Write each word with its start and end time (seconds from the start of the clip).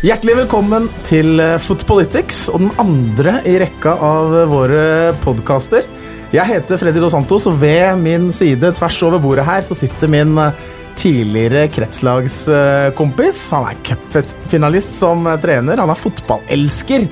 Hjertelig 0.00 0.32
velkommen 0.38 0.86
til 1.04 1.42
eh, 1.44 1.58
Footpolitics 1.60 2.46
og 2.48 2.62
den 2.62 2.70
andre 2.80 3.34
i 3.44 3.58
rekka 3.60 3.92
av 4.00 4.32
våre 4.48 5.10
podkaster. 5.20 5.84
Jeg 6.32 6.48
heter 6.48 6.78
Freddy 6.80 7.02
Dos 7.02 7.12
Santos, 7.12 7.44
og 7.50 7.58
ved 7.60 8.00
min 8.00 8.30
side 8.32 8.70
tvers 8.78 8.96
over 9.04 9.20
bordet 9.20 9.44
her 9.44 9.60
så 9.66 9.76
sitter 9.76 10.08
min 10.08 10.32
eh, 10.40 10.62
tidligere 10.96 11.66
kretslagskompis. 11.74 13.42
Han 13.52 13.68
er 13.68 13.82
cupfinalist 13.90 14.96
som 15.02 15.28
trener. 15.42 15.84
Han 15.84 15.92
er 15.92 16.00
fotballelsker. 16.00 17.04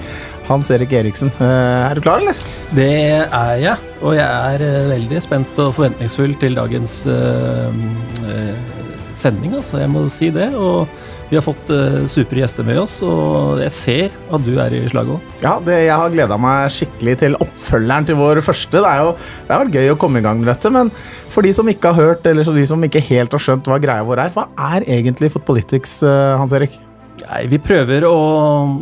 Hans 0.49 0.73
Erik 0.73 0.97
Eriksen, 0.97 1.29
er 1.45 1.93
du 1.93 2.01
klar, 2.01 2.25
eller? 2.25 2.41
Det 2.73 2.89
er 3.21 3.55
jeg, 3.61 3.93
og 4.01 4.17
jeg 4.17 4.55
er 4.55 4.89
veldig 4.95 5.21
spent 5.21 5.61
og 5.61 5.75
forventningsfull 5.77 6.33
til 6.41 6.57
dagens 6.57 7.03
uh, 7.05 7.69
uh, 8.25 8.79
sending, 9.13 9.59
altså. 9.61 9.77
Jeg 9.83 9.93
må 9.93 10.07
si 10.09 10.33
det. 10.33 10.49
og 10.57 10.89
vi 11.29 11.37
har 11.37 11.45
fått 11.45 11.71
uh, 11.73 12.07
supre 12.09 12.41
gjester 12.41 12.65
med 12.65 12.81
oss, 12.81 12.99
og 13.05 13.61
jeg 13.61 13.75
ser 13.77 14.17
at 14.33 14.45
du 14.47 14.55
er 14.61 14.75
i 14.79 14.83
slaget 14.89 15.19
òg. 15.19 15.31
Ja, 15.45 15.55
det, 15.65 15.77
jeg 15.85 16.01
har 16.01 16.13
gleda 16.15 16.39
meg 16.41 16.73
skikkelig 16.73 17.17
til 17.23 17.39
oppfølgeren 17.45 18.09
til 18.09 18.19
vår 18.19 18.41
første. 18.45 18.81
Det 18.81 18.89
er 18.89 19.03
jo 19.05 19.15
det 19.15 19.53
har 19.53 19.65
vært 19.65 19.79
gøy 19.79 19.93
å 19.93 19.99
komme 20.01 20.23
i 20.23 20.25
gang 20.25 20.41
med 20.41 20.49
dette, 20.51 20.73
men 20.73 20.93
for 21.33 21.45
de 21.45 21.53
som 21.57 21.69
ikke 21.69 21.93
har 21.93 22.13
hørt, 22.13 22.29
eller 22.29 22.49
de 22.57 22.67
som 22.69 22.85
ikke 22.85 23.05
helt 23.11 23.37
har 23.37 23.45
skjønt 23.45 23.69
hva 23.69 23.81
greia 23.83 24.07
vår 24.09 24.25
er, 24.25 24.37
hva 24.37 24.49
er 24.73 24.87
egentlig 24.89 25.33
Fotpolitics, 25.35 25.99
uh, 26.07 26.39
Hans 26.41 26.55
Erik? 26.57 26.79
Nei, 27.27 27.43
vi 27.51 27.61
prøver 27.61 28.07
å, 28.09 28.15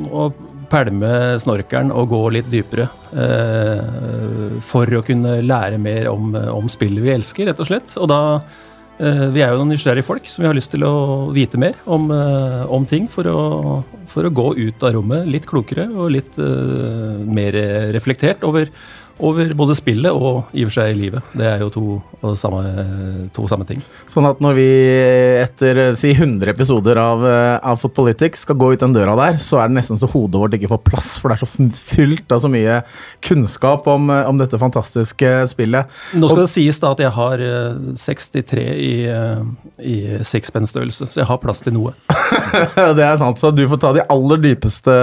å 0.07 0.29
pælme 0.71 1.11
snorkeren 1.43 1.91
og 1.95 2.13
gå 2.13 2.23
litt 2.37 2.53
dypere. 2.53 2.87
Uh, 3.17 4.61
for 4.67 4.91
å 4.95 5.03
kunne 5.07 5.41
lære 5.43 5.81
mer 5.83 6.13
om, 6.13 6.31
om 6.53 6.71
spillet 6.71 7.03
vi 7.03 7.15
elsker, 7.17 7.51
rett 7.51 7.65
og 7.65 7.71
slett. 7.71 7.99
Og 7.99 8.11
da 8.13 8.21
Eh, 8.43 8.66
vi 8.99 9.43
er 9.45 9.53
jo 9.53 9.61
noen 9.61 9.75
nysgjerrige 9.75 10.07
folk 10.09 10.29
som 10.31 10.45
vi 10.45 10.49
har 10.49 10.57
lyst 10.57 10.71
til 10.73 10.85
å 10.87 11.29
vite 11.35 11.59
mer 11.61 11.77
om, 11.85 12.09
eh, 12.15 12.63
om 12.73 12.87
ting 12.89 13.11
for 13.13 13.29
å, 13.29 13.41
for 14.09 14.25
å, 14.25 14.33
gå 14.33 14.47
ut 14.57 14.87
av 14.87 14.95
rommet 14.97 15.29
litt 15.29 15.49
klokere 15.49 15.85
og 15.93 16.15
litt 16.15 16.39
uh, 16.41 17.21
mer 17.21 17.57
reflektert 17.93 18.45
over 18.47 18.71
over 19.19 19.53
både 19.57 19.77
spillet 19.79 20.13
og 20.13 20.51
i 20.53 20.65
og 20.65 20.71
for 20.71 20.77
seg 20.81 20.97
livet. 20.99 21.25
Det 21.37 21.47
er 21.49 21.63
jo 21.63 21.71
to 21.73 22.33
samme, 22.37 22.63
to 23.35 23.47
samme 23.49 23.67
ting. 23.69 23.81
Sånn 24.11 24.29
at 24.29 24.43
når 24.45 24.57
vi 24.59 24.69
etter 25.41 25.81
si 25.97 26.13
100 26.13 26.53
episoder 26.53 27.01
av, 27.01 27.25
av 27.65 27.81
Footpolitics 27.81 28.45
skal 28.45 28.59
gå 28.61 28.73
ut 28.75 28.85
den 28.85 28.97
døra 28.97 29.17
der, 29.19 29.41
så 29.41 29.63
er 29.63 29.71
det 29.71 29.79
nesten 29.79 30.01
så 30.01 30.11
hodet 30.11 30.43
vårt 30.43 30.57
ikke 30.59 30.71
får 30.75 30.83
plass, 30.91 31.11
for 31.21 31.33
det 31.33 31.39
er 31.39 31.45
så 31.45 31.69
fylt 31.97 32.37
av 32.37 32.43
så 32.45 32.51
mye 32.53 32.81
kunnskap 33.25 33.89
om, 33.91 34.11
om 34.13 34.41
dette 34.41 34.61
fantastiske 34.61 35.33
spillet. 35.53 35.97
Nå 36.17 36.29
skal 36.29 36.43
og, 36.43 36.45
det 36.45 36.53
sies 36.53 36.83
da 36.83 36.93
at 36.93 37.05
jeg 37.07 37.15
har 37.17 37.47
63 38.07 38.67
i, 38.77 38.95
i 39.81 39.97
sixpence-størrelse, 40.27 41.09
så 41.09 41.23
jeg 41.23 41.31
har 41.31 41.41
plass 41.43 41.65
til 41.65 41.77
noe. 41.79 41.97
det 42.99 43.05
er 43.05 43.17
sant, 43.21 43.39
så 43.41 43.51
du 43.55 43.63
får 43.71 43.79
ta 43.83 43.91
de 43.97 44.05
aller 44.13 44.39
dypeste 44.43 44.95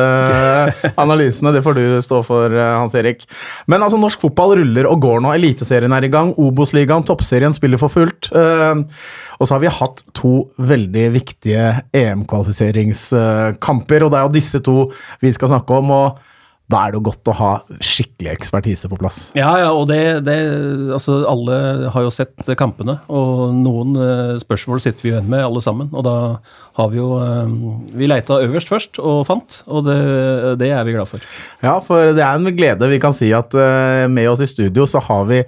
analysene. 1.03 1.53
Det 1.55 1.63
får 1.65 1.73
du 1.77 1.83
stå 2.05 2.17
for, 2.25 2.45
Hans 2.53 2.95
Erik. 2.99 3.19
Men 3.71 3.83
altså 3.85 3.97
norsk 4.01 4.19
fotball 4.23 4.51
ruller 4.61 4.85
og 4.89 4.97
går 5.03 5.17
nå. 5.23 5.29
Eliteserien 5.37 5.93
er 5.95 6.03
i 6.05 6.13
gang, 6.13 6.29
Obos-ligaen, 6.41 7.07
toppserien 7.07 7.53
spiller 7.55 7.79
for 7.81 7.89
fullt. 7.93 8.23
Uh, 8.33 8.75
og 9.39 9.43
så 9.47 9.51
har 9.55 9.61
vi 9.63 9.77
hatt 9.79 9.97
to 10.15 10.33
veldig 10.61 11.05
viktige 11.15 11.65
EM-kvalifiseringskamper, 11.95 13.99
og 14.05 14.09
det 14.13 14.17
er 14.19 14.25
jo 14.27 14.37
disse 14.37 14.59
to 14.63 14.77
vi 15.23 15.29
skal 15.35 15.49
snakke 15.55 15.71
om. 15.81 15.87
og 15.91 16.07
da 16.71 16.79
er 16.79 16.93
det 16.93 16.99
jo 16.99 17.05
godt 17.09 17.29
å 17.29 17.35
ha 17.37 17.49
skikkelig 17.83 18.31
ekspertise 18.31 18.87
på 18.89 18.97
plass. 18.97 19.19
Ja, 19.37 19.51
ja, 19.59 19.69
og 19.75 19.89
det, 19.91 19.99
det 20.25 20.37
Altså, 20.95 21.19
alle 21.27 21.57
har 21.91 22.05
jo 22.05 22.11
sett 22.13 22.49
kampene, 22.59 22.97
og 23.11 23.51
noen 23.57 23.97
uh, 23.99 24.33
spørsmål 24.41 24.81
sitter 24.83 25.05
vi 25.05 25.11
igjen 25.11 25.29
med, 25.29 25.43
alle 25.43 25.61
sammen. 25.63 25.91
Og 25.91 26.05
da 26.07 26.15
har 26.79 26.89
vi 26.93 27.01
jo 27.01 27.09
uh, 27.19 27.51
Vi 27.93 28.09
leita 28.09 28.39
øverst 28.45 28.71
først, 28.71 29.01
og 29.03 29.25
fant, 29.27 29.59
og 29.67 29.85
det, 29.89 29.99
det, 30.61 30.71
er 30.73 30.87
vi 30.87 30.95
glad 30.95 31.11
for. 31.11 31.25
Ja, 31.65 31.77
for 31.83 32.15
det 32.15 32.23
er 32.23 32.39
en 32.39 32.55
glede 32.55 32.89
vi 32.89 33.01
kan 33.03 33.15
si 33.15 33.33
at 33.35 33.53
uh, 33.57 34.07
med 34.11 34.31
oss 34.31 34.43
i 34.43 34.49
studio 34.49 34.87
så 34.89 35.03
har 35.03 35.27
vi 35.29 35.43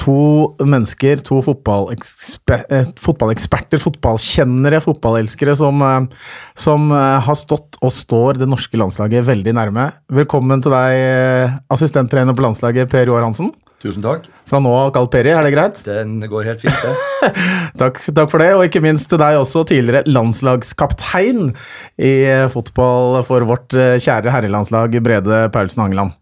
to 0.00 0.54
mennesker, 0.64 1.20
to 1.24 1.40
eh, 1.40 2.86
fotballeksperter, 3.00 3.80
fotballkjennere, 3.82 4.80
fotballelskere, 4.84 5.56
som, 5.58 5.82
eh, 5.82 6.06
som, 6.54 6.90
eh, 6.92 7.20
har 7.20 7.34
stått 7.34 7.78
og 7.82 7.92
står 7.92 8.38
det 8.38 8.48
norske 8.48 8.76
landslaget 8.76 9.24
veldig 9.24 9.54
nærme. 9.54 9.92
Velkommen 10.10 10.62
til 10.62 10.72
deg, 10.72 11.60
assistenttrener 11.70 12.34
på 12.34 12.44
landslaget, 12.46 12.90
Per 12.90 13.06
Joar 13.06 13.22
Hansen. 13.22 13.52
Tusen 13.84 14.02
takk. 14.02 14.24
Fra 14.48 14.60
nå 14.64 14.70
av 14.72 14.92
kalt 14.94 15.10
Peri, 15.12 15.28
er 15.28 15.44
det 15.44 15.52
greit? 15.52 15.82
Den 15.84 16.20
går 16.20 16.44
helt 16.48 16.62
fint, 16.62 16.72
det. 16.72 17.32
takk, 17.82 18.00
takk, 18.00 18.30
for 18.32 18.40
det, 18.40 18.54
og 18.56 18.64
ikke 18.64 18.80
minst 18.80 19.10
til 19.12 19.20
deg 19.20 19.36
også, 19.36 19.66
tidligere 19.68 20.08
landslagskaptein 20.08 21.52
i 22.00 22.14
fotball 22.48 23.20
for 23.28 23.44
vårt 23.44 23.76
kjære 23.76 24.32
herrelandslag, 24.32 24.96
Brede 25.04 25.48
Paulsen 25.52 25.84
Angeland. 25.84 26.16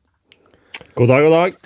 God 0.99 1.09
dag, 1.09 1.23
god 1.23 1.37
dag. 1.39 1.61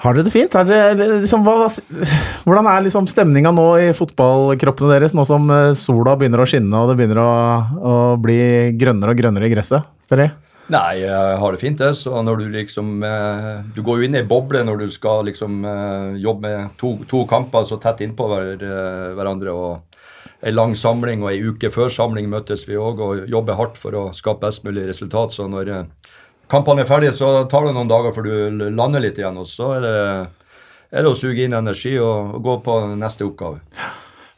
Har 0.00 0.16
dere 0.16 0.24
det 0.24 0.32
fint? 0.32 0.54
Dere, 0.54 0.94
liksom, 1.20 1.42
hva, 1.44 1.68
hvordan 2.46 2.68
er 2.72 2.84
liksom 2.86 3.08
stemninga 3.10 3.52
nå 3.52 3.66
i 3.82 3.88
fotballkroppene 3.96 4.94
deres, 4.94 5.16
nå 5.16 5.26
som 5.28 5.50
eh, 5.52 5.72
sola 5.76 6.16
begynner 6.16 6.40
å 6.40 6.46
skinne 6.48 6.78
og 6.78 6.92
det 6.92 7.00
begynner 7.00 7.20
å, 7.20 7.32
å 7.76 7.96
bli 8.20 8.38
grønnere 8.80 9.12
og 9.12 9.20
grønnere 9.20 9.50
i 9.50 9.52
gresset? 9.52 9.90
Ferry? 10.08 10.30
Nei, 10.70 11.02
jeg 11.02 11.36
har 11.42 11.52
det 11.52 11.60
fint. 11.60 11.82
så 11.98 12.22
når 12.22 12.44
Du 12.44 12.48
liksom, 12.54 13.02
eh, 13.04 13.52
du 13.74 13.82
går 13.84 14.00
jo 14.00 14.08
inn 14.08 14.16
i 14.16 14.22
ei 14.22 14.28
boble 14.30 14.62
når 14.64 14.86
du 14.86 14.88
skal 14.94 15.26
liksom 15.28 15.64
eh, 15.68 16.16
jobbe 16.22 16.48
med 16.48 16.74
to, 16.80 16.94
to 17.10 17.26
kamper 17.28 17.68
så 17.68 17.76
tett 17.82 18.00
innpå 18.06 18.30
hver, 18.30 18.66
hverandre. 19.18 19.52
og 19.52 19.90
en 20.40 20.54
lang 20.56 20.72
samling 20.72 21.20
og 21.20 21.34
ei 21.34 21.42
uke 21.44 21.68
før 21.68 21.90
samling 21.92 22.30
møtes 22.32 22.64
vi 22.68 22.78
òg 22.80 23.00
og 23.04 23.26
jobber 23.28 23.58
hardt 23.58 23.76
for 23.76 23.92
å 23.92 24.06
skape 24.16 24.46
best 24.46 24.64
mulig 24.64 24.86
resultat. 24.88 25.34
Så 25.36 25.44
når 25.52 25.84
kampene 26.50 26.84
er 26.84 26.90
ferdige, 26.90 27.14
så 27.16 27.44
tar 27.50 27.68
det 27.68 27.76
noen 27.76 27.90
dager 27.90 28.14
før 28.14 28.28
du 28.28 28.68
lander 28.74 29.02
litt 29.02 29.18
igjen. 29.20 29.38
Og 29.40 29.48
så 29.48 29.74
er 29.78 29.86
det, 29.86 29.96
er 30.90 31.06
det 31.06 31.10
å 31.12 31.18
suge 31.18 31.46
inn 31.46 31.56
energi 31.56 31.96
og, 31.98 32.36
og, 32.36 32.44
gå 32.46 32.60
på 32.66 32.78
neste 32.98 33.26
oppgave. 33.26 33.60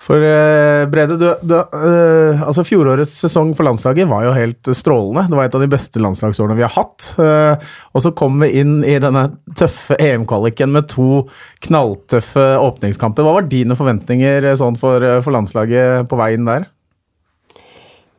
For 0.02 0.18
uh, 0.18 0.82
Brede, 0.90 1.14
du, 1.14 1.28
du, 1.46 1.54
uh, 1.54 2.40
altså 2.42 2.64
fjorårets 2.66 3.12
sesong 3.22 3.52
for 3.54 3.68
landslaget 3.68 4.08
var 4.10 4.24
jo 4.26 4.32
helt 4.34 4.70
strålende. 4.74 5.28
Det 5.30 5.38
var 5.38 5.46
et 5.46 5.54
av 5.54 5.62
de 5.62 5.70
beste 5.70 6.02
landslagsårene 6.02 6.56
vi 6.58 6.64
har 6.66 6.74
hatt. 6.74 7.12
Uh, 7.20 7.54
og 7.94 8.02
så 8.02 8.10
kom 8.18 8.42
vi 8.42 8.50
inn 8.64 8.80
i 8.82 8.96
denne 9.02 9.28
tøffe 9.58 9.94
EM-kvaliken 10.02 10.74
med 10.74 10.90
to 10.90 11.22
knalltøffe 11.68 12.48
åpningskamper. 12.64 13.22
Hva 13.22 13.38
var 13.38 13.46
dine 13.52 13.78
forventninger 13.78 14.50
sånn 14.58 14.80
for, 14.80 15.06
for 15.22 15.38
landslaget 15.38 16.10
på 16.10 16.18
vei 16.18 16.32
inn 16.34 16.50
der? 16.50 16.66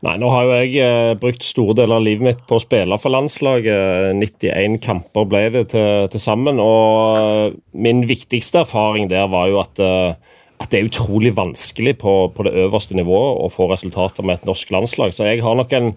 Nei, 0.03 0.17
nå 0.19 0.27
har 0.33 0.43
jo 0.43 0.55
jeg 0.57 0.73
eh, 0.83 1.13
brukt 1.15 1.45
store 1.47 1.77
deler 1.79 1.95
av 1.95 2.03
livet 2.03 2.25
mitt 2.25 2.39
på 2.47 2.57
å 2.57 2.61
spille 2.61 2.97
for 2.99 3.13
landslaget. 3.13 4.11
91 4.19 4.81
kamper 4.83 5.29
ble 5.31 5.45
det 5.53 5.61
til, 5.71 6.09
til 6.11 6.19
sammen. 6.19 6.59
Og 6.59 7.55
min 7.71 8.03
viktigste 8.09 8.65
erfaring 8.65 9.07
der 9.11 9.29
var 9.31 9.47
jo 9.47 9.61
at, 9.61 9.79
eh, 9.79 10.41
at 10.59 10.73
det 10.73 10.81
er 10.81 10.89
utrolig 10.89 11.31
vanskelig 11.37 11.95
på, 12.03 12.17
på, 12.35 12.43
det 12.43 12.55
øverste 12.65 12.99
nivået 12.99 13.45
å 13.45 13.47
få 13.53 13.69
resultater 13.71 14.27
med 14.27 14.41
et 14.41 14.51
norsk 14.51 14.75
landslag. 14.75 15.15
Så 15.15 15.29
jeg 15.29 15.39
har 15.45 15.55
nok 15.55 15.71
en, 15.79 15.93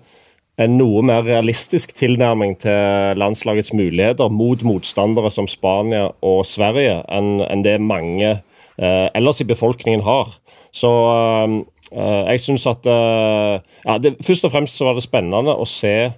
en 0.62 0.78
noe 0.78 1.02
mer 1.10 1.26
realistisk 1.26 1.98
tilnærming 1.98 2.60
til 2.62 3.18
landslagets 3.18 3.74
muligheter 3.74 4.30
mot 4.30 4.62
motstandere 4.62 5.34
som 5.34 5.50
Spania 5.50 6.12
og 6.22 6.44
Sverige 6.46 7.00
enn 7.10 7.40
en 7.42 7.66
det 7.66 7.80
mange 7.82 8.36
eh, 8.36 9.06
ellers 9.18 9.42
i 9.42 9.50
befolkningen 9.50 10.06
har. 10.06 10.36
Så 10.70 10.94
eh, 11.10 11.56
Eh, 11.56 11.75
jeg 11.94 12.42
syns 12.42 12.66
at 12.70 12.86
eh, 12.90 13.56
ja, 13.86 13.98
det, 14.02 14.16
Først 14.26 14.46
og 14.46 14.54
fremst 14.54 14.78
så 14.78 14.88
var 14.88 14.96
det 14.96 15.06
spennende 15.06 15.54
å 15.54 15.66
se 15.68 16.12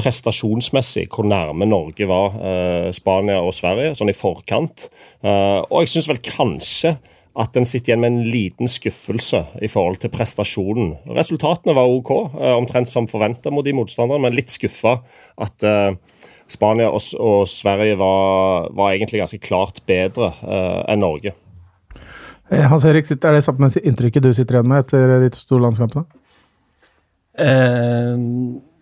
prestasjonsmessig 0.00 1.10
hvor 1.12 1.26
nærme 1.28 1.68
Norge 1.68 2.06
var 2.08 2.36
eh, 2.40 2.88
Spania 2.96 3.42
og 3.44 3.52
Sverige, 3.52 3.92
sånn 3.98 4.12
i 4.12 4.16
forkant. 4.16 4.88
og 5.20 5.82
jeg 5.82 5.90
syns 5.92 6.08
vel 6.08 6.22
kanskje 6.24 6.94
at 7.40 7.56
en 7.56 7.68
sitter 7.68 7.92
igjen 7.92 8.00
med 8.02 8.10
en 8.14 8.30
liten 8.32 8.68
skuffelse 8.68 9.42
i 9.62 9.68
forhold 9.70 10.00
til 10.02 10.10
prestasjonen. 10.12 10.96
Resultatene 11.14 11.76
var 11.76 11.92
OK, 11.92 12.10
omtrent 12.56 12.90
som 12.90 13.08
forventa 13.08 13.52
mot 13.54 13.64
de 13.64 13.76
motstanderne, 13.76 14.24
men 14.24 14.34
litt 14.34 14.50
skuffa 14.50 14.96
at 15.40 15.68
Spania 16.50 16.88
og, 16.90 17.04
og 17.22 17.44
Sverige 17.48 18.00
var, 18.00 18.66
var, 18.74 18.96
egentlig 18.96 19.22
ganske 19.22 19.40
klart 19.44 19.78
bedre 19.86 20.32
enn 20.90 21.04
Norge. 21.04 21.36
Eh, 22.50 22.66
Hans 22.70 22.84
Erik, 22.88 23.10
er 23.10 23.36
det 23.36 23.44
samme 23.46 23.70
inntrykket 23.78 24.26
du 24.26 24.32
sitter 24.34 24.58
igjen 24.58 24.72
med 24.72 24.82
etter 24.84 25.20
de 25.22 25.30
to 25.36 25.60
landskampene? 25.62 26.04
Eh, 27.40 28.18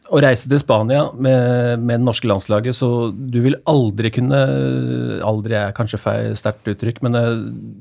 å 0.09 0.21
reise 0.25 0.49
til 0.49 0.61
Spania 0.61 1.03
med, 1.13 1.83
med, 1.83 2.01
det 2.01 2.07
norske 2.07 2.29
landslaget, 2.31 2.77
så 2.79 3.11
du 3.13 3.41
vil 3.45 3.59
aldri 3.69 4.11
kunne 4.15 4.39
Aldri 5.29 5.57
er 5.59 5.75
kanskje 5.77 6.01
feil 6.01 6.37
sterkt 6.39 6.71
uttrykk, 6.71 7.03
men 7.05 7.17
det, 7.17 7.25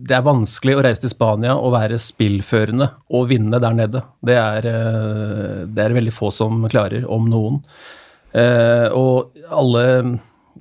det, 0.09 0.17
er 0.17 0.25
vanskelig 0.25 0.75
å 0.75 0.83
reise 0.83 1.05
til 1.05 1.13
Spania 1.13 1.55
og 1.55 1.71
være 1.77 1.99
spillførende 2.01 2.89
og 3.15 3.29
vinne 3.31 3.61
der 3.63 3.77
nede. 3.77 4.03
Det 4.25 4.35
er, 4.35 4.67
eh, 4.67 5.63
det 5.71 5.85
er 5.85 5.95
veldig 5.95 6.15
få 6.15 6.33
som 6.35 6.67
klarer, 6.67 7.07
om 7.07 7.29
noen. 7.31 7.61
Eh, 8.35 8.91
og 8.91 9.37
alle 9.47 9.85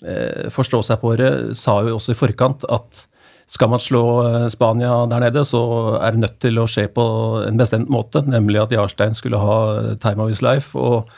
eh, 0.07 0.47
forstå 0.55 0.85
seg 0.87 1.03
på 1.03 1.17
det, 1.19 1.33
sa 1.59 1.81
jo 1.83 1.99
også 1.99 2.15
i 2.15 2.21
forkant 2.21 2.67
at 2.71 3.07
skal 3.47 3.71
man 3.71 3.83
slå 3.83 4.03
eh, 4.27 4.49
Spania 4.53 5.05
der 5.11 5.23
nede, 5.29 5.45
så 5.47 5.63
er 6.01 6.15
det 6.15 6.23
nødt 6.25 6.39
til 6.43 6.59
å 6.59 6.67
skje 6.71 6.89
på 6.93 7.07
en 7.47 7.61
bestemt 7.61 7.91
måte, 7.93 8.25
nemlig 8.27 8.65
at 8.65 8.75
Jarstein 8.75 9.15
skulle 9.15 9.41
ha 9.41 9.59
time 10.03 10.23
of 10.23 10.33
his 10.33 10.45
life. 10.45 10.77
og 10.77 11.11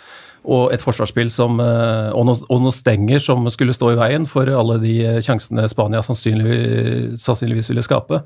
og 0.48 0.70
et 0.72 0.80
forsvarsspill 0.80 1.28
som, 1.28 1.58
og, 1.60 2.22
noen, 2.24 2.38
og 2.48 2.60
noen 2.62 2.72
stenger 2.72 3.20
som 3.20 3.42
skulle 3.52 3.74
stå 3.74 3.90
i 3.92 3.96
veien 3.98 4.24
for 4.24 4.48
alle 4.48 4.78
de 4.80 4.94
sjansene 5.20 5.66
Spania 5.68 5.98
sannsynligvis, 6.00 7.18
sannsynligvis 7.20 7.68
ville 7.68 7.84
skape. 7.84 8.22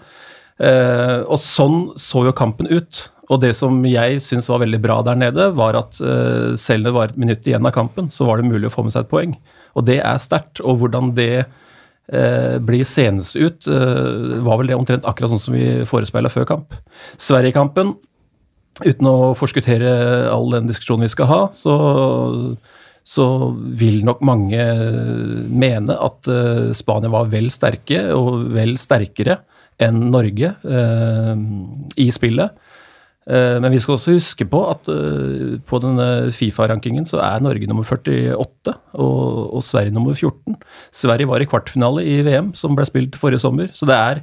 og 0.60 1.40
sånn 1.40 1.80
så 1.98 2.22
jo 2.28 2.34
kampen 2.36 2.68
ut. 2.70 3.00
Og 3.32 3.40
det 3.40 3.54
som 3.56 3.80
jeg 3.88 4.20
syns 4.24 4.48
var 4.50 4.60
veldig 4.64 4.80
bra 4.82 4.98
der 5.06 5.18
nede, 5.18 5.48
var 5.56 5.78
at 5.78 5.98
uh, 6.04 6.52
selv 6.60 6.88
det 6.88 6.94
var 6.96 7.10
et 7.10 7.20
minutt 7.20 7.46
igjen 7.48 7.66
av 7.68 7.74
kampen, 7.74 8.10
så 8.12 8.26
var 8.28 8.40
det 8.40 8.50
mulig 8.50 8.68
å 8.68 8.74
få 8.74 8.84
med 8.84 8.94
seg 8.94 9.06
et 9.06 9.12
poeng. 9.12 9.36
Og 9.78 9.86
det 9.88 10.00
er 10.02 10.20
sterkt. 10.20 10.60
Og 10.60 10.82
hvordan 10.82 11.14
det 11.16 11.46
uh, 12.12 12.58
blir 12.62 12.84
senest 12.88 13.36
ut, 13.36 13.66
Eh, 13.66 14.38
var 14.44 14.58
vel 14.60 14.70
det 14.70 14.76
omtrent 14.78 15.06
akkurat 15.08 15.32
sånn 15.32 15.42
som 15.42 15.54
vi 15.56 15.84
forespeila 15.88 16.30
før 16.32 16.46
kamp. 16.48 16.74
Sverige-kampen, 17.20 17.94
uten 18.82 19.08
å 19.08 19.32
forskuttere 19.38 19.90
all 20.32 20.50
den 20.54 20.68
diskusjonen 20.70 21.06
vi 21.06 21.12
skal 21.12 21.28
ha, 21.30 21.40
så, 21.56 21.76
så 23.04 23.26
vil 23.78 24.02
nok 24.06 24.22
mange 24.24 24.66
mene 25.48 25.96
at 25.96 26.30
Spania 26.76 27.12
var 27.12 27.30
vel 27.32 27.50
sterke, 27.54 28.04
og 28.16 28.48
vel 28.56 28.76
sterkere 28.80 29.40
enn 29.82 30.08
Norge 30.12 30.54
i 32.00 32.08
spillet. 32.14 32.58
Eh, 33.30 33.56
men 33.62 33.70
vi 33.70 33.78
skal 33.82 33.94
også 33.94 34.16
huske 34.16 34.46
på 34.50 34.60
at 34.72 34.88
eh, 34.90 35.58
på 35.68 35.78
denne 35.82 36.06
Fifa-rankingen 36.34 37.06
så 37.06 37.20
er 37.22 37.42
Norge 37.44 37.68
nummer 37.70 37.86
48 37.86 38.74
og, 38.98 39.28
og, 39.54 39.60
Sverige 39.62 39.94
nummer 39.94 40.16
14. 40.16 40.56
Sverige 40.90 41.30
var 41.30 41.42
i 41.42 41.46
kvartfinale 41.46 42.02
i 42.02 42.18
VM, 42.26 42.50
som 42.58 42.74
ble 42.78 42.86
spilt 42.88 43.18
forrige 43.20 43.44
sommer. 43.44 43.70
Så 43.76 43.86
det 43.86 43.98
er, 43.98 44.22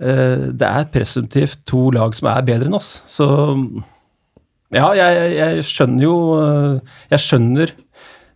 eh, 0.00 0.48
det 0.56 0.70
er 0.70 0.88
presumptivt 0.94 1.66
to 1.68 1.90
lag 1.92 2.16
som 2.16 2.32
er 2.32 2.46
bedre 2.48 2.70
enn 2.70 2.80
oss. 2.80 2.96
Så 3.10 3.28
ja, 4.74 4.88
jeg, 4.96 5.34
jeg 5.36 5.64
skjønner 5.68 6.02
jo 6.02 6.14
Jeg 7.12 7.20
skjønner 7.22 7.72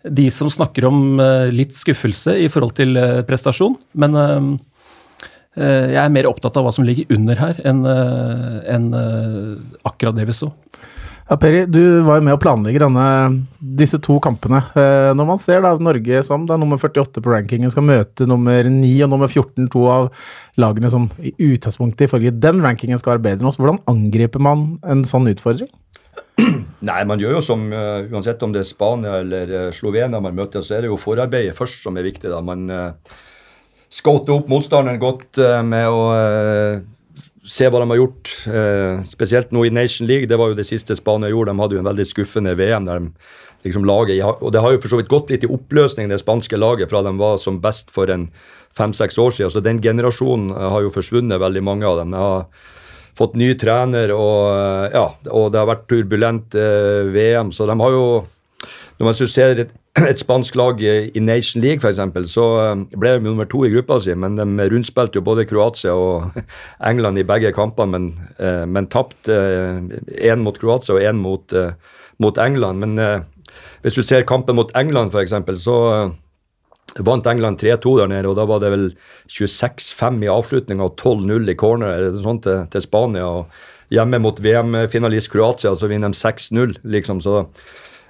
de 0.05 0.29
som 0.31 0.51
snakker 0.53 0.85
om 0.87 1.19
litt 1.51 1.75
skuffelse 1.75 2.37
i 2.39 2.47
forhold 2.53 2.77
til 2.79 2.95
prestasjon, 3.27 3.75
men 3.99 4.15
jeg 5.59 6.03
er 6.05 6.15
mer 6.15 6.29
opptatt 6.31 6.57
av 6.59 6.67
hva 6.67 6.73
som 6.75 6.87
ligger 6.87 7.11
under 7.15 7.41
her, 7.41 7.59
enn 7.67 7.83
eh, 7.89 8.55
en 8.75 8.89
eh, 8.95 9.83
akkurat 9.89 10.17
det 10.17 10.29
vi 10.29 10.37
så. 10.37 10.53
Ja, 11.29 11.37
Peri, 11.37 11.67
du 11.69 12.01
var 12.07 12.19
jo 12.19 12.25
med 12.25 12.39
å 12.39 12.41
planlegge 12.41 12.81
denne, 12.81 13.05
disse 13.61 13.99
to 14.01 14.15
kampene. 14.25 14.63
Når 14.73 15.27
man 15.29 15.41
ser 15.43 15.61
da 15.61 15.75
Norge 15.77 16.23
som 16.25 16.47
da 16.49 16.57
nummer 16.57 16.81
48 16.81 17.21
på 17.21 17.35
rankingen 17.35 17.69
skal 17.69 17.85
møte 17.85 18.25
nummer 18.25 18.65
9 18.65 18.95
og 19.05 19.11
nummer 19.13 19.29
14, 19.29 19.67
to 19.75 19.83
av 19.93 20.09
lagene 20.57 20.89
som 20.89 21.11
i 21.21 21.35
utgangspunktet 21.37 22.07
ifølge 22.09 22.33
den 22.33 22.65
rankingen 22.65 22.97
skal 22.97 23.19
være 23.19 23.27
bedre 23.27 23.45
enn 23.45 23.51
oss, 23.53 23.61
hvordan 23.61 23.83
angriper 23.93 24.41
man 24.41 24.79
en 24.89 25.05
sånn 25.05 25.29
utfordring? 25.29 25.69
Nei, 26.89 26.99
man 27.05 27.21
gjør 27.21 27.37
jo 27.37 27.45
som 27.45 27.69
uh, 27.75 28.09
Uansett 28.09 28.43
om 28.47 28.53
det 28.55 28.63
er 28.63 28.69
Spania 28.71 29.21
eller 29.21 29.53
uh, 29.53 29.71
Slovenia 29.75 30.23
man 30.23 30.37
møter, 30.39 30.65
så 30.65 30.79
er 30.79 30.87
det 30.87 30.95
jo 30.95 31.01
forarbeidet 31.03 31.57
først 31.59 31.85
som 31.85 32.01
er 32.01 32.09
viktig. 32.09 32.31
da. 32.33 32.41
Man... 32.41 32.71
Uh, 33.89 34.35
opp 34.35 34.49
motstanderen 34.49 35.01
godt 35.01 35.39
uh, 35.41 35.63
med 35.65 35.89
å 35.89 36.03
uh, 36.13 36.81
se 37.49 37.69
hva 37.69 37.81
de 37.81 37.89
har 37.89 38.01
gjort. 38.01 38.33
Uh, 38.45 39.05
spesielt 39.09 39.53
nå 39.55 39.65
i 39.65 39.73
Nation 39.73 40.09
League. 40.09 40.29
Det 40.29 40.37
var 40.37 40.53
jo 40.53 40.59
det 40.59 40.69
siste 40.69 40.97
Spania 40.97 41.31
gjorde. 41.33 41.55
De 41.55 41.63
hadde 41.63 41.79
jo 41.79 41.83
en 41.83 41.91
veldig 41.91 42.07
skuffende 42.09 42.57
VM. 42.59 42.85
der 42.85 43.01
de 43.01 43.13
liksom 43.65 43.85
laget, 43.89 44.23
Og 44.23 44.53
det 44.53 44.61
har 44.61 44.73
jo 44.73 44.81
for 44.81 44.89
så 44.89 45.01
vidt 45.01 45.11
gått 45.11 45.31
litt 45.31 45.45
i 45.45 45.51
oppløsning, 45.51 46.09
det 46.09 46.21
spanske 46.21 46.57
laget, 46.57 46.91
fra 46.91 47.03
de 47.03 47.11
var 47.19 47.39
som 47.39 47.59
best 47.61 47.91
for 47.91 48.09
en 48.09 48.29
fem-seks 48.77 49.19
år 49.19 49.31
siden. 49.35 49.51
Så 49.51 49.61
den 49.61 49.83
generasjonen 49.83 50.53
har 50.55 50.85
jo 50.85 50.93
forsvunnet, 50.95 51.41
veldig 51.41 51.65
mange 51.65 51.89
av 51.89 51.99
dem. 51.99 52.13
De 52.13 52.17
har 52.23 52.47
fått 53.19 53.35
ny 53.35 53.55
trener, 53.59 54.13
og, 54.15 54.93
ja, 54.95 55.09
og 55.33 55.51
det 55.51 55.59
har 55.59 55.67
vært 55.67 55.89
turbulent 55.91 56.55
VM. 56.55 57.51
Så 57.51 57.67
de 57.67 57.75
har 57.81 57.91
jo 57.91 58.27
Når 58.99 59.05
man 59.07 59.15
ser 59.15 59.69
et 60.11 60.21
spansk 60.21 60.57
lag 60.59 60.81
i 60.83 61.21
Nation 61.23 61.63
League 61.63 61.83
f.eks., 61.83 62.31
så 62.33 62.47
um, 62.73 62.85
ble 62.99 63.17
de 63.17 63.25
nummer 63.25 63.49
to 63.49 63.65
i 63.67 63.73
gruppa 63.73 63.99
si, 64.03 64.15
men 64.15 64.37
de 64.39 64.69
rundspilte 64.73 65.19
jo 65.19 65.25
både 65.27 65.47
Kroatia 65.49 65.95
og 65.97 66.39
England 66.91 67.21
i 67.21 67.27
begge 67.27 67.53
kampene, 67.57 67.93
men, 67.95 68.09
eh, 68.39 68.65
men 68.69 68.89
tapte 68.93 69.35
én 69.35 70.35
eh, 70.35 70.43
mot 70.43 70.59
Kroatia 70.59 70.97
og 70.97 71.05
én 71.05 71.21
mot, 71.23 71.53
eh, 71.53 71.75
mot, 72.19 72.39
England. 72.39 72.83
Men 72.83 73.25
hvis 73.83 73.99
du 73.99 74.03
ser 74.03 74.27
kampen 74.29 74.59
mot 74.59 74.73
England 74.79 75.15
f.eks., 75.15 75.35
så 75.63 75.79
vant 77.05 77.27
England 77.31 77.61
3-2 77.61 77.97
der 78.01 78.11
nede, 78.11 78.29
og 78.31 78.39
da 78.39 78.47
var 78.49 78.63
det 78.63 78.73
vel 78.73 78.87
26-5 79.31 80.23
i 80.25 80.31
avslutninga 80.33 80.87
og 80.89 80.97
12-0 80.99 81.53
i 81.53 81.59
corner 81.59 82.09
sånt 82.23 82.47
til, 82.47 82.65
til 82.73 82.85
Spania. 82.85 83.27
og 83.27 83.93
Hjemme 83.95 84.19
mot 84.21 84.41
VM-finalist 84.45 85.31
Kroatia, 85.33 85.73
så 85.79 85.89
vinner 85.89 86.13
de 86.13 86.19
6-0, 86.19 86.75
liksom. 86.85 87.23
så 87.25 87.47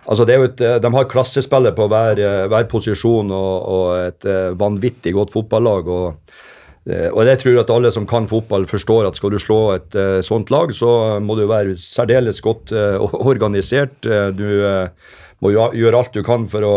Altså 0.09 0.25
et, 0.25 0.61
eh, 0.61 0.79
De 0.81 0.95
har 0.95 1.09
klassespillet 1.11 1.77
på 1.77 1.89
hver, 1.89 2.19
eh, 2.19 2.47
hver 2.49 2.69
posisjon 2.71 3.31
og, 3.31 3.69
og, 3.69 3.89
et 4.09 4.25
eh, 4.25 4.55
vanvittig 4.57 5.15
godt 5.15 5.35
fotballag. 5.37 5.89
og 5.89 6.37
og 6.89 7.27
jeg 7.27 7.39
tror 7.43 7.59
at 7.61 7.71
alle 7.71 7.91
som 7.93 8.07
kan 8.09 8.25
fotball, 8.25 8.65
forstår 8.65 9.09
at 9.11 9.17
skal 9.19 9.35
du 9.35 9.37
slå 9.37 9.75
et 9.75 9.93
sånt 10.25 10.49
lag, 10.49 10.71
så 10.73 11.21
må 11.21 11.35
du 11.37 11.43
være 11.45 11.75
særdeles 11.77 12.41
godt 12.41 12.73
organisert. 13.13 14.01
Du 14.01 14.47
må 15.45 15.51
gjøre 15.53 15.99
alt 15.99 16.15
du 16.17 16.23
kan 16.25 16.47
for 16.49 16.65
å 16.65 16.73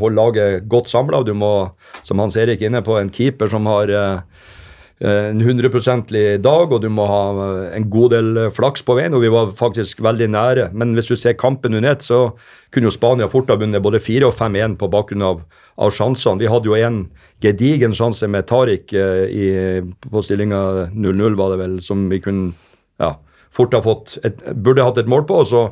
holde 0.00 0.18
laget 0.18 0.66
godt 0.66 0.90
samla. 0.90 1.22
Du 1.22 1.36
må, 1.38 1.70
som 2.02 2.18
Hans 2.18 2.34
Erik 2.34 2.64
er 2.64 2.72
inne 2.72 2.82
på, 2.82 2.98
en 2.98 3.12
keeper 3.14 3.46
som 3.46 3.70
har 3.70 3.94
en 5.00 5.40
100% 5.42 6.38
dag, 6.38 6.72
og 6.72 6.80
du 6.82 6.86
må 6.88 7.04
ha 7.10 7.22
eh, 7.32 7.76
en 7.76 7.88
god 7.90 8.12
del 8.14 8.36
eh, 8.38 8.52
flaks 8.54 8.84
på 8.86 8.94
veien. 8.94 9.14
Og 9.16 9.24
vi 9.24 9.32
var 9.32 9.50
faktisk 9.58 10.00
veldig 10.04 10.28
nære. 10.30 10.68
Men 10.72 10.94
hvis 10.94 11.10
du 11.10 11.16
ser 11.18 11.34
kampen 11.38 11.74
under 11.74 11.90
ett, 11.90 12.06
så 12.06 12.28
kunne 12.70 12.86
jo 12.88 12.94
Spania 12.94 13.28
fort 13.30 13.50
ha 13.50 13.58
vunnet 13.58 13.82
både 13.82 14.02
4 14.02 14.28
og 14.30 14.36
5-1 14.38 14.78
på 14.78 14.90
bakgrunn 14.92 15.26
av, 15.26 15.42
av 15.82 15.90
sjansene. 15.94 16.38
Vi 16.40 16.50
hadde 16.50 16.70
jo 16.70 16.78
en 16.78 17.00
gedigen 17.42 17.96
sjanse 17.96 18.30
med 18.30 18.46
Tariq 18.46 18.94
i, 18.94 19.48
på 19.82 20.22
stillinga 20.22 20.92
0-0, 20.94 21.36
var 21.38 21.52
det 21.52 21.60
vel, 21.60 21.76
som 21.84 22.06
vi 22.08 22.22
kunne 22.22 22.54
ja, 23.02 23.16
fort 23.54 23.74
ha 23.74 23.82
fått 23.84 24.16
et, 24.24 24.40
Burde 24.54 24.86
hatt 24.86 25.02
et 25.02 25.10
mål 25.10 25.26
på, 25.28 25.42
og 25.42 25.50
så 25.50 25.66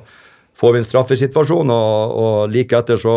får 0.59 0.75
vi 0.75 0.83
en 0.83 0.87
straffesituasjon, 0.91 1.73
og, 1.73 2.19
og 2.23 2.53
like 2.53 2.77
etter 2.77 3.01
så, 3.01 3.17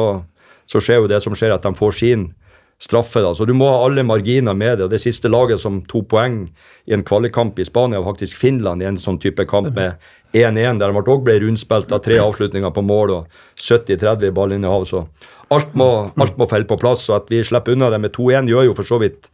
så 0.69 0.81
skjer 0.81 1.03
jo 1.03 1.11
det 1.11 1.19
som 1.25 1.35
skjer, 1.35 1.57
at 1.57 1.65
de 1.65 1.73
får 1.75 1.97
sin 1.99 2.29
straffe. 2.79 3.21
da, 3.21 3.33
så 3.33 3.45
Du 3.45 3.53
må 3.53 3.69
ha 3.69 3.85
alle 3.85 4.03
marginer 4.03 4.53
med 4.53 4.77
det. 4.77 4.83
og 4.83 4.89
Det 4.89 5.01
siste 5.01 5.29
laget 5.29 5.59
som 5.59 5.81
to 5.81 6.01
poeng 6.01 6.49
i 6.85 6.93
en 6.93 7.03
kvalikkamp 7.03 7.59
i 7.59 7.65
Spania, 7.65 7.99
var 7.99 8.13
faktisk 8.13 8.37
Finland 8.37 8.81
i 8.81 8.85
en 8.85 8.97
sånn 8.97 9.19
type 9.19 9.45
kamp 9.45 9.73
med 9.75 9.95
1-1, 10.33 10.79
der 10.79 10.91
de 10.91 11.01
òg 11.01 11.23
ble 11.23 11.39
rundspilt 11.39 11.91
av 11.91 12.03
tre 12.03 12.19
avslutninger 12.19 12.71
på 12.71 12.83
mål 12.83 13.11
og 13.11 13.27
70-30 13.57 14.31
ballinnehav. 14.31 14.85
Så 14.85 15.07
alt 15.49 15.75
må, 15.75 16.11
alt 16.17 16.37
må 16.37 16.49
felle 16.49 16.65
på 16.65 16.77
plass. 16.77 17.09
og 17.09 17.23
At 17.23 17.29
vi 17.29 17.43
slipper 17.43 17.71
unna 17.71 17.89
det 17.89 18.01
med 18.01 18.11
2-1, 18.11 18.49
gjør 18.49 18.65
jo 18.65 18.73
for 18.73 18.83
så 18.83 18.99
vidt 18.99 19.29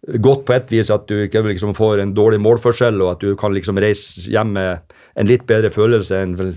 godt 0.00 0.46
på 0.48 0.54
et 0.56 0.70
vis 0.72 0.90
at 0.90 1.06
du 1.10 1.26
ikke 1.26 1.42
liksom 1.44 1.74
får 1.76 2.00
en 2.00 2.14
dårlig 2.16 2.40
målforskjell, 2.40 3.02
og 3.02 3.10
at 3.12 3.20
du 3.20 3.36
kan 3.36 3.52
liksom 3.52 3.78
reise 3.82 4.30
hjem 4.32 4.54
med 4.56 4.94
en 5.14 5.28
litt 5.28 5.44
bedre 5.46 5.70
følelse 5.70 6.22
enn 6.24 6.56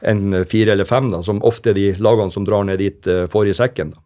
en 0.00 0.44
fire 0.48 0.72
eller 0.72 0.88
fem, 0.88 1.10
da, 1.12 1.20
som 1.22 1.42
ofte 1.44 1.74
de 1.76 1.90
lagene 2.00 2.32
som 2.32 2.46
drar 2.48 2.64
ned 2.64 2.80
dit, 2.80 3.04
uh, 3.04 3.26
får 3.28 3.50
i 3.50 3.56
sekken. 3.56 3.92
da. 3.92 4.00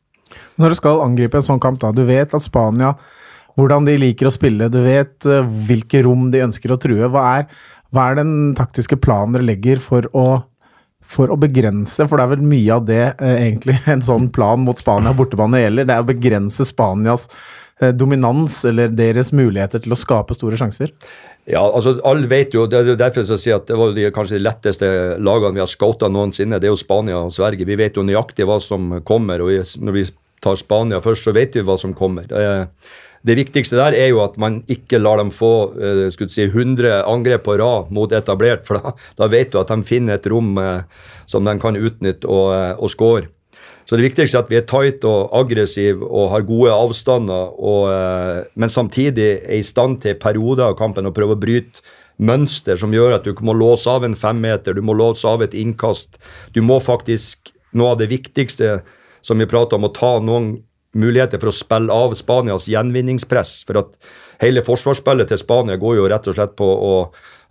Når 0.61 0.73
du 0.73 0.79
skal 0.79 1.03
angripe 1.05 1.41
en 1.41 1.47
sånn 1.47 1.63
kamp, 1.63 1.81
da, 1.83 1.93
du 1.95 2.05
vet 2.09 2.35
at 2.35 2.45
Spania 2.45 2.95
hvordan 3.59 3.87
de 3.87 3.99
liker 4.01 4.29
å 4.29 4.35
spille, 4.35 4.71
du 4.73 4.81
vet 4.85 5.29
uh, 5.31 5.45
hvilke 5.69 6.03
rom 6.07 6.29
de 6.35 6.43
ønsker 6.47 6.75
å 6.75 6.79
true. 6.81 7.11
Hva 7.11 7.25
er, 7.39 7.45
hva 7.95 8.11
er 8.11 8.21
den 8.23 8.55
taktiske 8.59 8.99
planen 9.03 9.37
dere 9.37 9.47
legger 9.53 9.83
for 9.83 10.09
å, 10.17 10.27
for 10.99 11.31
å 11.31 11.39
begrense, 11.39 12.09
for 12.09 12.19
det 12.19 12.25
er 12.25 12.33
vel 12.35 12.49
mye 12.55 12.79
av 12.79 12.89
det 12.89 13.05
eh, 13.13 13.37
egentlig 13.49 13.79
en 13.95 14.03
sånn 14.03 14.31
plan 14.35 14.63
mot 14.65 14.81
Spania 14.81 15.15
bortebane 15.15 15.63
gjelder, 15.63 15.87
det 15.87 15.99
er 15.99 16.03
å 16.03 16.09
begrense 16.09 16.67
Spanias 16.67 17.29
eh, 17.79 17.95
dominans 17.95 18.59
eller 18.67 18.91
deres 18.91 19.31
muligheter 19.37 19.85
til 19.85 19.95
å 19.95 20.01
skape 20.01 20.35
store 20.35 20.59
sjanser? 20.59 20.91
Ja, 21.45 21.61
altså 21.61 21.99
alle 22.09 22.25
vet 22.25 22.55
jo, 22.57 22.65
Det 22.67 22.79
er 22.81 22.97
derfor 22.97 23.21
jeg 23.21 23.41
sier 23.43 23.59
at 23.59 23.69
det 23.69 23.77
var 23.77 23.91
de 23.93 24.09
kanskje 24.17 24.39
de 24.39 24.47
letteste 24.47 24.91
lagene 25.21 25.59
vi 25.59 25.61
har 25.61 25.69
scouta 25.69 26.09
noensinne. 26.09 26.57
Det 26.57 26.71
er 26.71 26.73
jo 26.73 26.81
Spania 26.81 27.19
og 27.21 27.35
Sverige. 27.37 27.67
Vi 27.69 27.77
vet 27.77 27.99
jo 28.01 28.05
nøyaktig 28.07 28.47
hva 28.49 28.57
som 28.65 28.95
kommer. 29.05 29.45
og 29.45 29.53
Når 29.77 29.93
vi 29.93 30.07
tar 30.45 30.61
Spania 30.61 31.01
først, 31.05 31.27
så 31.27 31.35
vet 31.35 31.57
vi 31.57 31.65
hva 31.65 31.79
som 31.81 31.97
kommer. 31.97 32.29
Det 33.25 33.39
viktigste 33.39 33.79
der 33.79 33.97
er 33.97 34.11
jo 34.13 34.21
at 34.21 34.37
man 34.41 34.59
ikke 34.69 35.01
lar 35.01 35.17
dem 35.17 35.31
få 35.33 35.53
eh, 35.81 36.27
si, 36.29 36.45
100 36.45 37.07
angrep 37.09 37.47
på 37.47 37.57
rad 37.57 37.93
mot 37.95 38.13
etablert, 38.13 38.67
for 38.69 38.77
da, 38.77 38.93
da 39.17 39.29
vet 39.33 39.55
du 39.55 39.61
at 39.63 39.73
de 39.73 39.81
finner 39.89 40.19
et 40.19 40.29
rom 40.29 40.59
eh, 40.61 40.85
som 41.31 41.47
de 41.49 41.55
kan 41.61 41.79
utnytte 41.81 42.29
og, 42.29 42.53
eh, 42.53 42.75
og 42.77 42.93
score. 42.93 43.31
Så 43.89 43.97
det 43.97 44.05
viktigste 44.07 44.39
er 44.39 44.45
at 44.45 44.53
vi 44.53 44.59
er 44.61 44.69
tight 44.69 45.05
og 45.09 45.33
aggressive 45.37 46.05
og 46.05 46.31
har 46.33 46.45
gode 46.49 46.73
avstander, 46.73 47.51
og, 47.61 48.47
men 48.57 48.73
samtidig 48.73 49.27
er 49.43 49.59
i 49.59 49.67
stand 49.67 49.99
til 50.01 50.17
perioder 50.17 50.71
av 50.71 50.79
kampen 50.79 51.05
å 51.05 51.13
prøve 51.13 51.37
å 51.37 51.41
bryte 51.41 51.85
mønster 52.17 52.81
som 52.81 52.95
gjør 52.97 53.19
at 53.19 53.29
du 53.29 53.37
må 53.45 53.53
låse 53.57 53.91
av 53.91 54.07
en 54.07 54.17
femmeter, 54.17 54.73
du 54.73 54.81
må 54.81 54.97
låse 54.97 55.29
av 55.29 55.45
et 55.45 55.57
innkast. 55.59 56.17
Du 56.57 56.63
må 56.65 56.81
faktisk 56.81 57.53
Noe 57.75 57.91
av 57.91 57.99
det 57.99 58.07
viktigste 58.07 58.85
som 59.25 59.41
vi 59.41 59.49
prater 59.49 59.79
om, 59.79 59.89
å 59.89 59.95
ta 59.95 60.19
noen 60.23 60.55
muligheter 60.95 61.41
for 61.43 61.51
å 61.51 61.57
spille 61.57 61.93
av 61.93 62.15
Spanias 62.19 62.69
gjenvinningspress. 62.71 63.63
For 63.69 63.81
at 63.81 63.95
hele 64.43 64.63
forsvarsspillet 64.65 65.31
til 65.31 65.41
Spania 65.41 65.81
går 65.81 65.99
jo 65.99 66.11
rett 66.11 66.29
og 66.31 66.37
slett 66.37 66.55
på 66.59 66.67
å, 66.69 66.93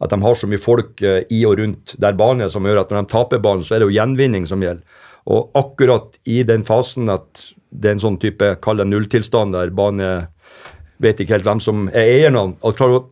at 0.04 0.14
de 0.14 0.20
har 0.24 0.38
så 0.40 0.50
mye 0.50 0.62
folk 0.62 1.02
eh, 1.04 1.24
i 1.34 1.44
og 1.50 1.58
rundt 1.60 1.96
der 2.02 2.16
banen 2.20 2.52
som 2.52 2.66
gjør 2.68 2.84
at 2.84 2.94
når 2.94 3.04
de 3.04 3.14
taper 3.16 3.44
ballen, 3.44 3.66
så 3.66 3.76
er 3.76 3.84
det 3.84 3.90
jo 3.90 3.98
gjenvinning 3.98 4.48
som 4.50 4.64
gjelder. 4.64 5.02
Og 5.34 5.56
akkurat 5.56 6.18
i 6.28 6.42
den 6.48 6.66
fasen 6.68 7.12
at 7.12 7.46
det 7.74 7.90
er 7.90 7.98
en 7.98 8.06
sånn 8.06 8.22
type 8.22 8.54
kall 8.64 8.82
det 8.82 8.90
nulltilstand 8.90 9.56
der 9.56 9.72
bane 9.74 10.10
vet 11.02 11.20
ikke 11.20 11.38
helt 11.38 11.48
hvem 11.48 11.62
som 11.64 11.88
er 11.90 12.06
eieren 12.06 12.38
av 12.38 12.52
At 12.62 12.78
klarer 12.78 13.00
å 13.00 13.06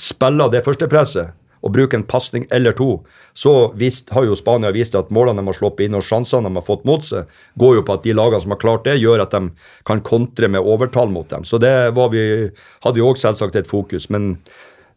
spille 0.00 0.46
av 0.46 0.52
det 0.52 0.62
første 0.64 0.88
presset 0.88 1.34
og 1.60 1.74
bruke 1.74 1.98
en 1.98 2.06
pasning 2.08 2.46
eller 2.54 2.72
to, 2.76 3.02
så 3.36 3.70
vist, 3.78 4.10
har 4.14 4.24
jo 4.24 4.38
Spania 4.38 4.72
vist 4.74 4.96
at 4.96 5.12
målene 5.14 5.42
de 5.42 5.50
har 5.50 5.58
sluppet 5.58 5.86
inn 5.86 5.98
og 5.98 6.04
sjansene 6.06 6.48
de 6.48 6.56
har 6.56 6.66
fått 6.66 6.86
mot 6.88 7.04
seg, 7.04 7.28
går 7.60 7.78
jo 7.78 7.84
på 7.86 7.98
at 7.98 8.06
de 8.06 8.16
lagene 8.16 8.40
som 8.42 8.54
har 8.54 8.62
klart 8.62 8.88
det, 8.88 8.98
gjør 9.02 9.24
at 9.26 9.36
de 9.36 9.52
kan 9.88 10.02
kontre 10.06 10.48
med 10.48 10.64
overtall 10.64 11.12
mot 11.12 11.28
dem. 11.30 11.44
Så 11.44 11.60
det 11.60 11.72
vi, 11.96 12.24
hadde 12.84 12.96
vi 12.96 13.04
òg 13.04 13.20
selvsagt 13.20 13.60
et 13.60 13.70
fokus. 13.70 14.08
Men 14.10 14.34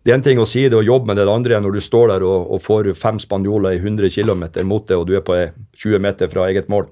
det 0.04 0.12
er 0.12 0.20
en 0.20 0.26
ting 0.26 0.40
å 0.40 0.48
si 0.48 0.66
det 0.68 0.80
og 0.80 0.88
jobbe 0.88 1.12
med 1.12 1.20
det, 1.20 1.28
det 1.28 1.36
andre 1.36 1.58
er 1.58 1.64
når 1.64 1.78
du 1.78 1.84
står 1.84 2.16
der 2.16 2.28
og, 2.28 2.52
og 2.52 2.64
får 2.64 2.94
fem 3.00 3.20
spanjoler 3.24 3.78
i 3.78 3.82
100 3.84 4.12
km 4.16 4.46
mot 4.68 4.88
deg, 4.88 5.00
og 5.00 5.08
du 5.08 5.18
er 5.20 5.26
på 5.26 5.40
20 5.84 6.04
meter 6.04 6.32
fra 6.32 6.48
eget 6.52 6.72
mål. 6.72 6.88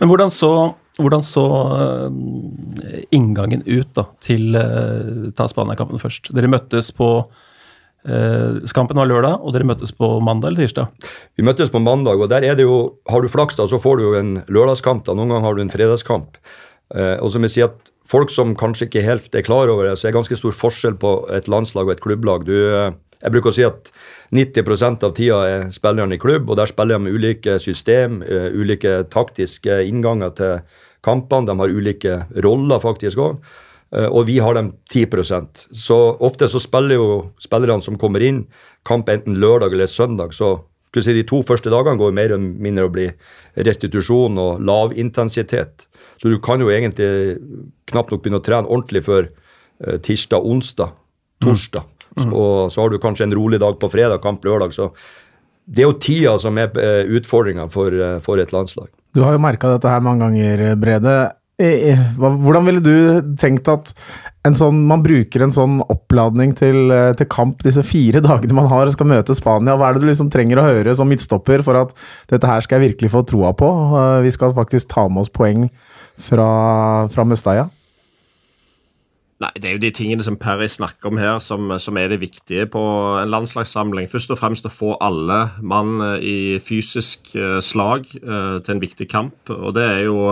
Men 0.00 0.10
hvordan 0.10 0.32
så 0.32 0.52
hvordan 1.00 1.22
så 1.24 1.44
uh, 1.72 2.12
inngangen 3.16 3.62
ut 3.64 3.94
da, 3.96 4.04
til 4.20 4.52
uh, 4.58 5.30
ta 5.36 5.46
Spania-kampen 5.48 6.00
først? 6.00 6.28
Dere 6.36 6.50
møttes 6.52 6.90
på 6.96 7.08
uh, 8.08 8.58
Kampen 8.74 8.98
var 8.98 9.10
lørdag, 9.10 9.38
og 9.42 9.54
dere 9.54 9.68
møttes 9.68 9.94
på 9.96 10.08
mandag 10.24 10.52
eller 10.52 10.66
tirsdag? 10.66 11.08
Vi 11.38 11.46
møttes 11.46 11.72
på 11.72 11.82
mandag, 11.82 12.20
og 12.20 12.30
der 12.32 12.46
er 12.48 12.58
det 12.58 12.66
jo 12.66 12.98
Har 13.10 13.22
du 13.22 13.30
flaks, 13.32 13.58
da, 13.58 13.68
så 13.68 13.80
får 13.82 13.98
du 13.98 14.04
jo 14.08 14.18
en 14.18 14.34
lørdagskamp. 14.48 15.04
da, 15.06 15.14
Noen 15.14 15.34
ganger 15.34 15.48
har 15.48 15.56
du 15.56 15.62
en 15.64 15.72
fredagskamp. 15.72 16.36
og 16.92 17.30
som 17.32 17.42
jeg 17.42 17.50
sier 17.50 17.70
at 17.70 17.92
Folk 18.12 18.32
som 18.34 18.56
kanskje 18.58 18.88
ikke 18.88 19.04
helt 19.06 19.34
er 19.34 19.44
klar 19.46 19.70
over 19.70 19.86
det, 19.86 19.94
så 19.96 20.08
er 20.08 20.10
det 20.10 20.18
ganske 20.18 20.36
stor 20.36 20.52
forskjell 20.52 20.98
på 21.00 21.12
et 21.32 21.46
landslag 21.48 21.86
og 21.86 21.94
et 21.94 22.02
klubblag. 22.02 22.44
Du, 22.44 22.52
jeg 23.22 23.32
bruker 23.32 23.52
å 23.52 23.54
si 23.54 23.64
at 23.64 23.88
90% 24.34 25.06
av 25.06 25.14
tida 25.16 25.38
er 25.46 25.66
spillerne 25.72 26.18
i 26.18 26.20
klubb, 26.20 26.50
og 26.50 26.58
der 26.58 26.68
spiller 26.68 26.98
de 26.98 27.06
med 27.06 27.14
ulike 27.14 27.56
system, 27.62 28.20
ulike 28.26 29.04
taktiske 29.12 29.78
innganger 29.86 30.34
til 30.36 30.80
kampene. 31.06 31.48
De 31.48 31.56
har 31.62 31.76
ulike 31.76 32.18
roller 32.44 32.82
faktisk 32.82 33.22
òg. 33.22 33.38
Eh, 33.92 34.08
og 34.08 34.26
vi 34.28 34.38
har 34.40 34.56
dem 34.56 34.72
10% 34.90 35.66
Så 35.76 35.96
ofte 36.24 36.48
så 36.48 36.60
spiller 36.62 36.96
jo 36.96 37.08
spillerne 37.42 37.84
som 37.84 37.98
kommer 38.00 38.24
inn, 38.24 38.46
kamp 38.88 39.08
enten 39.12 39.36
lørdag 39.40 39.72
eller 39.72 39.90
søndag. 39.90 40.32
Så 40.32 40.56
si, 40.96 41.12
de 41.12 41.24
to 41.28 41.42
første 41.46 41.70
dagene 41.72 42.00
går 42.00 42.14
mer 42.16 42.32
eller 42.32 42.60
mindre 42.66 42.88
å 42.88 42.92
bli 42.92 43.08
restitusjon 43.56 44.38
og 44.40 44.60
lav 44.64 44.96
intensitet. 44.96 45.86
Så 46.20 46.32
du 46.32 46.38
kan 46.40 46.60
jo 46.60 46.70
egentlig 46.72 47.38
knapt 47.90 48.12
nok 48.12 48.22
begynne 48.22 48.40
å 48.40 48.44
trene 48.44 48.68
ordentlig 48.68 49.04
før 49.06 49.26
uh, 49.28 49.96
tirsdag, 50.04 50.44
onsdag, 50.44 50.92
torsdag. 51.42 51.88
Mm. 52.12 52.28
Mm. 52.28 52.34
Og 52.36 52.72
så 52.72 52.82
har 52.82 52.92
du 52.92 53.00
kanskje 53.00 53.26
en 53.26 53.34
rolig 53.34 53.58
dag 53.60 53.78
på 53.80 53.88
fredag, 53.90 54.20
kamp 54.22 54.44
lørdag. 54.44 54.74
Så 54.76 54.90
det 55.64 55.82
er 55.82 55.88
jo 55.88 55.98
tida 55.98 56.36
som 56.40 56.60
er 56.60 56.76
uh, 56.76 57.08
utfordringa 57.18 57.66
for, 57.72 57.96
for 58.24 58.40
et 58.40 58.52
landslag. 58.52 58.92
Du 59.16 59.24
har 59.24 59.36
jo 59.36 59.42
merka 59.42 59.72
dette 59.72 59.88
her 59.88 60.04
mange 60.04 60.28
ganger, 60.28 60.66
Brede. 60.80 61.16
Hvordan 61.60 62.64
ville 62.64 62.80
du 62.82 63.34
tenkt 63.38 63.68
at 63.68 63.92
sånn, 64.56 64.80
man 64.88 65.02
bruker 65.04 65.44
en 65.44 65.52
sånn 65.54 65.80
oppladning 65.92 66.54
til, 66.58 66.90
eh, 66.90 67.12
til, 67.18 67.28
kamp 67.30 67.62
disse 67.62 67.84
fire 67.86 68.22
dagene 68.24 68.56
man 68.56 68.70
har 68.70 68.88
og 68.88 68.94
skal 68.96 69.10
møte 69.10 69.36
Spania? 69.38 69.76
Hva 69.76 69.90
er 69.90 69.94
det 69.94 70.02
du 70.02 70.08
liksom 70.08 70.32
trenger 70.32 70.58
å 70.58 70.66
høre 70.66 70.96
som 70.96 71.10
midtstopper 71.10 71.62
for 71.62 71.78
at 71.78 71.94
dette 72.32 72.48
her 72.48 72.64
skal 72.64 72.80
jeg 72.80 72.92
virkelig 72.92 73.12
få 73.12 73.22
troa 73.28 73.52
på? 73.54 73.68
Eh, 73.68 74.22
vi 74.26 74.34
skal 74.34 74.56
faktisk 74.56 74.90
ta 74.90 75.06
med 75.08 75.26
oss 75.26 75.32
poeng 75.32 75.68
fra, 76.18 77.06
fra 77.12 77.28
Mestalla. 77.28 77.68
Nei, 79.42 79.50
Det 79.58 79.66
er 79.66 79.72
jo 79.74 79.82
de 79.82 79.90
tingene 79.90 80.22
som 80.22 80.36
Perry 80.38 80.68
snakker 80.70 81.10
om 81.10 81.18
her, 81.18 81.40
som, 81.42 81.72
som, 81.82 81.96
er 81.98 82.12
det 82.12 82.20
viktige 82.22 82.68
på 82.70 82.82
en 83.18 83.30
landslagssamling. 83.30 84.06
Først 84.06 84.30
og 84.30 84.38
fremst 84.38 84.68
å 84.68 84.70
få 84.70 84.94
alle 85.02 85.40
mann 85.62 85.98
eh, 86.00 86.22
i 86.22 86.36
fysisk 86.62 87.34
slag 87.62 88.06
til 88.10 88.74
en 88.74 88.82
viktig 88.82 89.10
kamp. 89.10 89.50
Og 89.50 89.74
det 89.74 89.86
er 89.86 90.06
jo 90.06 90.30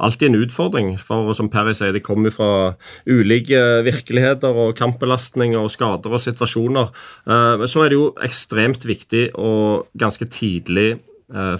alltid 0.00 0.30
en 0.30 0.40
utfordring. 0.42 0.94
For 1.00 1.32
som 1.36 1.50
Perry 1.52 1.74
sier, 1.76 1.92
det 1.96 2.04
kommer 2.06 2.32
fra 2.34 2.50
ulike 3.08 3.60
virkeligheter 3.86 4.56
og 4.64 4.74
kampbelastninger 4.78 5.60
og 5.60 5.72
skader 5.72 6.16
og 6.16 6.24
situasjoner. 6.24 6.90
Så 7.68 7.84
er 7.84 7.92
det 7.92 7.98
jo 7.98 8.10
ekstremt 8.24 8.86
viktig 8.88 9.28
å 9.38 9.52
ganske 10.00 10.28
tidlig 10.32 10.90
Eh, 10.96 11.09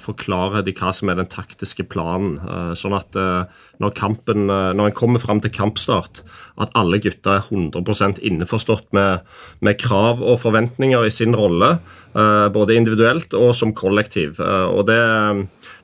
forklare 0.03 0.65
de 0.67 0.73
hva 0.75 0.91
som 0.95 1.11
er 1.11 1.19
den 1.21 1.29
taktiske 1.31 1.85
planen. 1.93 2.39
Eh, 2.43 2.73
sånn 2.79 2.97
at 2.97 3.17
eh, 3.19 3.47
når 3.81 3.95
kampen, 3.97 4.49
når 4.49 4.91
en 4.91 4.97
kommer 4.97 5.23
fram 5.23 5.41
til 5.41 5.53
kampstart, 5.55 6.23
at 6.61 6.75
alle 6.77 6.99
gutta 7.01 7.39
er 7.39 7.47
100% 7.47 8.19
innforstått 8.27 8.91
med, 8.97 9.25
med, 9.65 9.79
krav 9.81 10.21
og 10.21 10.41
forventninger 10.43 11.07
i 11.07 11.15
sin 11.15 11.37
rolle. 11.39 11.79
Både 12.13 12.75
individuelt 12.75 13.33
og 13.39 13.55
som 13.55 13.71
kollektiv. 13.73 14.41
Og 14.43 14.83
det, 14.89 14.99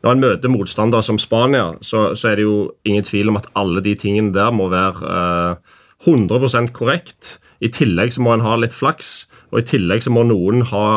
når 0.03 0.11
en 0.11 0.23
møter 0.25 0.53
motstandere 0.53 1.07
som 1.07 1.21
Spania, 1.23 1.71
så, 1.81 2.11
så, 2.19 2.33
er 2.33 2.37
det 2.37 2.45
jo 2.45 2.59
ingen 2.85 3.07
tvil 3.07 3.31
om 3.33 3.39
at 3.41 3.49
alle 3.57 3.81
de 3.81 3.95
tingene 3.97 4.35
der 4.35 4.53
må 4.53 4.67
være 4.69 5.57
100% 6.05 6.75
korrekt. 6.77 7.37
I 7.65 7.71
tillegg 7.73 8.13
så 8.13 8.25
må 8.27 8.35
en 8.35 8.45
ha 8.45 8.59
litt 8.61 8.77
flaks, 8.77 9.31
og 9.55 9.63
i 9.63 9.69
tillegg 9.71 10.05
så 10.05 10.13
må 10.13 10.27
noen 10.29 10.67
ha 10.69 10.89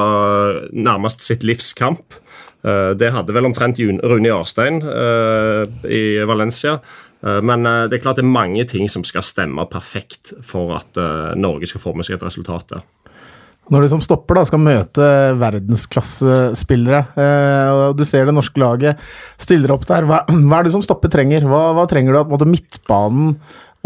nærmest 0.75 1.23
sitt 1.23 1.45
livskamp. 1.47 2.19
Eh, 2.19 2.28
det 2.61 3.11
hadde 3.15 3.35
vel 3.35 3.47
omtrent 3.47 3.79
Rune 3.79 4.27
Jarstein 4.27 4.81
eh, 4.83 5.63
i 5.87 6.03
Valencia. 6.27 6.79
Eh, 7.23 7.39
men 7.45 7.63
det 7.63 7.95
er 7.95 8.03
klart 8.03 8.19
det 8.19 8.25
er 8.25 8.33
mange 8.33 8.65
ting 8.67 8.89
som 8.91 9.05
skal 9.07 9.23
stemme 9.23 9.63
perfekt 9.71 10.33
for 10.45 10.75
at 10.75 10.99
Norge 11.39 11.69
skal 11.71 11.83
få 11.83 11.95
med 11.95 12.07
seg 12.07 12.19
et 12.19 12.25
resultat 12.27 12.75
der. 12.75 12.87
Når 13.69 13.83
de 13.85 13.89
som 13.91 14.01
stopper 14.01 14.39
da 14.39 14.43
skal 14.49 14.63
møte 14.65 15.07
verdensklassespillere, 15.37 17.03
og 17.69 17.99
du 17.99 18.01
ser 18.07 18.25
det 18.25 18.33
norske 18.33 18.57
laget 18.57 18.97
stiller 19.37 19.75
opp 19.75 19.85
der, 19.85 20.07
hva, 20.09 20.23
er 20.25 20.65
det 20.65 20.73
som 20.73 20.81
stopper 20.81 21.11
trenger? 21.13 21.45
Hva, 21.45 21.67
hva 21.77 21.85
trenger 21.91 22.17
du 22.17 22.33
at 22.39 22.47
midtbanen 22.49 23.35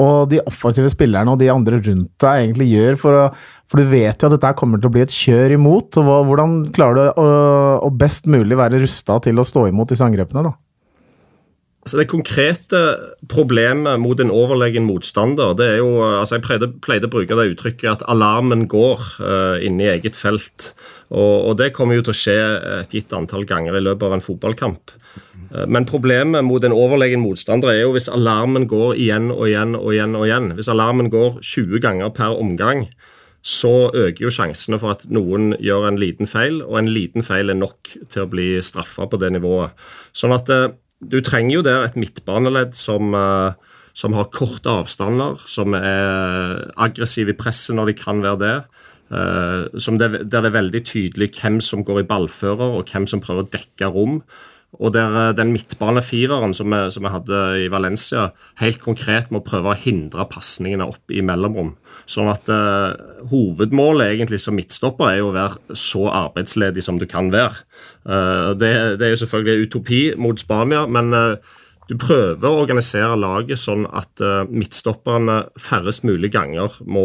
og 0.01 0.29
de 0.31 0.41
offensive 0.49 0.89
spillerne 0.89 1.33
og 1.33 1.41
de 1.41 1.51
andre 1.53 1.77
rundt 1.77 2.11
deg 2.23 2.45
egentlig 2.47 2.69
gjør 2.71 2.97
for 2.97 3.19
å 3.19 3.25
For 3.69 3.81
du 3.81 3.89
vet 3.89 4.21
jo 4.21 4.27
at 4.27 4.35
dette 4.35 4.53
kommer 4.57 4.77
til 4.77 4.89
å 4.89 4.93
bli 4.93 5.01
et 5.01 5.13
kjør 5.13 5.55
imot. 5.55 5.97
og 5.97 6.27
Hvordan 6.27 6.59
klarer 6.75 6.99
du 6.99 7.21
å, 7.21 7.29
å 7.81 7.89
best 7.89 8.27
mulig 8.29 8.57
være 8.59 8.81
rusta 8.83 9.17
til 9.23 9.39
å 9.39 9.45
stå 9.47 9.67
imot 9.71 9.89
disse 9.89 10.05
angrepene? 10.05 10.43
da? 10.45 10.51
Altså 11.83 11.99
Det 11.99 12.05
konkrete 12.11 12.81
problemet 13.31 13.99
mot 13.99 14.19
en 14.23 14.31
overlegen 14.31 14.85
motstander 14.87 15.55
det 15.57 15.65
er 15.71 15.81
jo, 15.81 15.89
altså 16.05 16.37
Jeg 16.37 16.45
pleide, 16.45 16.69
pleide 16.85 17.09
å 17.09 17.13
bruke 17.15 17.35
det 17.39 17.49
uttrykket 17.55 17.89
at 17.91 18.05
alarmen 18.11 18.67
går 18.71 19.01
uh, 19.19 19.57
inne 19.59 19.87
i 19.87 19.91
eget 19.97 20.19
felt. 20.19 20.71
Og, 21.11 21.49
og, 21.49 21.57
Det 21.59 21.73
kommer 21.75 21.99
jo 21.99 22.05
til 22.05 22.15
å 22.15 22.19
skje 22.21 22.37
et 22.79 22.95
gitt 22.95 23.15
antall 23.17 23.43
ganger 23.49 23.75
i 23.75 23.83
løpet 23.83 24.07
av 24.07 24.15
en 24.15 24.23
fotballkamp. 24.23 24.95
Uh, 25.53 25.65
men 25.67 25.87
problemet 25.89 26.45
mot 26.45 26.63
en 26.63 26.75
overlegen 26.75 27.23
motstander 27.23 27.73
er 27.73 27.81
jo 27.83 27.95
hvis 27.95 28.11
alarmen 28.11 28.67
går 28.69 28.95
igjen 28.95 29.31
og 29.33 29.47
igjen 29.49 29.75
og 29.79 29.91
igjen. 29.93 30.15
og 30.19 30.27
igjen. 30.27 30.53
Hvis 30.57 30.71
alarmen 30.71 31.11
går 31.13 31.41
20 31.41 31.83
ganger 31.83 32.13
per 32.15 32.37
omgang, 32.37 32.87
så 33.43 33.91
øker 33.91 34.23
jo 34.23 34.31
sjansene 34.31 34.79
for 34.79 34.95
at 34.95 35.03
noen 35.11 35.51
gjør 35.59 35.89
en 35.89 35.99
liten 35.99 36.29
feil, 36.31 36.61
og 36.63 36.79
en 36.79 36.87
liten 36.87 37.25
feil 37.27 37.51
er 37.51 37.59
nok 37.59 37.91
til 38.07 38.23
å 38.23 38.29
bli 38.31 38.55
straffa 38.63 39.09
på 39.11 39.19
det 39.19 39.33
nivået. 39.35 39.75
Sånn 40.15 40.31
at 40.35 40.47
uh, 40.53 40.71
du 41.03 41.19
trenger 41.19 41.57
jo 41.57 41.65
der 41.65 41.83
et 41.83 41.97
midtbaneledd 41.99 42.77
som, 42.77 43.13
eh, 43.15 43.53
som 43.93 44.15
har 44.17 44.31
korte 44.31 44.71
avstander, 44.71 45.41
som 45.47 45.75
er 45.75 46.69
aggressiv 46.79 47.29
i 47.29 47.37
presset 47.37 47.75
når 47.75 47.91
de 47.91 47.97
kan 47.99 48.23
være 48.23 48.39
det. 48.39 48.55
Uh, 49.13 49.67
det, 49.99 50.07
der 50.31 50.41
det 50.41 50.47
er 50.47 50.55
veldig 50.55 50.79
tydelig 50.87 51.27
hvem 51.35 51.59
som 51.61 51.83
går 51.85 52.01
i 52.01 52.07
ballfører, 52.07 52.79
og 52.79 52.89
hvem 52.89 53.05
som 53.05 53.21
prøver 53.21 53.45
å 53.45 53.51
dekke 53.53 53.91
rom. 53.93 54.21
Og 54.81 54.93
der 54.95 55.15
eh, 55.19 55.33
den 55.37 55.51
midtbanefireren 55.53 56.53
som, 56.57 56.73
som 56.89 57.05
vi 57.05 57.11
hadde 57.13 57.41
i 57.65 57.69
Valencia, 57.71 58.29
helt 58.61 58.81
konkret 58.81 59.29
må 59.33 59.43
prøve 59.45 59.73
å 59.73 59.77
hindre 59.77 60.25
pasningene 60.31 60.87
opp 60.89 61.13
i 61.13 61.21
mellomrom. 61.25 61.73
Sånn 62.09 62.27
at 62.31 62.49
uh, 62.51 62.95
hovedmålet 63.31 64.15
egentlig 64.15 64.41
som 64.43 64.57
midtstopper 64.57 65.11
er 65.11 65.19
jo 65.21 65.29
å 65.29 65.35
være 65.35 65.77
så 65.77 66.07
arbeidsledig 66.11 66.83
som 66.83 66.97
du 66.99 67.05
kan 67.09 67.29
være. 67.33 67.63
Uh, 68.03 68.51
det, 68.57 68.73
det, 68.99 69.05
er 69.05 69.13
jo 69.13 69.21
selvfølgelig 69.23 69.69
utopi 69.69 70.01
mot 70.19 70.41
Spania, 70.41 70.83
men 70.89 71.13
uh, 71.15 71.59
du 71.87 71.95
prøver 71.99 72.47
å 72.49 72.63
organisere 72.63 73.19
laget 73.19 73.59
sånn 73.59 73.83
at 73.91 74.21
midtstopperne 74.47 75.41
færrest 75.59 76.05
mulig 76.07 76.29
ganger 76.31 76.77
må 76.87 77.03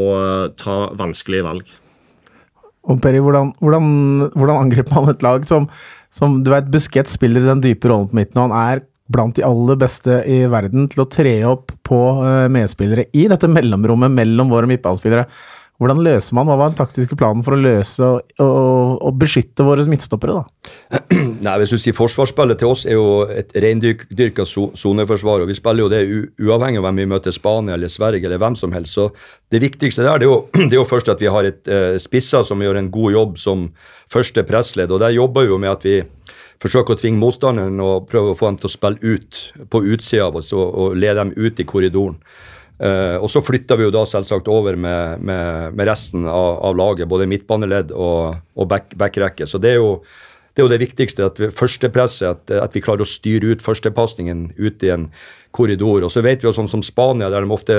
ta 0.55 0.77
vanskelige 0.97 1.47
valg. 1.49 1.73
Og 2.89 3.01
Perry, 3.03 3.19
hvordan, 3.21 3.51
hvordan, 3.61 3.89
hvordan 4.39 4.63
angriper 4.63 4.95
man 4.97 5.11
et 5.11 5.25
lag 5.27 5.43
som 5.51 5.67
som 6.15 6.38
du 6.45 6.53
vet, 6.53 6.71
Busquets 6.73 7.17
spiller 7.19 7.45
den 7.47 7.62
dype 7.65 7.91
rollen 7.91 8.09
på 8.11 8.19
midten, 8.19 8.41
og 8.41 8.49
han 8.49 8.59
er 8.59 8.85
blant 9.12 9.38
de 9.38 9.45
aller 9.47 9.79
beste 9.81 10.21
i 10.29 10.43
verden 10.50 10.88
til 10.93 11.05
å 11.05 11.09
tre 11.09 11.35
opp 11.49 11.73
på 11.87 12.00
uh, 12.21 12.49
medspillere 12.53 13.09
i 13.17 13.25
dette 13.31 13.49
mellomrommet 13.49 14.12
mellom 14.12 14.53
våre 14.53 14.69
midtbanespillere. 14.69 15.25
Hvordan 15.78 16.00
løser 16.02 16.35
man? 16.35 16.49
Hva 16.50 16.56
var 16.58 16.73
den 16.73 16.78
taktiske 16.80 17.14
planen 17.18 17.44
for 17.47 17.54
å 17.54 17.61
løse 17.62 18.02
og, 18.02 18.32
og, 18.42 18.97
og 18.99 19.18
beskytte 19.20 19.62
våre 19.62 19.85
midtstoppere? 19.87 20.40
da? 20.40 20.73
Nei, 21.47 21.52
hvis 21.61 21.70
du 21.70 21.78
sier 21.78 21.94
Forsvarsspillet 21.94 22.58
til 22.58 22.73
oss 22.73 22.82
er 22.88 22.97
jo 22.97 23.23
et 23.30 23.54
reindyrka 23.54 24.42
soneforsvar. 24.49 25.44
og 25.44 25.52
Vi 25.52 25.54
spiller 25.54 25.87
jo 25.87 25.92
det 25.92 26.02
uavhengig 26.42 26.82
av 26.82 26.88
hvem 26.88 26.99
vi 27.04 27.06
møter, 27.14 27.35
Spania 27.35 27.76
eller 27.78 27.92
Sverige 27.94 28.26
eller 28.26 28.42
hvem 28.42 28.58
som 28.58 28.75
helst. 28.75 28.99
så 28.99 29.06
Det 29.49 29.62
viktigste 29.62 30.02
der 30.02 30.18
det 30.18 30.26
er, 30.26 30.32
jo, 30.32 30.40
det 30.66 30.75
er 30.75 30.80
jo 30.80 30.88
først 30.90 31.14
at 31.14 31.23
vi 31.23 31.30
har 31.30 31.47
et 31.47 31.70
uh, 31.70 31.94
spisser 32.02 32.42
som 32.42 32.66
gjør 32.66 32.82
en 32.82 32.90
god 32.90 33.14
jobb 33.14 33.38
som 33.38 33.68
første 34.11 34.42
pressledd. 34.42 34.90
og 34.90 35.00
Der 35.06 35.14
jobber 35.14 35.47
vi 35.47 35.54
jo 35.54 35.62
med 35.62 35.76
at 35.76 35.87
vi 35.87 36.00
forsøker 36.58 36.97
å 36.97 36.99
tvinge 36.99 37.23
motstanderen 37.23 37.78
og 37.78 38.11
prøve 38.11 38.35
å 38.35 38.38
få 38.38 38.50
dem 38.50 38.58
til 38.58 38.66
å 38.66 38.75
spille 38.75 39.14
ut 39.14 39.42
på 39.70 39.87
utsida 39.94 40.26
av 40.26 40.42
oss 40.42 40.50
og, 40.56 40.66
og 40.75 40.99
lede 40.99 41.23
dem 41.23 41.37
ut 41.38 41.61
i 41.62 41.66
korridoren. 41.70 42.18
Uh, 42.78 43.18
og 43.18 43.26
så 43.32 43.42
flytta 43.42 43.75
vi 43.75 43.88
jo 43.88 43.94
da 43.94 44.04
selvsagt 44.06 44.49
over 44.52 44.76
med, 44.78 45.23
med, 45.26 45.75
med 45.75 45.88
resten 45.88 46.28
av, 46.30 46.61
av, 46.62 46.76
laget, 46.78 47.11
både 47.11 47.26
midtbaneledd 47.26 47.90
og, 47.90 48.38
og 48.54 48.68
back. 48.70 48.94
Så 49.50 49.58
det 49.58 49.75
er 49.75 49.80
jo 49.80 49.90
det, 50.04 50.62
er 50.62 50.66
jo 50.66 50.73
det 50.73 50.80
viktigste, 50.82 51.26
at 51.26 51.40
vi, 51.42 51.49
førstepresset, 51.54 52.28
at, 52.28 52.54
at 52.54 52.75
vi 52.75 52.82
klarer 52.82 53.02
å 53.02 53.08
styre 53.08 53.54
ut 53.54 53.62
førstepasningen 53.62 54.52
ut 54.58 54.87
i 54.87 54.92
en 54.94 55.08
korridor. 55.54 56.02
Og 56.06 56.12
så 56.12 56.23
vet 56.25 56.42
vi 56.42 56.49
jo 56.49 56.54
sånn 56.54 56.70
som 56.70 56.82
Spania, 56.82 57.30
der 57.30 57.47
de 57.47 57.54
ofte 57.54 57.76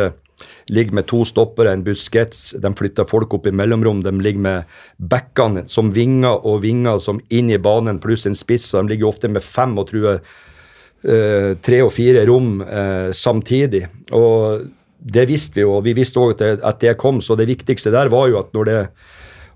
ligger 0.72 0.96
med 1.00 1.08
to 1.10 1.26
stoppere, 1.28 1.74
en 1.76 1.84
buskets, 1.84 2.54
de 2.56 2.72
flytter 2.80 3.08
folk 3.10 3.34
opp 3.36 3.50
i 3.50 3.56
mellomrom, 3.56 4.00
de 4.06 4.14
ligger 4.24 4.46
med 4.46 4.80
backene 5.12 5.66
som 5.68 5.92
vinger 5.96 6.40
og 6.48 6.64
vinger 6.64 7.02
som 7.04 7.20
inn 7.36 7.52
i 7.52 7.60
banen, 7.60 8.00
pluss 8.04 8.28
en 8.30 8.38
spiss. 8.38 8.72
De 8.76 8.86
ligger 8.88 9.12
ofte 9.12 9.32
med 9.32 9.44
fem 9.44 9.76
og 9.80 9.90
tror 9.92 10.20
uh, 10.20 11.52
tre 11.60 11.84
og 11.84 11.94
fire 11.96 12.24
rom 12.30 12.62
uh, 12.64 13.12
samtidig. 13.16 13.86
Og 14.16 14.70
det 15.00 15.26
visste 15.30 15.60
vi 15.60 15.64
jo, 15.64 15.78
og 15.78 15.86
vi 15.88 15.96
visste 15.98 16.20
òg 16.20 16.42
at, 16.44 16.82
det 16.82 16.98
kom. 17.00 17.22
Så 17.24 17.38
det 17.40 17.48
viktigste 17.50 17.94
der 17.96 18.12
var 18.12 18.28
jo 18.32 18.40
at 18.42 18.52
når 18.56 18.70
det 18.70 18.80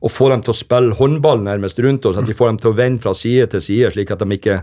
å 0.04 0.10
få 0.12 0.28
dem 0.34 0.42
til 0.44 0.52
å 0.52 0.58
spille 0.58 0.96
håndball 1.00 1.46
nærmest 1.46 1.80
rundt 1.84 2.06
oss, 2.10 2.18
at 2.20 2.28
vi 2.28 2.36
får 2.36 2.50
dem 2.50 2.58
til 2.60 2.74
å 2.74 2.76
vende 2.76 3.04
fra 3.04 3.14
side 3.16 3.48
til 3.54 3.62
side, 3.64 3.92
slik 3.94 4.12
at 4.12 4.20
de 4.20 4.36
ikke 4.36 4.58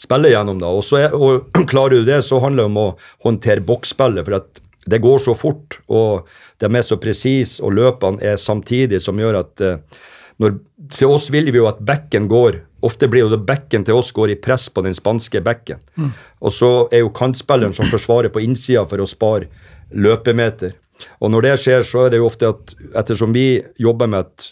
spiller 0.00 0.32
gjennom 0.32 0.62
det. 0.62 0.70
Og, 0.72 0.84
så 0.88 1.02
er, 1.02 1.16
og 1.16 1.50
klarer 1.70 2.00
du 2.00 2.08
det, 2.08 2.22
så 2.24 2.40
handler 2.40 2.64
det 2.64 2.72
om 2.72 2.80
å 2.80 2.86
håndtere 3.26 3.64
boksspillet. 3.68 4.24
For 4.24 4.38
at 4.38 4.62
det 4.86 5.02
går 5.04 5.20
så 5.20 5.34
fort, 5.36 5.80
og 5.92 6.30
de 6.62 6.70
er 6.70 6.86
så 6.86 6.96
presise, 7.02 7.60
og 7.60 7.76
løpene 7.76 8.24
er 8.24 8.40
samtidig, 8.40 9.02
som 9.04 9.20
gjør 9.20 9.42
at 9.42 9.64
uh, 9.64 10.00
når, 10.40 10.58
Til 10.92 11.10
oss 11.10 11.30
vil 11.32 11.48
vi 11.48 11.58
jo 11.58 11.66
at 11.66 11.78
bekken 11.80 12.28
går 12.28 12.60
Ofte 12.84 13.08
blir 13.08 13.24
jo 13.24 13.30
det 13.32 13.40
bekken 13.48 13.86
til 13.86 13.96
oss 13.98 14.12
går 14.14 14.34
i 14.34 14.36
press 14.38 14.68
på 14.70 14.82
den 14.84 14.94
spanske 14.94 15.40
bekken. 15.42 15.80
Mm. 15.96 16.10
Og 16.44 16.52
så 16.52 16.68
er 16.94 17.02
jo 17.02 17.14
kantspilleren 17.16 17.74
som 17.74 17.88
forsvarer 17.90 18.30
på 18.30 18.42
innsida 18.44 18.84
for 18.86 19.02
å 19.02 19.08
spare 19.08 19.48
løpemeter. 19.94 20.76
Og 21.20 21.32
når 21.32 21.48
det 21.48 21.56
skjer, 21.60 21.84
så 21.84 22.06
er 22.06 22.14
det 22.14 22.22
jo 22.22 22.30
ofte 22.30 22.48
at 22.48 22.72
ettersom 22.96 23.34
vi 23.36 23.60
jobber 23.82 24.08
med 24.10 24.24
at 24.26 24.48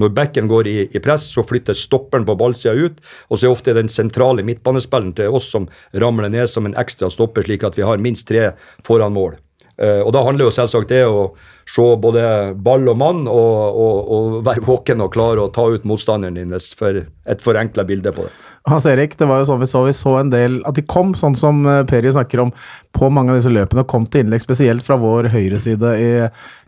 når 0.00 0.10
bekken 0.10 0.48
går 0.50 0.66
i, 0.66 0.76
i 0.90 1.02
press, 1.02 1.28
så 1.30 1.44
flytter 1.46 1.76
stopperen 1.78 2.26
på 2.26 2.34
ballsida 2.38 2.74
ut, 2.74 2.98
og 3.30 3.38
så 3.38 3.46
er 3.46 3.54
ofte 3.54 3.76
den 3.76 3.90
sentrale 3.92 4.42
midtbanespilleren 4.46 5.14
til 5.14 5.36
oss 5.38 5.52
som 5.54 5.68
ramler 6.02 6.32
ned 6.34 6.50
som 6.50 6.66
en 6.66 6.74
ekstra 6.80 7.10
stopper, 7.12 7.46
slik 7.46 7.62
at 7.66 7.78
vi 7.78 7.86
har 7.86 8.02
minst 8.02 8.26
tre 8.26 8.50
foran 8.86 9.14
mål. 9.14 9.38
Uh, 9.74 10.06
og 10.06 10.12
Da 10.14 10.22
handler 10.22 10.46
jo 10.46 10.54
selvsagt 10.54 10.90
det 10.92 11.02
å 11.02 11.32
se 11.66 11.84
både 11.98 12.54
ball 12.62 12.86
og 12.92 12.98
mann 12.98 13.24
og, 13.26 13.78
og, 13.84 14.10
og 14.14 14.36
være 14.46 14.62
våken 14.66 15.02
og 15.02 15.14
klare 15.16 15.42
å 15.42 15.50
ta 15.54 15.66
ut 15.66 15.86
motstanderen 15.88 16.38
din, 16.38 16.54
for 16.78 17.02
et 17.02 17.42
forenkla 17.42 17.86
bilde 17.86 18.14
på 18.14 18.26
det. 18.26 18.34
Hans 18.64 18.86
Erik, 18.88 19.12
det 19.20 19.26
var 19.28 19.42
jo 19.42 19.48
sånn 19.50 19.60
vi 19.60 19.66
så. 19.68 19.82
Vi 19.84 19.92
så 19.92 20.14
en 20.16 20.30
del 20.32 20.62
At 20.64 20.78
de 20.78 20.84
kom, 20.88 21.10
sånn 21.18 21.34
som 21.36 21.58
eh, 21.68 21.82
Peri 21.84 22.08
snakker 22.14 22.40
om, 22.46 22.52
på 22.96 23.10
mange 23.12 23.34
av 23.34 23.36
disse 23.36 23.50
løpene. 23.52 23.84
Kom 23.90 24.06
til 24.08 24.24
innlegg, 24.24 24.40
spesielt 24.40 24.84
fra 24.86 24.96
vår 25.00 25.28
høyreside 25.34 25.90
i, 26.00 26.06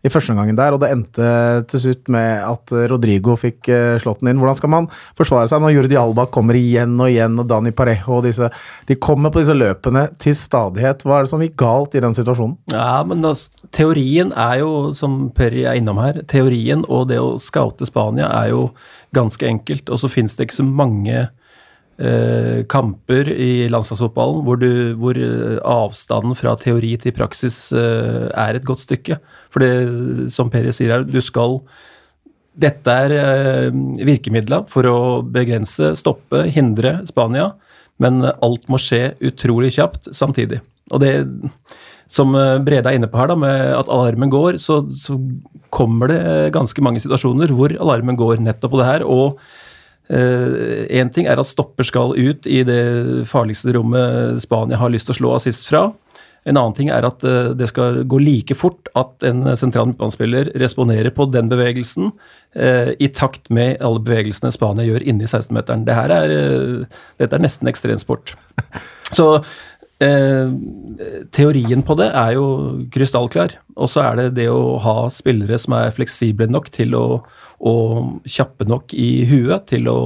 i 0.05 0.11
første 0.13 0.35
omgangen 0.35 0.59
der. 0.59 0.77
Og 0.77 0.83
det 0.83 0.91
endte 0.93 1.29
til 1.71 1.83
slutt 1.87 2.11
med 2.13 2.43
at 2.45 2.75
Rodrigo 2.91 3.37
fikk 3.39 3.71
uh, 3.71 3.95
slått 4.03 4.21
den 4.21 4.33
inn. 4.33 4.43
Hvordan 4.43 4.59
skal 4.59 4.73
man 4.75 4.89
forsvare 5.17 5.49
seg 5.49 5.63
når 5.63 5.77
Jordi 5.77 5.99
Alba 6.01 6.27
kommer 6.35 6.59
igjen 6.59 6.99
og 6.99 7.13
igjen, 7.13 7.39
og 7.39 7.47
Dani 7.49 7.71
Parejo 7.77 8.19
og 8.19 8.27
disse 8.27 8.51
De 8.91 8.99
kommer 8.99 9.31
på 9.31 9.45
disse 9.45 9.55
løpene 9.55 10.09
til 10.21 10.35
stadighet. 10.37 11.07
Hva 11.07 11.21
er 11.21 11.29
det 11.29 11.33
som 11.33 11.47
gikk 11.47 11.57
galt 11.63 11.95
i 11.95 12.03
den 12.03 12.19
situasjonen? 12.19 12.59
Ja, 12.75 13.01
men 13.07 13.23
da, 13.23 13.33
Teorien 13.71 14.35
er 14.35 14.61
jo, 14.65 14.75
som 14.99 15.31
Peri 15.39 15.63
er 15.63 15.79
innom 15.79 16.03
her, 16.03 16.25
teorien 16.27 16.83
og 16.91 17.07
det 17.15 17.23
å 17.23 17.37
scoute 17.41 17.87
Spania 17.87 18.29
er 18.43 18.51
jo 18.53 18.69
ganske 19.17 19.47
enkelt. 19.47 19.87
Og 19.89 20.03
så 20.03 20.11
finnes 20.11 20.35
det 20.37 20.51
ikke 20.51 20.61
så 20.61 20.67
mange 20.67 21.21
eh, 21.23 21.35
kamper 22.69 23.31
i 23.33 23.69
landslagsfotballen 23.73 24.43
hvor, 24.45 24.65
hvor, 25.01 25.17
eh, 25.17 25.57
avstanden 25.65 26.37
fra 26.37 26.53
teori 26.61 26.93
til 27.01 27.15
praksis 27.17 27.73
eh, 27.73 28.29
er 28.29 28.59
et 28.59 28.67
godt 28.69 28.85
stykke. 28.85 29.17
For 29.49 29.65
det, 29.65 30.31
som 30.35 30.51
Peri 30.53 30.75
sier 30.77 30.93
her, 30.93 31.07
du 31.09 31.21
skal 31.25 31.61
Dette 32.57 32.89
er 32.89 33.13
eh, 33.13 33.67
virkemidla 34.09 34.63
for 34.69 34.89
å 34.89 34.99
begrense, 35.21 35.91
stoppe, 35.97 36.47
hindre 36.49 37.03
Spania, 37.09 37.51
men 38.01 38.25
alt 38.25 38.65
må 38.73 38.81
skje 38.81 39.11
utrolig 39.29 39.75
kjapt 39.77 40.09
samtidig. 40.17 40.63
Og 40.93 41.03
det 41.03 41.13
som 42.13 42.33
eh, 42.39 42.57
Brede 42.65 42.91
er 42.91 42.99
inne 42.99 43.11
på 43.11 43.21
her, 43.21 43.31
da, 43.33 43.37
med 43.41 43.75
at 43.77 43.91
alarmen 43.93 44.33
går, 44.33 44.61
så, 44.63 44.83
så 44.89 45.19
kommer 45.75 46.13
det 46.13 46.21
ganske 46.55 46.85
mange 46.85 47.03
situasjoner 47.03 47.53
hvor 47.53 47.75
alarmen 47.77 48.19
går 48.19 48.41
nettopp 48.45 48.77
på 48.77 48.81
det 48.81 48.89
her. 48.89 49.05
og 49.05 49.41
Én 50.07 51.09
uh, 51.09 51.13
ting 51.13 51.27
er 51.27 51.41
at 51.41 51.49
stopper 51.51 51.87
skal 51.87 52.15
ut 52.15 52.47
i 52.47 52.61
det 52.67 53.27
farligste 53.27 53.75
rommet 53.75 54.43
Spania 54.45 54.79
har 54.79 54.93
lyst 54.95 55.11
til 55.11 55.17
å 55.17 55.21
slå 55.21 55.33
assist 55.39 55.67
fra. 55.67 55.89
En 56.47 56.55
annen 56.55 56.77
ting 56.77 56.93
er 56.95 57.03
at 57.09 57.25
uh, 57.27 57.51
det 57.59 57.67
skal 57.73 58.05
gå 58.07 58.21
like 58.23 58.55
fort 58.55 58.87
at 58.95 59.27
en 59.27 59.43
sentral 59.59 59.91
midtbanespiller 59.91 60.53
responderer 60.63 61.11
på 61.11 61.27
den 61.35 61.51
bevegelsen 61.51 62.13
uh, 62.13 62.93
i 63.03 63.11
takt 63.11 63.51
med 63.51 63.83
alle 63.83 64.05
bevegelsene 64.07 64.55
Spania 64.55 64.87
gjør 64.87 65.03
inni 65.03 65.27
16-meteren. 65.27 65.83
Det 65.89 65.99
er, 66.05 66.37
dette 67.19 67.35
er 67.35 67.43
nesten 67.43 67.73
ekstremsport. 67.73 68.37
Så 69.17 69.33
Eh, 69.97 70.51
teorien 71.33 71.81
på 71.81 71.95
det 71.97 72.11
er 72.11 72.35
jo 72.37 72.47
krystallklar. 72.93 73.57
Og 73.81 73.89
så 73.89 74.03
er 74.05 74.19
det 74.19 74.27
det 74.41 74.49
å 74.53 74.77
ha 74.85 75.07
spillere 75.13 75.57
som 75.61 75.77
er 75.79 75.95
fleksible 75.97 76.49
nok 76.51 76.69
til 76.75 76.97
å, 76.99 77.07
og 77.65 78.29
kjappe 78.29 78.67
nok 78.69 78.93
i 78.97 79.25
huet 79.29 79.69
til 79.73 79.89
å 79.89 79.99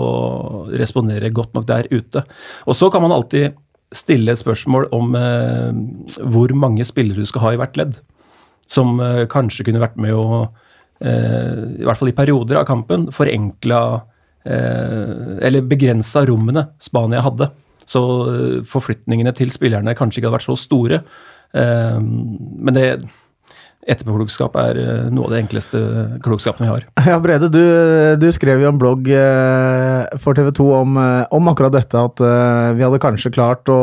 respondere 0.79 1.33
godt 1.35 1.57
nok 1.59 1.67
der 1.71 1.91
ute. 1.91 2.23
Og 2.67 2.79
så 2.79 2.91
kan 2.93 3.03
man 3.03 3.15
alltid 3.17 3.59
stille 3.91 4.37
spørsmål 4.39 4.87
om 4.95 5.17
eh, 5.19 5.71
hvor 6.31 6.55
mange 6.55 6.87
spillere 6.87 7.25
du 7.25 7.27
skal 7.27 7.49
ha 7.49 7.55
i 7.55 7.61
hvert 7.61 7.81
ledd. 7.81 7.99
Som 8.71 9.01
eh, 9.03 9.25
kanskje 9.31 9.67
kunne 9.67 9.83
vært 9.83 9.99
med 9.99 10.15
å, 10.15 10.45
eh, 11.03 11.81
i 11.81 11.89
hvert 11.89 11.99
fall 11.99 12.13
i 12.13 12.19
perioder 12.19 12.61
av 12.61 12.69
kampen, 12.71 13.09
forenkla 13.15 13.83
eh, 14.47 15.43
eller 15.51 15.67
begrensa 15.67 16.23
rommene 16.31 16.69
Spania 16.79 17.27
hadde. 17.27 17.51
Så 17.89 18.05
eh, 18.29 18.61
forflytningene 18.69 19.35
til 19.37 19.53
spillerne 19.55 19.97
kanskje 19.99 20.21
ikke 20.21 20.31
hadde 20.31 20.39
vært 20.41 20.51
så 20.51 20.59
store. 20.59 21.03
Eh, 21.57 21.99
men 22.01 22.77
det 22.77 22.87
etterpåklokskap 23.91 24.55
er 24.61 24.79
eh, 24.79 25.05
noe 25.11 25.27
av 25.27 25.35
det 25.35 25.41
enkleste 25.41 25.81
klokskapen 26.25 26.67
vi 26.67 26.71
har. 26.71 26.87
Ja, 27.11 27.17
Brede, 27.23 27.49
du, 27.53 27.63
du 28.21 28.27
skrev 28.35 28.63
jo 28.63 28.71
en 28.71 28.81
blogg 28.81 29.09
for 30.23 30.37
TV 30.37 30.51
2 30.59 30.67
om, 30.77 30.99
om, 31.01 31.51
akkurat 31.51 31.75
dette, 31.75 32.05
at 32.11 32.21
vi 32.77 32.85
hadde 32.85 33.01
kanskje 33.03 33.33
klart 33.35 33.71
å, 33.73 33.81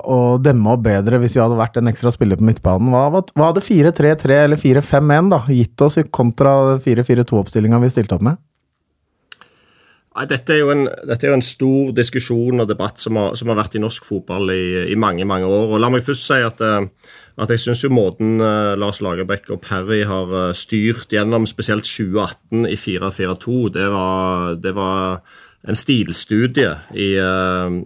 å, 0.00 0.20
demme 0.42 0.76
opp 0.76 0.86
bedre 0.86 1.18
hvis 1.20 1.34
vi 1.36 1.42
hadde 1.42 1.58
vært 1.58 1.80
en 1.80 1.90
ekstra 1.90 2.14
spiller 2.14 2.40
på 2.40 2.46
midtbanen. 2.46 2.92
Hva, 2.94 3.24
hva 3.34 3.50
hadde 3.50 3.66
4-3-3 3.66 4.44
eller 4.46 4.60
4-5-1 4.60 5.34
gitt 5.56 5.86
oss 5.86 5.98
kontra 6.14 6.78
4-4-2-oppstillinga 6.86 7.82
vi 7.82 7.92
stilte 7.92 8.16
opp 8.16 8.24
med? 8.30 8.40
Dette 10.10 10.56
er, 10.58 10.66
en, 10.72 10.88
dette 11.06 11.22
er, 11.22 11.30
jo 11.30 11.36
en, 11.38 11.44
stor 11.44 11.90
diskusjon 11.94 12.58
og 12.58 12.66
debatt 12.66 12.98
som 12.98 13.14
har, 13.14 13.36
som 13.38 13.52
har 13.52 13.60
vært 13.60 13.76
i 13.78 13.82
norsk 13.82 14.08
fotball 14.08 14.50
i, 14.50 14.64
i, 14.90 14.96
mange 14.98 15.22
mange 15.22 15.46
år. 15.46 15.70
og 15.70 15.78
La 15.78 15.90
meg 15.92 16.02
først 16.02 16.26
si 16.26 16.38
at, 16.42 16.58
eh, 16.66 16.88
at 17.38 17.52
jeg 17.54 17.62
syns 17.62 17.84
måten 17.94 18.42
uh, 18.42 18.74
Lars 18.74 18.98
Lagerbäck 19.06 19.52
og 19.54 19.62
Parry 19.62 20.02
har 20.10 20.34
uh, 20.34 20.50
styrt 20.50 21.14
gjennom 21.14 21.46
spesielt 21.46 21.86
2018 21.86 22.66
i 22.66 22.74
4-4-2, 22.74 23.60
det, 23.78 23.86
det, 24.66 24.74
var 24.74 25.22
en 25.70 25.78
stilstudie 25.78 26.74
i, 26.90 27.10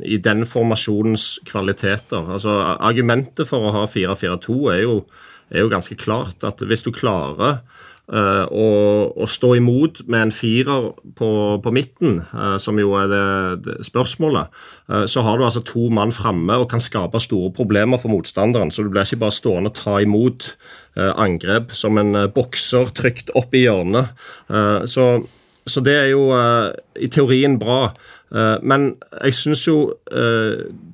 i 0.09 0.19
den 0.25 0.47
formasjonens 0.49 1.43
kvaliteter. 1.45 2.33
Altså, 2.39 2.57
Argumentet 2.79 3.51
for 3.51 3.69
å 3.69 3.75
ha 3.75 3.87
4-4-2 3.91 4.61
er, 4.73 4.93
er 5.53 5.67
jo 5.67 5.73
ganske 5.73 5.99
klart 6.01 6.47
at 6.47 6.65
hvis 6.65 6.87
du 6.87 6.93
klarer 6.95 7.61
Uh, 8.05 8.45
og, 8.53 9.15
og, 9.17 9.29
stå 9.33 9.55
imot 9.57 10.03
med 10.13 10.27
en 10.27 10.33
firer 10.35 10.91
på, 11.17 11.29
på 11.65 11.71
midten, 11.73 12.19
uh, 12.37 12.59
som 12.61 12.77
jo 12.77 12.91
er 13.01 13.07
det, 13.09 13.29
det 13.65 13.77
spørsmålet, 13.89 14.51
uh, 14.93 15.07
så 15.09 15.23
har 15.25 15.41
du 15.41 15.45
altså 15.47 15.63
to 15.65 15.87
mann 15.89 16.13
framme 16.13 16.59
og 16.61 16.69
kan 16.69 16.85
skape 16.85 17.23
store 17.25 17.49
problemer 17.57 17.97
for 18.03 18.13
motstanderen. 18.13 18.69
Så 18.69 18.85
du 18.85 18.91
blir 18.93 19.09
ikke 19.09 19.23
bare 19.23 19.33
stående 19.33 19.73
og 19.73 19.79
ta 19.79 19.97
imot 20.05 20.53
angrep 20.95 21.73
som 21.75 21.97
en 21.99 22.15
bokser 22.31 22.93
trygt 22.95 23.33
opp 23.35 23.57
i 23.57 23.65
hjørnet. 23.65 24.13
Så, 24.87 25.07
så, 25.67 25.83
det 25.83 25.95
er 25.99 26.13
jo 26.13 26.29
i 26.95 27.09
teorien 27.11 27.57
bra. 27.59 27.89
Men 28.63 28.93
jeg 29.17 29.35
syns 29.35 29.65
jo 29.67 29.79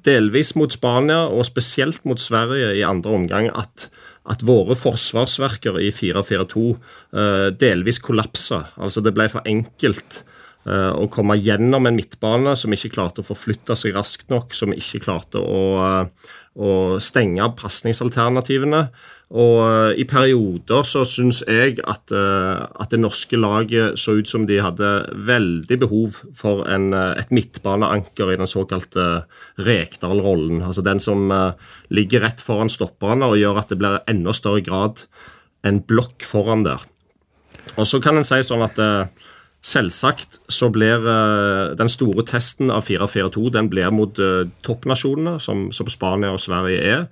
delvis 0.08 0.54
mot 0.56 0.72
Spania, 0.72 1.26
og 1.28 1.44
spesielt 1.44 2.00
mot 2.08 2.22
Sverige 2.22 2.72
i 2.78 2.86
andre 2.86 3.12
omgang, 3.18 3.50
at 3.52 3.90
at 4.30 4.44
våre 4.46 4.76
forsvarsverker 4.78 5.80
i 5.82 5.90
4-4-2 5.94 6.60
uh, 6.62 6.90
eh, 7.20 7.46
delvis 7.58 7.98
kollapsa. 8.04 8.64
Altså 8.80 9.02
det 9.04 9.16
ble 9.16 9.30
for 9.32 9.46
enkelt 9.48 10.24
Uh, 10.60 10.92
å 10.92 11.06
komme 11.08 11.38
gjennom 11.40 11.86
en 11.88 11.96
midtbane 11.96 12.52
som 12.52 12.74
ikke 12.76 12.90
klarte 12.92 13.22
å 13.22 13.24
forflytte 13.24 13.72
seg 13.80 13.94
raskt 13.96 14.28
nok, 14.28 14.52
som 14.52 14.74
ikke 14.76 14.98
klarte 15.06 15.40
å, 15.40 15.62
å 16.58 16.98
stenge 17.02 17.46
pasningsalternativene. 17.58 18.82
Og 19.30 19.56
uh, 19.62 19.92
i 19.94 20.02
perioder 20.10 20.86
så 20.88 21.04
syns 21.06 21.44
jeg 21.46 21.78
at, 21.86 22.10
at, 22.10 22.88
det 22.90 22.98
norske 22.98 23.38
laget 23.38 24.00
så 24.00 24.16
ut 24.18 24.26
som 24.30 24.48
de 24.48 24.58
hadde 24.58 24.88
veldig 25.14 25.78
behov 25.84 26.18
for 26.34 26.64
en, 26.66 26.90
et 26.92 27.30
midtbaneanker 27.30 28.32
i 28.32 28.38
den 28.40 28.50
såkalte 28.50 29.06
Rekdal-rollen. 29.62 30.64
Altså 30.66 30.82
den 30.82 30.98
som 30.98 31.30
ligger 31.94 32.26
rett 32.26 32.42
foran 32.42 32.72
stopperne 32.72 33.30
og 33.30 33.38
gjør 33.38 33.62
at 33.62 33.70
det 33.70 33.78
blir 33.78 34.00
enda 34.10 34.34
større 34.34 34.64
grad 34.66 35.04
en 35.62 35.78
blokk 35.86 36.26
foran 36.26 36.66
der. 36.66 36.82
Og 37.78 37.86
så 37.86 38.00
kan 38.02 38.18
en 38.18 38.26
si 38.26 38.42
sånn 38.42 38.66
at 38.66 38.80
Selvsagt 39.60 40.38
så 40.48 40.70
blir 40.72 41.04
uh, 41.04 41.76
den 41.76 41.90
store 41.92 42.24
testen 42.24 42.70
av 42.72 42.86
4-4-2 42.88 43.50
den 43.52 43.68
blir 43.68 43.92
mot 43.92 44.16
uh, 44.16 44.48
toppnasjonene, 44.64 45.36
som, 45.36 45.66
som, 45.76 45.90
Spania 45.92 46.32
og 46.32 46.40
Sverige 46.40 46.80
er. 46.80 47.02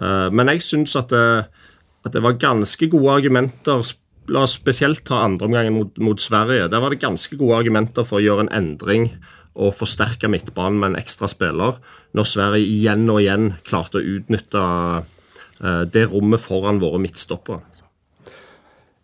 Uh, 0.00 0.32
men 0.32 0.48
jeg 0.54 0.64
syns 0.64 0.96
at, 0.96 1.12
at, 1.12 2.12
det 2.14 2.22
var 2.24 2.40
ganske 2.40 2.90
gode 2.90 3.20
argumenter 3.20 3.84
La 4.28 4.42
oss 4.44 4.58
spesielt 4.58 5.06
ta 5.08 5.22
andreomgangen 5.24 5.72
mot, 5.72 5.94
mot 6.04 6.20
Sverige. 6.20 6.66
Der 6.68 6.82
var 6.84 6.92
det 6.92 6.98
ganske 7.00 7.32
gode 7.40 7.62
argumenter 7.62 8.04
for 8.04 8.18
å 8.18 8.24
gjøre 8.26 8.44
en 8.44 8.50
endring 8.52 9.06
og 9.56 9.72
forsterke 9.72 10.28
midtbanen 10.28 10.76
med 10.82 10.90
en 10.90 10.98
ekstra 11.00 11.30
spiller, 11.32 11.78
når 12.12 12.28
Sverige 12.28 12.68
igjen 12.68 13.08
og 13.08 13.22
igjen 13.22 13.46
klarte 13.64 14.02
å 14.02 14.04
utnytte 14.18 14.66
det 15.96 16.04
rommet 16.12 16.44
foran 16.44 16.76
våre 16.84 17.00
midtstoppere. 17.00 17.64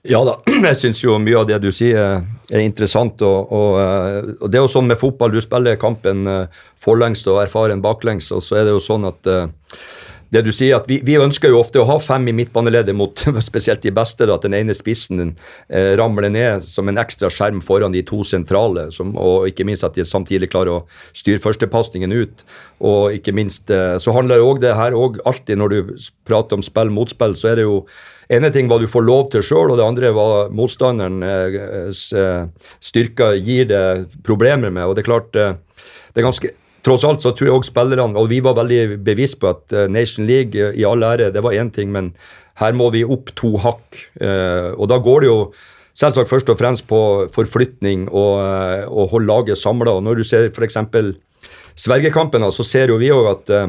Ja 0.04 0.20
da, 0.26 0.36
jeg 0.68 0.76
syns 0.76 1.00
jo 1.00 1.16
mye 1.22 1.40
av 1.40 1.48
det 1.48 1.58
du 1.64 1.70
sier 1.72 1.98
er 2.20 2.60
interessant. 2.60 3.22
Og, 3.24 3.52
og, 3.56 3.80
eh, 3.80 4.30
og, 4.36 4.46
det 4.52 4.60
er 4.60 4.64
jo 4.66 4.72
sånn 4.76 4.90
med 4.90 5.00
fotball, 5.00 5.32
du 5.32 5.40
spiller 5.40 5.80
kampen 5.80 6.28
eh, 6.28 6.64
forlengst 6.84 7.28
og 7.32 7.40
erfaren 7.46 7.84
baklengs, 7.84 8.28
og 8.34 8.44
så 8.44 8.60
er 8.60 8.68
det 8.68 8.74
jo 8.76 8.82
sånn 8.84 9.08
at 9.08 9.30
eh, 9.32 9.46
det 10.34 10.42
du 10.42 10.50
sier 10.54 10.74
at 10.78 10.88
vi, 10.90 10.98
vi, 11.06 11.14
ønsker 11.20 11.52
jo 11.52 11.60
ofte 11.60 11.78
å 11.80 11.86
ha 11.86 11.96
fem 12.02 12.26
i 12.30 12.34
midtbaneleddet 12.34 12.96
mot 12.96 13.22
spesielt 13.48 13.84
de 13.84 13.92
beste. 13.94 14.26
Da, 14.26 14.36
at 14.36 14.46
den 14.46 14.56
ene 14.58 14.74
spissen 14.76 15.22
eh, 15.68 15.92
ramler 15.98 16.28
ned 16.32 16.64
som 16.66 16.90
en 16.90 17.00
ekstra 17.00 17.30
skjerm 17.32 17.62
foran 17.64 17.94
de 17.94 18.02
to 18.06 18.22
sentrale. 18.26 18.88
Som, 18.94 19.14
og 19.20 19.48
ikke 19.50 19.66
minst 19.68 19.86
at 19.86 19.96
de 19.98 20.06
samtidig 20.08 20.50
klarer 20.52 20.80
å 20.80 21.14
styre 21.16 21.42
førstepasningen 21.44 22.14
ut. 22.14 22.44
Og 22.84 23.20
ikke 23.20 23.36
minst 23.36 23.70
eh, 23.72 23.94
så 24.02 24.16
handler 24.16 24.40
det 24.40 24.48
òg 24.48 24.64
det 24.64 24.74
her 24.78 24.96
og 24.98 25.20
alltid 25.28 25.60
når 25.60 25.76
du 25.76 25.94
prater 26.26 26.58
om 26.58 26.66
spill 26.66 26.92
mot 26.92 27.12
spill, 27.12 27.38
så 27.38 27.52
er 27.52 27.62
det 27.62 27.68
jo 27.68 27.84
ene 28.36 28.50
ting 28.54 28.68
hva 28.70 28.78
du 28.80 28.88
får 28.90 29.04
lov 29.06 29.30
til 29.32 29.44
sjøl, 29.44 29.72
og 29.72 29.78
det 29.80 29.86
andre 29.86 30.12
hva 30.14 30.26
motstanderens 30.54 32.04
eh, 32.16 32.68
styrker 32.84 33.38
gir 33.38 33.68
det 33.70 33.84
problemer 34.26 34.72
med. 34.72 34.84
og 34.84 34.94
det 34.96 35.04
er 35.04 35.10
klart, 35.10 35.36
eh, 35.36 35.56
det 36.12 36.22
er 36.22 36.30
ganske 36.30 36.54
Tross 36.84 37.00
alt 37.08 37.22
så 37.24 37.30
tror 37.32 37.48
jeg 37.48 37.56
også 37.56 37.70
spillerne, 37.70 38.12
og 38.20 38.26
vi 38.28 38.42
var 38.44 38.58
veldig 38.58 38.98
bevisst 39.06 39.38
på 39.40 39.48
at 39.54 39.72
eh, 39.72 39.86
Nation 39.88 40.26
League 40.28 40.52
i 40.52 40.84
all 40.84 41.00
ære, 41.00 41.30
det 41.32 41.40
var 41.40 41.56
én 41.56 41.70
ting, 41.72 41.88
men 41.88 42.10
her 42.60 42.76
må 42.76 42.90
vi 42.92 43.00
opp 43.08 43.32
to 43.40 43.54
hakk. 43.56 43.96
Og 44.20 44.84
da 44.92 44.98
går 45.02 45.24
det 45.24 45.30
jo 45.30 45.38
selvsagt 45.96 46.28
først 46.28 46.52
og 46.52 46.58
fremst 46.60 46.84
på 46.86 46.98
forflytning 47.34 48.04
og, 48.12 48.36
og 48.92 49.08
holde 49.10 49.26
laget 49.26 49.58
samla. 49.58 49.96
Når 50.04 50.20
du 50.20 50.28
ser 50.28 50.52
f.eks. 50.52 50.76
Svergekampen, 51.74 52.44
så 52.52 52.68
ser 52.68 52.92
jo 52.92 53.00
vi 53.00 53.10
òg 53.10 53.32
at 53.32 53.50
Eh, 53.54 53.68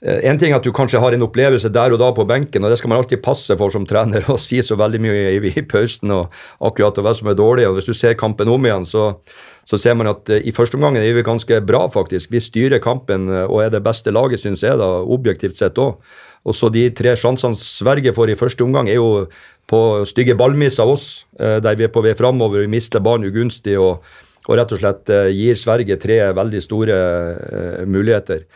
en 0.00 0.38
ting 0.40 0.54
er 0.54 0.56
at 0.56 0.64
du 0.64 0.72
kanskje 0.72 1.00
har 1.02 1.12
en 1.12 1.26
opplevelse 1.26 1.68
der 1.72 1.92
og 1.92 2.00
da 2.00 2.08
på 2.16 2.24
benken, 2.24 2.64
og 2.64 2.72
det 2.72 2.78
skal 2.80 2.88
man 2.88 3.02
alltid 3.02 3.20
passe 3.20 3.52
for 3.60 3.72
som 3.72 3.84
trener 3.88 4.24
å 4.32 4.38
si 4.40 4.62
så 4.64 4.78
veldig 4.80 5.00
mye 5.04 5.34
i, 5.36 5.52
i 5.52 5.64
pausen 5.68 6.12
og 6.14 6.32
akkurat 6.64 7.02
hva 7.04 7.12
som 7.16 7.28
er 7.28 7.36
dårlig. 7.36 7.66
og 7.68 7.76
Hvis 7.76 7.90
du 7.90 7.96
ser 7.96 8.16
kampen 8.20 8.48
om 8.48 8.64
igjen, 8.64 8.86
så, 8.88 9.10
så 9.68 9.78
ser 9.80 9.98
man 10.00 10.08
at 10.12 10.32
uh, 10.32 10.40
i 10.40 10.54
første 10.56 10.78
omgang 10.78 10.96
er 10.96 11.12
vi 11.16 11.26
ganske 11.26 11.60
bra, 11.68 11.84
faktisk. 11.92 12.32
Vi 12.32 12.40
styrer 12.40 12.80
kampen 12.82 13.28
uh, 13.28 13.44
og 13.44 13.66
er 13.66 13.74
det 13.74 13.82
beste 13.84 14.14
laget, 14.14 14.40
syns 14.42 14.64
jeg, 14.64 14.80
da, 14.80 14.88
objektivt 15.04 15.60
sett 15.60 15.78
òg. 15.80 16.00
Og 16.48 16.56
så 16.56 16.72
de 16.72 16.86
tre 16.96 17.12
sjansene 17.20 17.58
Sverige 17.60 18.16
får 18.16 18.32
i 18.32 18.40
første 18.40 18.64
omgang, 18.64 18.88
er 18.88 18.96
jo 18.96 19.28
på 19.68 19.84
stygge 20.08 20.34
ballmiss 20.38 20.80
av 20.80 20.96
oss, 20.96 21.06
uh, 21.42 21.58
der 21.60 21.76
vi 21.76 21.90
er 21.90 21.92
på 21.92 22.02
vei 22.06 22.16
framover, 22.16 22.64
vi 22.64 22.72
mister 22.72 23.04
ballen 23.04 23.28
ugunstig 23.28 23.76
og, 23.76 24.00
og 24.48 24.56
rett 24.56 24.72
og 24.72 24.80
slett 24.80 25.12
gir 25.36 25.60
Sverige 25.60 26.00
tre 26.00 26.22
veldig 26.34 26.62
store 26.64 27.00
muligheter. 27.84 28.46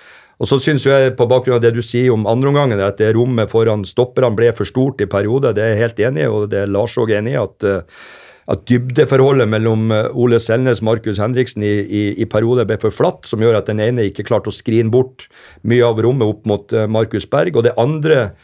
Og 0.45 0.49
så 0.51 0.59
syns 0.61 0.85
jeg, 0.85 1.15
på 1.17 1.25
bakgrunn 1.25 1.57
av 1.57 1.63
det 1.65 1.71
du 1.73 1.81
sier 1.81 2.13
om 2.13 2.27
andreomgangen, 2.29 2.83
at 2.85 2.99
det 3.01 3.15
rommet 3.17 3.49
foran 3.49 3.87
stopperne 3.89 4.37
ble 4.37 4.51
for 4.53 4.69
stort 4.69 5.01
i 5.01 5.09
perioder. 5.09 5.57
Det 5.57 5.65
er 5.65 5.73
jeg 5.73 5.81
helt 5.81 6.03
enig 6.11 6.27
i, 6.27 6.29
og 6.29 6.51
det 6.53 6.59
er 6.61 6.75
Lars 6.75 6.99
òg 7.01 7.15
enig 7.17 7.33
i. 7.33 7.41
at 7.41 7.65
eh, 7.71 8.03
at 8.53 8.67
dybdeforholdet 8.69 9.49
mellom 9.49 9.89
eh, 9.95 10.11
Ole 10.21 10.37
Selnes 10.37 10.83
og 10.83 10.91
Markus 10.91 11.21
Henriksen 11.23 11.65
i, 11.65 11.73
i, 11.81 12.03
i, 12.21 12.27
perioder 12.29 12.69
ble 12.69 12.77
for 12.83 12.93
flatt, 12.93 13.25
som 13.25 13.41
gjør 13.41 13.57
at 13.63 13.71
den 13.71 13.81
ene 13.81 14.05
ikke 14.11 14.27
klarte 14.29 14.53
å 14.53 14.55
skrine 14.55 14.93
bort 14.93 15.31
mye 15.65 15.87
av 15.87 16.03
rommet 16.05 16.29
opp 16.29 16.45
mot 16.51 16.77
uh, 16.77 16.85
Markus 16.85 17.25
Berg. 17.31 17.57
Og 17.57 17.65
det 17.65 17.73
andre 17.81 18.35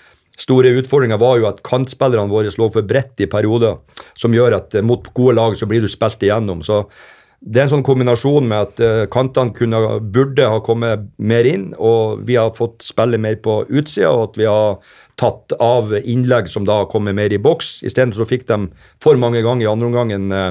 store 0.41 0.73
utfordringa 0.81 1.21
var 1.21 1.37
jo 1.37 1.51
at 1.51 1.61
kantspillerne 1.67 2.33
våre 2.33 2.49
lå 2.49 2.71
for 2.73 2.89
bredt 2.89 3.21
i 3.21 3.29
perioder, 3.29 3.77
som 4.17 4.33
gjør 4.33 4.57
at 4.63 4.81
mot 4.81 5.05
gode 5.13 5.37
lag 5.37 5.59
så 5.59 5.69
blir 5.69 5.85
du 5.85 5.93
spilt 5.93 6.25
igjennom. 6.25 6.65
Så 6.65 6.87
det 7.41 7.57
er 7.57 7.65
en 7.65 7.73
sånn 7.73 7.85
kombinasjon 7.87 8.45
med 8.51 8.67
at 8.67 8.81
uh, 8.85 9.05
kantene 9.13 9.55
kunne, 9.57 9.79
burde 10.13 10.45
ha 10.53 10.59
kommet 10.65 11.07
mer 11.17 11.47
inn, 11.49 11.71
og 11.81 12.27
vi 12.29 12.37
har 12.37 12.53
fått 12.57 12.85
spille 12.85 13.21
mer 13.21 13.39
på 13.41 13.63
utsida, 13.65 14.11
og 14.13 14.31
at 14.31 14.41
vi 14.43 14.49
har 14.49 14.77
tatt 15.21 15.55
av 15.57 15.95
innlegg 16.01 16.51
som 16.53 16.67
da 16.69 16.83
har 16.83 16.91
kommet 16.93 17.17
mer 17.17 17.33
i 17.33 17.41
boks. 17.41 17.79
Istedenfor 17.89 18.29
fikk 18.29 18.45
de 18.51 18.67
for 19.01 19.21
mange 19.21 19.41
ganger 19.47 19.65
i 19.65 19.71
andre 19.73 19.89
omgangen 19.89 20.29
uh, 20.37 20.51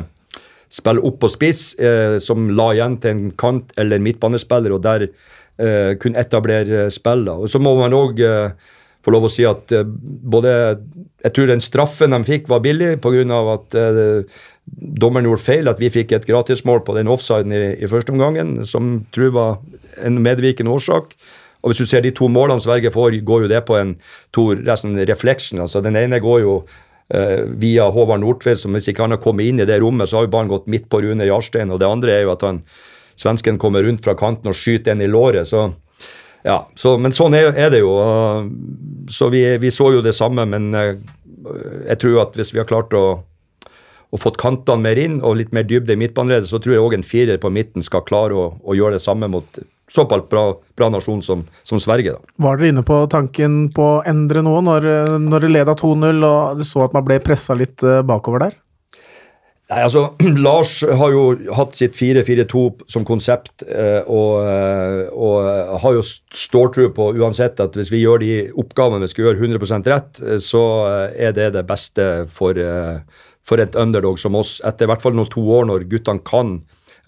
spill 0.73 1.01
opp 1.05 1.21
på 1.21 1.29
spiss, 1.29 1.61
uh, 1.77 2.17
som 2.21 2.49
la 2.57 2.71
igjen 2.73 2.97
til 3.03 3.13
en 3.13 3.29
kant 3.37 3.73
eller 3.77 4.01
midtbanespiller, 4.01 4.77
og 4.77 4.85
der 4.85 5.11
kunne 5.99 6.15
etablere 6.15 6.85
spill. 6.87 7.25
da. 7.27 7.33
Og 7.35 7.49
Så 7.51 7.59
må 7.59 7.73
man 7.75 7.91
òg 7.91 8.21
få 9.03 9.11
lov 9.11 9.25
å 9.27 9.31
si 9.33 9.43
at 9.43 9.73
både 9.75 10.53
Jeg 11.19 11.33
tror 11.35 11.49
den 11.49 11.59
straffen 11.59 12.15
de 12.15 12.19
fikk, 12.23 12.47
var 12.47 12.61
billig 12.63 13.01
pga. 13.03 13.39
at 13.57 13.75
dommeren 14.99 15.27
gjorde 15.27 15.43
feil, 15.43 15.69
at 15.71 15.79
vi 15.81 15.91
fikk 15.93 16.13
et 16.15 16.27
gratismål 16.27 16.83
på 16.85 16.95
den 16.97 17.09
offsiden 17.11 17.53
i, 17.55 17.61
i 17.79 17.89
første 17.89 18.13
omgangen, 18.13 18.59
som 18.67 18.99
tror 19.15 19.35
var 19.35 19.57
en 20.03 20.21
medvirkende 20.23 20.71
årsak. 20.71 21.15
Og 21.61 21.71
Hvis 21.71 21.81
du 21.81 21.89
ser 21.89 22.03
de 22.05 22.11
to 22.15 22.29
målene 22.31 22.63
Sverige 22.63 22.91
får, 22.91 23.19
går 23.25 23.45
jo 23.45 23.51
det 23.51 23.65
på 23.67 23.75
en 23.75 23.97
to 24.35 24.53
resten 24.55 24.95
reflection. 25.09 25.59
altså 25.59 25.81
Den 25.81 25.95
ene 25.99 26.21
går 26.23 26.39
jo 26.39 26.53
uh, 26.63 27.41
via 27.59 27.89
Håvard 27.91 28.21
Nordtveit, 28.23 28.59
som 28.59 28.71
hvis 28.71 28.87
ikke 28.87 29.03
han 29.03 29.11
har 29.15 29.23
kommet 29.23 29.49
inn 29.49 29.59
i 29.59 29.67
det 29.67 29.81
rommet, 29.81 30.09
så 30.09 30.19
har 30.19 30.27
jo 30.27 30.31
ballen 30.31 30.51
gått 30.51 30.67
midt 30.71 30.87
på 30.89 31.01
Rune 31.03 31.27
Jarstein. 31.27 31.71
Og 31.71 31.79
det 31.79 31.89
andre 31.89 32.15
er 32.15 32.23
jo 32.23 32.33
at 32.33 32.45
han, 32.47 32.63
svensken 33.19 33.59
kommer 33.59 33.83
rundt 33.83 34.05
fra 34.05 34.15
kanten 34.15 34.47
og 34.47 34.55
skyter 34.55 34.95
en 34.95 35.03
i 35.03 35.11
låret. 35.11 35.47
så 35.47 35.73
ja, 36.43 36.69
så, 36.75 36.97
Men 36.97 37.11
sånn 37.11 37.35
er, 37.35 37.51
er 37.51 37.69
det 37.69 37.81
jo. 37.81 37.91
Så 39.11 39.27
vi, 39.27 39.43
vi, 39.59 39.71
så 39.71 39.91
jo 39.91 40.01
det 40.01 40.15
samme, 40.15 40.45
men 40.47 40.71
uh, 40.71 40.95
jeg 41.89 41.99
tror 41.99 42.21
at 42.23 42.39
hvis 42.39 42.53
vi 42.53 42.61
har 42.61 42.69
klart 42.69 42.95
å 42.95 43.19
og 44.09 44.21
fått 44.23 44.39
kantene 44.41 44.81
mer 44.87 44.99
inn 44.99 45.19
og 45.21 45.37
litt 45.37 45.51
mer 45.53 45.67
dybde 45.69 45.93
i 45.93 45.99
midtbaneleddet, 46.01 46.49
så 46.49 46.61
tror 46.61 46.75
jeg 46.75 46.85
òg 46.85 46.95
en 46.97 47.05
firer 47.05 47.41
på 47.41 47.51
midten 47.53 47.85
skal 47.85 48.05
klare 48.07 48.37
å, 48.37 48.47
å 48.61 48.77
gjøre 48.77 48.97
det 48.97 49.03
samme 49.05 49.29
mot 49.29 49.59
såpass 49.89 50.23
bra, 50.29 50.45
bra 50.77 50.89
nasjon 50.89 51.21
som, 51.25 51.43
som, 51.63 51.81
Sverige. 51.81 52.15
Da. 52.15 52.33
Var 52.45 52.57
dere 52.57 52.73
inne 52.73 52.85
på 52.85 53.01
tanken 53.11 53.59
på 53.75 53.91
å 53.97 53.99
endre 54.07 54.43
noe 54.45 54.63
når, 54.65 54.89
når 55.21 55.45
dere 55.45 55.53
leda 55.59 55.77
2-0 55.77 56.25
og 56.25 56.57
du 56.59 56.65
så 56.67 56.85
at 56.87 56.97
man 56.97 57.05
ble 57.07 57.21
pressa 57.23 57.57
litt 57.57 57.83
eh, 57.85 58.01
bakover 58.05 58.45
der? 58.47 58.57
Nei, 59.69 59.83
altså, 59.85 60.07
Lars 60.45 60.79
har 60.81 61.13
jo 61.13 61.23
hatt 61.57 61.77
sitt 61.77 61.97
4-4-2 61.97 62.65
som 62.89 63.05
konsept, 63.05 63.65
eh, 63.65 64.01
og, 64.05 64.45
eh, 64.49 65.01
og 65.13 65.79
har 65.85 65.97
jo 65.97 66.05
ståltro 66.05 66.89
på 66.95 67.11
uansett 67.21 67.61
at 67.61 67.77
hvis 67.77 67.93
vi 67.93 68.03
gjør 68.03 68.21
de 68.25 68.35
oppgavene 68.61 69.05
vi 69.05 69.13
skal 69.13 69.29
gjøre 69.29 69.41
100% 69.57 69.89
rett, 69.93 70.21
så 70.41 70.63
er 71.13 71.33
det 71.37 71.51
det 71.57 71.65
beste 71.69 72.11
for 72.33 72.57
for 73.49 73.61
et 73.61 73.77
underdog 73.79 74.19
som 74.21 74.37
oss, 74.37 74.59
etter 74.65 74.85
i 74.85 74.91
hvert 74.91 75.03
fall 75.03 75.17
noen 75.17 75.31
to 75.31 75.43
år 75.57 75.65
når 75.69 75.87
guttene 75.89 76.23
kan 76.25 76.59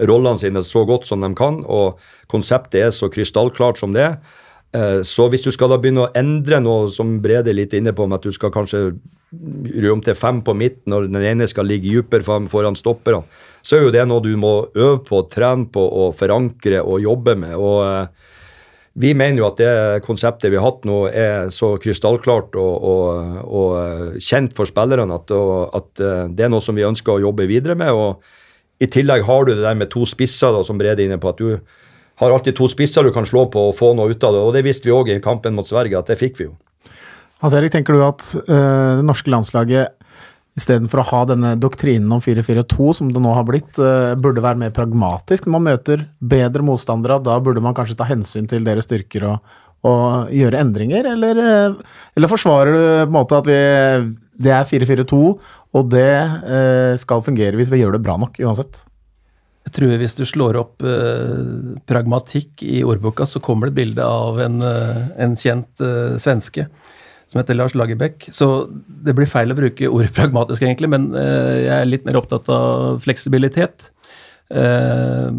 rollene 0.02 0.42
sine 0.42 0.64
så 0.66 0.84
godt 0.90 1.06
som 1.10 1.22
de 1.22 1.30
kan, 1.38 1.62
og 1.70 2.00
konseptet 2.32 2.82
er 2.82 2.96
så 2.96 3.12
krystallklart 3.14 3.82
som 3.82 3.94
det. 3.94 4.10
Eh, 4.74 5.02
så 5.08 5.28
hvis 5.30 5.44
du 5.46 5.52
skal 5.54 5.72
da 5.72 5.80
begynne 5.82 6.08
å 6.08 6.14
endre 6.18 6.62
noe 6.64 6.90
som 6.94 7.20
Brede 7.24 7.52
er 7.52 7.60
litt 7.60 7.76
inne 7.78 7.94
på, 7.96 8.08
med 8.08 8.22
at 8.22 8.28
du 8.28 8.34
skal 8.36 8.54
kanskje 8.56 8.86
røre 9.32 9.94
om 9.94 10.04
til 10.04 10.18
fem 10.18 10.42
på 10.44 10.56
midten, 10.58 10.92
når 10.92 11.10
den 11.12 11.28
ene 11.28 11.48
skal 11.48 11.68
ligge 11.68 11.92
dypere 11.92 12.48
foran 12.52 12.80
stopperne, 12.80 13.24
så 13.62 13.78
er 13.78 13.86
jo 13.86 13.94
det 13.94 14.08
noe 14.10 14.24
du 14.26 14.34
må 14.40 14.56
øve 14.74 15.04
på, 15.06 15.22
trene 15.32 15.70
på 15.72 15.84
og 15.86 16.16
forankre 16.18 16.82
og 16.82 17.04
jobbe 17.04 17.38
med. 17.44 17.56
og 17.60 17.80
eh, 17.86 18.30
vi 18.94 19.14
mener 19.16 19.40
jo 19.40 19.48
at 19.48 19.60
det 19.62 20.04
konseptet 20.04 20.52
vi 20.52 20.60
har 20.60 20.66
hatt 20.68 20.84
nå, 20.88 20.98
er 21.08 21.52
så 21.54 21.74
krystallklart 21.80 22.58
og, 22.60 22.88
og, 22.92 23.38
og 23.48 23.76
eh, 23.80 24.18
kjent 24.20 24.56
for 24.58 24.68
spillerne 24.68 25.16
at, 25.16 25.32
at, 25.32 25.92
eh, 26.04 26.26
det 26.36 26.48
er 26.48 26.52
noe 26.52 26.64
som 26.64 26.76
vi 26.76 26.88
ønsker 26.88 27.16
å 27.16 27.24
jobbe 27.24 27.48
videre 27.48 27.78
med. 27.80 27.92
og 27.96 28.84
I 28.84 28.90
tillegg 28.92 29.24
har 29.28 29.48
du 29.48 29.54
det 29.54 29.64
der 29.64 29.80
med 29.80 29.92
to 29.94 30.04
spisser, 30.10 30.52
da, 30.52 30.66
som 30.68 30.82
Brede 30.82 31.00
er 31.00 31.08
inne 31.08 31.22
på. 31.22 31.32
at 31.32 31.40
du 31.40 31.56
har 32.22 32.36
alltid 32.36 32.58
to 32.58 32.68
spisser 32.68 33.08
du 33.08 33.14
kan 33.16 33.26
slå 33.26 33.48
på 33.54 33.70
og 33.70 33.78
få 33.78 33.94
noe 33.96 34.12
ut 34.12 34.28
av 34.28 34.36
det. 34.36 34.44
og 34.44 34.54
Det 34.54 34.66
visste 34.68 34.90
vi 34.90 34.98
òg 34.98 35.14
i 35.16 35.22
kampen 35.24 35.56
mot 35.56 35.68
Sverige, 35.68 35.98
at 35.98 36.12
det 36.12 36.20
fikk 36.20 36.42
vi 36.42 36.50
jo. 36.50 36.58
Hans 37.42 37.56
Erik, 37.58 37.72
tenker 37.74 37.96
du 37.98 38.04
at 38.06 38.22
uh, 38.38 39.00
det 39.00 39.06
norske 39.08 39.32
landslaget 39.34 39.96
istedenfor 40.60 41.02
å 41.02 41.08
ha 41.12 41.22
denne 41.30 41.54
doktrinen 41.60 42.12
om 42.12 42.22
4-4-2 42.24 42.92
som 42.98 43.12
det 43.14 43.22
nå 43.24 43.32
har 43.36 43.46
blitt, 43.48 43.80
eh, 43.80 44.14
burde 44.20 44.44
være 44.44 44.60
mer 44.60 44.74
pragmatisk 44.76 45.48
når 45.48 45.56
man 45.56 45.68
møter 45.70 46.06
bedre 46.20 46.66
motstandere? 46.68 47.22
Da 47.24 47.40
burde 47.40 47.64
man 47.64 47.76
kanskje 47.78 47.98
ta 48.00 48.08
hensyn 48.10 48.50
til 48.52 48.68
deres 48.68 48.90
styrker 48.90 49.28
og, 49.30 49.56
og 49.88 50.36
gjøre 50.36 50.60
endringer? 50.60 51.08
Eller, 51.14 51.40
eh, 51.40 51.98
eller, 52.18 52.32
forsvarer 52.32 52.76
du 52.76 52.84
på 52.84 53.08
en 53.08 53.16
måte 53.16 53.40
at 53.40 53.48
vi, 53.48 53.60
det 54.44 54.56
er 54.58 54.68
4-4-2, 54.68 55.24
og 55.72 55.92
det 55.92 56.08
eh, 56.12 56.94
skal 57.00 57.24
fungere 57.24 57.56
hvis 57.60 57.72
vi 57.72 57.84
gjør 57.84 57.96
det 57.96 58.04
bra 58.04 58.20
nok 58.20 58.42
uansett? 58.44 58.84
Jeg 59.62 59.76
tror 59.76 59.92
Hvis 60.02 60.16
du 60.18 60.26
slår 60.26 60.58
opp 60.58 60.84
eh, 60.84 61.76
pragmatikk 61.88 62.64
i 62.66 62.82
ordboka, 62.84 63.28
så 63.30 63.40
kommer 63.40 63.70
det 63.70 63.76
et 63.76 63.82
bilde 63.86 64.04
av 64.04 64.42
en, 64.42 64.58
en 64.66 65.38
kjent 65.38 65.84
eh, 65.86 66.18
svenske 66.20 66.66
som 67.32 67.40
heter 67.40 67.56
Lars 67.56 67.76
Lagerbäck. 67.76 68.28
Så 68.32 68.68
det 69.06 69.16
blir 69.16 69.30
feil 69.30 69.54
å 69.54 69.56
bruke 69.56 69.88
ordet 69.88 70.12
pragmatisk, 70.18 70.66
egentlig, 70.66 70.92
men 70.92 71.14
eh, 71.16 71.64
jeg 71.64 71.74
er 71.78 71.90
litt 71.90 72.06
mer 72.08 72.20
opptatt 72.20 72.50
av 72.52 73.00
fleksibilitet. 73.06 73.88
Eh, 74.52 75.30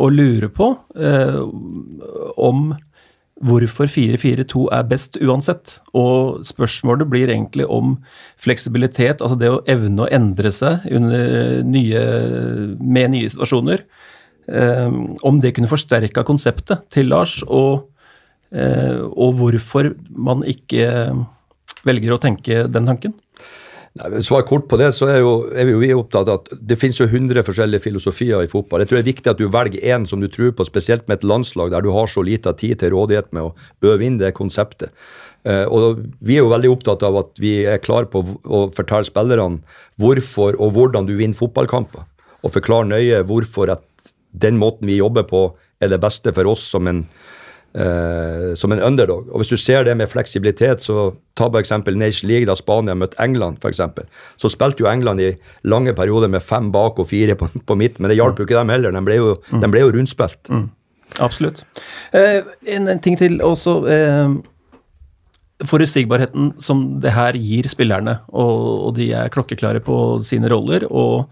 og 0.00 0.14
lurer 0.16 0.48
på 0.48 0.70
eh, 0.96 1.42
om 2.40 2.70
hvorfor 3.44 3.90
4-4-2 3.92 4.62
er 4.72 4.86
best 4.88 5.18
uansett. 5.20 5.74
Og 5.92 6.40
spørsmålet 6.48 7.10
blir 7.12 7.28
egentlig 7.28 7.66
om 7.68 7.98
fleksibilitet, 8.40 9.20
altså 9.20 9.36
det 9.36 9.52
å 9.52 9.60
evne 9.68 10.06
å 10.06 10.08
endre 10.08 10.48
seg 10.56 10.88
nye, 10.88 12.06
med 12.80 13.12
nye 13.12 13.28
situasjoner. 13.28 13.84
om 15.26 15.40
det 15.42 15.50
kunne 15.52 15.68
forsterka 15.68 16.22
konseptet 16.22 16.86
til 16.94 17.08
Lars, 17.10 17.42
og 17.42 17.90
og 18.54 19.38
hvorfor 19.40 19.88
man 20.14 20.44
ikke 20.46 20.86
velger 21.86 22.14
å 22.14 22.20
tenke 22.22 22.66
den 22.70 22.86
tanken? 22.86 23.16
Svar 24.20 24.42
kort 24.44 24.66
på 24.68 24.76
det, 24.76 24.90
så 24.92 25.06
er, 25.08 25.22
jo, 25.22 25.46
er 25.56 25.68
vi 25.70 25.88
jo 25.88 26.02
opptatt 26.02 26.28
av 26.28 26.42
at 26.42 26.50
det 26.68 26.76
finnes 26.76 26.98
jo 27.00 27.06
100 27.08 27.40
forskjellige 27.46 27.86
filosofier 27.86 28.44
i 28.44 28.50
fotball. 28.50 28.82
Jeg 28.82 28.90
tror 28.90 28.98
det 28.98 29.04
er 29.04 29.08
viktig 29.08 29.30
at 29.32 29.40
du 29.40 29.46
velger 29.52 29.86
én 29.94 30.04
som 30.08 30.20
du 30.20 30.28
tror 30.32 30.52
på, 30.56 30.66
spesielt 30.68 31.06
med 31.08 31.18
et 31.18 31.28
landslag 31.28 31.72
der 31.72 31.84
du 31.84 31.88
har 31.94 32.10
så 32.10 32.24
lite 32.26 32.52
tid 32.60 32.82
til 32.82 32.92
rådighet 32.92 33.32
med 33.32 33.48
å 33.48 33.54
øve 33.88 34.04
inn 34.04 34.18
det 34.20 34.34
konseptet. 34.36 34.92
Uh, 35.46 35.64
og 35.72 36.02
Vi 36.20 36.36
er 36.36 36.44
jo 36.44 36.52
veldig 36.52 36.72
opptatt 36.74 37.06
av 37.06 37.16
at 37.22 37.40
vi 37.40 37.54
er 37.64 37.80
klare 37.80 38.10
på 38.12 38.20
å 38.44 38.66
fortelle 38.76 39.08
spillerne 39.08 39.62
hvorfor 40.02 40.58
og 40.60 40.74
hvordan 40.76 41.08
du 41.08 41.14
vinner 41.16 41.38
fotballkamper. 41.38 42.04
Og 42.44 42.52
forklare 42.52 42.90
nøye 42.90 43.24
hvorfor 43.24 43.72
at 43.78 44.12
den 44.36 44.60
måten 44.60 44.90
vi 44.90 45.00
jobber 45.00 45.24
på, 45.24 45.46
er 45.80 45.88
det 45.92 46.02
beste 46.02 46.34
for 46.36 46.52
oss 46.52 46.66
som 46.68 46.88
en 46.90 47.06
eh, 47.76 48.54
som 48.54 48.72
en 48.72 48.82
underdog. 48.82 49.28
Og 49.30 49.42
Hvis 49.42 49.52
du 49.52 49.56
ser 49.56 49.84
det 49.84 49.96
med 49.96 50.10
fleksibilitet, 50.10 50.82
så 50.82 51.14
ta 51.36 51.48
på 51.50 51.60
eksempel 51.60 51.96
Nation 51.96 52.30
League, 52.30 52.46
da 52.48 52.56
Spania 52.56 52.96
møtte 52.96 53.18
England 53.22 53.60
f.eks. 53.62 53.82
Så 54.40 54.50
spilte 54.52 54.84
jo 54.84 54.90
England 54.90 55.20
i 55.20 55.30
lange 55.64 55.94
perioder 55.94 56.32
med 56.32 56.42
fem 56.42 56.72
bak 56.72 56.98
og 56.98 57.08
fire 57.12 57.36
på, 57.36 57.48
på 57.66 57.78
midt, 57.78 58.00
men 58.00 58.10
det 58.10 58.18
hjalp 58.18 58.38
jo 58.38 58.48
ikke 58.48 58.58
dem 58.58 58.72
heller. 58.72 58.94
De 58.96 59.04
ble 59.06 59.20
jo, 59.20 59.36
mm. 59.50 59.62
de 59.62 59.72
ble 59.72 59.84
jo 59.84 59.94
rundspilt. 59.96 60.50
Mm. 60.50 60.68
Absolutt. 61.22 61.64
Eh, 62.12 62.42
en, 62.74 62.88
en, 62.88 63.00
ting 63.00 63.18
til 63.20 63.40
også. 63.44 63.78
Eh, 63.88 64.36
forutsigbarheten 65.64 66.50
som 66.60 66.82
det 67.00 67.14
her 67.16 67.36
gir 67.40 67.68
spillerne, 67.70 68.18
og, 68.28 68.64
og 68.88 68.96
de 68.98 69.12
er 69.16 69.30
klokkeklare 69.32 69.80
på 69.84 70.18
sine 70.26 70.50
roller. 70.52 70.84
og 70.90 71.30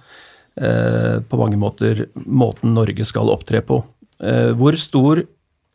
eh, 0.56 1.20
på 1.20 1.40
mange 1.40 1.58
måter 1.60 2.06
måten 2.24 2.74
Norge 2.76 3.04
skal 3.04 3.32
opptre 3.32 3.60
på. 3.60 3.82
Eh, 4.22 4.52
hvor 4.56 4.76
stor 4.78 5.24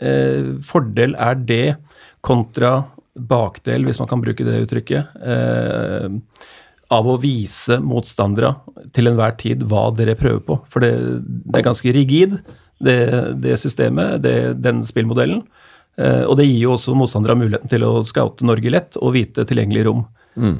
eh, 0.01 0.55
fordel 0.65 1.15
er 1.19 1.37
det 1.49 1.65
kontra 2.25 2.73
bakdel, 3.19 3.85
hvis 3.87 3.99
man 3.99 4.09
kan 4.09 4.23
bruke 4.23 4.45
det 4.47 4.63
uttrykket, 4.63 5.19
eh, 5.21 6.09
av 6.89 7.05
å 7.05 7.19
vise 7.21 7.77
motstandere 7.85 8.55
til 8.95 9.11
enhver 9.11 9.35
tid 9.37 9.65
hva 9.69 9.89
dere 9.93 10.17
prøver 10.17 10.41
på? 10.45 10.57
For 10.71 10.83
det, 10.83 10.93
det 11.21 11.59
er 11.59 11.67
ganske 11.67 11.93
rigid, 11.93 12.39
det, 12.81 12.99
det 13.43 13.59
systemet, 13.61 14.21
det, 14.23 14.35
den 14.63 14.81
spillmodellen. 14.87 15.43
Eh, 15.99 16.23
og 16.25 16.37
det 16.39 16.47
gir 16.47 16.63
jo 16.63 16.73
også 16.77 16.95
motstandere 16.97 17.37
muligheten 17.37 17.71
til 17.71 17.85
å 17.85 17.99
scoute 18.07 18.47
Norge 18.47 18.71
lett 18.71 18.97
og 19.01 19.13
vite 19.17 19.45
tilgjengelig 19.47 19.85
rom. 19.89 20.05
Mm. 20.39 20.57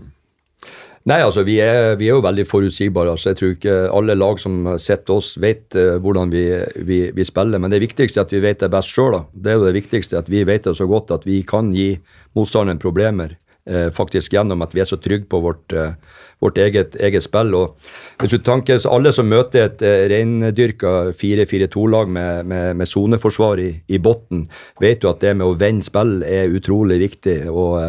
Nei, 1.10 1.24
altså 1.26 1.41
vi 1.41 1.56
er, 1.63 1.95
vi 1.98 2.06
er, 2.06 2.19
jo 2.19 2.22
veldig 2.22 2.45
forutsigbare. 2.45 3.15
altså 3.15 3.32
Jeg 3.32 3.39
tror 3.39 3.54
ikke 3.56 3.76
alle 3.98 4.15
lag 4.17 4.39
som 4.41 4.67
sitter 4.78 5.17
oss, 5.17 5.34
vet 5.41 5.74
uh, 5.80 5.98
hvordan 5.98 6.30
vi, 6.30 6.45
vi, 6.86 7.00
vi, 7.15 7.26
spiller. 7.26 7.62
Men 7.62 7.74
det 7.74 7.82
viktigste 7.82 8.22
er 8.22 8.28
at 8.28 8.34
vi 8.36 8.43
vet 8.43 8.62
det 8.62 8.69
best 8.74 8.93
sjøl. 8.93 9.24
Det 9.34 9.50
er 9.50 9.58
jo 9.58 9.65
det 9.65 9.78
viktigste, 9.80 10.19
at 10.19 10.30
vi 10.30 10.43
vet 10.45 10.67
det 10.67 10.76
så 10.78 10.86
godt 10.89 11.15
at 11.15 11.26
vi 11.26 11.41
kan 11.48 11.72
gi 11.74 11.95
motstanderen 12.38 12.82
problemer. 12.82 13.39
Uh, 13.69 13.89
faktisk 13.93 14.36
gjennom 14.36 14.62
at 14.65 14.76
vi 14.76 14.84
er 14.84 14.89
så 14.89 15.00
trygge 15.02 15.26
på 15.32 15.39
vårt, 15.41 15.74
uh, 15.74 15.98
vårt 16.45 16.62
eget, 16.62 16.93
eget, 17.02 17.26
spill. 17.26 17.56
og 17.58 17.89
hvis 18.22 18.36
du 18.36 18.45
tanker, 18.45 18.78
Alle 18.89 19.12
som 19.12 19.30
møter 19.30 19.65
et 19.65 19.82
reindyrka 20.13 21.10
4-4-2-lag 21.17 22.13
med 22.13 22.86
soneforsvar 22.86 23.60
i, 23.65 23.72
i 23.88 23.98
bunnen, 23.98 24.45
vet 24.82 25.04
jo 25.04 25.10
at 25.10 25.26
det 25.26 25.34
med 25.38 25.48
å 25.48 25.58
vende 25.58 25.86
spill 25.86 26.22
er 26.22 26.54
utrolig 26.54 27.02
viktig. 27.02 27.39
Og, 27.50 27.82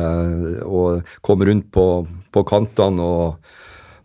og 0.64 1.14
komme 1.20 1.52
rundt 1.52 1.68
på 1.72 1.86
på 2.34 2.44
kantene 2.48 3.04
og, 3.04 3.52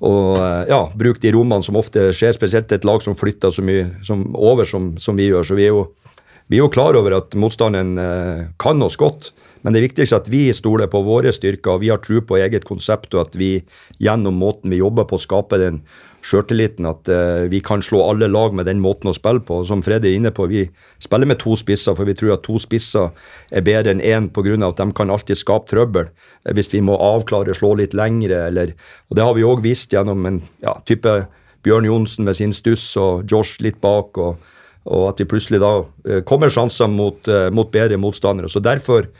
og 0.05 0.39
eh, 0.39 0.63
ja, 0.71 0.81
bruke 0.97 1.21
de 1.23 1.33
rommene 1.35 1.65
som 1.65 1.79
ofte 1.79 2.09
skjer, 2.15 2.35
spesielt 2.37 2.71
et 2.75 2.87
lag 2.87 3.03
som 3.05 3.17
flytter 3.17 3.53
så 3.53 3.65
mye 3.65 3.87
som 4.05 4.27
over 4.35 4.67
som, 4.69 4.93
som 5.01 5.17
vi 5.17 5.29
gjør. 5.29 5.47
Så 5.47 5.57
vi 5.59 5.67
er, 5.67 5.75
jo, 5.75 6.15
vi 6.51 6.59
er 6.59 6.65
jo 6.65 6.73
klar 6.73 6.97
over 6.99 7.19
at 7.19 7.37
motstanderen 7.39 7.99
eh, 8.01 8.47
kan 8.61 8.81
oss 8.85 8.99
godt. 9.01 9.31
Men 9.65 9.73
det 9.73 9.81
viktigste 9.87 10.19
er 10.19 10.21
at 10.21 10.29
vi 10.29 10.43
stoler 10.53 10.89
på 10.91 11.01
våre 11.07 11.31
styrker 11.33 11.73
og 11.73 11.81
vi 11.81 11.89
har 11.89 12.01
tro 12.03 12.19
på 12.21 12.37
eget 12.37 12.67
konsept, 12.67 13.13
og 13.17 13.23
at 13.23 13.37
vi 13.39 13.55
gjennom 13.97 14.37
måten 14.37 14.73
vi 14.73 14.81
jobber 14.83 15.07
på, 15.09 15.17
skaper 15.21 15.63
den 15.63 15.79
sjøltilliten 16.25 16.87
at 16.89 17.09
uh, 17.11 17.45
vi 17.51 17.59
kan 17.63 17.83
slå 17.85 18.01
alle 18.09 18.27
lag 18.31 18.55
med 18.57 18.65
den 18.69 18.81
måten 18.81 19.11
å 19.11 19.15
spille 19.15 19.43
på. 19.45 19.61
Som 19.67 19.83
Freddy 19.85 20.09
er 20.09 20.19
inne 20.19 20.31
på, 20.33 20.47
vi 20.49 20.63
spiller 21.03 21.29
med 21.29 21.39
to 21.43 21.53
spisser, 21.59 21.95
for 21.97 22.09
vi 22.09 22.15
tror 22.17 22.35
at 22.35 22.45
to 22.47 22.57
spisser 22.61 23.13
er 23.53 23.65
bedre 23.65 23.93
enn 23.93 24.01
én 24.01 24.31
pga. 24.33 24.55
at 24.65 24.81
de 24.81 24.89
kan 24.95 25.13
alltid 25.13 25.37
skape 25.37 25.69
trøbbel 25.69 26.09
eh, 26.09 26.53
hvis 26.53 26.73
vi 26.73 26.81
må 26.81 26.97
avklare, 26.97 27.53
slå 27.53 27.75
litt 27.75 27.93
lengre, 27.93 28.47
eller 28.47 28.73
Og 29.09 29.17
det 29.17 29.23
har 29.23 29.33
vi 29.33 29.43
òg 29.45 29.61
vist 29.61 29.93
gjennom 29.93 30.25
en 30.25 30.41
ja, 30.61 30.73
type 30.85 31.27
Bjørn 31.63 31.85
Johnsen 31.85 32.25
med 32.25 32.35
sin 32.35 32.53
stuss 32.53 32.97
og 32.97 33.29
Josh 33.29 33.61
litt 33.61 33.79
bak, 33.81 34.17
og, 34.17 34.37
og 34.85 35.09
at 35.09 35.19
vi 35.19 35.29
plutselig 35.29 35.61
da 35.61 35.85
uh, 35.85 36.21
kommer 36.25 36.49
sjanser 36.49 36.87
mot, 36.87 37.21
uh, 37.27 37.51
mot, 37.51 37.69
bedre 37.71 37.97
motstandere. 37.97 38.49
Så 38.49 38.59
derfor 38.59 39.11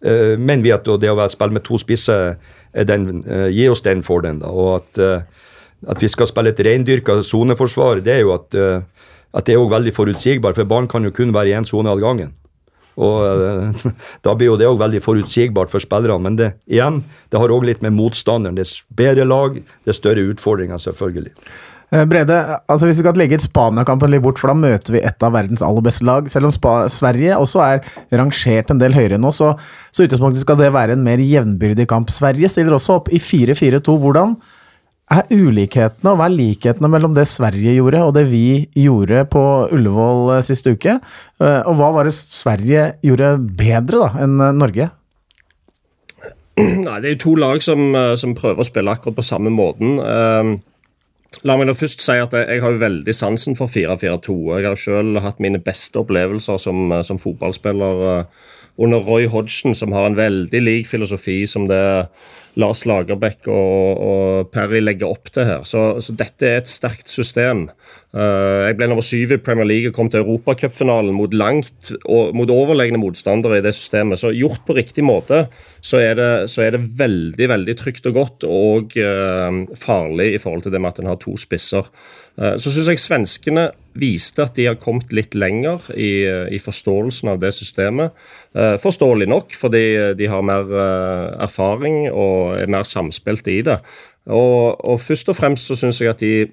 mener 0.00 0.62
vi 0.64 0.70
at 0.72 0.86
det 0.96 1.10
å 1.12 1.24
spille 1.28 1.52
med 1.52 1.60
to 1.60 1.76
spisser 1.76 2.38
den, 2.88 3.20
gir 3.52 3.68
oss 3.68 3.82
den 3.84 4.00
fordelen. 4.00 4.38
da, 4.40 4.48
og 4.48 4.78
at 4.78 5.00
at 5.88 6.02
vi 6.02 6.10
skal 6.12 6.28
spille 6.28 6.52
et 6.52 6.60
reindyrka 6.66 7.20
soneforsvar, 7.24 8.02
det 8.04 8.18
er 8.18 8.22
jo 8.24 8.34
at, 8.36 8.58
uh, 8.58 9.08
at 9.32 9.46
det 9.46 9.54
er 9.54 9.62
også 9.62 9.76
veldig 9.76 9.94
forutsigbart. 9.96 10.58
For 10.58 10.68
barn 10.68 10.88
kan 10.90 11.06
jo 11.06 11.14
kun 11.14 11.34
være 11.36 11.52
i 11.52 11.56
én 11.56 11.68
sone 11.68 11.92
av 11.92 12.02
gangen. 12.02 12.34
Og 13.00 13.22
uh, 13.24 13.90
Da 14.24 14.34
blir 14.36 14.50
jo 14.50 14.58
det 14.60 14.68
òg 14.68 14.80
veldig 14.82 15.00
forutsigbart 15.04 15.72
for 15.72 15.82
spillerne. 15.82 16.22
Men 16.26 16.38
det, 16.40 16.52
igjen, 16.68 17.02
det 17.32 17.40
har 17.40 17.54
òg 17.54 17.66
litt 17.68 17.82
med 17.86 17.96
motstanderen. 17.96 18.58
Det 18.58 18.66
er 18.66 18.94
bedre 19.02 19.28
lag, 19.28 19.60
det 19.60 19.94
er 19.94 20.00
større 20.00 20.28
utfordringer, 20.34 20.80
selvfølgelig. 20.82 21.36
Eh, 21.90 22.04
Brede, 22.06 22.36
altså 22.70 22.86
hvis 22.86 23.00
vi 23.00 23.02
skal 23.02 23.16
legge 23.18 23.40
Spania-kampen 23.42 24.12
litt 24.12 24.22
bort, 24.22 24.38
for 24.38 24.52
da 24.52 24.54
møter 24.54 24.94
vi 24.94 25.02
et 25.02 25.24
av 25.26 25.34
verdens 25.34 25.62
aller 25.66 25.82
beste 25.82 26.06
lag. 26.06 26.28
Selv 26.30 26.46
om 26.46 26.54
Spa 26.54 26.74
Sverige 26.92 27.38
også 27.40 27.62
er 27.64 27.80
rangert 28.14 28.70
en 28.70 28.82
del 28.82 28.94
høyere 28.94 29.18
nå, 29.18 29.32
så, 29.34 29.56
så 29.90 30.06
utgangspunktet 30.06 30.44
skal 30.44 30.60
det 30.60 30.70
være 30.76 30.94
en 30.94 31.02
mer 31.06 31.22
jevnbyrdig 31.22 31.88
kamp. 31.90 32.12
Sverige 32.14 32.50
stiller 32.52 32.78
også 32.78 33.00
opp 33.00 33.10
i 33.10 33.18
4-4-2. 33.18 33.96
Hvordan 34.04 34.36
er 35.10 35.26
ulikhetene 35.32 36.12
og 36.12 36.20
hva 36.20 36.28
er 36.28 36.36
likhetene 36.36 36.90
mellom 36.90 37.16
det 37.16 37.26
Sverige 37.28 37.74
gjorde 37.76 38.04
og 38.06 38.14
det 38.14 38.24
vi 38.30 38.44
gjorde 38.78 39.24
på 39.32 39.42
Ullevål 39.74 40.36
sist 40.38 40.60
siste 40.60 40.74
uke? 40.76 40.96
Eh, 41.42 41.60
og 41.66 41.76
hva 41.80 41.90
var 41.96 42.06
det 42.06 42.14
Sverige 42.14 42.92
gjorde 43.06 43.34
bedre 43.58 44.04
da 44.04 44.24
enn 44.24 44.38
eh, 44.38 44.56
Norge? 44.60 44.88
Nei, 46.60 46.96
Det 47.00 47.08
er 47.08 47.14
jo 47.14 47.22
to 47.24 47.36
lag 47.40 47.62
som, 47.64 47.94
som 48.20 48.34
prøver 48.36 48.60
å 48.60 48.68
spille 48.68 48.92
akkurat 48.92 49.16
på 49.16 49.24
samme 49.24 49.48
måten. 49.54 49.96
La 51.46 51.54
meg 51.56 51.70
nå 51.70 51.72
først 51.78 52.02
si 52.04 52.16
at 52.20 52.34
jeg 52.36 52.60
har 52.60 52.76
veldig 52.76 53.14
sansen 53.16 53.56
for 53.56 53.70
4-4-2. 53.70 54.34
Jeg 54.58 54.66
har 54.66 54.76
selv 54.76 55.22
hatt 55.24 55.40
mine 55.40 55.62
beste 55.64 56.02
opplevelser 56.02 56.60
som, 56.60 56.92
som 57.06 57.22
fotballspiller 57.22 58.26
under 58.76 59.06
Roy 59.06 59.30
Hodgson, 59.30 59.72
som 59.78 59.94
har 59.96 60.10
en 60.10 60.18
veldig 60.18 60.60
lik 60.60 60.90
filosofi 60.90 61.46
som 61.48 61.64
det 61.70 61.80
Lars 62.58 62.82
Lagerbäck 62.88 63.46
og, 63.50 64.00
og 64.02 64.50
Perry 64.54 64.80
legger 64.82 65.12
opp 65.12 65.30
til 65.34 65.46
her. 65.46 65.66
Så, 65.68 66.00
så 66.02 66.14
dette 66.18 66.48
er 66.48 66.62
et 66.62 66.70
sterkt 66.70 67.10
system. 67.10 67.68
Uh, 68.10 68.66
jeg 68.66 68.74
ble 68.74 68.88
nummer 68.90 69.04
syv 69.06 69.36
i 69.36 69.38
Premier 69.38 69.68
League 69.68 69.90
og 69.92 69.94
kom 69.94 70.08
til 70.10 70.24
europacupfinalen 70.24 71.14
mot 71.14 71.30
langt 71.30 71.92
mot 72.34 72.50
overlegne 72.50 72.98
motstandere 72.98 73.60
i 73.60 73.62
det 73.62 73.70
systemet. 73.76 74.18
Så 74.18 74.32
gjort 74.34 74.64
på 74.66 74.74
riktig 74.74 75.04
måte, 75.06 75.44
så 75.78 76.00
er 76.02 76.16
det, 76.18 76.30
så 76.50 76.64
er 76.64 76.74
det 76.74 76.88
veldig 76.98 77.48
veldig 77.52 77.76
trygt 77.78 78.08
og 78.10 78.18
godt 78.18 78.48
og 78.50 78.98
uh, 78.98 79.62
farlig 79.78 80.32
i 80.34 80.42
forhold 80.42 80.66
til 80.66 80.74
det 80.74 80.82
med 80.82 80.90
at 80.90 81.00
en 81.04 81.12
har 81.12 81.22
to 81.22 81.36
spisser. 81.38 81.86
Uh, 82.34 82.56
så 82.58 82.66
syns 82.66 82.90
jeg 82.90 83.04
svenskene 83.04 83.68
viste 84.00 84.42
at 84.42 84.58
de 84.58 84.66
har 84.72 84.82
kommet 84.82 85.14
litt 85.14 85.38
lenger 85.38 85.86
i, 85.94 86.26
i 86.26 86.58
forståelsen 86.62 87.30
av 87.32 87.40
det 87.42 87.50
systemet. 87.56 88.14
Forståelig 88.54 89.26
nok, 89.26 89.56
fordi 89.58 89.82
de 90.14 90.28
har 90.30 90.44
mer 90.46 90.70
erfaring 91.42 92.04
og 92.06 92.54
er 92.54 92.70
mer 92.70 92.86
samspilte 92.86 93.50
i 93.50 93.64
det. 93.66 93.80
Og, 94.30 94.78
og 94.78 95.02
først 95.02 95.34
og 95.34 95.40
fremst 95.40 95.66
så 95.66 95.74
syns 95.80 95.98
jeg 95.98 96.14
at 96.14 96.22
de 96.22 96.52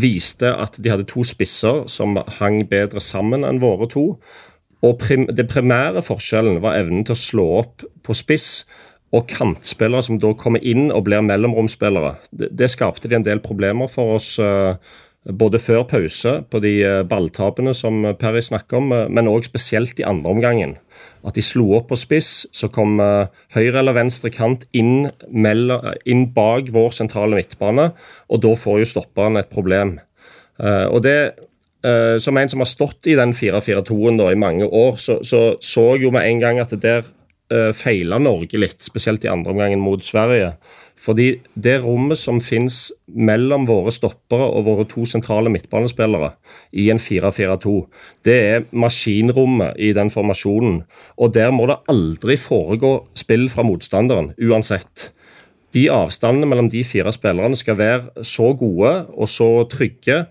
viste 0.00 0.50
at 0.50 0.76
de 0.82 0.92
hadde 0.92 1.08
to 1.10 1.24
spisser 1.26 1.84
som 1.92 2.18
hang 2.38 2.62
bedre 2.70 3.02
sammen 3.02 3.46
enn 3.46 3.62
våre 3.62 3.88
to. 3.92 4.06
Og 4.84 4.98
prim, 5.00 5.24
det 5.26 5.48
primære 5.50 6.02
forskjellen 6.04 6.60
var 6.64 6.78
evnen 6.78 7.06
til 7.06 7.16
å 7.16 7.22
slå 7.22 7.46
opp 7.62 7.86
på 8.06 8.16
spiss 8.16 8.66
og 9.14 9.28
kantspillere 9.30 10.04
som 10.04 10.20
da 10.20 10.32
kommer 10.36 10.62
inn 10.66 10.90
og 10.90 11.06
blir 11.06 11.24
mellomromsspillere. 11.24 12.16
Det, 12.30 12.50
det 12.58 12.70
skapte 12.74 13.08
de 13.08 13.18
en 13.18 13.26
del 13.26 13.40
problemer 13.44 13.90
for 13.90 14.18
oss. 14.18 14.34
Uh, 14.42 14.76
både 15.26 15.58
før 15.58 15.82
pause 15.90 16.36
på 16.50 16.60
de 16.62 16.72
eh, 16.86 17.02
balltapene 17.06 17.72
som 17.74 18.04
Perry 18.20 18.42
snakker 18.44 18.78
om, 18.78 18.92
eh, 18.94 19.08
men 19.10 19.30
òg 19.30 19.46
spesielt 19.46 19.98
i 19.98 20.06
andre 20.06 20.30
omgangen. 20.30 20.76
At 21.26 21.34
de 21.34 21.42
slo 21.42 21.72
opp 21.78 21.88
på 21.90 21.98
spiss, 21.98 22.46
så 22.54 22.70
kom 22.72 23.00
eh, 23.02 23.32
høyre 23.56 23.80
eller 23.82 23.96
venstre 23.96 24.30
kant 24.34 24.66
inn, 24.76 25.08
inn 25.26 26.22
bak 26.36 26.70
vår 26.74 26.94
sentrale 26.94 27.38
midtbane, 27.38 27.90
og 28.30 28.44
da 28.44 28.54
får 28.58 28.80
jo 28.82 28.92
stopperen 28.94 29.40
et 29.40 29.52
problem. 29.52 29.98
Og 30.56 31.02
det, 31.04 31.36
Som 32.24 32.38
en 32.40 32.48
som 32.48 32.62
har 32.62 32.66
stått 32.66 33.06
i 33.06 33.14
den 33.14 33.34
4-4-2-en 33.36 34.22
i 34.32 34.38
mange 34.40 34.64
år, 34.64 34.96
så, 34.96 35.18
så 35.22 35.58
så 35.60 35.98
jo 36.00 36.08
med 36.10 36.24
en 36.24 36.40
gang 36.40 36.58
at 36.58 36.70
det 36.72 36.80
der 36.80 37.74
feila 37.76 38.16
Norge 38.18 38.58
litt, 38.58 38.80
spesielt 38.82 39.22
i 39.24 39.28
andre 39.28 39.52
omgangen 39.52 39.84
mot 39.84 40.02
Sverige. 40.02 40.54
Fordi 40.96 41.26
det 41.52 41.74
rommet 41.84 42.18
som 42.18 42.38
finnes 42.40 42.88
mellom 43.06 43.66
våre 43.68 43.92
stoppere 43.92 44.46
og 44.48 44.64
våre 44.66 44.86
to 44.88 45.04
sentrale 45.08 45.52
midtbanespillere 45.52 46.32
i 46.72 46.88
en 46.92 47.00
4-4-2, 47.02 47.74
det 48.24 48.36
er 48.36 48.64
maskinrommet 48.72 49.76
i 49.76 49.92
den 49.96 50.10
formasjonen. 50.10 50.80
Og 51.20 51.34
der 51.36 51.52
må 51.52 51.68
det 51.68 51.82
aldri 51.92 52.38
foregå 52.40 52.94
spill 53.18 53.48
fra 53.52 53.66
motstanderen, 53.66 54.32
uansett. 54.40 55.10
De 55.76 55.88
avstandene 55.92 56.48
mellom 56.48 56.70
de 56.72 56.80
fire 56.88 57.12
spillerne 57.12 57.58
skal 57.60 57.76
være 57.76 58.24
så 58.24 58.54
gode 58.56 58.94
og 59.12 59.28
så 59.28 59.50
trygge 59.68 60.22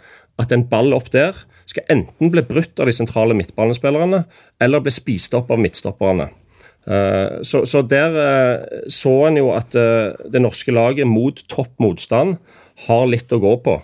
at 0.41 0.51
en 0.51 0.65
ball 0.71 0.95
opp 0.97 1.12
der 1.13 1.38
skal 1.69 1.86
enten 1.93 2.32
bli 2.34 2.41
brutt 2.45 2.80
av 2.82 2.89
de 2.89 2.95
sentrale 2.95 3.38
midtbanespillerne 3.38 4.23
eller 4.62 4.82
bli 4.82 4.93
spist 4.93 5.38
opp 5.38 5.54
av 5.54 5.62
midtstopperne. 5.62 6.32
Eh, 6.86 7.41
så, 7.41 7.63
så, 7.65 7.82
der 7.82 8.13
eh, 8.21 8.84
så 8.93 9.13
en 9.26 9.39
jo 9.39 9.50
at 9.56 9.74
eh, 9.78 10.13
det 10.30 10.41
norske 10.43 10.74
laget 10.74 11.10
mot 11.10 11.39
topp 11.50 11.74
motstand 11.82 12.38
har 12.86 13.06
litt 13.10 13.34
å 13.34 13.41
gå 13.41 13.58
på. 13.65 13.80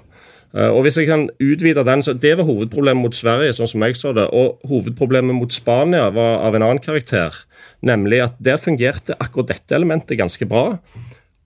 Og 0.52 0.82
hvis 0.84 0.98
jeg 1.00 1.08
kan 1.08 1.22
utvide 1.40 1.86
den, 1.88 2.02
så 2.04 2.12
Det 2.12 2.34
var 2.36 2.44
hovedproblemet 2.44 3.00
mot 3.00 3.16
Sverige, 3.16 3.54
sånn 3.56 3.70
som 3.72 3.84
jeg 3.86 3.96
så 3.96 4.12
det. 4.12 4.26
Og 4.36 4.60
hovedproblemet 4.68 5.32
mot 5.32 5.54
Spania 5.56 6.10
var 6.12 6.42
av 6.44 6.58
en 6.58 6.66
annen 6.66 6.82
karakter. 6.84 7.32
Nemlig 7.80 8.20
at 8.20 8.36
der 8.36 8.60
fungerte 8.60 9.16
akkurat 9.16 9.54
dette 9.54 9.78
elementet 9.78 10.20
ganske 10.20 10.44
bra. 10.52 10.76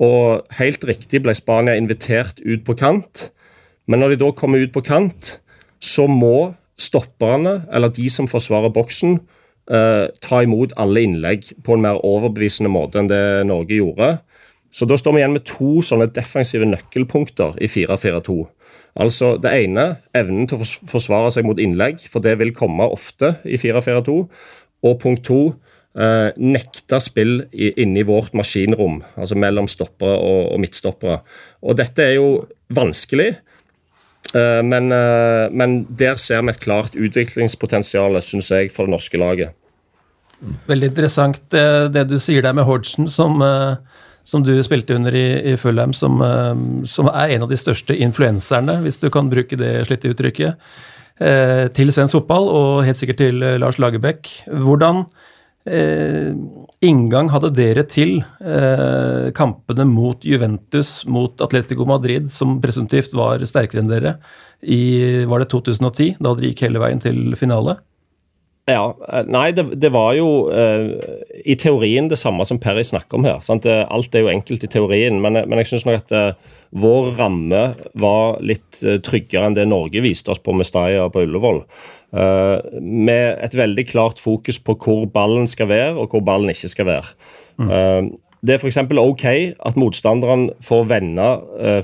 Og 0.02 0.58
helt 0.58 0.88
riktig 0.90 1.22
ble 1.22 1.38
Spania 1.38 1.78
invitert 1.78 2.42
ut 2.42 2.66
på 2.66 2.74
kant. 2.82 3.28
Men 3.86 4.02
når 4.02 4.16
de 4.16 4.24
da 4.24 4.32
kommer 4.34 4.66
ut 4.66 4.74
på 4.74 4.82
kant, 4.82 5.36
så 5.78 6.08
må 6.10 6.56
stopperne, 6.74 7.60
eller 7.70 7.94
de 7.94 8.10
som 8.10 8.26
forsvarer 8.26 8.74
boksen, 8.74 9.20
uh, 9.72 10.08
ta 10.22 10.42
imot 10.46 10.76
alle 10.82 11.06
innlegg 11.06 11.52
på 11.66 11.76
en 11.76 11.84
mer 11.86 12.02
overbevisende 12.06 12.72
måte 12.72 13.02
enn 13.02 13.12
det 13.12 13.24
Norge 13.50 13.80
gjorde. 13.80 14.18
Så 14.76 14.88
da 14.90 14.98
står 15.00 15.16
vi 15.16 15.22
igjen 15.22 15.36
med 15.38 15.46
to 15.48 15.80
sånne 15.86 16.10
defensive 16.12 16.68
nøkkelpunkter 16.68 17.56
i 17.64 17.70
4-4-2. 17.72 18.42
Altså 19.00 19.36
Det 19.40 19.52
ene, 19.52 19.86
evnen 20.16 20.48
til 20.48 20.60
å 20.60 20.68
forsvare 20.92 21.32
seg 21.36 21.48
mot 21.48 21.60
innlegg, 21.60 22.04
for 22.12 22.24
det 22.24 22.38
vil 22.40 22.54
komme 22.56 22.88
ofte 22.92 23.38
i 23.48 23.60
4-4-2. 23.60 24.18
Og 24.86 25.00
punkt 25.00 25.24
to, 25.28 25.56
eh, 25.96 26.32
nekte 26.36 27.00
spill 27.00 27.48
inni 27.52 28.04
vårt 28.04 28.36
maskinrom, 28.36 29.02
altså 29.16 29.36
mellom 29.36 29.68
stoppere 29.68 30.16
og, 30.20 30.52
og 30.54 30.60
midtstoppere. 30.60 31.22
Og 31.64 31.80
dette 31.80 32.04
er 32.04 32.16
jo 32.16 32.30
vanskelig. 32.70 33.38
Eh, 34.34 34.64
men, 34.64 34.92
eh, 34.92 35.50
men, 35.52 35.86
der 35.90 36.18
ser 36.22 36.42
vi 36.42 36.54
et 36.54 36.64
klart 36.64 36.96
utviklingspotensial, 36.96 38.18
syns 38.22 38.52
jeg, 38.52 38.72
for 38.74 38.88
det 38.88 38.96
norske 38.96 39.20
laget. 39.20 39.56
Veldig 40.68 40.90
interessant 40.92 41.40
det, 41.54 41.62
eh, 41.62 41.86
det 41.94 42.08
du 42.10 42.18
sier 42.20 42.44
der 42.44 42.54
med 42.54 42.66
Hodgson, 42.68 43.08
som, 43.08 43.44
som 44.24 44.44
du 44.44 44.54
spilte 44.64 44.96
under 44.96 45.16
i, 45.16 45.54
i 45.54 45.56
Fulham, 45.56 45.94
som, 45.94 46.20
som, 46.86 47.08
er 47.14 47.36
en 47.36 47.46
av 47.46 47.50
de 47.50 47.60
største 47.60 47.96
influenserne, 47.96 48.82
hvis 48.84 49.00
du 49.00 49.10
kan 49.10 49.30
bruke 49.32 49.58
det 49.60 49.88
slitte 49.88 50.12
uttrykket, 50.12 50.60
til 51.16 51.94
svensk 51.96 52.18
fotball, 52.18 52.50
og 52.52 52.82
helt 52.84 52.98
sikkert 53.00 53.22
til 53.22 53.38
Lars 53.40 53.78
Lagerbäck. 53.80 54.28
Hvordan 54.52 55.06
inngang 56.86 57.32
hadde 57.34 57.54
dere 57.56 57.86
til 57.90 58.20
eh, 58.44 59.32
kampene 59.38 59.88
mot 59.90 60.24
Juventus, 60.26 61.00
mot 61.08 61.42
Atletico 61.44 61.88
Madrid, 61.90 62.30
som 62.34 62.60
presumptivt 62.64 63.16
var 63.18 63.44
sterkere 63.48 63.84
enn 63.84 63.92
dere, 63.92 64.16
i 64.62 65.26
var 65.30 65.44
det 65.44 65.52
2010, 65.54 66.16
da 66.20 66.34
dere 66.36 66.52
gikk 66.52 66.66
hele 66.68 66.82
veien 66.84 67.04
til 67.04 67.36
finale? 67.40 67.78
Ja, 68.66 68.96
eh, 69.14 69.26
Nei, 69.30 69.52
det, 69.54 69.68
det 69.78 69.92
var 69.94 70.16
jo 70.18 70.48
uh, 70.50 70.90
i 71.46 71.58
teorien 71.62 72.10
det 72.10 72.18
samme 72.18 72.48
som 72.50 72.58
Perry 72.62 72.82
snakker 72.86 73.20
om 73.20 73.28
her. 73.28 73.44
Sant? 73.46 73.68
Alt 73.70 74.16
er 74.18 74.26
jo 74.26 74.32
enkelt 74.34 74.66
i 74.66 74.72
teorien, 74.72 75.20
men, 75.22 75.38
men 75.46 75.62
jeg 75.62 75.70
syns 75.70 75.86
nok 75.86 76.02
at 76.02 76.16
uh, 76.16 76.56
vår 76.74 77.12
ramme 77.20 77.66
var 78.02 78.42
litt 78.42 78.82
uh, 78.82 78.98
tryggere 79.06 79.52
enn 79.52 79.58
det 79.58 79.68
Norge 79.70 80.02
viste 80.06 80.34
oss 80.34 80.42
på 80.42 80.56
Mestalla 80.58 81.12
på 81.14 81.28
Ullevål. 81.28 81.62
Med 82.16 83.42
et 83.44 83.56
veldig 83.58 83.84
klart 83.90 84.22
fokus 84.24 84.60
på 84.64 84.78
hvor 84.80 85.02
ballen 85.12 85.50
skal 85.52 85.68
være, 85.68 85.96
og 86.00 86.14
hvor 86.14 86.24
ballen 86.24 86.54
ikke 86.54 86.72
skal 86.72 86.88
være. 86.88 87.10
Mm. 87.60 88.12
Det 88.46 88.54
er 88.56 88.62
f.eks. 88.62 88.78
OK 89.02 89.26
at 89.26 89.80
motstanderen 89.80 90.46
får 90.64 90.86
vende 90.94 91.28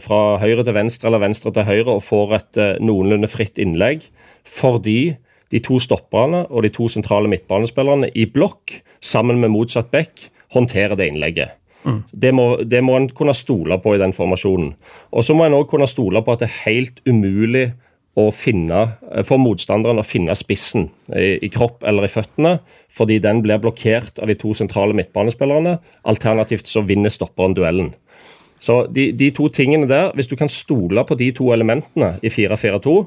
fra 0.04 0.22
høyre 0.40 0.64
til 0.64 0.78
venstre 0.78 1.10
eller 1.10 1.24
venstre 1.26 1.52
til 1.56 1.68
høyre 1.68 1.98
og 1.98 2.06
får 2.06 2.36
et 2.38 2.62
noenlunde 2.80 3.28
fritt 3.32 3.60
innlegg, 3.60 4.06
fordi 4.48 5.16
de 5.52 5.60
to 5.64 5.80
stopperne 5.84 6.46
og 6.48 6.64
de 6.66 6.72
to 6.74 6.88
sentrale 6.92 7.30
midtbanespillerne 7.32 8.12
i 8.16 8.28
blokk, 8.32 8.78
sammen 9.04 9.42
med 9.42 9.52
motsatt 9.52 9.92
back, 9.92 10.30
håndterer 10.56 10.96
det 11.00 11.10
innlegget. 11.12 11.58
Mm. 11.84 12.02
Det, 12.12 12.34
må, 12.36 12.46
det 12.64 12.84
må 12.86 12.98
en 12.98 13.10
kunne 13.10 13.34
stole 13.36 13.78
på 13.82 13.96
i 13.96 14.02
den 14.02 14.14
formasjonen. 14.14 14.74
Og 15.12 15.26
så 15.26 15.36
må 15.36 15.48
en 15.48 15.58
òg 15.58 15.68
kunne 15.72 15.90
stole 15.90 16.22
på 16.24 16.36
at 16.36 16.44
det 16.44 16.50
er 16.50 16.60
helt 16.68 17.02
umulig 17.10 17.72
å 18.20 18.28
finne, 18.36 18.82
for 19.24 19.40
motstanderen 19.40 20.02
å 20.02 20.06
finne 20.06 20.36
spissen 20.36 20.90
i, 21.16 21.38
i, 21.40 21.50
kropp 21.52 21.86
eller 21.88 22.08
i 22.08 22.12
føttene, 22.12 22.58
fordi 22.92 23.22
den 23.24 23.40
blir 23.46 23.62
blokkert 23.64 24.20
av 24.20 24.28
de 24.28 24.36
to 24.40 24.52
sentrale 24.58 24.96
midtbanespillerne. 24.98 25.78
Alternativt 26.12 26.68
så 26.68 26.84
vinner 26.84 27.14
stopperen 27.14 27.56
duellen. 27.56 27.94
Så 28.62 28.84
de, 28.94 29.08
de 29.18 29.32
to 29.34 29.48
tingene 29.50 29.88
der, 29.90 30.12
hvis 30.18 30.30
du 30.30 30.36
kan 30.38 30.52
stole 30.52 31.06
på 31.08 31.18
de 31.18 31.32
to 31.34 31.50
elementene 31.56 32.14
i 32.22 32.30
4-4-2, 32.30 32.98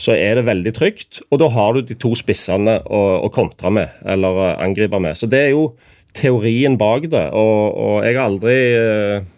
så 0.00 0.16
er 0.16 0.38
det 0.38 0.48
veldig 0.48 0.72
trygt. 0.76 1.22
Og 1.30 1.40
da 1.40 1.48
har 1.54 1.76
du 1.76 1.86
de 1.86 1.96
to 1.98 2.12
spissene 2.18 2.78
å, 2.84 3.00
å 3.24 3.30
kontre 3.32 3.72
med, 3.72 3.96
eller 4.04 4.42
eh, 4.48 4.56
angripe 4.66 5.00
med. 5.02 5.16
Så 5.16 5.28
det 5.30 5.44
er 5.46 5.52
jo 5.54 5.70
teorien 6.16 6.76
bak 6.80 7.06
det. 7.12 7.26
Og, 7.36 7.62
og 7.70 7.96
jeg 8.04 8.16
har 8.18 8.26
aldri 8.26 8.56
eh, 8.76 9.28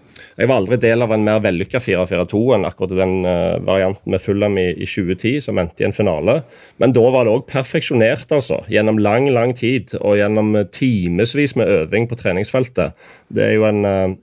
jeg 0.43 0.51
var 0.51 0.59
aldri 0.59 0.79
del 0.83 1.05
av 1.05 1.13
en 1.15 1.23
mer 1.23 1.39
vellykka 1.45 1.79
4-4-2 1.83 2.41
enn 2.57 2.67
akkurat 2.67 2.97
den 2.99 3.15
uh, 3.23 3.61
varianten 3.63 4.11
med 4.11 4.23
Fulham 4.25 4.59
i, 4.59 4.73
i, 4.75 4.89
2010, 4.89 5.39
som 5.47 5.61
endte 5.63 5.85
i 5.85 5.87
en 5.87 5.95
finale. 5.95 6.41
Men 6.83 6.97
da 6.97 7.05
var 7.15 7.29
det 7.29 7.37
òg 7.37 7.47
perfeksjonert, 7.51 8.27
altså. 8.35 8.59
Gjennom 8.73 8.99
lang, 8.99 9.31
lang 9.31 9.55
tid 9.55 9.95
og 10.01 10.19
gjennom 10.19 10.57
timevis 10.75 11.55
med 11.61 11.71
øving 11.71 12.11
på 12.11 12.19
treningsfeltet. 12.19 12.99
Det 13.31 13.47
er 13.47 13.57
jo 13.57 13.71
en 13.71 13.87
uh, 13.87 14.19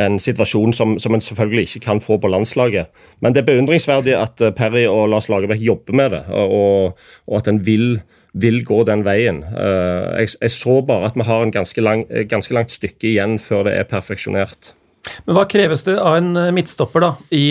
en 0.00 0.18
situasjon 0.20 0.72
som, 0.72 0.96
som 0.98 1.14
en 1.14 1.20
selvfølgelig 1.20 1.66
ikke 1.68 1.84
kan 1.86 2.00
få 2.00 2.18
på 2.20 2.30
landslaget. 2.32 2.88
Men 3.20 3.34
det 3.34 3.42
er 3.42 3.50
beundringsverdig 3.50 4.14
at 4.16 4.40
eh, 4.40 4.54
Perry 4.56 4.86
og 4.88 5.08
Lars 5.12 5.28
Lagerbäck 5.28 5.62
jobber 5.62 5.96
med 5.96 6.14
det, 6.16 6.22
og, 6.32 6.98
og 7.28 7.40
at 7.40 7.50
en 7.50 7.60
vil, 7.66 8.00
vil, 8.32 8.62
gå 8.64 8.82
den 8.88 9.04
veien. 9.04 9.42
Eh, 9.44 10.22
jeg, 10.22 10.36
jeg, 10.40 10.54
så 10.54 10.80
bare 10.86 11.10
at 11.10 11.18
vi 11.18 11.26
har 11.28 11.44
en 11.44 11.52
ganske, 11.54 11.84
lang, 11.84 12.06
ganske, 12.28 12.54
langt 12.54 12.72
stykke 12.72 13.10
igjen 13.12 13.38
før 13.42 13.68
det 13.68 13.76
er 13.76 13.90
perfeksjonert. 13.90 14.72
Men 15.26 15.36
Hva 15.36 15.46
kreves 15.50 15.82
det 15.86 15.96
av 15.98 16.16
en 16.20 16.36
eh, 16.38 16.52
midtstopper 16.54 17.02
da, 17.02 17.10
i 17.34 17.44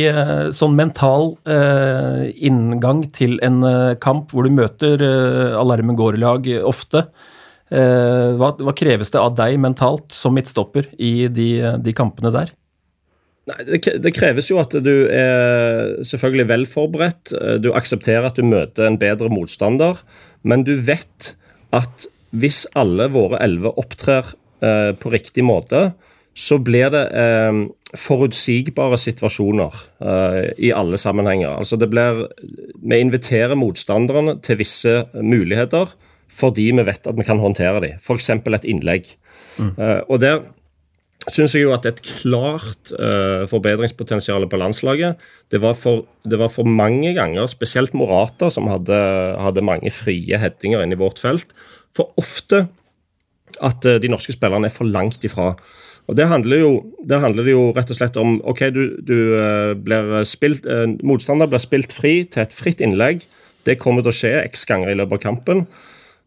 sånn 0.56 0.78
mental 0.78 1.34
eh, 1.44 2.30
inngang 2.48 3.04
til 3.16 3.38
en 3.44 3.60
kamp 4.04 4.32
hvor 4.32 4.48
du 4.48 4.56
møter 4.56 5.04
eh, 5.04 5.60
alarmen 5.60 6.00
går-lag 6.00 6.48
ofte? 6.68 7.06
Eh, 7.72 8.32
hva, 8.40 8.54
hva, 8.60 8.74
kreves 8.76 9.14
det 9.14 9.20
av 9.20 9.36
deg 9.38 9.60
mentalt 9.64 10.12
som 10.16 10.36
midtstopper 10.36 10.90
i 11.00 11.30
de, 11.32 11.52
de 11.80 11.96
kampene 11.96 12.34
der? 12.36 12.52
Nei, 13.50 13.60
det, 13.68 13.80
det, 14.04 14.12
kreves 14.14 14.52
jo 14.52 14.60
at 14.62 14.76
du 14.86 15.08
er 15.10 15.96
selvfølgelig 16.06 16.48
vel 16.52 16.66
forberedt. 16.70 17.32
Du 17.64 17.72
aksepterer 17.76 18.28
at 18.28 18.38
du 18.38 18.46
møter 18.46 18.86
en 18.86 19.00
bedre 19.02 19.32
motstander, 19.34 20.04
men 20.44 20.68
du 20.68 20.76
vet 20.84 21.34
at 21.76 22.06
hvis 22.32 22.66
alle 22.80 23.08
våre 23.12 23.40
elleve 23.44 23.74
opptrer 23.80 24.34
eh, 24.64 24.92
på 25.00 25.12
riktig 25.12 25.44
måte, 25.48 25.92
så 26.42 26.58
blir 26.64 26.90
det 26.94 27.04
eh, 27.18 27.58
forutsigbare 28.00 28.98
situasjoner 28.98 29.82
eh, 30.02 30.40
i 30.70 30.72
alle 30.74 30.98
sammenhenger. 30.98 31.54
Altså 31.54 31.78
det 31.78 31.92
blir 31.92 32.24
Vi 32.82 32.98
inviterer 32.98 33.60
motstanderne 33.60 34.40
til 34.42 34.62
visse 34.64 35.04
muligheter 35.14 35.94
fordi 36.32 36.70
vi 36.72 36.86
vet 36.88 37.08
at 37.08 37.18
vi 37.18 37.28
kan 37.28 37.42
håndtere 37.44 37.82
dem. 37.84 38.00
F.eks. 38.00 38.30
et 38.32 38.66
innlegg. 38.72 39.10
Mm. 39.60 39.74
Eh, 39.76 40.02
og 40.08 40.22
der 40.24 40.46
syns 41.30 41.54
jeg 41.54 41.68
jo 41.68 41.74
at 41.76 41.86
et 41.86 42.00
klart 42.02 42.92
uh, 42.98 43.46
forbedringspotensial 43.50 44.48
på 44.50 44.58
landslaget. 44.58 45.20
Det 45.54 45.60
var, 45.62 45.76
for, 45.78 46.08
det 46.26 46.40
var, 46.42 46.50
for, 46.50 46.66
mange 46.66 47.14
ganger, 47.14 47.46
spesielt 47.52 47.94
Morata, 47.94 48.50
som 48.50 48.70
hadde, 48.72 48.98
hadde 49.38 49.66
mange 49.66 49.92
frie 49.94 50.40
headinger 50.42 50.82
inne 50.82 50.98
i 50.98 51.02
vårt 51.02 51.22
felt. 51.22 51.54
For 51.94 52.10
ofte 52.18 52.64
at 53.62 53.86
uh, 53.86 54.00
de 54.02 54.10
norske 54.10 54.34
spillerne 54.34 54.72
er 54.72 54.74
for 54.74 54.90
langt 54.90 55.22
ifra. 55.28 55.54
Og 56.10 56.18
Det 56.18 56.28
handler 56.28 56.60
jo, 56.60 56.72
det 57.08 57.22
handler 57.22 57.48
jo 57.48 57.70
rett 57.76 57.92
og 57.94 57.98
slett 57.98 58.18
om 58.20 58.40
ok, 58.44 58.66
du, 58.74 58.82
du 59.06 59.18
uh, 59.38 59.72
blir 59.78 60.26
spilt, 60.28 60.66
Motstander 61.04 61.48
blir 61.48 61.62
spilt 61.62 61.94
fri 61.96 62.22
til 62.26 62.44
et 62.44 62.54
fritt 62.56 62.82
innlegg. 62.84 63.24
Det 63.68 63.78
kommer 63.80 64.04
til 64.04 64.12
å 64.12 64.18
skje 64.18 64.36
x 64.48 64.66
ganger 64.68 64.92
i 64.92 64.98
løpet 64.98 65.20
av 65.20 65.24
kampen. 65.24 65.66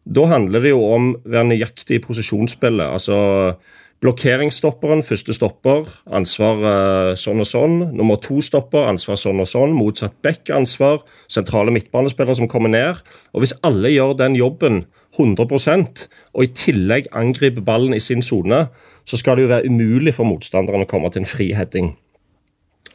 Da 0.05 0.27
handler 0.29 0.61
det 0.61 0.71
jo 0.71 0.83
om 0.85 1.13
å 1.13 1.33
være 1.33 1.49
nøyaktig 1.51 1.99
i 1.99 2.03
posisjonsspillet. 2.03 2.85
altså 2.85 3.57
Blokkeringsstopperen, 4.03 5.05
første 5.07 5.33
stopper, 5.33 5.87
ansvar 6.13 6.59
uh, 6.61 7.11
sånn 7.17 7.41
og 7.41 7.47
sånn. 7.49 7.77
Nummer 7.95 8.19
to 8.21 8.41
stopper, 8.43 8.89
ansvar 8.91 9.17
sånn 9.17 9.39
og 9.41 9.47
sånn. 9.49 9.73
Motsatt 9.73 10.17
back, 10.25 10.51
ansvar. 10.53 10.99
Sentrale 11.31 11.73
midtbanespillere 11.73 12.35
som 12.37 12.49
kommer 12.51 12.69
ned. 12.73 13.01
Og 13.33 13.41
Hvis 13.41 13.55
alle 13.65 13.93
gjør 13.93 14.13
den 14.19 14.35
jobben 14.37 14.83
100% 15.15 16.05
og 16.35 16.43
i 16.43 16.51
tillegg 16.51 17.07
angriper 17.15 17.63
ballen 17.63 17.95
i 17.95 18.03
sin 18.03 18.21
sone, 18.25 18.65
så 19.05 19.19
skal 19.19 19.37
det 19.37 19.45
jo 19.45 19.53
være 19.53 19.69
umulig 19.69 20.15
for 20.17 20.27
motstanderen 20.27 20.85
å 20.85 20.89
komme 20.89 21.11
til 21.13 21.23
en 21.23 21.29
friheading. 21.29 21.93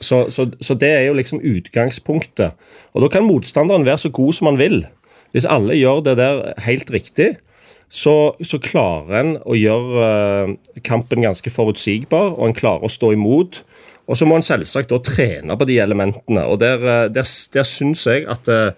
Så, 0.01 0.25
så, 0.33 0.47
så, 0.65 0.75
det 0.81 0.89
er 0.89 1.05
jo 1.11 1.19
liksom 1.19 1.43
utgangspunktet. 1.45 2.57
Og 2.95 3.05
Da 3.05 3.11
kan 3.13 3.27
motstanderen 3.29 3.85
være 3.87 4.07
så 4.07 4.11
god 4.11 4.33
som 4.33 4.49
han 4.49 4.59
vil. 4.59 4.83
Hvis 5.35 5.47
alle 5.47 5.77
gjør 5.77 6.01
det 6.09 6.17
der 6.19 6.41
helt 6.65 6.91
riktig, 6.91 7.35
så, 7.91 8.33
så 8.47 8.61
klarer 8.63 9.19
en 9.19 9.33
å 9.43 9.57
gjøre 9.59 10.07
uh, 10.47 10.81
kampen 10.87 11.25
ganske 11.27 11.51
forutsigbar, 11.51 12.37
og 12.39 12.49
en 12.49 12.57
klarer 12.57 12.87
å 12.87 12.93
stå 12.93 13.13
imot. 13.17 13.61
Og 14.11 14.19
så 14.19 14.27
må 14.27 14.39
en 14.39 14.47
selvsagt 14.47 14.91
da 14.91 14.99
trene 15.05 15.57
på 15.59 15.67
de 15.69 15.79
elementene. 15.83 16.47
og 16.47 16.59
Der, 16.63 16.83
eh, 16.83 17.05
der, 17.15 17.29
der 17.55 17.67
syns 17.69 18.03
jeg 18.09 18.25
at, 18.27 18.49
eh, 18.51 18.73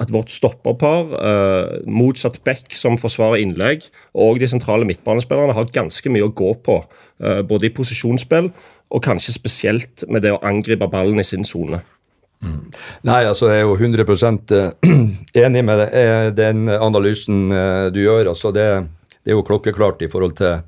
at, 0.00 0.12
vårt 0.12 0.32
stopperpar, 0.32 1.12
eh, 1.18 1.80
motsatt 1.86 2.40
back 2.44 2.72
som 2.78 2.96
forsvarer 3.00 3.42
innlegg, 3.42 3.88
og 4.14 4.40
de 4.40 4.48
sentrale 4.48 4.88
midtbanespillerne 4.88 5.56
har 5.56 5.72
ganske 5.74 6.12
mye 6.12 6.28
å 6.28 6.32
gå 6.32 6.54
på. 6.64 6.78
Eh, 7.22 7.42
både 7.42 7.68
i 7.68 7.74
posisjonsspill 7.74 8.52
og 8.92 9.02
kanskje 9.04 9.36
spesielt 9.36 10.04
med 10.08 10.24
det 10.24 10.32
å 10.34 10.40
angripe 10.44 10.88
ballen 10.90 11.20
i 11.20 11.26
sin 11.26 11.44
sone. 11.44 11.82
Mm. 12.42 12.72
Nei, 13.06 13.20
altså 13.30 13.52
jeg 13.52 13.62
er 13.62 13.68
jo 13.68 13.76
100 13.78 14.02
eh, 14.56 14.72
enig 15.44 15.62
med 15.64 15.84
eh, 15.94 16.28
den 16.34 16.66
analysen 16.68 17.52
eh, 17.54 17.86
du 17.94 18.00
gjør. 18.02 18.32
altså 18.32 18.50
det, 18.50 18.66
det, 19.22 19.30
er 19.30 19.36
jo 19.36 19.44
klokkeklart 19.46 20.02
i 20.02 20.10
forhold 20.10 20.34
til 20.40 20.58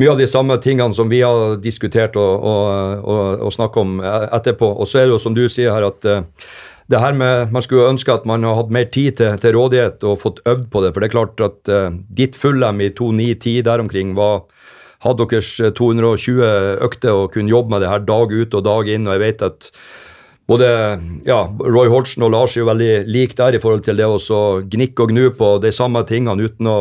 mye 0.00 0.10
av 0.10 0.18
de 0.18 0.26
samme 0.26 0.56
tingene 0.64 0.96
som 0.96 1.10
vi 1.12 1.20
har 1.22 1.58
diskutert 1.62 2.16
og, 2.16 2.32
og, 2.40 3.04
og, 3.04 3.44
og 3.46 3.52
snakket 3.52 3.82
om 3.84 4.00
etterpå. 4.02 4.66
Og 4.66 4.88
så 4.90 4.98
er 4.98 5.04
det 5.06 5.14
jo 5.14 5.20
som 5.22 5.36
du 5.36 5.44
sier 5.46 5.70
her 5.70 5.86
at 5.86 6.08
det 6.92 7.00
her 7.00 7.14
med, 7.16 7.52
Man 7.52 7.62
skulle 7.64 7.88
ønske 7.88 8.12
at 8.12 8.26
man 8.28 8.44
hadde 8.44 8.58
hatt 8.58 8.70
mer 8.76 8.84
tid 8.92 9.16
til, 9.16 9.38
til 9.40 9.56
rådighet 9.56 10.04
og 10.04 10.20
fått 10.20 10.42
øvd 10.44 10.68
på 10.70 10.84
det. 10.84 10.92
For 10.92 11.00
det 11.00 11.08
er 11.08 11.16
klart 11.16 11.40
at 11.40 11.72
uh, 11.72 11.96
ditt 12.12 12.36
fullem 12.36 12.82
i 12.84 12.90
2-9-10 12.92 13.62
der 13.64 13.80
omkring 13.80 14.14
var 14.18 14.44
hadde 15.04 15.26
deres 15.28 15.50
220 15.76 16.40
økter 16.84 17.12
og 17.12 17.34
kunne 17.34 17.52
jobbe 17.52 17.74
med 17.74 17.84
det 17.84 17.92
her 17.92 18.04
dag 18.04 18.32
ut 18.32 18.56
og 18.56 18.64
dag 18.64 18.88
inn. 18.88 19.08
og 19.08 19.16
jeg 19.16 19.24
vet 19.24 19.42
at 19.44 19.68
både 20.48 20.68
ja, 21.24 21.40
Roy 21.60 21.88
Hodgson 21.88 22.24
og 22.26 22.32
Lars 22.34 22.56
er 22.56 22.64
jo 22.64 22.70
veldig 22.70 22.94
like 23.08 23.36
der 23.36 23.56
i 23.56 23.60
forhold 23.60 23.84
til 23.84 24.00
det 24.00 24.08
å 24.08 24.40
gnikke 24.60 25.04
og 25.04 25.12
gnu 25.12 25.28
på 25.36 25.50
de 25.64 25.72
samme 25.72 26.04
tingene 26.08 26.48
uten 26.48 26.68
å, 26.68 26.78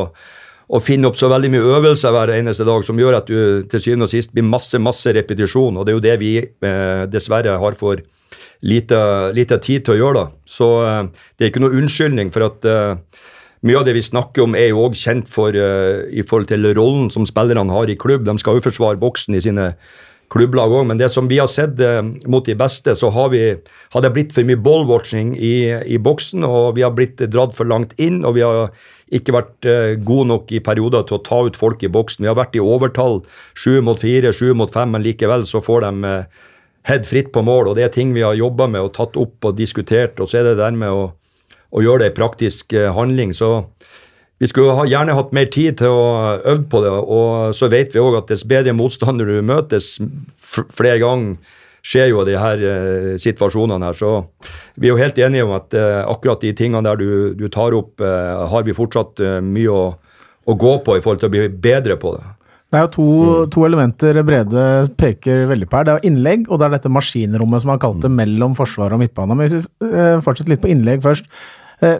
å, 0.67 0.81
finne 0.83 1.07
opp 1.07 1.19
så 1.19 1.29
veldig 1.31 1.51
mye 1.53 1.75
øvelser 1.77 2.15
hver 2.15 2.33
eneste 2.35 2.67
dag 2.67 2.83
som 2.83 2.99
gjør 2.99 3.21
at 3.21 3.31
du 3.31 3.63
til 3.71 3.83
syvende 3.85 4.09
og 4.09 4.11
sist 4.11 4.35
blir 4.35 4.47
masse 4.47 4.79
masse 4.79 5.15
repetisjon. 5.15 5.79
Og 5.79 5.85
det 5.85 5.93
er 5.93 5.99
jo 5.99 6.07
det 6.07 6.17
vi 6.19 6.33
eh, 6.43 7.05
dessverre 7.11 7.55
har 7.59 7.79
for 7.79 8.03
lite, 8.61 8.99
lite, 9.35 9.59
tid 9.63 9.85
til 9.85 9.95
å 9.95 9.99
gjøre. 10.01 10.23
da. 10.23 10.47
Så 10.49 10.69
eh, 10.87 11.03
det 11.37 11.45
er 11.45 11.53
ikke 11.53 11.63
noe 11.63 11.77
unnskyldning 11.81 12.33
for 12.33 12.47
at 12.47 12.69
eh, 12.69 13.21
mye 13.63 13.79
av 13.79 13.85
det 13.87 13.95
vi 13.95 14.03
snakker 14.03 14.43
om, 14.43 14.57
er 14.59 14.73
jo 14.73 14.87
òg 14.87 14.97
kjent 14.99 15.29
for 15.31 15.55
uh, 15.55 16.03
i 16.11 16.23
forhold 16.27 16.49
til 16.51 16.67
rollen 16.75 17.07
som 17.13 17.23
spillerne 17.27 17.71
har 17.71 17.87
i 17.87 17.95
klubb. 17.99 18.25
De 18.27 18.35
skal 18.41 18.57
jo 18.57 18.65
forsvare 18.65 18.99
boksen 18.99 19.37
i 19.37 19.43
sine 19.45 19.69
klubblag 20.33 20.73
òg, 20.73 20.83
men 20.89 20.99
det 20.99 21.07
som 21.13 21.29
vi 21.31 21.37
har 21.39 21.47
sett 21.51 21.79
uh, 21.79 22.01
mot 22.27 22.43
de 22.43 22.57
beste, 22.59 22.91
så 22.99 23.11
har, 23.15 23.31
vi, 23.31 23.45
har 23.95 24.03
det 24.03 24.11
blitt 24.15 24.35
for 24.35 24.47
mye 24.47 24.59
ballwatching 24.59 25.37
i, 25.39 25.55
i, 25.95 25.95
boksen, 25.95 26.43
og 26.43 26.73
vi 26.75 26.83
har 26.83 26.91
blitt 26.97 27.23
dratt 27.31 27.55
for 27.55 27.69
langt 27.69 27.95
inn, 28.03 28.25
og 28.27 28.35
vi 28.35 28.43
har 28.43 28.73
ikke 29.15 29.37
vært 29.37 29.69
uh, 29.71 29.93
gode 30.03 30.27
nok 30.33 30.51
i 30.51 30.63
perioder 30.63 31.07
til 31.07 31.21
å 31.21 31.23
ta 31.23 31.43
ut 31.47 31.59
folk 31.59 31.87
i 31.87 31.91
boksen. 31.93 32.25
Vi 32.25 32.33
har 32.33 32.39
vært 32.39 32.59
i 32.59 32.63
overtall, 32.63 33.21
sju 33.55 33.77
mot 33.85 34.01
fire, 34.01 34.35
sju 34.35 34.51
mot 34.59 34.71
fem, 34.73 34.91
men 34.91 35.07
likevel 35.07 35.47
så 35.47 35.63
får 35.63 35.87
de 35.87 36.17
head 36.87 37.07
fritt 37.07 37.31
på 37.33 37.43
mål, 37.45 37.71
og 37.71 37.77
det 37.77 37.87
er 37.87 37.93
ting 37.93 38.13
vi 38.15 38.25
har 38.25 38.35
jobba 38.37 38.67
med 38.71 38.83
og 38.83 38.93
tatt 38.97 39.17
opp 39.19 39.47
og 39.47 39.57
diskutert, 39.57 40.19
og 40.19 40.29
så 40.29 40.41
er 40.41 40.51
det 40.51 40.59
der 40.59 40.75
med 40.75 40.91
å, 40.91 41.09
å 41.71 41.83
gjøre 41.83 42.03
det 42.03 42.13
i 42.13 42.17
praktisk 42.17 42.75
eh, 42.75 42.91
handling. 42.93 43.33
så 43.35 43.63
vi 44.41 44.49
skulle 44.49 44.75
ha 44.75 44.83
gjerne 44.89 45.15
hatt 45.15 45.31
mer 45.31 45.47
tid 45.53 45.77
til 45.79 45.93
å 45.93 46.05
øve 46.41 46.65
på 46.67 46.81
det, 46.83 46.91
og 46.91 47.53
så 47.55 47.69
vet 47.71 47.93
vi 47.93 48.01
òg 48.01 48.17
at 48.17 48.31
dess 48.33 48.43
bedre 48.43 48.73
motstander 48.75 49.29
du 49.29 49.37
møtes 49.45 49.93
flere 50.43 50.97
ganger, 50.99 51.37
skjer 51.83 52.09
jo 52.09 52.25
de 52.27 52.35
her 52.39 52.61
uh, 52.63 53.07
situasjonene 53.19 53.87
her. 53.89 53.97
Så 53.99 54.11
vi 54.79 54.87
er 54.87 54.93
jo 54.93 54.99
helt 54.99 55.17
enige 55.19 55.43
om 55.43 55.53
at 55.55 55.75
uh, 55.75 56.03
akkurat 56.11 56.43
de 56.43 56.53
tingene 56.55 56.83
der 56.83 56.99
du, 56.99 57.09
du 57.39 57.45
tar 57.51 57.75
opp, 57.75 57.99
har 57.99 58.67
vi 58.67 58.75
fortsatt 58.75 59.19
mye 59.43 59.71
å, 59.71 59.83
å, 60.43 60.55
gå 60.59 60.73
på 60.83 60.95
i 60.97 61.03
forhold 61.03 61.23
til 61.23 61.31
å 61.31 61.35
bli 61.35 61.47
bedre 61.63 61.99
på 61.99 62.15
det. 62.17 62.23
Det 62.73 62.79
er 62.79 62.87
jo 62.87 62.93
to, 62.95 63.03
mm. 63.05 63.49
to, 63.53 63.65
elementer 63.67 64.17
Brede 64.25 64.63
peker 64.97 65.43
veldig 65.51 65.67
på 65.69 65.77
her. 65.77 65.85
Det 65.85 65.93
er 65.93 66.07
innlegg, 66.09 66.47
og 66.49 66.57
det 66.57 66.65
er 66.65 66.73
dette 66.79 66.89
maskinrommet 66.89 67.61
som 67.61 67.69
han 67.75 67.83
kalte 67.83 68.09
mm. 68.09 68.15
mellom 68.17 68.55
forsvar 68.57 68.95
og 68.95 69.03
midtbane. 69.03 69.37
Men 69.37 69.45
hvis 69.45 69.69
vi 69.69 70.07
fortsetter 70.25 70.55
litt 70.55 70.63
på 70.63 70.71
innlegg 70.73 71.03
først. 71.05 71.29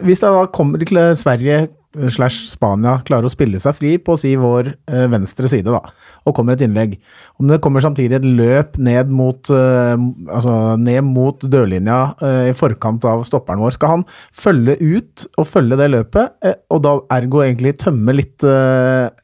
Hvis 0.02 0.22
det 0.22 0.30
da 0.32 0.46
kommer 0.48 0.80
til 0.80 0.98
Sverige 1.20 1.66
slash 2.14 2.48
Spania 2.50 2.98
klarer 3.06 3.28
å 3.28 3.32
spille 3.32 3.60
seg 3.62 3.76
fri 3.76 3.92
på 4.02 4.16
si 4.18 4.34
vår 4.40 4.72
eh, 4.90 5.06
venstre 5.12 5.48
side, 5.50 5.70
da, 5.70 5.80
og 6.24 6.36
kommer 6.36 6.56
et 6.56 6.64
innlegg. 6.66 6.96
Om 7.40 7.50
det 7.50 7.60
kommer 7.64 7.84
samtidig 7.84 8.18
et 8.18 8.26
løp 8.26 8.78
ned 8.82 9.10
mot, 9.14 9.50
eh, 9.54 9.94
altså 10.26 10.56
ned 10.80 11.02
mot 11.06 11.46
dørlinja 11.50 12.00
eh, 12.18 12.40
i 12.50 12.56
forkant 12.58 13.04
av 13.08 13.24
stopperen 13.28 13.62
vår, 13.62 13.76
skal 13.76 13.96
han 13.96 14.06
følge 14.44 14.78
ut 14.80 15.26
og 15.38 15.50
følge 15.50 15.78
det 15.80 15.90
løpet, 15.94 16.38
eh, 16.44 16.58
og 16.74 16.84
da 16.86 16.96
ergo 17.14 17.44
egentlig 17.44 17.76
tømme 17.82 18.16
litt 18.16 18.46
eh, 18.46 19.06
eh, 19.06 19.22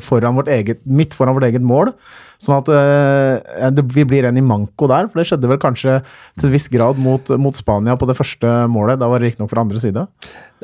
foran 0.00 0.38
vårt 0.38 0.48
eget, 0.48 0.78
midt 0.88 1.12
foran 1.12 1.36
vårt 1.36 1.44
eget 1.50 1.64
mål? 1.66 1.90
Sånn 2.40 2.56
at 2.56 2.68
uh, 2.72 3.68
det, 3.76 3.82
vi 3.92 4.06
blir 4.08 4.24
en 4.24 4.38
i 4.40 4.44
manko 4.44 4.86
der, 4.88 5.10
for 5.10 5.20
det 5.20 5.26
skjedde 5.28 5.48
vel 5.50 5.58
kanskje 5.60 5.98
til 6.40 6.48
en 6.48 6.54
viss 6.54 6.70
grad 6.72 7.00
mot, 7.00 7.28
mot 7.36 7.56
Spania 7.56 7.98
på 8.00 8.08
det 8.08 8.16
første 8.16 8.52
målet. 8.72 8.96
Da 9.00 9.10
var 9.12 9.20
det 9.20 9.28
riktignok 9.28 9.50
fra 9.52 9.60
andre 9.66 9.82
side. 9.82 10.06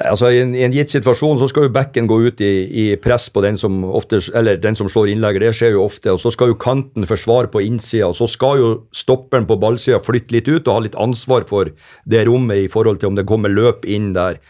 Nei, 0.01 0.07
altså 0.09 0.31
I 0.33 0.41
en, 0.41 0.55
i 0.57 0.65
en, 0.65 0.73
gitt 0.73 0.95
situasjon 0.95 1.37
så 1.41 1.51
skal 1.51 1.67
jo 1.67 1.75
bekken 1.77 2.09
gå 2.09 2.19
ut 2.31 2.41
i, 2.41 2.53
i 2.65 2.87
press 3.01 3.29
på 3.33 3.45
den 3.45 3.61
som, 3.61 3.83
ofte, 3.85 4.23
den 4.63 4.79
som 4.79 4.89
slår 4.89 5.13
innlegget. 5.13 5.45
Det 5.45 5.59
skjer 5.61 5.77
jo 5.77 5.85
ofte. 5.85 6.15
og 6.17 6.23
Så 6.23 6.33
skal 6.33 6.55
jo 6.55 6.61
kanten 6.61 7.05
forsvare 7.09 7.53
på 7.53 7.61
innsida. 7.67 8.09
Så 8.17 8.29
skal 8.33 8.63
jo 8.63 8.71
stopperen 8.97 9.49
på 9.49 9.61
ballsida 9.61 10.01
flytte 10.01 10.39
litt 10.39 10.49
ut 10.49 10.65
og 10.65 10.79
ha 10.79 10.87
litt 10.89 10.97
ansvar 10.97 11.45
for 11.49 11.75
det 12.09 12.25
rommet 12.25 12.65
i 12.65 12.73
forhold 12.73 13.03
til 13.03 13.13
om 13.13 13.21
det 13.21 13.29
kommer 13.29 13.53
løp 13.53 13.85
inn 13.85 14.15
der. 14.17 14.41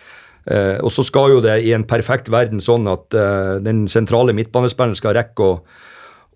Uh, 0.47 0.78
og 0.78 0.92
så 0.94 1.03
skal 1.03 1.32
jo 1.34 1.42
det 1.42 1.57
i 1.66 1.72
en 1.74 1.86
perfekt 1.88 2.30
verden 2.30 2.61
sånn 2.62 2.86
at 2.86 3.14
uh, 3.18 3.57
den 3.59 3.88
sentrale 3.90 4.34
midtbanespilleren 4.36 4.99
skal 4.99 5.16
rekke 5.18 5.42
å 5.42 5.57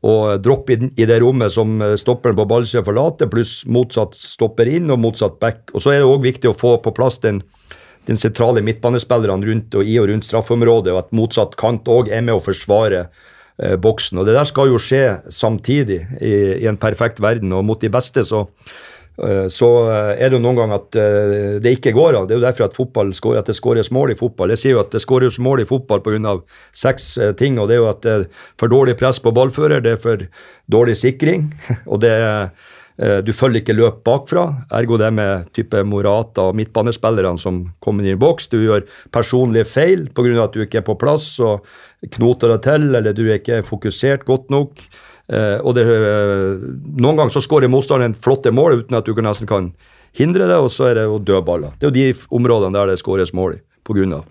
og 0.06 0.40
droppe 0.40 0.74
i, 0.74 0.90
i 1.02 1.06
det 1.08 1.18
rommet 1.20 1.52
som 1.52 1.80
eh, 1.84 1.96
stopperen 2.00 2.38
på 2.38 2.46
ballsida 2.48 2.82
forlater, 2.86 3.28
pluss 3.28 3.61
motsatt 3.68 4.16
stopper 4.16 4.70
inn 4.72 4.88
og 4.92 5.00
motsatt 5.02 5.36
back. 5.42 5.66
Og 5.74 5.84
Så 5.84 5.92
er 5.92 6.00
det 6.00 6.08
òg 6.08 6.24
viktig 6.24 6.48
å 6.48 6.56
få 6.56 6.78
på 6.80 6.94
plass 6.96 7.20
den, 7.20 7.42
den 8.08 8.20
sentrale 8.20 8.64
midtbanespillerne 8.64 9.50
rundt 9.50 9.76
og 9.76 9.84
i 9.84 9.98
og 10.00 10.08
rundt 10.08 10.28
straffeområdet, 10.28 10.94
og 10.94 11.02
at 11.02 11.12
motsatt 11.16 11.58
kant 11.61 11.90
òg 11.92 12.08
er 12.08 12.24
med 12.24 12.38
å 12.38 12.44
forsvare 12.44 13.02
eh, 13.04 13.76
boksen. 13.76 14.22
Og 14.22 14.28
Det 14.28 14.38
der 14.38 14.48
skal 14.48 14.72
jo 14.72 14.80
skje 14.80 15.04
samtidig 15.28 16.00
i, 16.16 16.32
i 16.64 16.70
en 16.70 16.80
perfekt 16.80 17.20
verden, 17.20 17.52
og 17.52 17.66
mot 17.68 17.84
de 17.84 17.92
beste 17.92 18.24
så 18.24 18.46
Eh, 18.48 18.99
så 19.53 19.68
eh, 19.91 20.11
er 20.16 20.31
det 20.31 20.39
jo 20.39 20.43
noen 20.43 20.59
ganger 20.59 20.79
at 20.79 20.97
eh, 20.99 21.35
det 21.62 21.75
ikke 21.77 21.93
går 21.97 22.16
av. 22.18 22.27
Det 22.29 22.37
er 22.37 22.41
jo 22.41 22.47
derfor 22.47 22.66
at, 22.66 22.77
fotball, 22.79 23.12
at 23.37 23.51
det 23.51 23.57
skåres 23.59 23.93
mål 23.93 24.14
i 24.14 24.18
fotball. 24.18 24.55
Jeg 24.55 24.62
sier 24.62 24.77
jo 24.77 24.83
at 24.83 24.95
det 24.95 25.03
skåres 25.05 25.39
mål 25.43 25.64
i 25.64 25.68
fotball 25.68 26.03
pga. 26.05 26.39
seks 26.73 27.12
ting. 27.37 27.59
og 27.59 27.68
Det 27.68 27.77
er 27.77 27.83
jo 27.83 27.91
at 27.91 28.03
det 28.07 28.12
er 28.12 28.27
for 28.61 28.73
dårlig 28.73 28.97
press 29.01 29.21
på 29.21 29.33
ballfører, 29.37 29.85
det 29.85 29.97
er 29.97 30.03
for 30.03 30.27
dårlig 30.71 30.97
sikring, 30.97 31.51
og 31.91 32.01
det 32.05 32.16
er 32.18 32.53
du 33.25 33.31
følger 33.33 33.62
ikke 33.62 33.73
løp 33.73 34.03
bakfra, 34.05 34.43
ergo 34.77 34.99
det 35.01 35.07
med 35.16 35.47
type 35.57 35.79
Morata 35.89 36.51
og 36.51 36.59
midtbanespillerne 36.59 37.41
som 37.41 37.62
kommer 37.81 38.05
inn 38.05 38.12
i 38.12 38.21
boks. 38.21 38.51
Du 38.53 38.59
gjør 38.61 38.83
personlige 39.09 39.64
feil 39.64 40.03
pga. 40.12 40.35
at 40.45 40.53
du 40.53 40.61
ikke 40.61 40.83
er 40.83 40.85
på 40.85 40.99
plass 41.01 41.39
og 41.41 41.64
knoter 42.12 42.53
deg 42.53 42.61
til, 42.66 42.85
eller 42.93 43.16
du 43.16 43.23
er 43.31 43.39
ikke 43.39 43.62
fokusert 43.64 44.27
godt 44.29 44.53
nok. 44.53 44.85
Uh, 45.31 45.62
og 45.62 45.76
det, 45.76 45.87
uh, 45.87 46.59
Noen 46.99 47.20
ganger 47.20 47.31
så 47.31 47.43
skårer 47.45 47.70
motstanderen 47.70 48.16
flotte 48.18 48.51
mål 48.51 48.81
uten 48.83 48.99
at 48.99 49.07
du 49.07 49.14
nesten 49.22 49.47
kan 49.51 49.70
hindre 50.18 50.49
det, 50.51 50.59
og 50.59 50.72
så 50.74 50.91
er 50.91 50.99
det 50.99 51.07
jo 51.07 51.20
dødballer. 51.22 51.76
Det 51.78 51.87
er 51.87 51.93
jo 51.93 51.99
de 51.99 52.35
områdene 52.35 52.74
der 52.74 52.91
det 52.91 53.01
skåres 53.03 53.35
mål 53.37 53.61
på 53.87 53.95
grunn 53.95 54.18
av. 54.18 54.28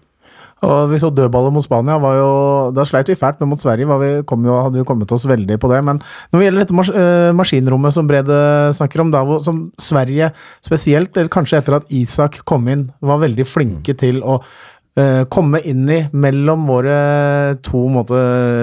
Og 0.66 0.90
vi 0.92 0.98
så 1.00 1.08
dødballer 1.16 1.54
mot 1.56 1.64
Spania. 1.64 1.96
Var 2.04 2.18
jo, 2.18 2.32
da 2.76 2.84
sleit 2.88 3.08
vi 3.08 3.16
fælt, 3.16 3.40
men 3.40 3.52
mot 3.54 3.62
Sverige 3.62 4.00
vi, 4.02 4.10
kom 4.28 4.44
jo, 4.44 4.58
hadde 4.66 4.82
vi 4.82 4.88
kommet 4.88 5.12
oss 5.16 5.24
veldig 5.30 5.56
på 5.62 5.70
det. 5.72 5.80
Men 5.88 6.02
når 6.32 6.36
det 6.36 6.48
gjelder 6.48 6.66
dette 6.66 6.76
mas 6.76 6.92
uh, 6.92 7.30
maskinrommet 7.38 7.96
som 7.96 8.10
Brede 8.10 8.40
snakker 8.76 9.06
om, 9.06 9.14
da, 9.14 9.24
hvor, 9.28 9.40
som 9.46 9.70
Sverige 9.80 10.34
spesielt, 10.66 11.16
eller 11.16 11.32
kanskje 11.32 11.62
etter 11.62 11.80
at 11.80 11.96
Isak 11.96 12.42
kom 12.50 12.68
inn, 12.72 12.90
var 13.00 13.24
veldig 13.24 13.48
flinke 13.48 13.96
mm. 13.96 14.02
til 14.04 14.20
å 14.20 14.42
komme 15.32 15.62
inn 15.68 15.90
i 15.90 16.00
mellom 16.12 16.66
våre 16.70 16.98
to 17.66 17.86
måte, 17.92 18.20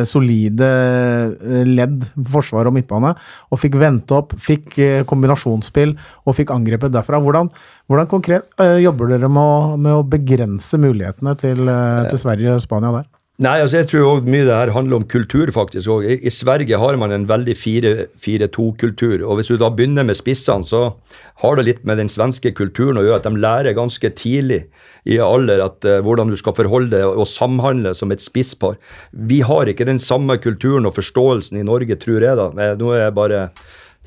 solide 0.09 0.69
uh, 0.69 1.63
ledd, 1.69 2.05
forsvar 2.33 2.71
og 2.71 2.77
midtbane, 2.77 3.15
og 3.51 3.63
fikk 3.63 3.79
vente 3.81 4.17
opp, 4.17 4.37
fikk 4.41 4.79
kombinasjonsspill 5.09 5.97
og 6.27 6.39
fikk 6.39 6.55
angrepet 6.55 6.95
derfra. 6.95 7.23
Hvordan 7.23 7.53
hvordan 7.87 8.09
konkret 8.11 8.65
jobber 8.83 9.13
dere 9.13 9.29
med 9.31 9.43
å, 9.43 9.77
med 9.79 9.93
å, 9.95 10.07
begrense 10.11 10.79
mulighetene 10.83 11.37
til, 11.39 11.69
til 12.11 12.19
Sverige 12.19 12.57
og 12.57 12.65
Spania 12.65 12.91
der? 12.97 13.07
Nei, 13.37 13.59
altså 13.61 13.83
jeg 13.83 13.89
tror 13.91 14.07
også 14.09 14.33
mye 14.33 14.47
det 14.47 14.55
her 14.55 14.71
handler 14.73 14.97
om 14.97 15.03
kultur, 15.13 15.51
faktisk. 15.53 15.91
Og 15.93 16.07
I, 16.09 16.31
Sverige 16.33 16.79
har 16.81 16.97
man 16.97 17.13
en 17.13 17.27
veldig 17.29 17.53
4-2-kultur. 17.53 19.21
og 19.21 19.37
Hvis 19.37 19.51
du 19.53 19.59
da 19.61 19.69
begynner 19.69 20.07
med 20.09 20.17
spissene, 20.17 20.65
så 20.65 20.95
har 21.43 21.59
det 21.59 21.67
litt 21.67 21.83
med 21.85 22.01
den 22.01 22.09
svenske 22.09 22.55
kulturen 22.57 22.97
å 22.97 23.05
gjøre. 23.05 23.21
At 23.21 23.29
de 23.29 23.43
lærer 23.45 23.77
ganske 23.77 24.09
tidlig 24.17 24.63
i 25.05 25.21
alder 25.21 25.61
at, 25.67 25.85
uh, 25.85 25.99
hvordan 26.07 26.33
du 26.33 26.39
skal 26.41 26.57
forholde 26.57 26.97
deg 26.97 27.05
og 27.05 27.29
samhandle 27.29 27.93
som 27.99 28.15
et 28.15 28.25
spisspar. 28.25 28.81
Vi 29.13 29.43
har 29.45 29.69
ikke 29.69 29.85
den 29.85 30.01
samme 30.01 30.39
kulturen 30.41 30.89
og 30.89 30.97
forståelsen 30.97 31.61
i 31.61 31.67
Norge, 31.69 32.01
tror 32.01 32.25
jeg. 32.25 32.41
da. 32.41 32.73
Nå 32.81 32.95
er 32.95 33.05
jeg 33.05 33.19
bare 33.21 33.51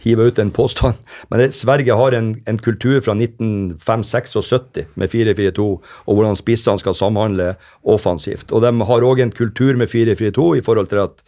hive 0.04 0.30
ut 0.30 0.40
en 0.40 0.52
påstand. 0.56 0.98
Men 1.30 1.44
det, 1.44 1.52
Sverige 1.58 1.98
har 2.00 2.16
en, 2.18 2.34
en 2.46 2.60
kultur 2.60 3.00
fra 3.06 3.16
1975 3.18 4.96
med 4.96 5.14
4-4-2, 5.14 5.70
og 6.06 6.18
hvordan 6.18 6.40
spissene 6.40 6.82
skal 6.82 6.98
samhandle 6.98 7.54
offensivt. 7.84 8.52
Og 8.52 8.64
de 8.66 8.74
har 8.92 9.08
òg 9.08 9.24
en 9.24 9.36
kultur 9.36 9.76
med 9.80 9.92
4-4-2 9.92 10.52
i 10.60 10.66
forhold 10.66 10.92
til 10.94 11.06
at 11.08 11.26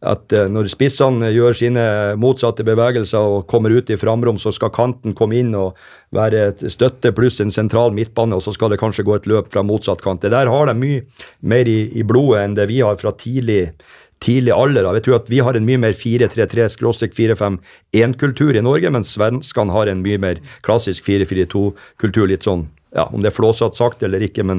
at 0.00 0.32
uh, 0.32 0.46
når 0.48 0.70
spissene 0.72 1.28
gjør 1.34 1.56
sine 1.56 1.82
motsatte 2.20 2.64
bevegelser 2.64 3.20
og 3.20 3.46
kommer 3.50 3.74
ut 3.76 3.90
i 3.92 3.98
framrom, 4.00 4.38
så 4.40 4.52
skal 4.54 4.72
kanten 4.72 5.12
komme 5.16 5.36
inn 5.36 5.52
og 5.56 5.76
være 6.16 6.44
et 6.48 6.64
støtte 6.72 7.12
pluss 7.16 7.40
en 7.44 7.52
sentral 7.52 7.92
midtbane, 7.94 8.36
og 8.36 8.44
så 8.44 8.54
skal 8.56 8.72
det 8.72 8.80
kanskje 8.80 9.04
gå 9.06 9.18
et 9.18 9.28
løp 9.30 9.50
fra 9.52 9.62
motsatt 9.66 10.00
kant. 10.04 10.24
Det 10.24 10.32
der 10.32 10.48
har 10.50 10.70
de 10.70 10.76
mye 10.78 11.04
mer 11.44 11.68
i, 11.68 11.82
i 11.92 12.06
blodet 12.06 12.46
enn 12.46 12.56
det 12.56 12.70
vi 12.72 12.80
har 12.80 12.96
fra 13.00 13.12
tidlig 13.12 13.74
tidlig 14.20 14.52
alder 14.52 14.84
av. 14.84 14.94
Jeg 14.98 15.04
tror 15.06 15.16
at 15.20 15.30
vi 15.32 15.38
har 15.44 15.54
en 15.56 15.66
mye 15.66 15.78
mer 15.80 15.92
4-3-3-4-5-1-kultur 15.96 18.56
i 18.56 18.62
Norge, 18.64 18.90
mens 18.92 19.14
svenskene 19.16 19.72
har 19.74 19.86
en 19.88 20.02
mye 20.04 20.18
mer 20.20 20.36
klassisk 20.66 21.04
4-4-2-kultur. 21.08 22.26
Litt 22.30 22.44
sånn, 22.46 22.62
ja, 22.96 23.04
om 23.08 23.20
det 23.24 23.30
er 23.32 23.38
flåsatt 23.38 23.74
sagt 23.78 23.98
eller 24.06 24.20
ikke, 24.26 24.42
men 24.46 24.58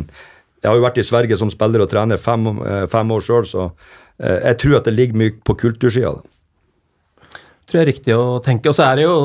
jeg 0.62 0.70
har 0.70 0.78
jo 0.78 0.86
vært 0.86 1.01
i 1.01 1.05
Sverige 1.05 1.38
som 1.39 1.49
spiller 1.49 1.82
og 1.82 1.89
trener 1.89 2.18
fem, 2.22 2.45
eh, 2.62 2.86
fem 2.89 3.12
år 3.14 3.22
sjøl, 3.26 3.45
så 3.49 3.64
eh, 4.22 4.39
jeg 4.51 4.57
tror 4.62 4.78
at 4.78 4.89
det 4.89 4.93
ligger 4.93 5.18
mye 5.18 5.34
på 5.45 5.55
kultursida. 5.57 6.22
tror 7.66 7.80
jeg 7.80 7.86
er 7.86 7.93
riktig 7.93 8.14
å 8.18 8.41
tenke. 8.43 8.70
Og 8.70 8.76
så 8.76 8.84
er 8.89 8.99
det 8.99 9.05
jo 9.07 9.16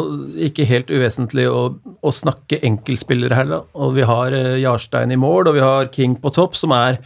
ikke 0.49 0.69
helt 0.71 0.93
uvesentlig 0.93 1.47
å, 1.51 1.77
å 2.01 2.11
snakke 2.15 2.63
enkeltspillere 2.65 3.45
da. 3.51 3.61
Og 3.75 3.97
vi 3.99 4.09
har 4.09 4.33
eh, 4.33 4.61
Jarstein 4.63 5.13
i 5.13 5.21
mål, 5.21 5.51
og 5.51 5.59
vi 5.59 5.65
har 5.65 5.91
King 5.93 6.17
på 6.23 6.33
topp, 6.33 6.57
som 6.57 6.73
er 6.77 7.01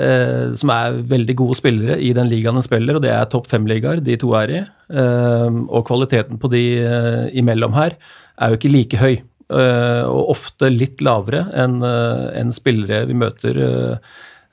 eh, 0.00 0.54
som 0.58 0.72
er 0.74 0.98
veldig 1.10 1.36
gode 1.38 1.58
spillere 1.58 1.98
i 2.02 2.12
den 2.16 2.28
ligaen 2.30 2.58
de 2.58 2.64
spiller, 2.66 2.96
og 2.96 3.04
det 3.04 3.12
er 3.14 3.28
topp 3.30 3.48
fem-ligaer 3.50 4.02
de 4.04 4.16
to 4.20 4.32
er 4.38 4.52
i. 4.52 4.60
Eh, 4.94 5.60
og 5.68 5.86
kvaliteten 5.88 6.40
på 6.40 6.50
de 6.52 6.64
eh, 6.82 7.22
imellom 7.40 7.76
her 7.76 7.96
er 8.40 8.52
jo 8.52 8.60
ikke 8.60 8.74
like 8.74 9.00
høy. 9.00 9.14
Eh, 9.54 10.02
og 10.08 10.34
ofte 10.34 10.70
litt 10.72 11.02
lavere 11.04 11.44
enn 11.60 11.80
eh, 11.84 12.28
en 12.40 12.54
spillere 12.54 13.04
vi 13.10 13.18
møter 13.18 13.60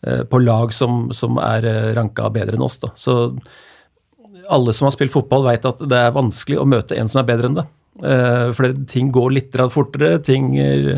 på 0.02 0.40
lag 0.42 0.72
som, 0.74 1.12
som 1.14 1.36
er 1.38 1.62
ranka 1.94 2.26
bedre 2.34 2.58
enn 2.58 2.64
oss. 2.66 2.80
Da. 2.82 2.88
Så 2.98 3.14
alle 4.50 4.74
som 4.74 4.88
har 4.88 4.96
spilt 4.96 5.14
fotball, 5.14 5.46
vet 5.46 5.68
at 5.70 5.84
det 5.86 6.00
er 6.08 6.16
vanskelig 6.16 6.58
å 6.58 6.66
møte 6.66 6.98
en 6.98 7.12
som 7.12 7.20
er 7.22 7.28
bedre 7.28 7.52
enn 7.52 7.60
det. 7.60 7.66
For 8.58 8.74
ting 8.90 9.12
går 9.14 9.36
litt 9.36 9.60
fortere. 9.70 10.16
ting 10.26 10.58
Eh, 10.58 10.98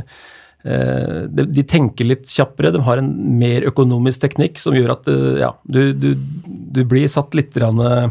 de 0.64 1.64
tenker 1.68 2.08
litt 2.08 2.30
kjappere, 2.32 2.72
de 2.72 2.80
har 2.86 3.02
en 3.02 3.10
mer 3.40 3.66
økonomisk 3.68 4.22
teknikk 4.24 4.62
som 4.62 4.76
gjør 4.78 4.94
at 4.96 5.10
eh, 5.12 5.42
ja, 5.42 5.50
du, 5.68 5.92
du, 5.92 6.14
du 6.48 6.84
blir 6.88 7.10
satt 7.12 7.36
litt 7.36 7.58
eh, 7.60 8.08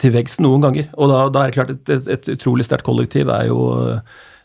til 0.00 0.14
veggs 0.16 0.40
noen 0.42 0.64
ganger. 0.66 0.88
Og 0.98 1.12
da, 1.12 1.20
da 1.30 1.44
er 1.44 1.52
det 1.52 1.58
klart 1.58 1.70
et, 1.76 1.94
et, 1.94 2.10
et 2.16 2.32
utrolig 2.34 2.66
sterkt 2.66 2.88
kollektiv 2.88 3.30
er 3.30 3.46
jo 3.46 3.60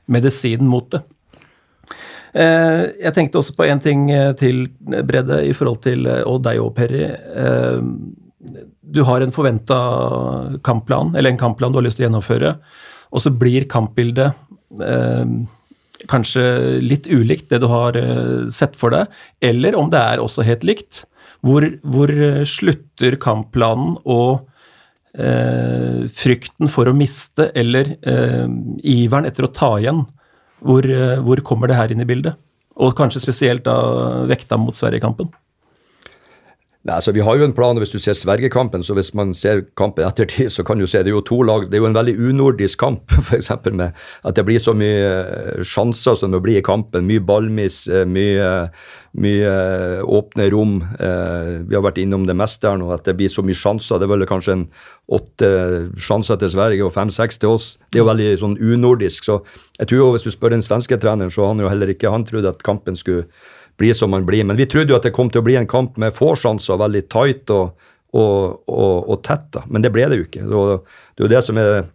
medisinen 0.05 0.69
mot 0.69 0.91
det. 0.93 1.01
Jeg 2.35 3.15
tenkte 3.15 3.39
også 3.39 3.53
på 3.55 3.63
en 3.63 3.79
ting 3.79 4.09
til, 4.35 4.65
Bredde, 5.07 5.37
i 5.47 5.53
forhold 5.55 5.79
til 5.85 6.03
og 6.03 6.41
deg 6.43 6.59
og 6.59 6.73
Perry. 6.75 7.05
Du 8.83 8.99
har 9.07 9.23
en 9.23 9.31
forventa 9.31 9.77
kampplan, 10.67 11.13
eller 11.15 11.31
en 11.31 11.39
kampplan 11.39 11.71
du 11.71 11.79
har 11.79 11.85
lyst 11.87 11.95
til 12.01 12.03
å 12.03 12.09
gjennomføre, 12.09 12.51
og 13.15 13.23
så 13.23 13.31
blir 13.31 13.69
kampbildet 13.71 14.35
kanskje 16.11 16.45
litt 16.83 17.07
ulikt 17.07 17.49
det 17.51 17.61
du 17.63 17.69
har 17.71 17.97
eh, 17.99 18.47
sett 18.53 18.77
for 18.79 18.93
deg, 18.95 19.11
eller 19.43 19.77
om 19.79 19.91
det 19.93 20.01
er 20.01 20.23
også 20.23 20.45
helt 20.47 20.65
likt. 20.67 21.03
Hvor, 21.45 21.67
hvor 21.85 22.11
eh, 22.11 22.43
slutter 22.49 23.17
kampplanen 23.21 23.97
og 24.03 24.45
eh, 25.17 26.05
frykten 26.15 26.71
for 26.71 26.89
å 26.89 26.95
miste, 26.97 27.51
eller 27.57 27.95
eh, 28.01 28.45
iveren 28.95 29.29
etter 29.29 29.47
å 29.47 29.53
ta 29.53 29.75
igjen? 29.81 30.05
Hvor, 30.65 30.87
eh, 30.87 31.17
hvor, 31.21 31.41
kommer 31.45 31.69
det 31.69 31.79
her 31.79 31.93
inn 31.93 32.03
i 32.03 32.09
bildet? 32.09 32.37
Og 32.75 32.95
kanskje 32.97 33.23
spesielt 33.23 33.65
da 33.67 33.75
vekta 34.27 34.57
mot 34.59 34.75
Sverigekampen? 34.75 35.29
Nei, 36.85 36.99
altså 36.99 37.15
Vi 37.15 37.23
har 37.25 37.39
jo 37.39 37.45
en 37.47 37.53
plan, 37.57 37.73
og 37.73 37.81
hvis 37.81 37.95
du 37.95 37.97
ser 37.97 38.13
Sverige-kampen, 38.13 38.83
så 38.85 38.93
hvis 38.93 39.09
man 39.17 39.31
ser 39.33 39.63
kampen 39.77 40.05
ettertid, 40.05 40.51
så 40.53 40.61
kan 40.63 40.77
du 40.77 40.85
se 40.85 40.99
det 41.01 41.09
er 41.09 41.15
jo 41.15 41.23
to 41.25 41.39
lag. 41.41 41.65
Det 41.65 41.79
er 41.79 41.81
jo 41.81 41.87
en 41.89 41.97
veldig 41.97 42.13
unordisk 42.29 42.77
kamp, 42.77 43.09
f.eks. 43.25 43.49
med 43.73 43.95
at 44.21 44.35
det 44.37 44.45
blir 44.45 44.61
så 44.61 44.75
mye 44.77 45.07
eh, 45.09 45.63
sjanser 45.65 46.13
som 46.19 46.35
det 46.35 46.43
blir 46.45 46.59
i 46.59 46.65
kampen. 46.65 47.07
Mye 47.09 47.23
ballmiss, 47.25 47.87
eh, 47.89 48.05
mye, 48.05 48.51
mye 49.17 49.55
eh, 49.55 50.03
åpne 50.05 50.47
rom. 50.53 50.75
Vi 51.65 51.73
har 51.73 51.85
vært 51.87 51.97
innom 52.03 52.29
det 52.29 52.37
meste 52.37 52.69
her 52.69 52.77
nå, 52.77 52.91
at 52.93 53.09
det 53.09 53.17
blir 53.17 53.33
så 53.33 53.41
mye 53.41 53.57
sjanser. 53.57 53.97
Det 53.97 54.05
er 54.05 54.13
vel 54.13 54.29
kanskje 54.29 54.59
en 54.59 54.67
åtte 55.17 55.51
sjanser 55.97 56.37
til 56.37 56.53
Sverige 56.53 56.85
og 56.85 56.93
fem-seks 56.93 57.41
til 57.41 57.57
oss. 57.57 57.71
Det 57.89 57.97
er 57.97 58.05
jo 58.05 58.11
veldig 58.11 58.29
sånn 58.43 58.57
unordisk. 58.61 59.25
Så 59.25 59.41
jeg 59.79 59.89
tror 59.89 60.03
jo 60.03 60.13
hvis 60.13 60.29
du 60.29 60.33
spør 60.37 60.53
den 60.53 60.65
svenske 60.65 61.01
treneren, 61.01 61.33
så 61.33 61.49
han 61.49 61.65
jo 61.65 61.73
heller 61.73 61.89
ikke 61.89 62.13
han 62.13 62.29
trodde 62.29 62.53
at 62.53 62.61
kampen 62.65 62.93
skulle 62.93 63.25
bli 63.77 63.93
som 63.93 64.13
man 64.13 64.25
blir. 64.27 64.45
Men 64.47 64.59
vi 64.59 64.67
trodde 64.69 64.93
jo 64.93 64.99
at 64.99 65.07
det 65.07 65.15
kom 65.15 65.31
til 65.31 65.43
å 65.43 65.47
bli 65.47 65.57
en 65.59 65.69
kamp 65.69 65.99
med 66.01 66.15
få 66.15 66.33
sjanser, 66.39 66.79
veldig 66.79 67.03
tight 67.11 67.51
og, 67.53 67.87
og, 68.15 68.63
og, 68.71 69.09
og 69.09 69.21
tett. 69.25 69.49
da. 69.55 69.65
Men 69.67 69.85
det 69.85 69.91
ble 69.95 70.07
det 70.11 70.21
jo 70.21 70.27
ikke. 70.27 70.45
Det 70.47 70.63
er 70.63 71.25
jo 71.25 71.31
det 71.31 71.43
som 71.45 71.59
er 71.61 71.85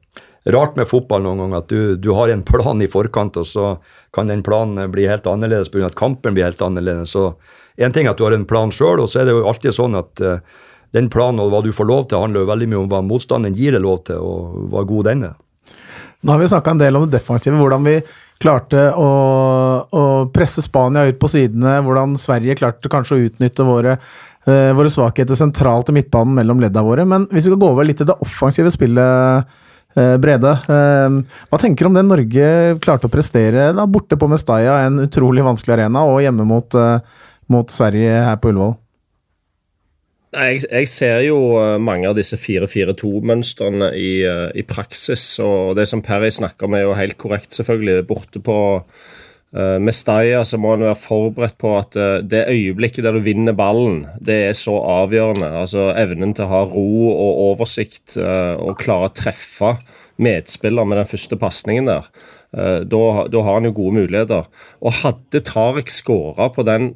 rart 0.51 0.77
med 0.77 0.89
fotball 0.89 1.25
noen 1.25 1.43
ganger, 1.45 1.63
at 1.63 1.69
du, 1.73 1.97
du, 2.01 2.11
har 2.17 2.33
en 2.33 2.45
plan 2.47 2.81
i 2.83 2.89
forkant, 2.89 3.37
og 3.37 3.49
så 3.49 3.75
kan 4.17 4.31
den 4.31 4.45
planen 4.45 4.93
bli 4.93 5.07
helt 5.09 5.29
annerledes 5.29 5.69
pga. 5.73 5.91
at 5.91 5.99
kampen 5.99 6.37
blir 6.37 6.49
helt 6.49 6.63
annerledes. 6.65 7.13
Så 7.17 7.35
Én 7.81 7.95
ting 7.95 8.05
er 8.05 8.13
at 8.13 8.19
du 8.19 8.27
har 8.27 8.35
en 8.37 8.49
plan 8.49 8.73
sjøl, 8.75 9.01
og 9.01 9.09
så 9.09 9.23
er 9.23 9.29
det 9.29 9.33
jo 9.33 9.47
alltid 9.49 9.73
sånn 9.73 9.95
at 9.97 10.21
uh, 10.21 10.43
den 10.93 11.07
planen 11.13 11.41
og 11.41 11.53
hva 11.53 11.63
du 11.65 11.71
får 11.73 11.87
lov 11.89 12.09
til, 12.11 12.21
handler 12.21 12.43
jo 12.43 12.51
veldig 12.51 12.69
mye 12.69 12.81
om 12.83 12.91
hva 12.91 13.01
motstanderen 13.07 13.57
gir 13.57 13.73
deg 13.73 13.85
lov 13.85 14.03
til, 14.09 14.21
og 14.21 14.67
hva 14.73 14.83
god 14.89 15.09
den 15.09 15.23
er. 15.31 15.39
Nå 16.21 16.33
har 16.35 16.41
vi 16.41 16.49
snakka 16.49 16.75
en 16.75 16.81
del 16.81 16.97
om 16.99 17.07
det 17.07 17.17
defensive, 17.17 17.57
hvordan 17.57 17.85
vi 17.87 17.95
klarte 18.41 18.91
å, 18.97 19.07
å, 19.89 20.03
presse 20.33 20.65
Spania 20.65 21.07
ut 21.09 21.21
på 21.21 21.31
sidene, 21.33 21.79
hvordan 21.85 22.13
Sverige 22.21 22.59
klarte 22.61 22.93
kanskje 22.93 23.17
å 23.17 23.23
utnytte 23.29 23.65
våre, 23.65 23.97
uh, 24.49 24.71
våre 24.77 24.93
svakheter 24.93 25.39
sentralt 25.39 25.93
i 25.93 25.97
midtbanen 25.97 26.37
mellom 26.37 26.61
ledda 26.61 26.85
våre. 26.85 27.07
Men 27.09 27.25
hvis 27.31 27.47
vi 27.47 27.53
skal 27.53 27.63
gå 27.63 27.73
over 27.73 27.89
litt 27.89 28.01
til 28.03 28.11
det 28.11 28.19
offensive 28.25 28.73
spillet, 28.75 29.57
uh, 29.97 30.17
Brede. 30.21 30.55
Uh, 30.69 31.41
hva 31.49 31.61
tenker 31.61 31.85
du 31.85 31.93
om 31.93 31.97
det 31.97 32.05
Norge 32.09 32.53
klarte 32.85 33.09
å 33.09 33.13
prestere 33.13 33.71
da, 33.77 33.89
borte 33.89 34.21
på 34.21 34.29
Mestalla, 34.29 34.83
en 34.85 35.01
utrolig 35.07 35.45
vanskelig 35.47 35.79
arena, 35.79 36.05
og 36.05 36.21
hjemme 36.25 36.49
mot, 36.49 36.81
mot 37.51 37.73
Sverige 37.73 38.25
her 38.29 38.41
på 38.41 38.53
Ullevål? 38.53 38.80
Jeg, 40.31 40.61
jeg, 40.63 40.87
ser 40.87 41.25
jo 41.27 41.39
eh, 41.59 41.77
mange 41.83 42.07
av 42.07 42.15
disse 42.15 42.37
4-4-2-mønstrene 42.39 43.89
i, 43.99 44.11
eh, 44.23 44.47
i, 44.55 44.63
praksis. 44.63 45.25
Og 45.43 45.75
det 45.79 45.89
som 45.91 46.05
Perry 46.07 46.31
snakker 46.31 46.69
om, 46.69 46.77
er 46.79 46.85
jo 46.85 46.99
helt 46.99 47.19
korrekt, 47.19 47.51
selvfølgelig. 47.57 48.05
Borte 48.07 48.43
på 48.47 48.59
uh, 48.79 49.79
Mestaya 49.83 50.45
så 50.47 50.61
må 50.63 50.77
en 50.77 50.87
være 50.87 51.01
forberedt 51.03 51.59
på 51.59 51.73
at 51.81 51.99
uh, 51.99 52.21
det 52.23 52.45
øyeblikket 52.47 53.09
der 53.09 53.19
du 53.19 53.25
vinner 53.27 53.59
ballen, 53.59 54.05
det 54.23 54.39
er 54.53 54.55
så 54.55 54.77
avgjørende. 55.03 55.51
Altså 55.65 55.89
Evnen 55.99 56.37
til 56.39 56.47
å 56.47 56.53
ha 56.53 56.63
ro 56.71 57.11
og 57.11 57.43
oversikt 57.49 58.15
uh, 58.23 58.55
og 58.55 58.79
klare 58.79 59.11
å 59.11 59.15
treffe 59.15 59.75
medspiller 60.23 60.87
med 60.87 61.01
den 61.01 61.11
første 61.11 61.41
pasningen 61.43 61.91
der. 61.91 62.07
Uh, 62.55 62.87
da, 62.87 63.05
da 63.35 63.43
har 63.49 63.59
han 63.59 63.67
jo 63.67 63.75
gode 63.83 63.99
muligheter. 64.05 64.47
Og 64.79 65.01
hadde 65.03 65.43
Tariq 65.51 65.91
skåra 65.91 66.53
på 66.55 66.63
den 66.71 66.93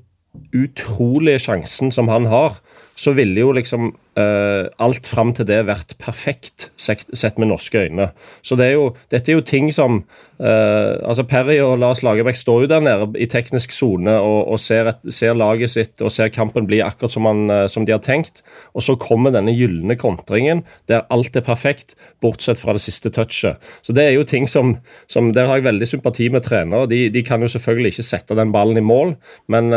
utrolige 0.54 1.42
sjansen 1.48 1.90
som 1.94 2.06
han 2.10 2.30
har, 2.30 2.60
så 2.94 3.12
ville 3.14 3.42
jo 3.42 3.52
liksom 3.54 3.88
uh, 3.90 4.66
alt 4.82 5.08
fram 5.10 5.32
til 5.34 5.46
det 5.48 5.58
vært 5.66 5.96
perfekt 5.98 6.68
sett, 6.78 7.38
med 7.40 7.50
norske 7.50 7.86
øyne. 7.86 8.10
Så 8.42 8.56
det 8.58 8.68
er 8.70 8.76
jo, 8.76 8.86
dette 9.10 9.32
er 9.32 9.38
jo 9.38 9.44
ting 9.46 9.70
som 9.74 10.02
uh, 10.38 10.94
altså 11.02 11.26
Perry 11.26 11.58
og 11.64 11.80
Lars 11.82 12.04
Lagerbäck 12.06 12.38
står 12.38 12.64
jo 12.64 12.70
der 12.70 12.84
nede 12.86 13.10
i 13.18 13.28
teknisk 13.30 13.74
sone 13.74 14.14
og, 14.22 14.52
og 14.54 14.62
ser, 14.62 14.92
et, 14.92 15.02
ser, 15.14 15.34
laget 15.38 15.74
sitt 15.74 16.04
og 16.04 16.14
ser 16.14 16.30
kampen 16.34 16.68
bli 16.70 16.80
akkurat 16.86 17.14
som, 17.16 17.26
man, 17.26 17.44
uh, 17.50 17.66
som 17.70 17.86
de 17.86 17.96
har 17.96 18.02
tenkt. 18.04 18.44
Og 18.78 18.86
så 18.86 18.98
kommer 19.00 19.34
denne 19.34 19.54
gylne 19.56 19.98
kontringen 19.98 20.62
der 20.90 21.06
alt 21.14 21.34
er 21.34 21.46
perfekt, 21.46 21.98
bortsett 22.22 22.62
fra 22.62 22.76
det 22.76 22.84
siste 22.84 23.10
touchet. 23.14 23.58
Så 23.82 23.94
det 23.96 24.06
er 24.06 24.14
jo 24.14 24.26
ting 24.28 24.46
som, 24.50 24.76
som 25.10 25.32
Der 25.34 25.48
har 25.50 25.58
jeg 25.58 25.66
veldig 25.66 25.86
sympati 25.88 26.28
med 26.30 26.44
trenere. 26.46 26.86
De, 26.86 27.08
de 27.10 27.22
kan 27.26 27.42
jo 27.42 27.50
selvfølgelig 27.50 27.94
ikke 27.94 28.06
sette 28.06 28.36
den 28.38 28.52
ballen 28.54 28.78
i 28.78 28.84
mål, 28.84 29.16
men 29.50 29.74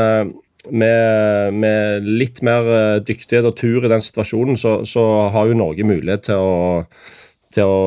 med, 0.72 1.54
med, 1.54 2.08
litt 2.08 2.42
mer 2.46 2.68
eh, 2.74 3.00
dyktighet 3.06 3.48
og 3.48 3.56
tur 3.60 3.86
i 3.86 3.92
den 3.92 4.04
situasjonen, 4.04 4.60
så, 4.60 4.80
så 4.88 5.04
har 5.34 5.50
jo 5.50 5.58
Norge 5.58 5.88
mulighet 5.88 6.28
til 6.28 6.44
å, 6.44 6.84
til 7.56 7.72
å 7.72 7.82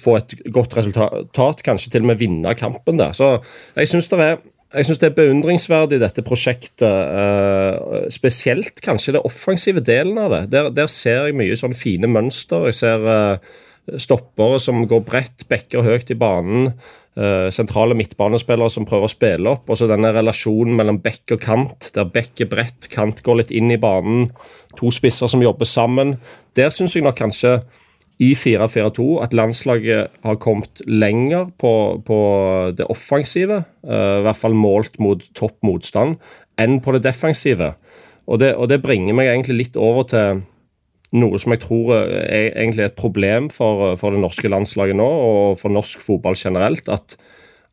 få 0.00 0.16
et 0.18 0.34
godt 0.52 0.76
resultat, 0.78 1.64
kanskje 1.66 1.94
til 1.94 2.04
og 2.04 2.12
med 2.12 2.20
vinne 2.20 2.56
kampen 2.58 3.00
der. 3.00 3.14
Så 3.16 3.36
jeg 3.76 3.92
syns 3.92 4.10
det 4.12 4.24
er 4.26 4.40
jeg 4.70 4.86
synes 4.86 5.00
det 5.02 5.08
er 5.08 5.16
beundringsverdig, 5.16 5.98
dette 5.98 6.22
prosjektet. 6.22 6.84
Uh, 6.86 8.06
spesielt 8.06 8.78
kanskje 8.84 9.16
det 9.16 9.24
offensive 9.26 9.82
delen 9.82 10.20
av 10.22 10.30
det. 10.30 10.44
Der, 10.52 10.68
der 10.70 10.86
ser 10.86 11.26
jeg 11.26 11.34
mye 11.40 11.56
sånn 11.58 11.74
fine 11.74 12.06
mønster. 12.06 12.68
Jeg 12.68 12.78
ser 12.78 13.02
uh, 13.02 13.56
stoppere 13.98 14.60
som 14.62 14.84
går 14.86 15.02
bredt, 15.08 15.48
bekker 15.50 15.82
høyt 15.82 16.14
i 16.14 16.18
banen. 16.18 16.70
Uh, 17.18 17.48
sentrale 17.50 17.96
midtbanespillere 17.98 18.70
som 18.70 18.84
prøver 18.86 19.08
å 19.08 19.10
spille 19.10 19.50
opp. 19.50 19.66
Og 19.66 19.80
så 19.80 19.88
denne 19.90 20.12
relasjonen 20.14 20.76
mellom 20.78 21.00
bekk 21.02 21.34
og 21.34 21.42
kant, 21.42 21.90
der 21.96 22.06
bekk 22.06 22.44
er 22.44 22.50
bredt, 22.52 22.86
kant 22.92 23.24
går 23.26 23.40
litt 23.40 23.50
inn 23.50 23.72
i 23.74 23.80
banen. 23.82 24.28
To 24.78 24.92
spisser 24.94 25.30
som 25.30 25.42
jobber 25.42 25.66
sammen. 25.66 26.20
Der 26.54 26.70
syns 26.70 26.94
jeg 26.94 27.02
nok 27.04 27.18
kanskje 27.18 27.58
i 28.20 28.30
4-4-2 28.36 29.08
at 29.24 29.34
landslaget 29.34 30.22
har 30.22 30.38
kommet 30.38 30.82
lenger 30.86 31.48
på, 31.58 31.72
på 32.06 32.20
det 32.78 32.86
offensive, 32.92 33.62
uh, 33.88 34.20
i 34.20 34.24
hvert 34.28 34.38
fall 34.38 34.54
målt 34.54 35.00
mot 35.02 35.24
topp 35.34 35.58
motstand, 35.66 36.20
enn 36.60 36.78
på 36.84 36.94
det 36.94 37.02
defensive. 37.08 37.72
Og 38.30 38.38
det, 38.38 38.54
og 38.54 38.70
det 38.70 38.82
bringer 38.84 39.16
meg 39.18 39.32
egentlig 39.32 39.64
litt 39.64 39.80
over 39.80 40.06
til 40.06 40.44
noe 41.16 41.38
som 41.42 41.54
jeg 41.54 41.62
tror 41.64 41.94
er 41.96 42.52
egentlig 42.52 42.86
et 42.86 42.98
problem 42.98 43.48
for, 43.52 43.96
for 43.98 44.14
det 44.14 44.22
norske 44.22 44.50
landslaget 44.50 44.98
nå, 44.98 45.06
og 45.06 45.58
for 45.60 45.74
norsk 45.74 46.02
fotball 46.04 46.38
generelt. 46.38 46.90
At, 46.92 47.16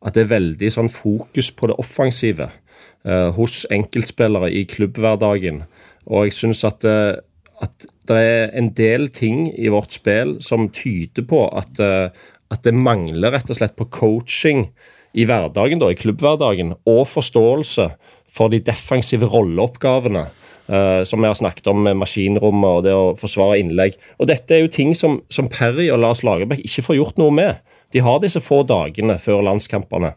at 0.02 0.16
det 0.16 0.24
er 0.24 0.34
veldig 0.34 0.70
sånn 0.74 0.90
fokus 0.92 1.52
på 1.54 1.70
det 1.70 1.78
offensive 1.78 2.50
eh, 2.50 3.28
hos 3.36 3.62
enkeltspillere 3.74 4.50
i 4.50 4.64
klubbhverdagen. 4.70 5.62
Og 6.08 6.28
jeg 6.28 6.38
syns 6.38 6.64
at, 6.66 6.86
eh, 6.88 7.14
at, 7.62 7.88
det 8.08 8.16
er 8.24 8.54
en 8.56 8.70
del 8.72 9.10
ting 9.12 9.50
i 9.52 9.68
vårt 9.68 9.92
spill 9.92 10.38
som 10.44 10.70
tyder 10.72 11.26
på 11.28 11.42
at, 11.52 11.78
eh, 11.84 12.08
at 12.48 12.62
det 12.64 12.72
mangler 12.72 13.34
rett 13.34 13.50
og 13.52 13.58
slett 13.58 13.76
på 13.76 13.90
coaching 13.92 14.70
i 15.18 15.26
hverdagen, 15.28 15.80
da, 15.80 15.90
i 15.92 15.98
klubbhverdagen, 15.98 16.72
og 16.88 17.04
forståelse 17.10 17.90
for 18.32 18.52
de 18.52 18.62
defensive 18.64 19.28
rolleoppgavene 19.28 20.26
som 20.68 21.22
vi 21.22 21.30
har 21.30 21.36
snakket 21.38 21.70
om 21.72 21.78
med 21.80 21.96
maskinrommet 21.96 22.68
og 22.68 22.82
det 22.84 22.92
å 22.92 23.14
forsvare 23.16 23.56
innlegg. 23.62 23.94
Og 24.20 24.28
Dette 24.28 24.52
er 24.52 24.60
jo 24.60 24.72
ting 24.72 24.90
som, 24.98 25.22
som 25.32 25.48
Perry 25.48 25.86
og 25.88 26.02
Lars 26.02 26.20
Lagerbäck 26.26 26.60
ikke 26.60 26.84
får 26.90 26.98
gjort 26.98 27.22
noe 27.22 27.32
med. 27.32 27.62
De 27.94 28.02
har 28.04 28.20
disse 28.20 28.42
få 28.44 28.60
dagene 28.68 29.16
før 29.22 29.40
landskampene. 29.46 30.12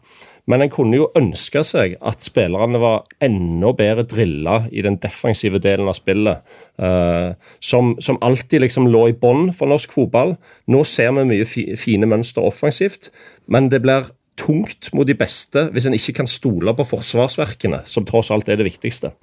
Men 0.49 0.63
en 0.63 0.71
kunne 0.73 0.97
jo 0.97 1.09
ønske 1.17 1.61
seg 1.65 1.95
at 2.03 2.25
spillerne 2.25 2.81
var 2.81 3.03
enda 3.23 3.71
bedre 3.77 4.05
drilla 4.09 4.63
i 4.73 4.83
den 4.85 4.97
defensive 5.01 5.61
delen 5.61 5.89
av 5.89 5.95
spillet. 5.99 6.41
Uh, 6.81 7.37
som, 7.63 7.93
som, 8.01 8.19
alltid 8.25 8.65
liksom 8.65 8.89
lå 8.91 9.07
i 9.11 9.17
bånn 9.17 9.51
for 9.55 9.71
norsk 9.71 9.93
fotball. 9.93 10.35
Nå 10.71 10.83
ser 10.87 11.13
vi 11.17 11.27
mye 11.29 11.47
fi, 11.47 11.67
fine 11.79 12.09
mønster 12.09 12.45
offensivt, 12.47 13.11
men 13.47 13.69
det 13.71 13.83
blir 13.85 14.09
tungt 14.41 14.89
mot 14.95 15.05
de 15.05 15.15
beste 15.17 15.67
hvis 15.71 15.85
en 15.85 15.95
ikke 15.95 16.21
kan 16.21 16.29
stole 16.29 16.73
på 16.73 16.87
forsvarsverkene, 16.89 17.83
som 17.85 18.07
tross 18.09 18.31
alt 18.33 18.49
er 18.49 18.59
det 18.59 18.71
viktigste. 18.71 19.13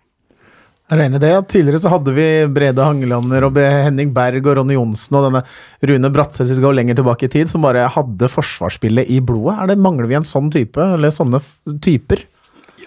Regner 0.89 1.21
det. 1.21 1.35
Tidligere 1.53 1.83
så 1.83 1.91
hadde 1.93 2.15
vi 2.17 2.25
Brede 2.49 2.81
Hangelander 2.81 3.45
og 3.45 3.59
Henning 3.61 4.15
Berg 4.17 4.47
og 4.47 4.57
Ronny 4.57 4.79
Johnsen 4.79 5.19
og 5.19 5.27
denne 5.27 5.43
Rune 5.91 6.11
Bratseth, 6.15 6.47
hvis 6.49 6.63
vi 6.63 6.65
går 6.65 6.79
lenger 6.79 6.97
tilbake 6.97 7.29
i 7.29 7.33
tid, 7.35 7.51
som 7.51 7.67
bare 7.67 7.85
hadde 7.93 8.31
forsvarsspillet 8.33 9.11
i 9.13 9.21
blodet. 9.21 9.59
Er 9.59 9.69
det, 9.69 9.79
Mangler 9.85 10.09
vi 10.09 10.17
en 10.17 10.25
sånn 10.25 10.49
type, 10.55 10.81
eller 10.81 11.13
sånne 11.13 11.43
typer? 11.85 12.25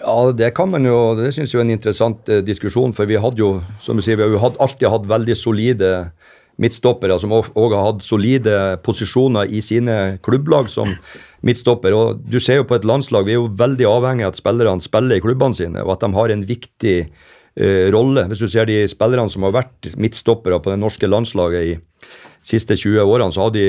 Ja, 0.00 0.16
det 0.34 0.50
kan 0.56 0.72
man 0.72 0.88
jo, 0.88 1.12
det 1.14 1.30
syns 1.36 1.52
jeg 1.54 1.60
er 1.60 1.66
en 1.68 1.74
interessant 1.76 2.30
eh, 2.32 2.42
diskusjon. 2.42 2.94
For 2.96 3.06
vi 3.06 3.20
hadde 3.22 3.38
jo, 3.38 3.54
som 3.82 3.98
du 3.98 4.02
sier, 4.02 4.18
vi 4.18 4.40
har 4.40 4.58
alltid 4.58 4.90
hatt 4.90 5.06
veldig 5.06 5.38
solide 5.38 5.92
midtstoppere 6.60 7.14
som 7.20 7.32
òg 7.32 7.74
har 7.74 7.86
hatt 7.86 8.02
solide 8.04 8.56
posisjoner 8.84 9.50
i 9.50 9.62
sine 9.64 10.18
klubblag 10.26 10.66
som 10.70 10.90
midtstopper. 11.46 11.94
Og 11.94 12.24
du 12.26 12.40
ser 12.42 12.60
jo 12.60 12.66
på 12.68 12.76
et 12.76 12.88
landslag, 12.88 13.26
vi 13.26 13.36
er 13.36 13.40
jo 13.40 13.52
veldig 13.62 13.86
avhengig 13.88 14.26
av 14.26 14.34
at 14.34 14.40
spillerne 14.42 14.84
spiller 14.84 15.18
i 15.18 15.24
klubbene 15.24 15.58
sine, 15.58 15.84
og 15.84 15.94
at 15.96 16.04
de 16.04 16.12
har 16.18 16.34
en 16.34 16.44
viktig 16.50 16.96
rolle. 17.92 18.26
Hvis 18.30 18.40
du 18.40 18.48
ser 18.48 18.68
de 18.68 18.78
spillerne 18.88 19.28
som 19.28 19.44
har 19.44 19.52
vært 19.52 19.90
midtstoppere 20.00 20.60
på 20.62 20.72
det 20.72 20.78
norske 20.80 21.08
landslaget 21.08 21.66
i 21.68 21.74
de 21.76 21.80
siste 22.42 22.76
20 22.78 23.04
årene, 23.04 23.32
så 23.34 23.46
har 23.46 23.52
de, 23.54 23.66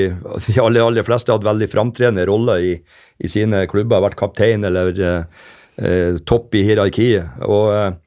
de 0.48 0.60
aller, 0.62 0.80
aller 0.80 1.06
fleste 1.06 1.34
hatt 1.34 1.44
veldig 1.44 1.68
framtredende 1.72 2.24
roller 2.30 2.64
i, 2.64 2.72
i, 3.20 3.28
sine 3.28 3.66
klubber. 3.70 4.02
Vært 4.06 4.16
kaptein 4.20 4.64
eller 4.64 4.96
uh, 4.96 6.16
topp 6.24 6.56
i 6.56 6.64
hierarkiet. 6.70 7.44
og 7.44 8.00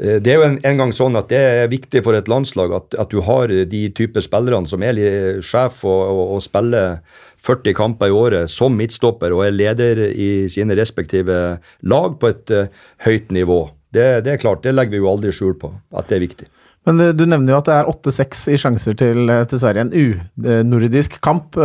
det 0.00 0.32
er 0.32 0.38
jo 0.38 0.44
en, 0.46 0.54
en, 0.64 0.78
gang 0.80 0.92
sånn 0.96 1.18
at 1.18 1.28
det 1.28 1.38
er 1.44 1.66
viktig 1.68 2.00
for 2.06 2.16
et 2.16 2.28
landslag 2.30 2.72
at, 2.72 2.94
at 3.02 3.10
du 3.12 3.18
har 3.26 3.52
de 3.52 3.80
type 3.92 4.22
spillerne 4.24 4.64
som 4.70 4.80
er 4.80 4.96
sjef 5.44 5.82
og, 5.84 6.00
og, 6.00 6.22
og, 6.36 6.40
spiller 6.40 7.02
40 7.44 7.76
kamper 7.76 8.08
i 8.08 8.14
året 8.16 8.48
som 8.52 8.72
midtstopper 8.80 9.34
og 9.36 9.44
er 9.44 9.52
leder 9.52 10.00
i 10.08 10.30
sine 10.48 10.72
respektive 10.78 11.36
lag 11.84 12.16
på 12.16 12.32
et 12.32 12.54
uh, 12.56 12.72
høyt 13.04 13.28
nivå. 13.36 13.60
Det, 13.94 14.06
det, 14.26 14.34
er 14.34 14.42
klart, 14.42 14.62
det 14.64 14.74
legger 14.76 14.96
vi 14.96 15.02
jo 15.02 15.10
aldri 15.10 15.34
skjul 15.34 15.56
på, 15.58 15.72
at 15.96 16.10
det 16.10 16.18
er 16.18 16.24
viktig. 16.26 16.48
Men 16.88 17.02
du 17.12 17.26
nevner 17.26 17.52
jo 17.52 17.58
at 17.60 17.68
det 17.68 17.76
er 17.76 17.90
8-6 17.90 18.46
i 18.54 18.60
sjanser 18.60 18.96
til, 18.96 19.28
til 19.50 19.60
Sverige. 19.60 19.88
En 19.90 20.62
unordisk 20.64 21.18
kamp. 21.20 21.58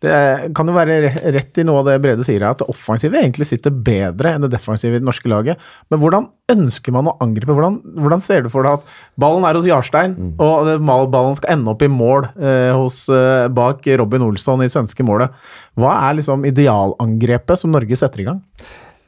Det 0.00 0.12
kan 0.56 0.68
jo 0.68 0.72
være 0.72 1.10
rett 1.34 1.58
i 1.60 1.64
noe 1.68 1.82
av 1.82 1.88
det 1.90 1.98
Brede 2.00 2.24
sier 2.24 2.46
at 2.48 2.62
det 2.62 2.68
offensive 2.72 3.18
egentlig 3.20 3.44
sitter 3.50 3.74
bedre 3.74 4.32
enn 4.32 4.46
det 4.46 4.52
defensive 4.54 4.96
i 4.96 5.00
det 5.00 5.04
norske 5.04 5.28
laget. 5.28 5.60
Men 5.92 6.00
hvordan 6.00 6.28
ønsker 6.54 6.94
man 6.96 7.10
å 7.10 7.16
angripe? 7.20 7.52
Hvordan, 7.52 7.76
hvordan 8.00 8.24
ser 8.24 8.46
du 8.46 8.48
for 8.52 8.64
deg 8.64 8.80
at 8.80 8.94
ballen 9.20 9.44
er 9.44 9.58
hos 9.60 9.68
Jarstein, 9.68 10.16
mm. 10.16 10.32
og 10.40 11.10
ballen 11.12 11.36
skal 11.36 11.52
ende 11.58 11.74
opp 11.74 11.84
i 11.84 11.90
mål 11.92 12.30
eh, 12.32 12.72
hos, 12.72 13.02
eh, 13.12 13.44
bak 13.52 13.84
Robin 14.00 14.24
Olsson 14.30 14.64
i 14.64 14.70
svenske 14.72 15.04
målet? 15.04 15.36
Hva 15.76 15.92
er 16.08 16.16
liksom 16.16 16.48
idealangrepet 16.48 17.60
som 17.60 17.76
Norge 17.76 18.00
setter 18.00 18.24
i 18.24 18.30
gang? 18.32 18.40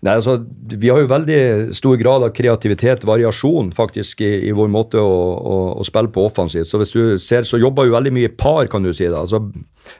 Nei, 0.02 0.16
altså, 0.18 0.34
Vi 0.74 0.90
har 0.90 0.98
jo 0.98 1.10
veldig 1.10 1.74
stor 1.78 1.98
grad 2.00 2.24
av 2.26 2.32
kreativitet, 2.34 3.04
variasjon, 3.06 3.70
faktisk, 3.76 4.24
i, 4.26 4.48
i 4.48 4.54
vår 4.56 4.70
måte 4.72 4.98
å, 4.98 5.18
å, 5.38 5.58
å, 5.78 5.84
spille 5.86 6.10
på 6.10 6.24
offensivt. 6.26 6.66
Så 6.66 6.80
hvis 6.80 6.94
du 6.96 7.18
ser, 7.22 7.46
så 7.46 7.60
jobber 7.62 7.86
jo 7.86 7.94
veldig 7.94 8.14
mye 8.16 8.32
par, 8.34 8.66
kan 8.72 8.82
du 8.82 8.90
si. 8.90 9.06
da. 9.06 9.22
Altså, 9.22 9.44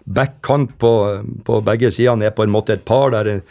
Backkant 0.03 0.75
på, 0.83 0.93
på 1.47 1.61
begge 1.67 1.93
sidene 1.95 2.27
er 2.27 2.35
på 2.35 2.43
en 2.43 2.55
måte 2.55 2.75
et 2.75 2.83
par 2.89 3.15
der, 3.15 3.45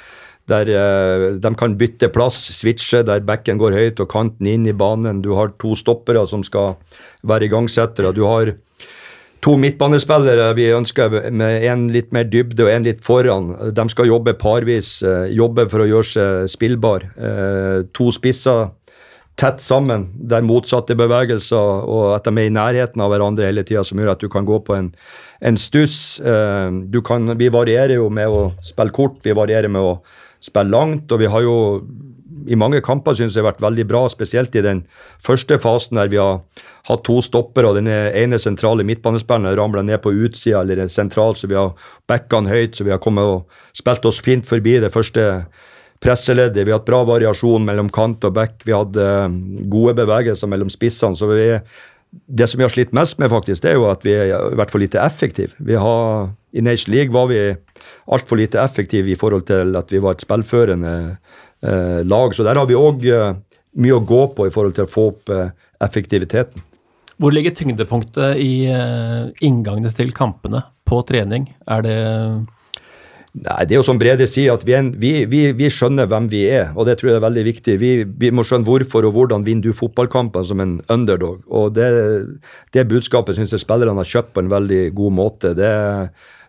der 0.52 0.74
uh, 0.76 1.26
de 1.40 1.54
kan 1.56 1.78
bytte 1.80 2.12
plass, 2.12 2.42
switche, 2.58 3.06
der 3.08 3.24
backen 3.24 3.62
går 3.62 3.78
høyt 3.78 4.04
og 4.04 4.12
kanten 4.12 4.52
inn 4.52 4.68
i 4.68 4.76
banen. 4.76 5.24
Du 5.24 5.32
har 5.40 5.56
to 5.62 5.72
stoppere 5.80 6.26
som 6.28 6.44
skal 6.44 6.76
være 7.24 7.48
igangsettere. 7.48 8.12
Du 8.18 8.26
har 8.28 8.58
to 9.42 9.56
midtbanespillere 9.58 10.52
vi 10.58 10.68
ønsker 10.74 11.32
med 11.34 11.66
en 11.66 11.88
litt 11.94 12.12
mer 12.14 12.28
dybde 12.30 12.66
og 12.66 12.72
en 12.72 12.86
litt 12.86 13.02
foran. 13.06 13.56
De 13.74 13.86
skal 13.90 14.12
jobbe 14.12 14.36
parvis, 14.38 15.00
eh, 15.04 15.32
jobbe 15.34 15.68
for 15.72 15.82
å 15.82 15.90
gjøre 15.90 16.10
seg 16.12 16.52
spillbar. 16.54 17.08
Eh, 17.18 17.88
to 17.94 18.12
spisser 18.14 18.70
tett 19.42 19.62
sammen, 19.64 20.10
der 20.30 20.44
motsatte 20.46 20.94
bevegelser 20.98 21.88
og 21.90 22.16
at 22.16 22.28
de 22.28 22.36
er 22.38 22.50
i 22.50 22.54
nærheten 22.54 23.02
av 23.02 23.10
hverandre 23.10 23.48
hele 23.48 23.64
tida, 23.64 23.84
som 23.84 23.98
gjør 23.98 24.12
at 24.14 24.22
du 24.22 24.30
kan 24.30 24.46
gå 24.46 24.60
på 24.64 24.76
en, 24.78 24.92
en 25.42 25.58
stuss. 25.58 26.20
Eh, 26.20 27.02
kan, 27.02 27.38
vi 27.38 27.50
varierer 27.50 27.96
jo 27.98 28.10
med 28.10 28.30
å 28.30 28.52
spille 28.62 28.94
kort, 28.94 29.24
vi 29.24 29.34
varierer 29.34 29.72
med 29.72 29.82
å 29.82 29.96
spille 30.42 30.70
langt, 30.70 31.12
og 31.12 31.22
vi 31.22 31.30
har 31.30 31.42
jo 31.46 31.58
i 32.48 32.58
mange 32.58 32.82
kamper 32.86 33.16
synes 33.18 33.36
jeg 33.36 33.44
har 33.44 33.52
vært 33.52 33.64
veldig 33.64 33.86
bra, 33.90 34.06
spesielt 34.12 34.56
i 34.56 34.64
den 34.66 34.84
første 35.24 35.58
fasen 35.62 36.00
der 36.00 36.12
vi 36.12 36.20
har 36.22 36.42
hatt 36.90 37.04
to 37.06 37.20
stopper, 37.22 37.68
og 37.68 37.78
den 37.78 37.90
ene 37.92 38.40
sentrale 38.42 38.86
midtbanespilleren 38.88 39.58
ramla 39.58 39.84
ned 39.86 40.02
på 40.04 40.14
utsida 40.14 40.64
eller 40.64 40.88
sentral, 40.90 41.36
så 41.38 41.50
vi 41.52 41.60
har 41.60 41.76
backa 42.10 42.42
høyt, 42.48 42.76
så 42.76 42.88
vi 42.88 42.94
har 42.94 43.02
kommet 43.04 43.28
og 43.28 43.62
spilt 43.78 44.06
oss 44.10 44.22
fint 44.24 44.48
forbi 44.48 44.80
det 44.82 44.94
første 44.94 45.46
presseleddet. 46.02 46.66
Vi 46.66 46.74
har 46.74 46.82
hatt 46.82 46.90
bra 46.90 47.04
variasjon 47.06 47.66
mellom 47.68 47.92
kant 47.94 48.26
og 48.26 48.34
back. 48.34 48.64
Vi 48.66 48.74
hadde 48.74 49.06
hatt 49.06 49.70
gode 49.70 49.94
bevegelser 50.00 50.50
mellom 50.50 50.72
spissene. 50.74 51.16
så 51.16 51.30
vi 51.30 51.60
det 52.12 52.48
som 52.48 52.60
vi 52.60 52.66
har 52.66 52.72
slitt 52.74 52.94
mest 52.96 53.20
med, 53.20 53.32
faktisk, 53.32 53.64
det 53.64 53.72
er 53.72 53.78
jo 53.80 53.88
at 53.88 54.04
vi 54.04 54.14
er 54.18 54.34
i 54.34 54.56
hvert 54.60 54.72
fall 54.72 54.84
lite 54.84 55.00
effektive. 55.00 55.56
Vi 55.64 55.78
har, 55.80 56.32
I 56.52 56.64
Nation 56.64 56.94
League 56.94 57.14
var 57.14 57.30
vi 57.32 57.40
altfor 58.12 58.40
lite 58.40 58.60
effektive 58.60 59.12
i 59.12 59.16
forhold 59.16 59.48
til 59.48 59.76
at 59.80 59.92
vi 59.92 60.02
var 60.04 60.18
et 60.18 60.26
spillførende 60.26 60.92
eh, 60.92 61.38
lag. 61.62 62.36
Så 62.36 62.46
der 62.48 62.60
har 62.60 62.68
vi 62.70 62.78
òg 62.78 63.06
eh, 63.06 63.36
mye 63.82 63.98
å 63.98 64.06
gå 64.06 64.24
på 64.36 64.48
i 64.48 64.54
forhold 64.54 64.78
til 64.78 64.88
å 64.88 64.92
få 64.92 65.08
opp 65.14 65.34
eh, 65.34 65.52
effektiviteten. 65.84 66.68
Hvor 67.22 67.34
ligger 67.36 67.54
tyngdepunktet 67.54 68.40
i 68.42 68.66
inngangene 69.46 69.92
til 69.94 70.10
kampene 70.18 70.64
på 70.90 71.04
trening? 71.06 71.52
Er 71.70 71.84
det 71.86 71.98
Nei, 73.32 73.64
Det 73.64 73.76
er 73.76 73.80
jo 73.80 73.86
som 73.88 74.00
Brede 74.00 74.26
sier, 74.28 74.52
at 74.52 74.66
vi, 74.68 74.74
en, 74.76 74.90
vi, 75.00 75.14
vi, 75.32 75.46
vi, 75.56 75.70
skjønner 75.72 76.10
hvem 76.12 76.28
vi 76.34 76.42
er, 76.52 76.74
og 76.76 76.88
det 76.88 76.98
tror 77.00 77.14
jeg 77.14 77.20
er 77.22 77.24
veldig 77.24 77.44
viktig. 77.48 77.78
Vi, 77.80 78.32
må 78.36 78.44
skjønne 78.44 78.68
hvorfor 78.68 79.08
og 79.08 79.16
hvordan 79.16 79.46
vinner 79.48 79.70
du 79.70 79.78
fotballkamper 79.78 80.44
som 80.50 80.60
en 80.60 80.82
underdog. 80.92 81.40
Og 81.48 81.72
Det, 81.78 81.88
det 82.76 82.90
budskapet 82.92 83.38
syns 83.38 83.56
jeg 83.56 83.64
spillerne 83.64 84.04
har 84.04 84.12
kjøpt 84.12 84.34
på 84.36 84.44
en 84.44 84.52
veldig 84.52 84.84
god 84.98 85.16
måte. 85.16 85.54
Det, 85.56 85.72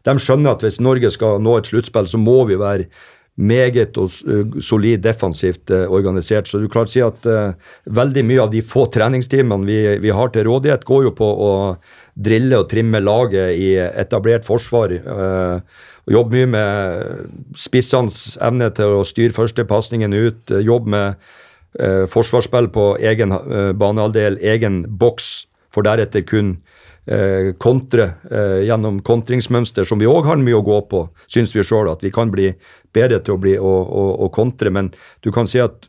de 0.03 0.17
skjønner 0.19 0.57
at 0.57 0.67
hvis 0.67 0.81
Norge 0.83 1.13
skal 1.15 1.39
nå 1.39 1.55
et 1.61 1.71
sluttspill, 1.71 2.11
så 2.11 2.19
må 2.19 2.41
vi 2.51 2.59
være 2.59 2.91
meget 3.41 3.97
og 3.97 4.11
solid 4.61 5.01
defensivt 5.05 5.71
uh, 5.73 5.87
organisert. 5.91 6.49
Så 6.49 6.61
du 6.61 6.69
klarer 6.69 6.91
å 6.91 6.93
si 6.93 7.03
at 7.05 7.29
uh, 7.29 7.55
veldig 7.89 8.25
mye 8.29 8.43
av 8.45 8.51
de 8.53 8.61
få 8.65 8.87
treningstimene 8.95 9.69
vi, 9.69 9.79
vi, 10.03 10.13
har 10.13 10.33
til 10.35 10.47
rådighet, 10.49 10.85
går 10.85 11.09
jo 11.09 11.15
på 11.17 11.29
å 11.47 11.53
drille 12.13 12.61
og 12.61 12.69
trimme 12.69 13.01
laget 13.01 13.57
i 13.57 13.73
etablert 13.81 14.47
forsvar. 14.49 14.93
Uh, 15.07 15.89
Jobbe 16.11 16.35
mye 16.35 16.49
med 16.51 17.29
spissenes 17.55 18.35
evne 18.43 18.73
til 18.75 18.97
å 18.99 19.05
styre 19.07 19.37
første 19.37 19.63
pasningen 19.71 20.11
ut. 20.11 20.51
Jobbe 20.51 20.91
med 20.91 21.29
forsvarsspill 22.11 22.67
på 22.75 22.89
egen 22.99 23.31
banehalvdel, 23.79 24.35
egen 24.43 24.81
boks, 24.99 25.29
for 25.73 25.87
deretter 25.87 26.25
kun 26.29 26.55
eh, 27.07 27.53
kontre 27.63 28.09
eh, 28.31 28.63
gjennom 28.69 29.01
kontringsmønster, 29.07 29.89
som 29.89 30.03
vi 30.03 30.11
òg 30.11 30.29
har 30.29 30.41
mye 30.43 30.59
å 30.59 30.65
gå 30.67 30.81
på, 30.91 31.05
syns 31.31 31.55
vi 31.57 31.65
sjøl. 31.67 31.91
At 31.93 32.05
vi 32.05 32.13
kan 32.15 32.33
bli 32.33 32.51
bedre 32.95 33.23
til 33.25 33.37
å, 33.37 33.43
bli, 33.43 33.57
å, 33.59 33.75
å, 33.83 34.07
å 34.27 34.31
kontre. 34.35 34.73
Men 34.75 34.93
du 35.25 35.33
kan 35.35 35.51
si 35.51 35.63
at 35.63 35.89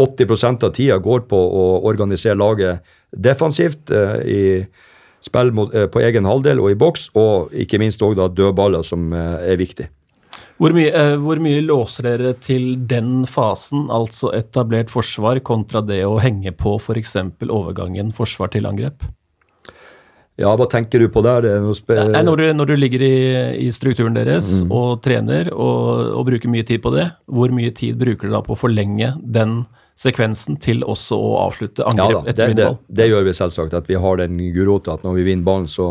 80% 0.00 0.64
av 0.64 0.74
tida 0.76 1.00
går 1.02 1.26
på 1.28 1.38
å 1.38 1.64
organisere 1.88 2.38
laget 2.38 2.86
defensivt 3.10 3.90
eh, 3.94 4.16
i 4.24 4.42
spill 5.24 5.52
eh, 5.68 5.86
på 5.90 6.02
egen 6.04 6.28
halvdel 6.28 6.60
og 6.62 6.72
i 6.72 6.78
boks, 6.78 7.10
og 7.18 7.54
ikke 7.54 7.80
minst 7.82 8.02
òg 8.04 8.18
dødballer, 8.18 8.84
som 8.86 9.12
eh, 9.12 9.50
er 9.52 9.60
viktig. 9.60 9.90
Hvor 10.60 10.74
mye, 10.76 10.90
eh, 10.92 11.14
hvor 11.20 11.40
mye, 11.40 11.62
låser 11.64 12.08
dere 12.08 12.34
til 12.40 12.74
den 12.88 13.24
fasen, 13.28 13.88
altså 13.92 14.32
etablert 14.36 14.92
forsvar, 14.92 15.40
kontra 15.44 15.80
det 15.84 16.02
å 16.04 16.18
henge 16.20 16.52
på 16.56 16.76
f.eks. 16.80 17.16
overgangen 17.48 18.12
forsvar 18.16 18.52
til 18.52 18.68
angrep? 18.68 19.06
Ja, 20.40 20.54
hva 20.56 20.66
tenker 20.72 21.02
du 21.02 21.10
på 21.12 21.20
der? 21.24 21.44
Nei, 21.44 22.22
når, 22.24 22.40
du, 22.40 22.46
når, 22.56 22.70
du, 22.70 22.76
ligger 22.80 23.02
i, 23.04 23.16
i 23.66 23.68
strukturen 23.74 24.16
deres 24.16 24.48
mm. 24.62 24.70
og 24.72 25.02
trener 25.04 25.50
og, 25.52 26.14
og, 26.14 26.22
bruker 26.30 26.52
mye 26.52 26.64
tid 26.66 26.80
på 26.84 26.94
det, 26.94 27.10
hvor 27.28 27.52
mye 27.52 27.74
tid 27.76 27.98
bruker 28.00 28.28
du 28.28 28.32
da 28.32 28.40
på 28.46 28.56
å 28.56 28.60
forlenge 28.60 29.12
den 29.20 29.62
sekvensen 30.00 30.56
til 30.62 30.80
også 30.88 31.18
å 31.20 31.34
avslutte 31.42 31.84
angrep 31.84 32.14
ja, 32.14 32.22
da, 32.22 32.32
etter 32.32 32.52
vinnball? 32.54 32.78
Det, 32.86 32.96
det, 33.02 33.08
gjør 33.10 33.26
vi 33.26 33.34
selvsagt. 33.36 33.76
At 33.76 33.90
vi 33.90 34.00
har 34.00 34.22
den 34.22 34.40
gulrota 34.54 34.96
at 34.96 35.04
når 35.04 35.18
vi 35.18 35.26
vinner 35.28 35.44
ballen, 35.44 35.68
så, 35.68 35.90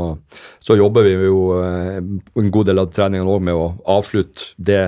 så, 0.57 0.79
jobber 0.79 1.05
vi 1.05 1.13
jo 1.13 1.43
eh, 1.59 1.99
en 2.41 2.49
god 2.55 2.71
del 2.71 2.81
av 2.81 2.89
treningene 2.95 3.29
òg 3.29 3.45
med 3.51 3.59
å 3.59 3.69
avslutte 3.99 4.55
det 4.57 4.83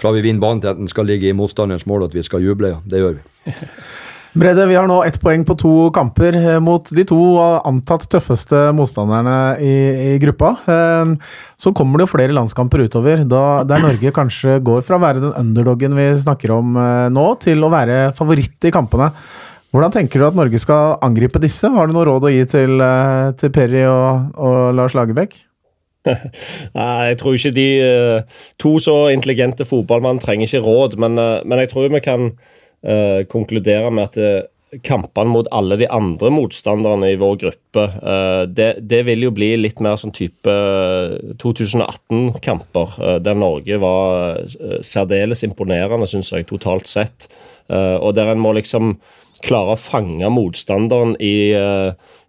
fra 0.00 0.12
vi 0.16 0.24
vinner 0.24 0.44
ballen 0.44 0.60
til 0.60 0.74
at 0.74 0.80
den 0.80 0.92
skal 0.92 1.08
ligge 1.08 1.28
i 1.28 1.36
motstanderens 1.36 1.88
mål, 1.88 2.08
at 2.08 2.16
vi 2.16 2.24
skal 2.26 2.44
juble. 2.44 2.74
Ja, 2.74 2.84
det 2.84 3.00
gjør 3.00 3.18
vi. 3.18 3.54
Brede, 4.32 4.62
vi 4.70 4.76
har 4.78 4.86
nå 4.86 5.00
ett 5.02 5.16
poeng 5.18 5.42
på 5.42 5.56
to 5.58 5.70
kamper 5.90 6.36
eh, 6.38 6.58
mot 6.62 6.86
de 6.94 7.02
to 7.02 7.18
antatt 7.66 8.04
tøffeste 8.12 8.68
motstanderne 8.78 9.56
i, 9.58 9.72
i 10.12 10.18
gruppa. 10.22 10.52
Eh, 10.70 11.32
så 11.58 11.72
kommer 11.74 11.98
det 11.98 12.06
jo 12.06 12.12
flere 12.12 12.36
landskamper 12.36 12.84
utover, 12.86 13.24
da, 13.26 13.64
der 13.66 13.82
Norge 13.82 14.12
kanskje 14.14 14.60
går 14.62 14.84
fra 14.86 15.00
å 15.00 15.02
være 15.02 15.24
den 15.24 15.34
underdogen 15.34 15.98
vi 15.98 16.06
snakker 16.22 16.54
om 16.54 16.78
eh, 16.78 17.08
nå, 17.10 17.24
til 17.42 17.66
å 17.66 17.72
være 17.74 17.98
favoritt 18.14 18.70
i 18.70 18.72
kampene. 18.74 19.10
Hvordan 19.74 19.96
tenker 19.98 20.22
du 20.22 20.28
at 20.28 20.38
Norge 20.38 20.62
skal 20.62 20.94
angripe 21.02 21.42
disse? 21.42 21.66
Har 21.74 21.90
du 21.90 21.96
noe 21.98 22.06
råd 22.06 22.30
å 22.30 22.32
gi 22.32 22.46
til, 22.54 22.86
til 23.38 23.54
Perry 23.54 23.82
og, 23.90 24.30
og 24.38 24.78
Lars 24.78 24.94
Lagerbäck? 24.98 25.34
Nei, 26.78 26.94
jeg 27.10 27.18
tror 27.20 27.34
ikke 27.36 27.52
de 27.58 27.68
To 28.62 28.78
så 28.80 28.96
intelligente 29.12 29.66
fotballmenn 29.68 30.22
trenger 30.22 30.48
ikke 30.48 30.64
råd, 30.64 30.98
men, 31.02 31.18
men 31.18 31.62
jeg 31.66 31.74
tror 31.74 31.90
vi 31.92 32.02
kan 32.02 32.30
uh, 32.86 33.20
konkludere 33.30 33.90
med 33.94 34.10
at 34.10 34.18
uh, 34.20 34.80
kampene 34.86 35.32
mot 35.32 35.48
alle 35.50 35.80
de 35.80 35.88
andre 35.90 36.30
motstanderne 36.30 37.08
i 37.10 37.18
vår 37.18 37.38
gruppe, 37.42 37.86
uh, 38.00 38.42
det, 38.46 38.72
det, 38.86 39.02
vil 39.08 39.26
jo 39.26 39.32
bli 39.34 39.52
litt 39.58 39.82
mer 39.82 39.98
sånn 40.00 40.14
type 40.14 40.54
2018-kamper, 41.42 42.98
der 43.24 43.38
Norge 43.38 43.80
var 43.82 44.44
særdeles 44.86 45.42
imponerende, 45.46 46.08
syns 46.10 46.32
jeg, 46.34 46.48
totalt 46.50 46.90
sett. 46.90 47.30
og 47.70 48.14
der 48.14 48.32
en 48.32 48.42
må 48.42 48.52
liksom 48.56 48.96
klare 49.44 49.74
å 49.74 49.80
fange 49.80 50.28
motstanderen 50.32 51.14
i, 51.22 51.52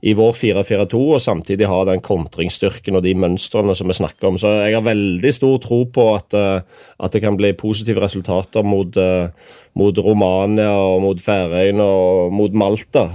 i 0.01 0.13
vår 0.17 0.33
4-4-2 0.33 0.99
og 1.13 1.21
samtidig 1.21 1.67
ha 1.69 1.83
den 1.85 2.01
kontringsstyrken 2.01 2.97
og 2.97 3.03
de 3.05 3.13
mønstrene 3.21 3.75
som 3.77 3.91
vi 3.91 3.97
snakker 3.99 4.31
om. 4.31 4.39
Så 4.41 4.49
jeg 4.63 4.73
har 4.73 4.85
veldig 4.85 5.33
stor 5.35 5.59
tro 5.61 5.83
på 5.93 6.07
at, 6.15 6.33
uh, 6.33 6.85
at 6.97 7.13
det 7.13 7.21
kan 7.21 7.37
bli 7.37 7.51
positive 7.57 8.01
resultater 8.01 8.65
mot, 8.65 8.97
uh, 8.97 9.29
mot 9.77 10.01
Romania 10.01 10.71
og 10.73 11.03
mot 11.05 11.21
Færøyene 11.21 11.85
og 11.85 12.33
mot 12.33 12.57
Malta. 12.57 13.05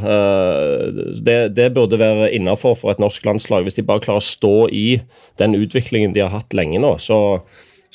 Det, 1.18 1.38
det, 1.56 1.72
burde 1.74 1.98
være 1.98 2.30
innafor 2.36 2.78
for 2.78 2.94
et 2.94 3.02
norsk 3.02 3.26
landslag, 3.26 3.66
hvis 3.66 3.80
de 3.80 3.86
bare 3.86 4.04
klarer 4.04 4.22
å 4.22 4.30
stå 4.30 4.54
i 4.70 5.00
den 5.42 5.58
utviklingen 5.58 6.14
de 6.14 6.22
har 6.22 6.32
hatt 6.32 6.54
lenge 6.54 6.80
nå. 6.82 6.96
så 7.02 7.40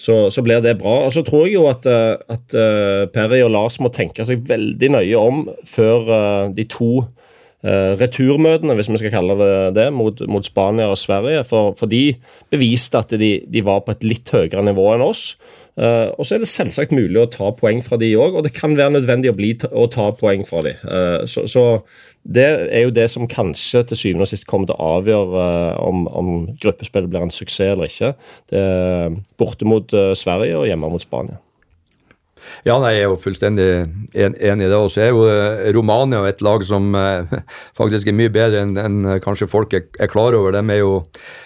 så, 0.01 0.31
så, 0.33 0.41
blir 0.41 0.63
det 0.63 0.79
bra. 0.79 1.03
Og 1.05 1.11
så 1.13 1.21
tror 1.21 1.43
jeg 1.45 1.59
jo 1.59 1.67
at, 1.69 1.85
eh, 1.85 2.15
at 2.31 2.55
Perry 3.13 3.43
og 3.45 3.51
Lars 3.53 3.75
må 3.83 3.91
tenke 3.93 4.23
seg 4.25 4.47
veldig 4.49 4.87
nøye 4.95 5.19
om 5.19 5.43
før 5.69 6.07
de 6.55 6.65
to 6.65 7.03
uh, 7.65 7.93
returmøtene, 7.99 8.75
hvis 8.77 8.89
vi 8.91 9.01
skal 9.01 9.13
kalle 9.13 9.37
det 9.39 9.53
det, 9.77 9.87
mot, 9.95 10.21
mot 10.31 10.45
Spania 10.45 10.89
og 10.91 10.99
Sverige. 10.99 11.43
For, 11.47 11.75
for 11.79 11.91
de 11.91 12.15
beviste 12.53 12.99
at 12.99 13.13
de, 13.17 13.33
de, 13.47 13.65
var 13.65 13.83
på 13.85 13.95
et 13.95 14.05
litt 14.07 14.31
høyere 14.33 14.63
nivå 14.65 14.91
enn 14.95 15.05
oss. 15.05 15.31
Uh, 15.79 16.11
og 16.19 16.27
så 16.27 16.35
er 16.35 16.43
det 16.43 16.51
selvsagt 16.51 16.91
mulig 16.91 17.15
å 17.21 17.29
ta 17.31 17.47
poeng 17.55 17.79
fra 17.83 17.97
de 17.99 18.11
òg, 18.19 18.35
og 18.35 18.43
det 18.45 18.53
kan 18.57 18.75
være 18.77 18.97
nødvendig 18.97 19.31
å, 19.31 19.37
bli, 19.37 19.53
å 19.71 19.87
ta 19.91 20.09
poeng 20.17 20.43
fra 20.47 20.65
de. 20.67 20.75
Uh, 20.83 21.21
så, 21.29 21.45
så, 21.49 21.65
det 22.21 22.47
er 22.69 22.83
jo 22.85 22.93
det 22.93 23.07
som 23.09 23.29
kanskje 23.29 23.85
til 23.89 23.97
syvende 23.97 24.27
og 24.27 24.29
sist 24.29 24.45
kommer 24.49 24.69
til 24.69 24.77
å 24.77 24.97
avgjøre 24.99 25.45
om, 25.81 26.03
om 26.05 26.33
gruppespillet 26.61 27.09
blir 27.09 27.25
en 27.25 27.33
suksess 27.33 27.71
eller 27.71 27.89
ikke. 27.89 28.11
Det 28.51 28.61
er 28.61 29.15
borte 29.41 29.65
mot 29.65 29.95
Sverige 30.19 30.59
og 30.59 30.67
hjemme 30.69 30.91
mot 30.93 31.01
Spania. 31.01 31.39
Ja, 32.65 32.75
nei, 32.81 32.93
jeg 32.95 33.05
er 33.05 33.09
jo 33.09 33.19
fullstendig 33.21 33.67
enig 34.13 34.65
i 34.65 34.69
det. 34.69 34.77
Og 34.77 34.91
så 34.93 35.05
er 35.05 35.11
jo 35.11 35.23
eh, 35.29 35.69
Romania 35.75 36.21
et 36.29 36.43
lag 36.45 36.63
som 36.65 36.91
eh, 36.97 37.31
faktisk 37.79 38.09
er 38.09 38.17
mye 38.17 38.33
bedre 38.33 38.63
enn 38.65 38.75
en, 38.81 38.99
eh, 39.15 39.21
kanskje 39.23 39.49
folk 39.51 39.73
er, 39.77 39.87
er, 39.99 40.11
klar 40.11 40.37
over. 40.37 40.53
De 40.55 40.61
er 40.61 40.81
jo, 40.81 40.99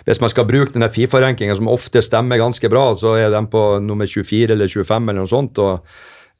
Hvis 0.08 0.22
man 0.24 0.34
skal 0.34 0.48
bruke 0.50 0.74
denne 0.76 0.92
Fifa-rankinga, 0.92 1.56
som 1.58 1.72
ofte 1.72 2.04
stemmer 2.06 2.42
ganske 2.42 2.72
bra, 2.72 2.90
så 2.98 3.16
er 3.20 3.32
de 3.34 3.46
på 3.52 3.64
nummer 3.84 4.10
24 4.10 4.56
eller 4.56 4.72
25 4.72 5.10
eller 5.10 5.22
noe 5.22 5.32
sånt. 5.32 5.62
og 5.64 5.88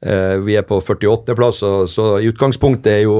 eh, 0.04 0.36
Vi 0.44 0.58
er 0.58 0.68
på 0.68 0.80
48.-plass, 0.80 1.64
så 1.92 2.12
i 2.20 2.30
utgangspunktet 2.32 2.92
er 2.98 3.04
jo 3.06 3.18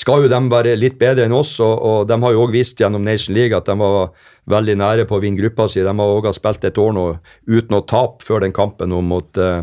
skal 0.00 0.24
jo 0.24 0.30
de 0.30 0.38
være 0.50 0.76
litt 0.78 0.98
bedre 1.00 1.26
enn 1.26 1.34
oss, 1.34 1.56
og, 1.60 1.72
og 1.74 2.08
de 2.08 2.16
har 2.22 2.34
jo 2.34 2.44
òg 2.44 2.54
vist 2.54 2.78
gjennom 2.80 3.02
Nation 3.04 3.34
League 3.36 3.56
at 3.56 3.66
de 3.66 3.74
var 3.78 4.12
veldig 4.50 4.76
nære 4.80 5.06
på 5.08 5.18
å 5.18 5.22
vinne 5.22 5.40
gruppa 5.40 5.66
si. 5.68 5.82
De 5.84 5.92
har 5.92 6.14
òg 6.14 6.30
spilt 6.36 6.64
et 6.66 6.78
år 6.80 6.94
nå 6.96 7.06
uten 7.50 7.76
å 7.76 7.84
tape 7.88 8.24
før 8.24 8.44
den 8.44 8.54
kampen 8.56 8.92
nå 8.92 9.02
mot 9.04 9.40
uh, 9.40 9.62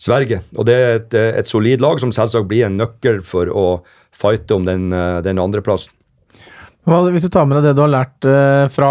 Sverige. 0.00 0.40
Og 0.56 0.64
det 0.68 0.76
er 0.76 0.98
et, 0.98 1.16
et 1.42 1.48
solid 1.48 1.82
lag 1.84 2.00
som 2.00 2.12
selvsagt 2.14 2.48
blir 2.48 2.66
en 2.66 2.78
nøkkel 2.80 3.20
for 3.26 3.50
å 3.52 3.66
fighte 4.16 4.56
om 4.56 4.64
den, 4.68 4.92
eh, 4.92 5.20
den 5.26 5.40
andreplassen. 5.42 5.96
Hvis 6.90 7.26
du 7.26 7.28
tar 7.28 7.44
med 7.44 7.58
deg 7.58 7.68
det 7.68 7.76
du 7.76 7.82
har 7.84 7.92
lært 7.92 8.26
eh, 8.26 8.64
fra, 8.72 8.90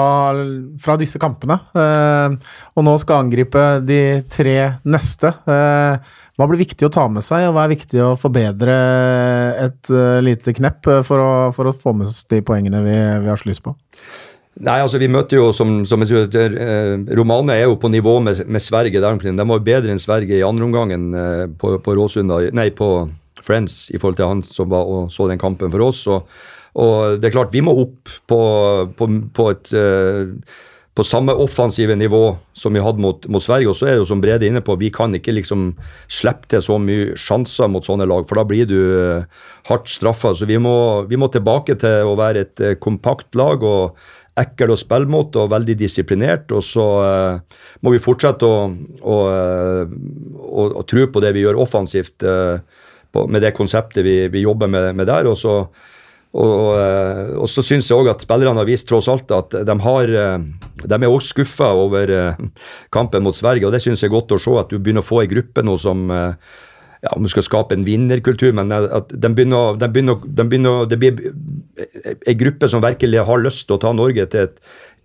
fra 0.79 0.95
disse 1.01 1.19
kampene, 1.19 1.57
eh, 1.73 2.37
og 2.77 2.85
nå 2.85 2.93
skal 3.01 3.25
angripe 3.25 3.65
de 3.81 4.21
tre 4.29 4.55
neste, 4.85 5.33
hva 6.39 6.47
blir 6.47 6.61
viktig 6.61 6.85
å 6.87 6.93
ta 6.93 7.07
med 7.11 7.25
seg, 7.25 7.49
og 7.49 7.57
hva 7.57 7.65
er 7.65 7.73
viktig 7.73 7.99
å 7.99 8.13
forbedre 8.15 8.75
et 9.65 9.89
lite 10.23 10.53
knepp 10.55 10.87
for 11.03 11.19
å, 11.19 11.31
for 11.51 11.67
å 11.67 11.75
få 11.75 11.91
med 11.97 12.07
oss 12.07 12.21
de 12.31 12.39
poengene 12.45 12.79
vi, 12.85 12.95
vi 13.25 13.31
har 13.33 13.41
så 13.41 13.49
lyst 13.49 13.65
på? 13.65 13.73
Nei, 14.59 14.75
altså 14.83 14.99
Vi 14.99 15.07
møter 15.11 15.39
jo, 15.39 15.49
som, 15.55 15.83
som 15.87 16.03
jeg 16.03 16.27
sier, 16.27 16.55
eh, 16.59 16.95
Romania 17.15 17.55
er 17.55 17.69
jo 17.69 17.77
på 17.79 17.91
nivå 17.91 18.17
med, 18.23 18.41
med 18.43 18.63
Sverige. 18.63 18.99
Der. 18.99 19.19
De 19.23 19.47
var 19.53 19.63
bedre 19.63 19.93
enn 19.93 20.01
Sverige 20.01 20.35
i 20.35 20.45
andre 20.45 20.67
omgangen 20.67 21.09
eh, 21.15 21.45
på, 21.59 21.77
på 21.83 21.95
Råsunda, 21.95 22.41
nei, 22.55 22.69
på 22.75 23.07
Friends, 23.39 23.87
i 23.93 23.99
forhold 23.99 24.19
til 24.19 24.27
han 24.27 24.43
som 24.43 24.71
var 24.71 24.89
og 24.89 25.13
så 25.15 25.29
den 25.29 25.39
kampen 25.39 25.71
for 25.71 25.87
oss. 25.87 26.03
Og, 26.11 26.27
og 26.75 27.21
det 27.21 27.29
er 27.29 27.37
klart, 27.37 27.55
vi 27.55 27.63
må 27.63 27.77
opp 27.85 28.11
på, 28.27 28.41
på, 28.99 29.09
på 29.39 29.47
et 29.53 29.71
eh, 29.79 30.35
på 30.99 31.05
samme 31.07 31.31
offensive 31.39 31.95
nivå 31.95 32.23
som 32.57 32.75
vi 32.75 32.81
hadde 32.83 32.99
mot, 32.99 33.23
mot, 33.31 33.39
Sverige. 33.39 33.69
Og 33.71 33.77
så 33.79 33.87
er 33.87 33.93
det 33.95 34.01
jo 34.01 34.09
som 34.09 34.19
Brede 34.19 34.49
inne 34.49 34.59
på, 34.65 34.75
vi 34.81 34.89
kan 34.91 35.15
ikke 35.15 35.37
liksom 35.37 35.69
slippe 36.11 36.49
til 36.51 36.63
så 36.65 36.75
mye 36.83 37.13
sjanser 37.15 37.69
mot 37.71 37.85
sånne 37.87 38.09
lag, 38.09 38.25
for 38.27 38.41
da 38.41 38.43
blir 38.49 38.67
du 38.67 38.79
hardt 39.69 39.87
straffa. 39.87 40.33
Så 40.35 40.49
vi 40.49 40.57
vi 40.59 41.19
må, 41.21 41.29
tilbake 41.31 41.77
til 41.79 42.09
å 42.09 42.17
være 42.19 42.43
et 42.43 42.65
kompakt 42.83 43.39
lag. 43.39 43.63
og 43.63 43.95
ekkel 44.39 44.73
å 44.73 44.79
spille 44.79 45.09
mot 45.11 45.35
og 45.39 45.51
veldig 45.51 45.75
disiplinert. 45.79 46.51
Og 46.55 46.63
så 46.65 46.87
uh, 47.03 47.61
må 47.85 47.93
vi 47.95 48.01
fortsette 48.03 48.47
å, 48.47 48.65
å, 49.03 49.17
uh, 49.29 49.97
å, 50.49 50.67
å, 50.81 50.85
tro 50.89 51.07
på 51.11 51.23
det 51.23 51.33
vi 51.35 51.45
gjør 51.45 51.61
offensivt 51.61 52.25
uh, 52.27 52.57
på, 53.11 53.27
med 53.27 53.43
det 53.45 53.55
konseptet 53.57 54.05
vi, 54.05 54.17
vi 54.31 54.45
jobber 54.45 54.69
med, 54.71 54.91
med, 54.95 55.09
der. 55.09 55.29
Og 55.29 55.37
så 55.39 55.61
Og, 56.29 56.75
eh, 56.77 57.31
og 57.41 57.47
så 57.49 57.63
syns 57.65 57.87
jeg 57.89 57.97
òg 57.97 58.11
at 58.11 58.21
spillerne 58.21 58.61
har 58.61 58.67
vist 58.69 58.85
tross 58.85 59.07
alt 59.09 59.31
at 59.33 59.55
de, 59.65 59.75
har, 59.81 60.11
eh, 60.13 60.43
de 60.83 60.97
er 60.99 61.09
også 61.09 61.33
skuffa 61.33 61.71
over 61.73 62.11
eh, 62.13 62.43
kampen 62.93 63.25
mot 63.25 63.33
Sverige, 63.33 63.65
og 63.65 63.73
det 63.73 63.81
syns 63.81 64.03
jeg 64.03 64.11
er 64.11 64.13
godt 64.13 64.35
å 64.35 64.37
se. 64.37 64.53
At 64.61 64.69
du 64.69 64.77
begynner 64.77 65.01
å 65.01 65.07
få 65.07 65.23
ei 65.23 65.31
gruppe 65.31 65.63
nå 65.65 65.73
som 65.81 66.03
ja, 67.01 67.13
Om 67.15 67.23
du 67.23 67.31
skal 67.31 67.45
skape 67.45 67.75
en 67.75 67.85
vinnerkultur, 67.87 68.51
men 68.55 68.73
at 68.75 69.13
de 69.13 69.31
begynner, 69.31 69.77
de 69.79 69.87
begynner, 69.87 70.19
de 70.25 70.45
begynner, 70.51 70.85
det 70.91 70.99
blir 70.99 71.21
ei 72.27 72.35
gruppe 72.35 72.67
som 72.67 72.83
virkelig 72.83 73.23
har 73.29 73.43
lyst 73.43 73.67
til 73.69 73.77
å 73.77 73.83
ta 73.85 73.93
Norge 73.95 74.25
til 74.31 74.49
et 74.49 74.59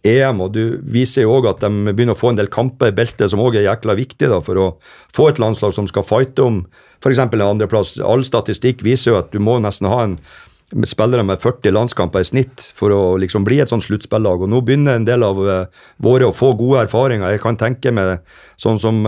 EM, 0.04 0.42
og 0.44 0.52
du 0.52 0.80
viser 0.84 1.24
jo 1.24 1.36
òg 1.38 1.46
at 1.48 1.62
de 1.62 1.70
begynner 1.94 2.16
å 2.16 2.18
få 2.18 2.32
en 2.32 2.40
del 2.40 2.50
kamper 2.52 2.90
i 2.90 2.96
beltet, 2.96 3.30
som 3.30 3.40
òg 3.40 3.56
er 3.56 3.68
jækla 3.68 3.96
viktig 3.96 4.28
da, 4.28 4.40
for 4.44 4.60
å 4.60 4.66
få 5.16 5.30
et 5.30 5.40
landslag 5.40 5.72
som 5.76 5.86
skal 5.88 6.04
fighte 6.04 6.44
om 6.44 6.64
f.eks. 7.00 7.22
en 7.22 7.46
andreplass. 7.46 7.96
All 8.04 8.24
statistikk 8.26 8.84
viser 8.84 9.12
jo 9.12 9.20
at 9.22 9.32
du 9.32 9.40
må 9.40 9.56
nesten 9.62 9.88
ha 9.88 10.02
en 10.04 10.18
spillere 10.88 11.22
med 11.26 11.38
40 11.42 11.74
landskamper 11.74 12.24
i 12.24 12.26
snitt 12.26 12.64
for 12.74 12.92
å 12.94 13.00
liksom 13.20 13.44
bli 13.46 13.60
et 13.62 13.70
sånt 13.70 13.84
sluttspillag. 13.84 14.42
Og 14.42 14.50
nå 14.50 14.62
begynner 14.64 14.98
en 14.98 15.06
del 15.06 15.22
av 15.26 15.38
uh, 15.38 15.84
våre 16.02 16.28
å 16.28 16.34
få 16.34 16.54
gode 16.58 16.86
erfaringer. 16.86 17.34
Jeg 17.34 17.42
kan 17.44 17.58
tenke 17.60 17.92
meg 17.94 18.24
sånn 18.60 18.80
som 18.80 19.02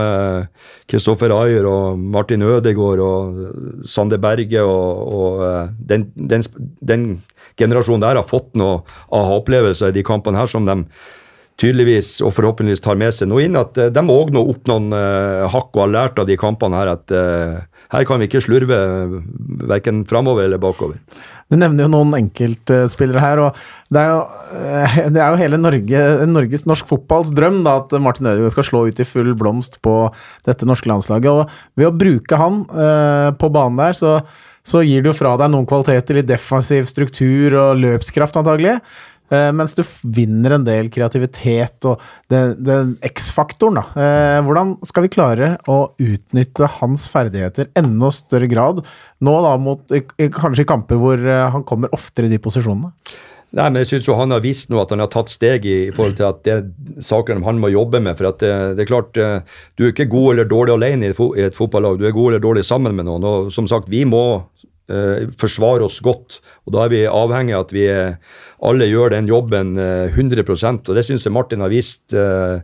Kristoffer 0.90 1.32
uh, 1.32 1.40
Ayer 1.42 1.66
og 1.70 1.98
Martin 1.98 2.44
Ødegaard 2.46 3.02
og 3.02 3.86
Sande 3.88 4.20
Berge 4.22 4.62
og, 4.62 5.14
og 5.16 5.42
uh, 5.42 5.74
den, 5.78 6.10
den, 6.14 6.46
den, 6.84 7.08
generasjonen 7.56 8.04
der 8.04 8.18
har 8.20 8.26
fått 8.26 8.52
noe 8.58 8.82
aha-opplevelser 9.08 9.90
i 9.90 9.96
de 9.96 10.04
kampene 10.06 10.38
her 10.38 10.50
som 10.50 10.66
de 10.68 10.82
tydeligvis 11.60 12.18
og 12.24 12.34
forhåpentligvis 12.36 12.84
tar 12.84 12.98
med 13.00 13.14
seg 13.16 13.30
noe 13.30 13.46
inn. 13.46 13.56
At 13.56 13.78
de 13.78 14.02
òg 14.12 14.34
nå 14.34 14.42
opp 14.52 14.68
noen 14.68 14.92
hakk 14.92 15.70
og 15.72 15.82
har 15.86 15.94
lært 15.94 16.20
av 16.20 16.28
de 16.28 16.36
kampene 16.40 16.82
her 16.82 16.92
at 16.92 17.14
her 17.94 18.04
kan 18.06 18.20
vi 18.20 18.26
ikke 18.28 18.42
slurve 18.42 18.76
verken 19.70 20.02
framover 20.10 20.44
eller 20.48 20.60
bakover. 20.60 20.98
Du 21.46 21.54
nevner 21.54 21.84
jo 21.86 21.90
noen 21.92 22.14
enkeltspillere 22.18 23.22
her, 23.22 23.38
og 23.38 23.58
det 23.94 24.02
er 24.02 24.08
jo, 24.10 24.22
eh, 24.58 24.96
det 25.14 25.20
er 25.22 25.28
jo 25.30 25.38
hele 25.38 25.60
Norge, 25.60 26.00
Norges 26.26 26.66
norsk 26.66 26.88
fotballs 26.90 27.30
drøm 27.36 27.60
da, 27.66 27.76
at 27.84 27.94
Martin 28.02 28.26
Ødegaard 28.32 28.56
skal 28.56 28.66
slå 28.66 28.80
ut 28.88 29.02
i 29.02 29.06
full 29.06 29.30
blomst 29.38 29.78
på 29.86 29.94
dette 30.48 30.66
norske 30.66 30.90
landslaget. 30.90 31.30
og 31.30 31.78
Ved 31.78 31.92
å 31.92 31.94
bruke 31.94 32.40
han 32.40 32.64
uh, 32.74 33.30
på 33.38 33.50
banen 33.54 33.78
der, 33.78 33.94
så, 33.94 34.16
så 34.66 34.82
gir 34.82 35.06
du 35.06 35.12
fra 35.14 35.36
deg 35.38 35.52
noen 35.54 35.68
kvaliteter 35.70 36.18
i 36.18 36.26
defensiv 36.26 36.90
struktur 36.90 37.54
og 37.62 37.78
løpskraft, 37.84 38.42
antagelig. 38.42 38.80
Uh, 39.26 39.50
mens 39.56 39.74
du 39.74 39.82
vinner 40.16 40.54
en 40.54 40.66
del 40.66 40.90
kreativitet 40.92 41.86
og 41.88 42.02
den 42.30 42.94
X-faktoren. 43.06 43.80
da. 43.80 43.84
Uh, 43.96 44.40
hvordan 44.46 44.76
skal 44.86 45.06
vi 45.06 45.12
klare 45.16 45.52
å 45.66 45.78
utnytte 45.98 46.70
hans 46.78 47.08
ferdigheter 47.10 47.72
enda 47.78 48.12
større 48.14 48.50
grad, 48.50 48.84
nå 49.18 49.38
da 49.42 49.56
mot 49.58 49.96
kanskje 50.16 50.68
kamper 50.68 51.00
hvor 51.00 51.18
uh, 51.18 51.48
han 51.54 51.66
kommer 51.66 51.92
oftere 51.96 52.30
i 52.30 52.36
de 52.36 52.42
posisjonene? 52.42 52.92
Nei, 53.56 53.68
men 53.70 53.78
jeg 53.80 53.88
synes 53.88 54.08
jo 54.08 54.16
Han 54.18 54.34
har 54.34 54.42
vist 54.42 54.72
nå 54.72 54.80
at 54.82 54.90
han 54.92 55.00
har 55.00 55.08
tatt 55.08 55.30
steg 55.32 55.64
i, 55.64 55.76
i 55.86 55.92
forhold 55.94 56.16
til 56.18 56.26
at 56.26 56.40
det 56.44 56.52
er 56.52 56.64
saker 57.06 57.38
han 57.46 57.60
må 57.62 57.70
jobbe 57.70 58.00
med. 58.02 58.18
for 58.18 58.28
det, 58.42 58.50
det, 58.76 58.82
er 58.84 58.90
klart, 58.90 59.14
Du 59.78 59.84
er 59.86 59.92
ikke 59.92 60.10
god 60.12 60.32
eller 60.34 60.50
dårlig 60.50 60.74
alene 60.74 61.06
i 61.06 61.14
et, 61.14 61.20
i 61.38 61.46
et 61.46 61.56
fotballag, 61.56 61.96
du 61.98 62.08
er 62.08 62.16
god 62.16 62.34
eller 62.34 62.42
dårlig 62.42 62.66
sammen 62.66 62.98
med 62.98 63.06
noen. 63.06 63.24
og 63.24 63.52
som 63.54 63.68
sagt, 63.70 63.88
Vi 63.88 64.02
må 64.04 64.24
eh, 64.36 64.75
forsvare 64.86 65.82
oss 65.82 66.00
godt. 66.04 66.40
og 66.66 66.74
Da 66.76 66.84
er 66.84 66.92
vi 66.92 67.00
avhengig 67.10 67.56
av 67.56 67.64
at 67.66 67.72
vi 67.74 67.86
alle 68.64 68.88
gjør 68.88 69.16
den 69.16 69.28
jobben 69.28 69.76
eh, 69.78 70.12
100% 70.14 70.88
og 70.88 70.94
Det 70.94 71.04
syns 71.04 71.26
jeg 71.26 71.34
Martin 71.34 71.64
har 71.64 71.72
vist. 71.72 72.14
Eh, 72.14 72.60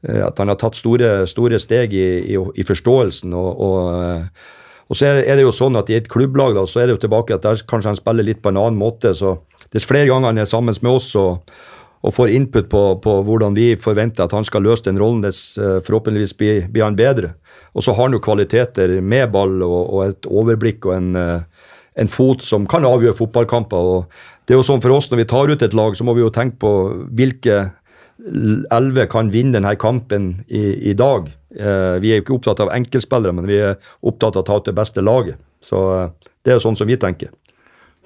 at 0.00 0.38
han 0.40 0.48
har 0.48 0.56
tatt 0.56 0.78
store, 0.78 1.26
store 1.28 1.58
steg 1.60 1.92
i, 1.92 2.06
i, 2.32 2.36
i 2.40 2.64
forståelsen. 2.64 3.34
og, 3.36 3.60
og 3.60 4.00
eh, 4.00 4.48
og 4.90 4.98
så 4.98 5.06
er 5.06 5.36
det 5.38 5.44
jo 5.44 5.52
sånn 5.54 5.78
at 5.78 5.86
I 5.86 6.00
et 6.00 6.08
klubblag 6.10 6.56
da, 6.56 6.64
så 6.66 6.80
er 6.82 6.88
det 6.88 6.96
jo 6.96 7.02
tilbake 7.04 7.36
at 7.36 7.44
der 7.44 7.60
kanskje 7.70 7.92
han 7.92 7.98
spiller 7.98 8.26
litt 8.26 8.40
på 8.42 8.50
en 8.50 8.58
annen 8.58 8.78
måte. 8.80 9.12
så 9.14 9.36
Dess 9.70 9.86
flere 9.86 10.08
ganger 10.08 10.32
han 10.32 10.40
er 10.42 10.48
sammen 10.50 10.74
med 10.82 10.90
oss 10.90 11.12
og, 11.14 11.52
og 12.00 12.14
får 12.16 12.32
input 12.32 12.68
på, 12.72 12.82
på, 13.04 13.16
hvordan 13.26 13.56
vi 13.56 13.74
forventer 13.80 14.24
at 14.24 14.32
han 14.32 14.46
skal 14.48 14.64
løse 14.64 14.86
den 14.86 15.00
rollen, 15.00 15.20
dess 15.24 15.58
eh, 15.60 15.80
forhåpentligvis 15.84 16.36
blir, 16.38 16.68
blir 16.72 16.86
han 16.86 16.96
bedre. 16.96 17.34
Og 17.76 17.84
så 17.84 17.92
har 17.92 18.08
han 18.08 18.16
jo 18.16 18.22
kvaliteter 18.24 18.96
med 19.04 19.32
ball 19.34 19.60
og, 19.66 19.80
og 19.82 20.06
et 20.06 20.30
overblikk 20.30 20.88
og 20.88 20.94
en, 20.96 21.10
eh, 21.20 21.66
en, 22.00 22.08
fot 22.10 22.44
som 22.44 22.64
kan 22.70 22.88
avgjøre 22.88 23.18
fotballkamper. 23.18 23.76
og 23.76 24.48
det 24.48 24.56
er 24.56 24.62
jo 24.62 24.66
sånn 24.66 24.80
for 24.82 24.96
oss 24.96 25.10
Når 25.10 25.20
vi 25.20 25.28
tar 25.30 25.52
ut 25.52 25.62
et 25.62 25.76
lag, 25.76 25.94
så 25.94 26.04
må 26.04 26.16
vi 26.16 26.24
jo 26.24 26.32
tenke 26.32 26.56
på 26.64 26.72
hvilke 27.12 27.68
elleve 28.72 29.06
kan 29.08 29.30
vinne 29.32 29.56
denne 29.56 29.76
kampen 29.80 30.32
i, 30.48 30.90
i 30.90 30.96
dag. 30.96 31.28
Eh, 31.56 32.00
vi 32.00 32.12
er 32.12 32.20
jo 32.20 32.24
ikke 32.24 32.36
opptatt 32.38 32.64
av 32.64 32.72
enkeltspillere, 32.74 33.36
men 33.36 33.48
vi 33.48 33.60
er 33.60 33.78
opptatt 34.00 34.36
av 34.36 34.44
å 34.44 34.48
ta 34.48 34.58
ut 34.60 34.68
det 34.68 34.76
beste 34.76 35.04
laget. 35.04 35.40
Så 35.60 35.78
det 36.44 36.52
er 36.52 36.58
jo 36.58 36.64
sånn 36.64 36.78
som 36.78 36.88
vi 36.88 36.98
tenker. 37.00 37.32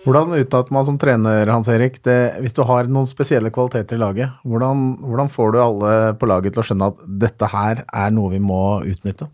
Hvordan 0.05 0.35
uttaler 0.37 0.75
man 0.77 0.85
som 0.85 0.99
trener, 1.01 1.49
Hans 1.49 1.69
Erik, 1.73 1.97
det, 2.05 2.37
hvis 2.45 2.53
du 2.53 2.61
har 2.69 2.91
noen 2.93 3.09
spesielle 3.09 3.49
kvaliteter 3.53 3.97
i 3.97 4.03
laget, 4.03 4.35
hvordan, 4.45 4.83
hvordan, 5.01 5.31
får 5.33 5.55
du 5.55 5.63
alle 5.63 5.95
på 6.21 6.29
laget 6.29 6.53
til 6.53 6.61
å 6.61 6.65
skjønne 6.69 6.91
at 6.93 6.99
dette 7.23 7.49
her 7.49 7.81
er 7.89 8.13
noe 8.13 8.35
vi 8.35 8.43
må 8.45 8.61
utnytte? 8.85 9.31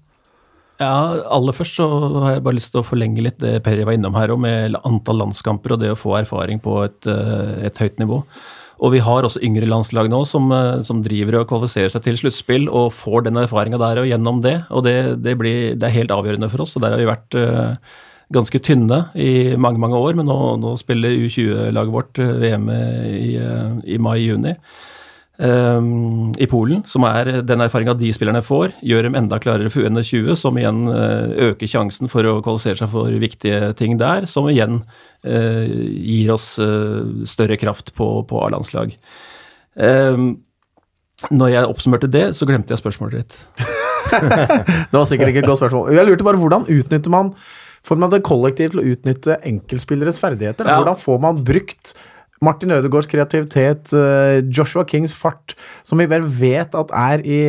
Ja, 0.80 0.94
Aller 1.28 1.52
først 1.52 1.74
så 1.76 1.88
har 2.22 2.36
jeg 2.36 2.44
bare 2.46 2.56
lyst 2.56 2.70
til 2.72 2.80
å 2.80 2.86
forlenge 2.86 3.24
litt 3.26 3.40
det 3.42 3.58
Perry 3.66 3.82
var 3.84 3.98
innom 3.98 4.14
her, 4.16 4.32
med 4.40 4.78
antall 4.86 5.18
landskamper 5.24 5.74
og 5.74 5.82
det 5.82 5.90
å 5.92 5.98
få 5.98 6.14
erfaring 6.22 6.62
på 6.62 6.78
et, 6.86 7.00
eh, 7.10 7.66
et 7.68 7.82
høyt 7.82 7.98
nivå. 8.00 8.22
Og 8.80 8.94
vi 8.94 9.02
har 9.04 9.26
også 9.26 9.42
yngre 9.44 9.68
landslag 9.68 10.08
nå 10.08 10.22
som, 10.24 10.46
eh, 10.52 10.80
som 10.86 11.02
driver 11.02 11.40
og 11.40 11.50
kvalifiserer 11.50 11.90
seg 11.92 12.06
til 12.06 12.16
sluttspill 12.16 12.70
og 12.70 12.94
får 12.96 13.26
den 13.26 13.42
erfaringa 13.42 13.82
der 13.82 14.00
og 14.00 14.08
gjennom 14.08 14.40
det. 14.40 14.64
Og 14.70 14.86
det, 14.86 15.20
det, 15.20 15.36
blir, 15.36 15.74
det, 15.74 15.90
er 15.90 15.98
helt 15.98 16.14
avgjørende 16.14 16.48
for 16.48 16.62
oss, 16.64 16.76
og 16.76 16.86
der 16.86 16.94
har 16.94 17.02
vi 17.02 17.10
vært 17.10 17.36
uh, 17.36 17.76
ganske 18.34 18.60
tynne 18.62 19.04
i 19.18 19.56
mange 19.58 19.80
mange 19.82 19.98
år, 19.98 20.14
men 20.18 20.28
nå, 20.30 20.38
nå 20.62 20.76
spiller 20.78 21.18
U20-laget 21.26 21.94
vårt 21.94 22.22
eh, 22.22 22.38
VM 22.44 22.70
i, 22.70 23.34
eh, 23.40 23.76
i 23.96 24.00
mai-juni. 24.02 24.56
Um, 25.40 26.34
i 26.36 26.44
Polen, 26.44 26.82
som 26.84 27.06
er 27.08 27.30
den 27.48 27.62
erfaringa 27.64 27.94
de 27.96 28.10
spillerne 28.12 28.42
får, 28.44 28.74
gjør 28.84 29.06
dem 29.06 29.14
enda 29.16 29.38
klarere 29.40 29.70
for 29.72 29.86
UN20, 29.88 30.34
som 30.36 30.58
igjen 30.60 30.82
øker 31.46 31.70
sjansen 31.70 32.12
for 32.12 32.28
å 32.28 32.34
kvalifisere 32.44 32.76
seg 32.82 32.90
for 32.92 33.16
viktige 33.22 33.70
ting 33.78 33.96
der, 34.02 34.28
som 34.28 34.50
igjen 34.52 34.82
uh, 35.24 35.64
gir 35.64 36.34
oss 36.36 36.52
uh, 36.60 37.24
større 37.24 37.56
kraft 37.56 37.94
på, 37.96 38.10
på 38.28 38.42
A-landslag. 38.44 38.92
Um, 39.80 40.34
når 41.32 41.54
jeg 41.54 41.72
oppsummerte 41.72 42.12
det, 42.12 42.26
så 42.36 42.44
glemte 42.48 42.76
jeg 42.76 42.80
spørsmålet 42.80 43.22
ditt. 43.22 43.40
det 44.90 44.96
var 44.96 45.08
sikkert 45.08 45.32
ikke 45.32 45.42
et 45.42 45.48
godt 45.48 45.60
spørsmål. 45.60 45.90
Jeg 45.96 46.08
lurte 46.08 46.26
bare 46.26 46.40
hvordan 46.40 46.68
utnytter 46.68 47.12
man 47.12 47.32
Får 47.86 48.00
man 48.00 48.12
det 48.12 48.24
kollektivt 48.26 48.74
til 48.74 48.82
å 48.82 48.88
utnytte 48.92 49.40
enkeltspilleres 49.48 50.20
ferdigheter? 50.20 50.68
Ja. 50.68 50.80
Hvordan 50.80 50.98
får 51.00 51.20
man 51.22 51.44
brukt 51.46 51.94
Martin 52.44 52.72
Ødegaards 52.72 53.08
kreativitet, 53.10 53.92
eh, 53.92 54.40
Joshua 54.48 54.84
Kings 54.88 55.14
fart, 55.14 55.54
som 55.84 56.00
vi 56.00 56.08
vel 56.08 56.24
vet 56.24 56.74
at 56.74 56.90
er 56.90 57.24
i 57.24 57.42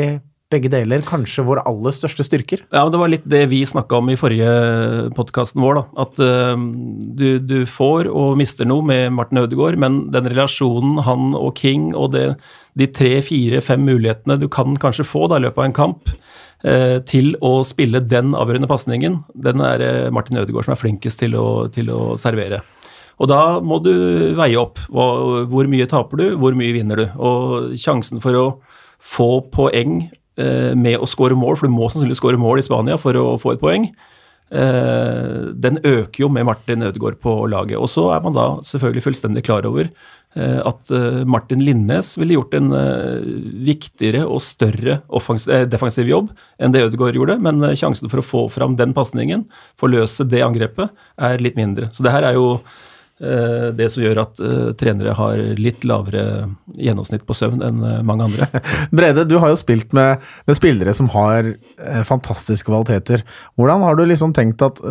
begge 0.52 0.68
deler 0.72 1.04
kanskje 1.08 1.46
våre 1.48 1.64
aller 1.68 1.94
største 1.96 2.26
styrker? 2.28 2.66
Ja, 2.74 2.84
men 2.84 2.92
Det 2.92 3.00
var 3.00 3.12
litt 3.12 3.28
det 3.30 3.46
vi 3.50 3.62
snakka 3.64 4.02
om 4.02 4.10
i 4.12 4.18
forrige 4.20 5.14
podkasten 5.16 5.62
vår. 5.64 5.80
da, 5.80 5.84
At 6.04 6.20
uh, 6.20 6.58
du, 6.60 7.40
du, 7.40 7.66
får 7.66 8.10
og 8.12 8.38
mister 8.38 8.68
noe 8.68 8.84
med 8.84 9.14
Martin 9.16 9.40
Ødegaard, 9.40 9.80
men 9.80 10.12
den 10.12 10.28
relasjonen 10.28 11.00
han 11.08 11.32
og 11.40 11.56
King 11.58 11.94
og 11.96 12.12
det, 12.18 12.36
de 12.76 12.88
tre, 12.88 13.22
fire, 13.22 13.62
fem 13.62 13.84
mulighetene 13.88 14.40
du 14.40 14.50
kan 14.52 14.76
kanskje 14.76 15.08
få 15.08 15.28
da 15.32 15.40
i 15.40 15.46
løpet 15.48 15.64
av 15.64 15.70
en 15.70 15.80
kamp, 15.80 16.12
til 17.09 17.34
å 17.41 17.62
spille 17.66 18.03
den 18.05 18.36
avgjørende 18.38 18.70
pasningen, 18.70 19.22
den 19.34 19.64
er 19.66 19.82
eh, 19.86 20.12
Martin 20.14 20.38
Ødegaard 20.41 20.68
som 20.68 20.76
er 20.76 20.82
flinkest 20.82 21.22
til 21.24 21.38
å, 21.39 21.47
til 21.74 21.89
å 21.93 22.01
servere. 22.22 22.62
Og 23.22 23.30
da 23.30 23.41
må 23.62 23.78
du 23.86 23.93
veie 24.38 24.57
opp. 24.57 24.82
Hvor 24.89 25.68
mye 25.70 25.89
taper 25.89 26.22
du, 26.22 26.26
hvor 26.41 26.55
mye 26.57 26.74
vinner 26.74 26.97
du? 26.97 27.03
Og 27.22 27.76
sjansen 27.78 28.22
for 28.24 28.38
å 28.38 28.45
få 29.01 29.30
poeng 29.53 29.99
eh, 30.38 30.72
med 30.78 31.01
å 31.01 31.09
skåre 31.09 31.38
mål, 31.38 31.59
for 31.59 31.70
du 31.70 31.76
må 31.76 31.89
sannsynligvis 31.89 32.22
skåre 32.22 32.41
mål 32.41 32.62
i 32.62 32.66
Spania 32.66 32.97
for 33.01 33.18
å 33.18 33.36
få 33.41 33.55
et 33.55 33.64
poeng, 33.64 33.91
den 34.51 35.78
øker 35.88 36.26
jo 36.26 36.28
med 36.28 36.43
Martin 36.43 36.82
Ødegaard 36.84 37.22
på 37.24 37.38
laget. 37.47 37.78
Og 37.80 37.88
så 37.88 38.09
er 38.12 38.20
man 38.20 38.34
da 38.36 38.49
selvfølgelig 38.68 39.05
fullstendig 39.05 39.45
klar 39.47 39.64
over 39.64 39.88
Eh, 39.88 40.21
at 40.64 40.92
eh, 40.96 41.24
Martin 41.28 41.64
Linnes 41.66 42.14
ville 42.18 42.38
gjort 42.38 42.54
en 42.56 42.72
eh, 42.78 43.26
viktigere 43.68 44.24
og 44.24 44.40
større 44.44 45.02
defensiv 45.68 46.08
jobb 46.08 46.30
enn 46.62 46.72
det 46.72 46.86
Ødegaard 46.86 47.20
gjorde, 47.20 47.36
men 47.44 47.60
sjansen 47.76 48.12
for 48.12 48.22
å 48.22 48.26
få 48.26 48.46
fram 48.54 48.78
den 48.80 48.96
pasningen, 48.96 49.44
forløse 49.80 50.24
det 50.32 50.44
angrepet, 50.46 50.94
er 51.20 51.44
litt 51.44 51.60
mindre. 51.60 51.92
Så 51.92 52.06
det 52.06 52.16
her 52.16 52.30
er 52.30 52.40
jo 52.40 52.56
det 53.22 53.86
som 53.94 54.02
gjør 54.02 54.18
at 54.24 54.40
trenere 54.82 55.12
har 55.14 55.38
litt 55.62 55.84
lavere 55.86 56.48
gjennomsnitt 56.74 57.22
på 57.28 57.36
søvn 57.38 57.60
enn 57.62 57.84
mange 58.08 58.26
andre. 58.26 58.48
Brede, 58.98 59.28
du 59.30 59.36
har 59.38 59.52
jo 59.52 59.60
spilt 59.60 59.94
med, 59.94 60.24
med 60.50 60.58
spillere 60.58 60.96
som 60.98 61.12
har 61.14 61.52
fantastiske 62.10 62.66
kvaliteter. 62.66 63.22
Hvordan 63.62 63.86
har 63.86 64.00
du 64.00 64.08
liksom 64.10 64.34
tenkt 64.34 64.66
at 64.66 64.82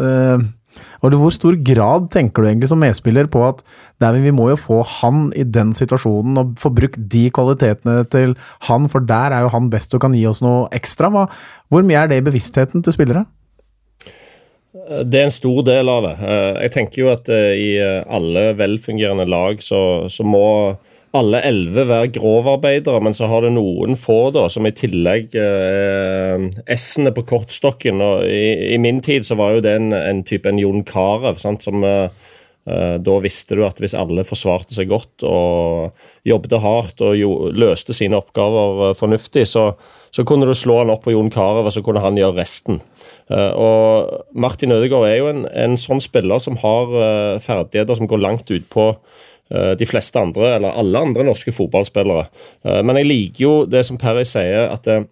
og 1.03 1.17
Hvor 1.19 1.33
stor 1.35 1.57
grad 1.67 2.11
tenker 2.13 2.43
du 2.43 2.49
egentlig 2.49 2.69
som 2.71 2.81
medspiller 2.81 3.27
på 3.31 3.43
at 3.43 3.63
vi 4.01 4.33
må 4.33 4.49
jo 4.53 4.57
få 4.57 4.83
han 5.01 5.33
i 5.37 5.43
den 5.45 5.73
situasjonen 5.77 6.39
og 6.41 6.55
få 6.61 6.71
brukt 6.73 7.01
de 7.11 7.27
kvalitetene 7.31 8.05
til 8.09 8.37
han, 8.69 8.89
for 8.89 9.01
der 9.01 9.35
er 9.35 9.45
jo 9.45 9.53
han 9.53 9.71
best 9.73 9.95
og 9.95 10.01
kan 10.05 10.15
gi 10.17 10.25
oss 10.31 10.43
noe 10.45 10.69
ekstra. 10.73 11.11
Hva, 11.13 11.27
hvor 11.69 11.85
mye 11.85 11.99
er 12.01 12.09
det 12.09 12.21
i 12.21 12.27
bevisstheten 12.29 12.85
til 12.85 12.97
spillere? 12.97 13.27
Det 14.71 15.19
er 15.19 15.27
en 15.27 15.35
stor 15.35 15.65
del 15.67 15.91
av 15.91 16.05
det. 16.07 16.15
Jeg 16.63 16.73
tenker 16.77 17.03
jo 17.03 17.11
at 17.13 17.29
i 17.29 17.75
alle 17.81 18.53
velfungerende 18.57 19.27
lag 19.29 19.61
så, 19.65 20.07
så 20.09 20.25
må 20.25 20.47
alle 21.17 21.41
elleve 21.43 21.87
være 21.91 22.13
grovarbeidere, 22.15 23.01
men 23.03 23.17
så 23.17 23.27
har 23.31 23.43
det 23.43 23.55
noen 23.57 23.97
få 23.99 24.31
da, 24.35 24.45
som 24.53 24.67
i 24.69 24.75
tillegg 24.77 25.35
er 25.39 26.37
eh, 26.39 26.75
S-ene 26.77 27.11
på 27.15 27.25
kortstokken. 27.27 28.03
og 28.05 28.27
i, 28.31 28.75
i, 28.75 28.79
min 28.79 29.01
tid 29.03 29.27
så 29.27 29.39
var 29.41 29.57
jo 29.57 29.65
det 29.65 29.75
en, 29.75 29.91
en 29.97 30.23
type 30.27 30.47
en 30.47 30.61
Jon 30.61 30.85
Carew, 30.87 31.35
som 31.41 31.83
eh, 31.87 32.29
eh, 32.71 32.95
da 33.03 33.17
visste 33.25 33.59
du 33.59 33.65
at 33.67 33.83
hvis 33.83 33.97
alle 33.99 34.23
forsvarte 34.29 34.77
seg 34.77 34.93
godt 34.93 35.25
og 35.27 35.99
jobbet 36.31 36.55
hardt 36.63 37.03
og 37.03 37.17
jo, 37.19 37.33
løste 37.59 37.97
sine 37.97 38.21
oppgaver 38.21 38.95
fornuftig, 39.01 39.49
så, 39.51 39.73
så, 40.15 40.23
kunne 40.23 40.47
du 40.47 40.55
slå 40.55 40.79
han 40.85 40.95
opp 40.95 41.09
på 41.09 41.17
Jon 41.17 41.33
Carew, 41.35 41.67
og 41.67 41.75
så 41.75 41.83
kunne 41.83 42.05
han 42.05 42.21
gjøre 42.21 42.39
resten. 42.39 42.79
Og 43.31 44.23
Martin 44.35 44.75
Ødegaard 44.75 45.07
er 45.07 45.21
jo 45.21 45.29
en, 45.31 45.45
en 45.55 45.77
sånn 45.79 46.03
spiller 46.03 46.43
som 46.43 46.57
har 46.59 47.39
ferdigheter 47.39 47.95
som 47.95 48.09
går 48.11 48.19
langt 48.25 48.51
ut 48.51 48.67
på 48.75 48.89
Eh, 48.91 48.99
de 49.79 49.89
fleste 49.89 50.21
andre, 50.21 50.55
eller 50.57 50.77
alle 50.79 51.07
andre 51.07 51.27
norske 51.27 51.55
fotballspillere. 51.55 52.29
Eh, 52.65 52.83
men 52.87 53.01
jeg 53.01 53.11
liker 53.11 53.45
jo 53.45 53.55
det 53.71 53.83
som 53.89 53.99
Perry 54.01 54.27
sier, 54.29 54.69
at 54.71 54.87
eh, 54.91 55.07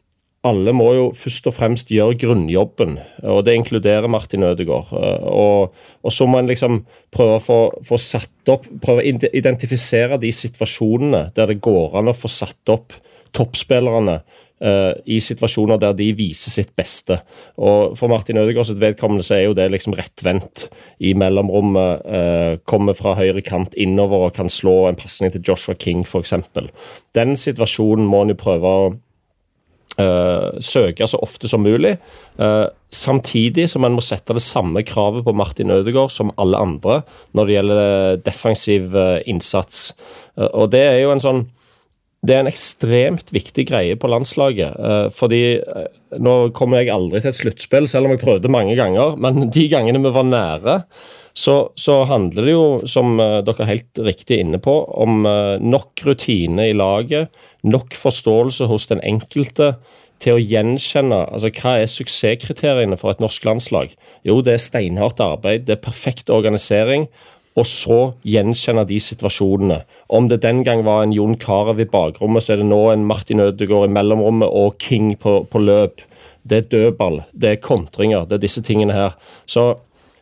alle 0.47 0.73
må 0.77 0.87
jo 0.95 1.07
først 1.19 1.49
og 1.51 1.57
fremst 1.57 1.91
gjøre 1.91 2.17
grunnjobben, 2.23 2.95
og 3.27 3.41
det 3.45 3.57
inkluderer 3.59 4.07
Martin 4.11 4.47
Ødegaard. 4.47 4.93
Og, 4.95 5.75
og 5.75 6.15
så 6.15 6.29
må 6.31 6.39
en 6.39 6.51
liksom 6.51 6.85
prøve 7.15 7.41
å 7.41 7.43
få, 7.43 7.59
få, 7.89 7.99
satt 7.99 8.53
opp, 8.55 8.69
prøve 8.85 9.03
å 9.03 9.27
identifisere 9.35 10.21
de 10.23 10.31
situasjonene 10.33 11.29
der 11.37 11.51
det 11.51 11.59
går 11.65 11.99
an 11.99 12.13
å 12.13 12.17
få 12.17 12.31
satt 12.31 12.71
opp 12.71 12.95
toppspillerne 13.37 14.21
i 14.59 15.21
situasjoner 15.23 15.79
der 15.79 15.93
de 15.95 16.09
viser 16.19 16.51
sitt 16.51 16.73
beste. 16.75 17.21
Og 17.63 17.93
For 17.99 18.11
Martin 18.11 18.41
Ødegaards 18.41 18.73
vedkommende 18.75 19.23
så 19.23 19.37
er 19.37 19.45
jo 19.47 19.55
det 19.55 19.69
liksom 19.71 19.95
rettvendt 19.95 20.67
i 20.99 21.13
mellomrommet. 21.15 22.03
Uh, 22.03 22.59
kommer 22.67 22.97
fra 22.99 23.15
høyre 23.19 23.43
kant 23.47 23.77
innover 23.79 24.29
og 24.29 24.35
kan 24.39 24.51
slå 24.51 24.89
en 24.89 24.99
pasning 24.99 25.31
til 25.35 25.45
Joshua 25.47 25.79
King 25.79 26.03
f.eks. 26.07 26.35
Den 27.15 27.37
situasjonen 27.39 28.09
må 28.09 28.25
en 28.25 28.35
jo 28.35 28.43
prøve 28.43 28.73
å 28.81 28.89
Uh, 29.99 30.55
søke 30.63 31.09
så 31.11 31.19
ofte 31.19 31.49
som 31.51 31.65
mulig. 31.67 31.97
Uh, 32.39 32.69
samtidig 32.95 33.65
som 33.67 33.83
en 33.83 33.97
må 33.97 34.03
sette 34.05 34.37
det 34.37 34.45
samme 34.45 34.85
kravet 34.87 35.25
på 35.27 35.35
Martin 35.35 35.73
Ødegaard 35.75 36.13
som 36.15 36.31
alle 36.39 36.61
andre 36.63 37.01
når 37.35 37.49
det 37.49 37.57
gjelder 37.57 38.21
defensiv 38.23 38.95
uh, 38.95 39.19
innsats. 39.27 39.97
og 40.39 40.71
det 40.71 40.85
er 40.85 41.01
jo 41.01 41.11
en 41.11 41.25
sånn 41.25 41.43
det 42.27 42.35
er 42.35 42.43
en 42.43 42.51
ekstremt 42.51 43.31
viktig 43.35 43.69
greie 43.69 43.99
på 43.99 44.11
landslaget. 44.11 44.75
Eh, 44.75 45.07
fordi 45.15 45.43
eh, 45.61 45.87
nå 46.19 46.51
kommer 46.57 46.81
jeg 46.81 46.91
aldri 46.91 47.23
til 47.23 47.31
et 47.31 47.39
sluttspill, 47.39 47.87
selv 47.91 48.09
om 48.09 48.15
jeg 48.15 48.23
prøvde 48.25 48.51
mange 48.51 48.75
ganger. 48.79 49.15
Men 49.23 49.47
de 49.55 49.69
gangene 49.71 50.03
vi 50.03 50.15
var 50.15 50.27
nære, 50.27 50.81
så, 51.39 51.57
så 51.79 52.01
handler 52.11 52.49
det 52.49 52.57
jo, 52.57 52.67
som 52.91 53.15
eh, 53.23 53.39
dere 53.47 53.63
er 53.63 53.71
helt 53.71 54.03
riktig 54.09 54.41
inne 54.43 54.59
på, 54.63 54.75
om 54.99 55.23
nok 55.63 56.03
rutine 56.09 56.71
i 56.73 56.75
laget, 56.77 57.31
nok 57.63 57.95
forståelse 57.95 58.67
hos 58.71 58.91
den 58.91 59.03
enkelte 59.07 59.77
til 60.19 60.35
å 60.35 60.43
gjenkjenne 60.43 61.19
altså 61.29 61.51
hva 61.61 61.77
er 61.79 61.91
suksesskriteriene 61.91 62.99
for 62.99 63.15
et 63.15 63.21
norsk 63.23 63.45
landslag. 63.47 63.93
Jo, 64.27 64.41
det 64.43 64.57
er 64.57 64.65
steinhardt 64.65 65.23
arbeid, 65.23 65.69
det 65.69 65.77
er 65.77 65.85
perfekt 65.85 66.33
organisering 66.35 67.07
og 67.59 67.67
så 67.67 67.99
gjenkjenne 68.29 68.85
de 68.87 69.01
situasjonene. 69.03 69.81
Om 70.15 70.29
det 70.31 70.43
den 70.45 70.63
gang 70.67 70.85
var 70.87 71.03
en 71.03 71.15
Jon 71.17 71.35
Carew 71.41 71.83
i 71.83 71.89
bakrommet, 71.91 72.45
så 72.45 72.55
er 72.55 72.63
det 72.63 72.69
nå 72.71 72.81
en 72.93 73.07
Martin 73.09 73.43
Ødegaard 73.43 73.89
i 73.89 73.97
mellomrommet 73.97 74.53
og 74.61 74.79
King 74.83 75.17
på, 75.19 75.41
på 75.51 75.63
løp. 75.65 76.05
Det 76.49 76.63
er 76.63 76.71
dødball, 76.73 77.23
det 77.35 77.51
er 77.51 77.63
kontringer, 77.65 78.29
det 78.29 78.39
er 78.39 78.47
disse 78.47 78.63
tingene 78.65 78.95
her. 78.95 79.19
Så 79.51 79.75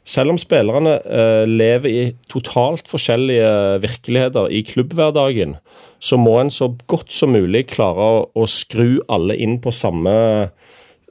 selv 0.06 0.32
om 0.32 0.38
spillerne 0.40 0.96
eh, 1.02 1.44
lever 1.50 1.90
i 1.90 2.04
totalt 2.30 2.88
forskjellige 2.88 3.82
virkeligheter 3.82 4.48
i 4.54 4.62
klubbhverdagen, 4.66 5.56
så 5.98 6.18
må 6.20 6.38
en 6.40 6.52
så 6.52 6.70
godt 6.90 7.12
som 7.14 7.34
mulig 7.34 7.66
klare 7.74 8.10
å, 8.16 8.24
å 8.32 8.46
skru 8.50 9.02
alle 9.12 9.36
inn 9.42 9.58
på 9.62 9.74
samme, 9.74 10.14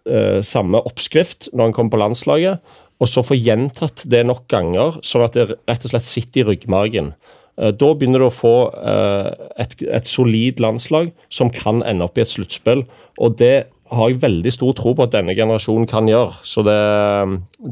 eh, 0.07 0.39
samme 0.41 0.82
oppskrift 0.88 1.51
når 1.53 1.69
en 1.69 1.78
kommer 1.78 1.95
på 1.95 2.01
landslaget 2.01 2.76
og 3.02 3.12
så 3.12 3.24
få 3.26 3.36
gjentatt 3.38 4.06
det 4.12 4.24
nok 4.28 4.46
ganger, 4.52 5.00
sånn 5.04 5.26
at 5.26 5.36
det 5.36 5.50
rett 5.52 5.88
og 5.88 5.91
slett 5.91 6.08
sitter 6.08 6.43
i 6.43 6.48
ryggmargen. 6.52 7.14
Eh, 7.60 7.72
da 7.76 7.93
begynner 7.96 8.24
du 8.24 8.30
å 8.30 8.34
få 8.34 8.56
eh, 8.80 9.32
et, 9.64 9.78
et 9.88 10.10
solid 10.10 10.62
landslag 10.64 11.14
som 11.32 11.52
kan 11.54 11.84
ende 11.88 12.08
opp 12.08 12.20
i 12.20 12.26
et 12.26 12.32
sluttspill. 12.32 12.86
Og 13.20 13.39
det 13.39 13.68
har 13.93 14.10
jeg 14.10 14.24
veldig 14.24 14.50
stor 14.50 14.74
tro 14.74 14.96
på 14.98 15.06
at 15.06 15.14
denne 15.14 15.36
generasjonen 15.38 15.86
kan 15.88 16.08
gjøre. 16.10 16.34
Så 16.48 16.64
det, 16.66 16.78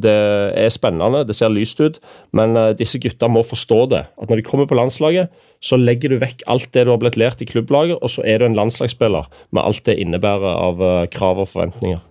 det 0.05 0.13
er 0.61 0.69
spennende, 0.73 1.23
det 1.25 1.35
ser 1.35 1.51
lyst 1.53 1.81
ut. 1.81 1.99
Men 2.35 2.55
eh, 2.59 2.71
disse 2.79 3.01
gutta 3.01 3.31
må 3.31 3.45
forstå 3.47 3.81
det. 3.95 4.05
At 4.19 4.29
når 4.29 4.41
de 4.41 4.47
kommer 4.47 4.69
på 4.69 4.77
landslaget, 4.77 5.33
så 5.63 5.79
legger 5.79 6.13
du 6.13 6.21
vekk 6.21 6.45
alt 6.51 6.71
det 6.75 6.85
du 6.85 6.93
har 6.93 7.01
blitt 7.01 7.19
lært 7.19 7.41
i 7.43 7.47
klubblaget, 7.47 8.01
og 8.03 8.11
så 8.11 8.25
er 8.27 8.41
du 8.41 8.49
en 8.49 8.57
landslagsspiller 8.57 9.29
med 9.55 9.63
alt 9.63 9.85
det 9.87 9.95
innebærer 10.03 10.59
av 10.59 10.83
krav 11.13 11.39
og 11.39 11.47
forventninger. 11.53 12.03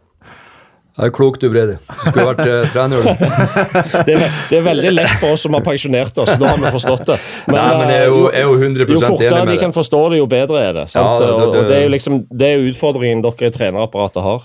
Det 0.92 1.06
er 1.08 1.12
klokt 1.16 1.40
du, 1.40 1.46
Brede. 1.48 1.78
Skulle 1.88 2.24
vært 2.28 2.40
uh, 2.44 2.72
trener. 2.74 3.06
det, 4.06 4.12
er, 4.12 4.34
det, 4.50 4.58
er, 4.58 4.64
veldig 4.66 4.90
lett 4.92 5.14
for 5.22 5.32
oss 5.32 5.46
som 5.46 5.56
har 5.56 5.64
pensjonert 5.64 6.18
oss. 6.20 6.34
Nå 6.36 6.50
har 6.50 6.58
vi 6.60 6.72
forstått 6.74 7.06
det. 7.08 7.16
Men, 7.46 7.56
Nei, 7.56 7.68
men 7.80 7.92
jeg 7.94 8.02
er 8.02 8.10
jo, 8.10 8.18
jeg 8.26 8.42
er 8.42 8.50
jo 8.50 8.58
100 8.58 8.66
enig 8.66 8.74
med 8.76 8.82
det. 8.82 8.92
Jo 8.92 9.12
fortere 9.14 9.46
de 9.48 9.58
kan 9.62 9.72
forstå 9.72 10.02
det, 10.12 10.18
jo 10.20 10.26
bedre 10.34 10.60
er 10.60 10.76
det. 10.76 10.86
Ja, 10.92 11.06
det, 11.16 11.30
det 11.30 11.32
og, 11.32 11.56
og 11.62 11.70
det 11.70 11.78
er 11.78 11.86
jo 11.86 11.94
liksom, 11.96 12.18
det 12.28 12.50
er 12.50 12.66
utfordringen 12.68 13.24
dere 13.24 13.48
i 13.48 13.54
trenerapparatet 13.56 14.26
har. 14.26 14.44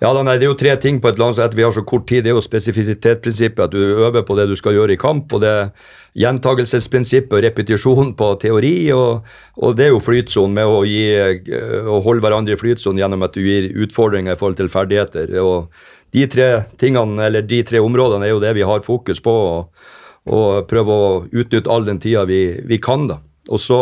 Ja, 0.00 0.12
nei, 0.22 0.36
Det 0.36 0.44
er 0.44 0.50
jo 0.50 0.58
tre 0.58 0.76
ting 0.76 1.00
på 1.00 1.08
et 1.08 1.18
landslag 1.18 1.54
vi 1.54 1.62
har 1.62 1.72
så 1.72 1.82
kort 1.82 2.06
tid. 2.06 2.24
Det 2.24 2.30
er 2.30 2.36
jo 2.36 2.44
spesifisitetsprinsippet, 2.44 3.64
at 3.64 3.70
du 3.70 3.78
øver 3.78 4.22
på 4.22 4.36
det 4.36 4.48
du 4.48 4.56
skal 4.56 4.74
gjøre 4.74 4.92
i 4.92 5.00
kamp. 5.00 5.32
og 5.32 5.40
det 5.40 5.72
Gjentagelsesprinsippet 6.16 7.42
repetisjon 7.44 8.14
på 8.16 8.28
teori. 8.40 8.90
Og, 8.92 9.24
og 9.56 9.76
det 9.76 9.86
er 9.86 9.92
jo 9.92 10.00
flytsonen 10.00 10.54
med 10.54 10.64
å, 10.64 10.84
gi, 10.84 11.12
eh, 11.12 11.84
å 11.84 12.00
holde 12.04 12.24
hverandre 12.24 12.56
i 12.56 12.60
flytsonen 12.60 13.00
gjennom 13.00 13.22
at 13.22 13.36
du 13.36 13.40
gir 13.44 13.68
utfordringer 13.84 14.32
i 14.32 14.40
forhold 14.40 14.56
til 14.56 14.72
ferdigheter. 14.72 15.36
og 15.40 15.70
de 16.12 16.26
tre 16.30 16.64
tingene, 16.78 17.26
eller 17.26 17.42
de 17.42 17.62
tre 17.66 17.80
områdene 17.82 18.24
er 18.24 18.30
jo 18.30 18.40
det 18.40 18.54
vi 18.56 18.64
har 18.64 18.84
fokus 18.84 19.20
på. 19.20 19.32
og, 19.32 19.92
og 20.26 20.66
prøve 20.66 20.90
å 20.90 21.10
utnytte 21.30 21.70
all 21.70 21.84
den 21.86 22.00
tida 22.02 22.24
vi, 22.26 22.60
vi 22.64 22.78
kan. 22.82 23.06
da. 23.06 23.20
Og 23.48 23.60
så, 23.60 23.80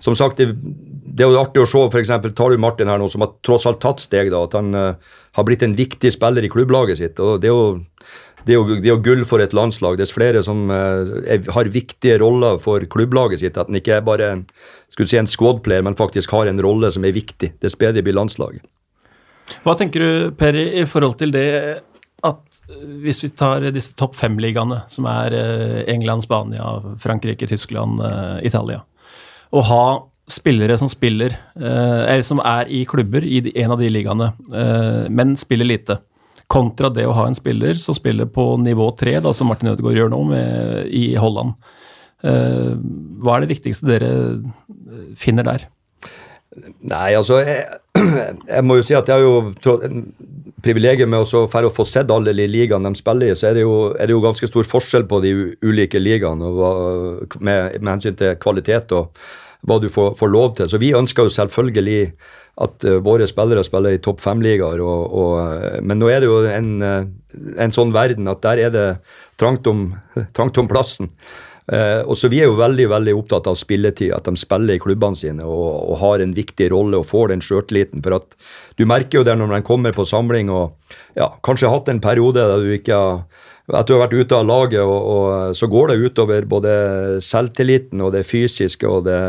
som 0.00 0.16
sagt, 0.18 0.38
det, 0.38 0.56
det 1.10 1.24
er 1.24 1.32
jo 1.32 1.40
artig 1.40 1.62
å 1.62 1.68
se, 1.68 1.82
f.eks. 1.90 2.10
tar 2.36 2.52
du 2.52 2.60
Martin 2.60 2.90
her 2.90 3.00
nå, 3.00 3.08
som 3.10 3.24
har 3.24 3.34
tross 3.46 3.66
alt 3.68 3.80
tatt 3.82 4.02
steg. 4.02 4.30
da, 4.32 4.44
At 4.46 4.56
han 4.56 4.74
uh, 4.76 5.12
har 5.38 5.46
blitt 5.46 5.64
en 5.66 5.76
viktig 5.78 6.12
spiller 6.14 6.46
i 6.46 6.50
klubblaget 6.52 7.00
sitt. 7.00 7.22
og 7.22 7.40
Det 7.42 7.50
er 7.50 7.54
jo, 7.54 7.78
det 8.46 8.54
er 8.54 8.58
jo, 8.58 8.64
det 8.70 8.88
er 8.88 8.92
jo 8.92 9.02
gull 9.04 9.24
for 9.28 9.42
et 9.42 9.56
landslag. 9.56 9.98
Dess 10.00 10.14
flere 10.14 10.42
som 10.46 10.68
uh, 10.70 11.02
er, 11.26 11.42
har 11.54 11.72
viktige 11.72 12.20
roller 12.22 12.60
for 12.62 12.86
klubblaget 12.90 13.42
sitt. 13.42 13.58
At 13.58 13.70
han 13.70 13.80
ikke 13.80 13.98
er 13.98 14.06
bare 14.06 14.32
en, 14.36 14.44
si 14.96 15.18
en 15.18 15.30
squad-player, 15.30 15.84
men 15.86 15.98
faktisk 15.98 16.34
har 16.36 16.50
en 16.50 16.62
rolle 16.62 16.92
som 16.94 17.06
er 17.06 17.16
viktig. 17.16 17.54
Dess 17.64 17.78
bedre 17.80 18.04
blir 18.06 18.18
landslaget. 18.18 18.64
Hva 19.64 19.74
tenker 19.74 20.02
du, 20.04 20.10
Per, 20.38 20.54
i 20.54 20.86
forhold 20.86 21.18
til 21.18 21.34
det 21.34 21.48
at 22.22 22.58
hvis 23.00 23.22
vi 23.24 23.30
tar 23.32 23.64
disse 23.72 23.96
topp 23.96 24.12
fem-ligaene, 24.20 24.82
som 24.92 25.06
er 25.08 25.32
England, 25.88 26.26
Spania, 26.26 26.68
Frankrike, 27.00 27.48
Tyskland, 27.48 27.96
Italia, 28.44 28.82
å 29.56 29.62
ha 29.66 29.84
spillere 30.32 30.76
som 30.78 30.88
spiller, 30.90 31.34
eh, 31.56 32.02
eller 32.12 32.24
som 32.26 32.40
er 32.44 32.68
i 32.68 32.84
klubber 32.88 33.24
i 33.24 33.42
en 33.62 33.74
av 33.74 33.80
de 33.80 33.90
ligaene, 33.90 34.32
eh, 34.54 35.08
men 35.10 35.36
spiller 35.36 35.68
lite. 35.68 35.98
Kontra 36.50 36.90
det 36.90 37.06
å 37.06 37.14
ha 37.14 37.26
en 37.28 37.36
spiller 37.38 37.74
som 37.78 37.94
spiller 37.94 38.26
på 38.26 38.56
nivå 38.58 38.90
tre, 38.98 39.20
som 39.32 39.46
Martin 39.46 39.70
Ødegaard 39.70 39.98
gjør 40.00 40.10
nå 40.10 40.22
med, 40.32 40.88
i 40.90 41.14
Holland. 41.14 41.54
Eh, 42.22 42.72
hva 43.22 43.36
er 43.36 43.44
det 43.44 43.54
viktigste 43.54 43.86
dere 43.86 44.10
finner 45.16 45.46
der? 45.46 45.68
Nei, 46.90 47.14
altså 47.14 47.38
jeg, 47.44 47.62
jeg, 48.50 48.62
må 48.66 48.80
jo 48.80 48.86
si 48.86 48.96
at 48.98 49.08
jeg 49.08 49.20
har 49.20 49.22
jo 49.22 50.00
privilegiet 50.64 51.08
med 51.08 51.22
å, 51.22 51.70
få 51.70 51.86
sett 51.86 52.10
alle 52.10 52.34
de 52.36 52.46
ligaene 52.50 52.90
de 52.90 52.98
spiller 52.98 53.30
i, 53.30 53.36
så 53.38 53.50
er 53.50 53.60
det, 53.60 53.62
jo, 53.62 53.76
er 53.94 54.10
det 54.10 54.16
jo 54.16 54.24
ganske 54.24 54.50
stor 54.50 54.66
forskjell 54.66 55.06
på 55.08 55.20
de 55.22 55.34
ulike 55.62 56.02
ligaene 56.02 56.50
med, 57.38 57.78
med 57.78 57.92
hensyn 57.94 58.18
til 58.18 58.34
kvalitet 58.42 58.92
og 58.98 59.14
hva 59.66 59.80
du 59.80 59.88
får, 59.92 60.14
får, 60.18 60.30
lov 60.32 60.54
til. 60.56 60.70
Så 60.70 60.80
vi 60.80 60.94
ønsker 60.96 61.26
jo 61.26 61.34
selvfølgelig 61.34 62.00
at 62.60 62.86
uh, 62.88 62.96
våre 63.04 63.28
spillere 63.28 63.64
spiller 63.66 63.96
i 63.96 64.02
topp 64.02 64.22
fem-ligaer. 64.24 64.80
Uh, 64.80 65.78
men 65.84 66.00
nå 66.00 66.10
er 66.12 66.22
det 66.22 66.30
jo 66.30 66.40
en, 66.48 66.72
uh, 66.80 67.52
en, 67.56 67.74
sånn 67.74 67.94
verden 67.96 68.30
at 68.32 68.42
der 68.46 68.64
er 68.66 68.74
det 68.74 68.88
trangt 69.40 69.68
om, 69.70 69.92
trangt 70.36 70.58
om 70.60 70.68
plassen. 70.70 71.12
og 71.70 72.16
så 72.18 72.26
Vi 72.26 72.40
er 72.42 72.48
jo 72.48 72.56
veldig 72.58 72.88
veldig 72.90 73.12
opptatt 73.14 73.46
av 73.46 73.54
spilletid, 73.54 74.10
at 74.10 74.26
de 74.26 74.40
spiller 74.40 74.74
i 74.74 74.80
klubbene 74.82 75.14
sine 75.14 75.44
og, 75.46 75.92
og 75.92 76.00
har 76.00 76.20
en 76.24 76.32
viktig 76.34 76.66
rolle 76.72 76.98
og 76.98 77.06
får 77.06 77.30
den 77.30 77.44
sjøltilliten. 77.44 78.02
For 78.02 78.16
at 78.16 78.34
du 78.74 78.82
merker 78.90 79.20
jo 79.20 79.24
det 79.28 79.36
når 79.38 79.54
de 79.54 79.60
kommer 79.68 79.94
på 79.94 80.08
samling 80.08 80.50
og 80.50 80.74
ja, 81.14 81.28
kanskje 81.46 81.68
har 81.68 81.78
hatt 81.78 81.92
en 81.92 82.02
periode 82.02 82.42
der 82.42 82.64
du 82.64 82.74
ikke 82.74 82.98
har 82.98 83.22
at 83.76 83.86
du 83.88 83.94
har 83.94 84.04
vært 84.04 84.16
ute 84.18 84.36
av 84.36 84.48
laget, 84.48 84.80
og, 84.82 84.98
og, 85.14 85.54
så 85.56 85.68
går 85.70 85.92
det 85.92 86.10
utover 86.10 86.48
både 86.48 86.72
selvtilliten 87.24 88.02
og 88.04 88.12
det 88.16 88.24
fysiske. 88.28 88.88
og 88.88 89.06
det, 89.06 89.20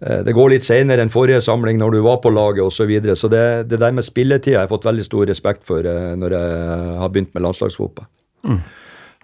eh, 0.00 0.22
det 0.26 0.34
går 0.36 0.54
litt 0.54 0.66
senere 0.66 1.04
enn 1.04 1.12
forrige 1.12 1.42
samling 1.44 1.78
når 1.80 1.98
du 1.98 2.00
var 2.06 2.22
på 2.22 2.32
laget 2.34 2.64
osv. 2.66 2.82
Så, 2.82 2.88
videre. 2.90 3.18
så 3.18 3.30
det, 3.32 3.68
det 3.70 3.80
der 3.82 3.94
med 3.96 4.06
spilletid 4.06 4.56
har 4.56 4.66
jeg 4.66 4.74
fått 4.74 4.88
veldig 4.88 5.06
stor 5.06 5.28
respekt 5.32 5.64
for 5.68 5.84
eh, 5.84 6.16
når 6.18 6.38
jeg 6.38 6.98
har 7.02 7.14
begynt 7.14 7.32
med 7.34 7.46
landslagsfotball. 7.48 8.10
Mm. 8.46 8.60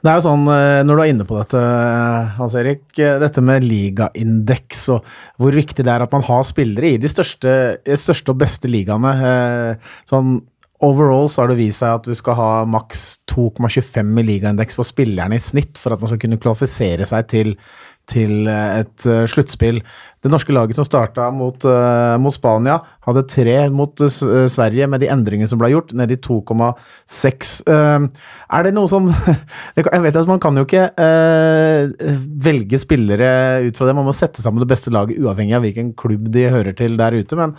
Det 0.02 0.10
er 0.10 0.16
jo 0.18 0.22
sånn, 0.24 0.48
Når 0.82 0.96
du 0.98 1.00
er 1.00 1.10
inne 1.12 1.24
på 1.28 1.36
dette, 1.38 1.58
Hans 2.34 2.56
Erik, 2.58 2.88
dette 2.98 3.38
med 3.46 3.62
ligaindeks 3.62 4.80
og 4.96 5.12
hvor 5.38 5.54
viktig 5.54 5.84
det 5.86 5.92
er 5.94 6.02
at 6.02 6.10
man 6.10 6.24
har 6.26 6.42
spillere 6.42 6.96
i 6.96 6.98
de 6.98 7.06
største, 7.06 7.52
største 7.86 8.34
og 8.34 8.40
beste 8.40 8.66
ligaene. 8.66 9.12
Sånn 10.10 10.40
Overall 10.82 11.28
så 11.30 11.44
har 11.44 11.52
det 11.52 11.60
vist 11.60 11.82
seg 11.82 12.00
at 12.00 12.06
du 12.08 12.14
skal 12.18 12.34
ha 12.34 12.50
maks 12.66 13.20
2,25 13.30 14.18
i 14.18 14.26
ligaindeks 14.26 14.78
på 14.78 14.86
spillerne 14.86 15.38
i 15.38 15.42
snitt 15.42 15.78
for 15.78 15.94
at 15.94 16.02
man 16.02 16.10
skal 16.10 16.18
kunne 16.24 16.38
kvalifisere 16.42 17.06
seg 17.06 17.28
til, 17.30 17.52
til 18.10 18.48
eh, 18.50 18.80
et 18.80 19.06
uh, 19.06 19.22
sluttspill. 19.30 19.78
Det 20.22 20.32
norske 20.32 20.54
laget 20.54 20.78
som 20.78 20.86
starta 20.86 21.28
mot, 21.34 21.62
uh, 21.62 22.16
mot, 22.18 22.34
Spania, 22.34 22.80
hadde 23.06 23.22
tre 23.30 23.54
mot 23.70 24.02
uh, 24.02 24.10
Sverige 24.50 24.90
med 24.90 25.04
de 25.04 25.12
endringene 25.14 25.46
som 25.50 25.62
ble 25.62 25.70
gjort, 25.70 25.94
ned 25.94 26.16
i 26.16 26.18
2,6. 26.18 27.54
er 27.70 28.66
det 28.66 28.74
noe 28.74 28.90
som 28.90 29.06
Jeg 29.78 30.02
vet 30.02 30.18
at 30.18 30.34
man 30.34 30.42
kan 30.42 30.58
jo 30.58 30.66
ikke 30.66 30.88
velge 32.42 32.82
spillere 32.82 33.30
ut 33.68 33.78
fra 33.78 33.86
det, 33.86 33.96
man 34.00 34.10
må 34.10 34.18
sette 34.18 34.42
sammen 34.42 34.66
det 34.66 34.70
beste 34.74 34.90
laget 34.90 35.22
uavhengig 35.22 35.54
av 35.58 35.62
hvilken 35.62 35.94
klubb 35.94 36.26
de 36.34 36.48
hører 36.50 36.74
til 36.74 36.98
der 36.98 37.22
ute. 37.22 37.38
men 37.38 37.54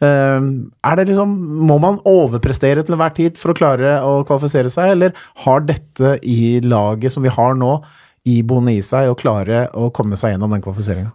er 0.00 0.96
det 0.96 1.06
liksom, 1.10 1.32
Må 1.68 1.76
man 1.82 2.00
overprestere 2.08 2.84
til 2.84 2.96
enhver 2.96 3.12
tid 3.16 3.36
for 3.40 3.52
å 3.52 3.58
klare 3.58 3.98
å 4.06 4.20
kvalifisere 4.28 4.72
seg, 4.72 4.94
eller 4.96 5.16
har 5.44 5.64
dette 5.68 6.16
i 6.24 6.60
laget 6.64 7.12
som 7.12 7.26
vi 7.26 7.32
har 7.32 7.58
nå, 7.58 7.78
iboende 8.28 8.76
i 8.76 8.82
seg 8.84 9.10
å 9.10 9.18
klare 9.18 9.66
å 9.76 9.90
komme 9.94 10.16
seg 10.16 10.34
gjennom 10.34 10.52
den 10.56 10.64
kvalifiseringa? 10.64 11.12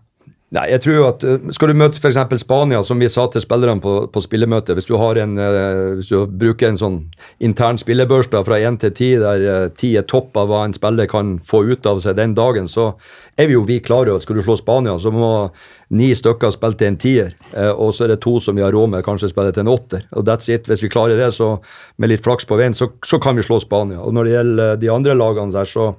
Nei, 0.56 0.70
jeg 0.72 0.84
tror 0.86 1.08
at 1.10 1.24
eh, 1.26 1.49
Skal 1.56 1.72
du 1.72 1.80
møte 1.80 1.99
f.eks. 1.99 2.20
Spania, 2.41 2.82
som 2.86 3.01
vi 3.01 3.10
sa 3.12 3.26
til 3.32 3.43
spillerne 3.43 3.84
på, 3.84 3.95
på 4.12 4.24
spillemøtet 4.24 4.78
Hvis 4.78 4.88
du 4.88 4.95
eh, 4.95 5.76
hvis 5.97 6.12
du 6.12 6.26
bruker 6.28 6.70
en 6.70 6.80
sånn 6.80 6.99
intern 7.43 7.80
spillebørs 7.82 8.30
fra 8.32 8.60
1 8.60 8.80
til 8.82 8.91
10, 8.91 9.10
der 9.24 9.45
10 9.70 9.88
eh, 9.88 9.99
er 9.99 10.08
topp 10.08 10.38
av 10.38 10.49
hva 10.49 10.64
en 10.66 10.76
spiller 10.76 11.10
kan 11.12 11.38
få 11.43 11.64
ut 11.66 11.86
av 11.86 11.99
seg 12.03 12.16
den 12.18 12.36
dagen, 12.36 12.68
så 12.68 12.93
er 13.38 13.49
vi 13.49 13.56
jo 13.56 13.66
vi 13.68 13.80
klare 13.84 14.14
over 14.14 14.24
skal 14.24 14.38
du 14.38 14.43
slå 14.45 14.56
Spania, 14.60 14.95
så 14.97 15.12
må 15.12 15.49
ni 15.95 16.12
stykker 16.16 16.53
spille 16.53 16.78
til 16.80 16.88
en 16.88 16.97
tier, 16.99 17.34
og 17.76 17.91
så 17.93 18.06
er 18.06 18.14
det 18.14 18.22
to 18.24 18.38
som 18.41 18.56
vi 18.58 18.64
har 18.64 18.74
råd 18.74 18.93
med, 18.93 19.03
kanskje 19.06 19.30
spille 19.30 19.51
til 19.53 19.66
en 19.66 19.74
åtter. 19.74 20.06
Og 20.16 20.26
that's 20.28 20.49
it. 20.51 20.70
Hvis 20.70 20.84
vi 20.84 20.89
klarer 20.91 21.20
det, 21.20 21.30
så 21.36 21.58
med 22.01 22.12
litt 22.12 22.24
flaks 22.26 22.47
på 22.47 22.58
veien, 22.60 22.74
så, 22.74 22.89
så 23.06 23.20
kan 23.22 23.38
vi 23.38 23.45
slå 23.45 23.60
Spania. 23.62 23.99
Og 24.01 24.16
når 24.16 24.28
det 24.28 24.36
gjelder 24.36 24.82
de 24.82 24.91
andre 24.93 25.18
lagene 25.20 25.56
der, 25.56 25.70
så 25.70 25.91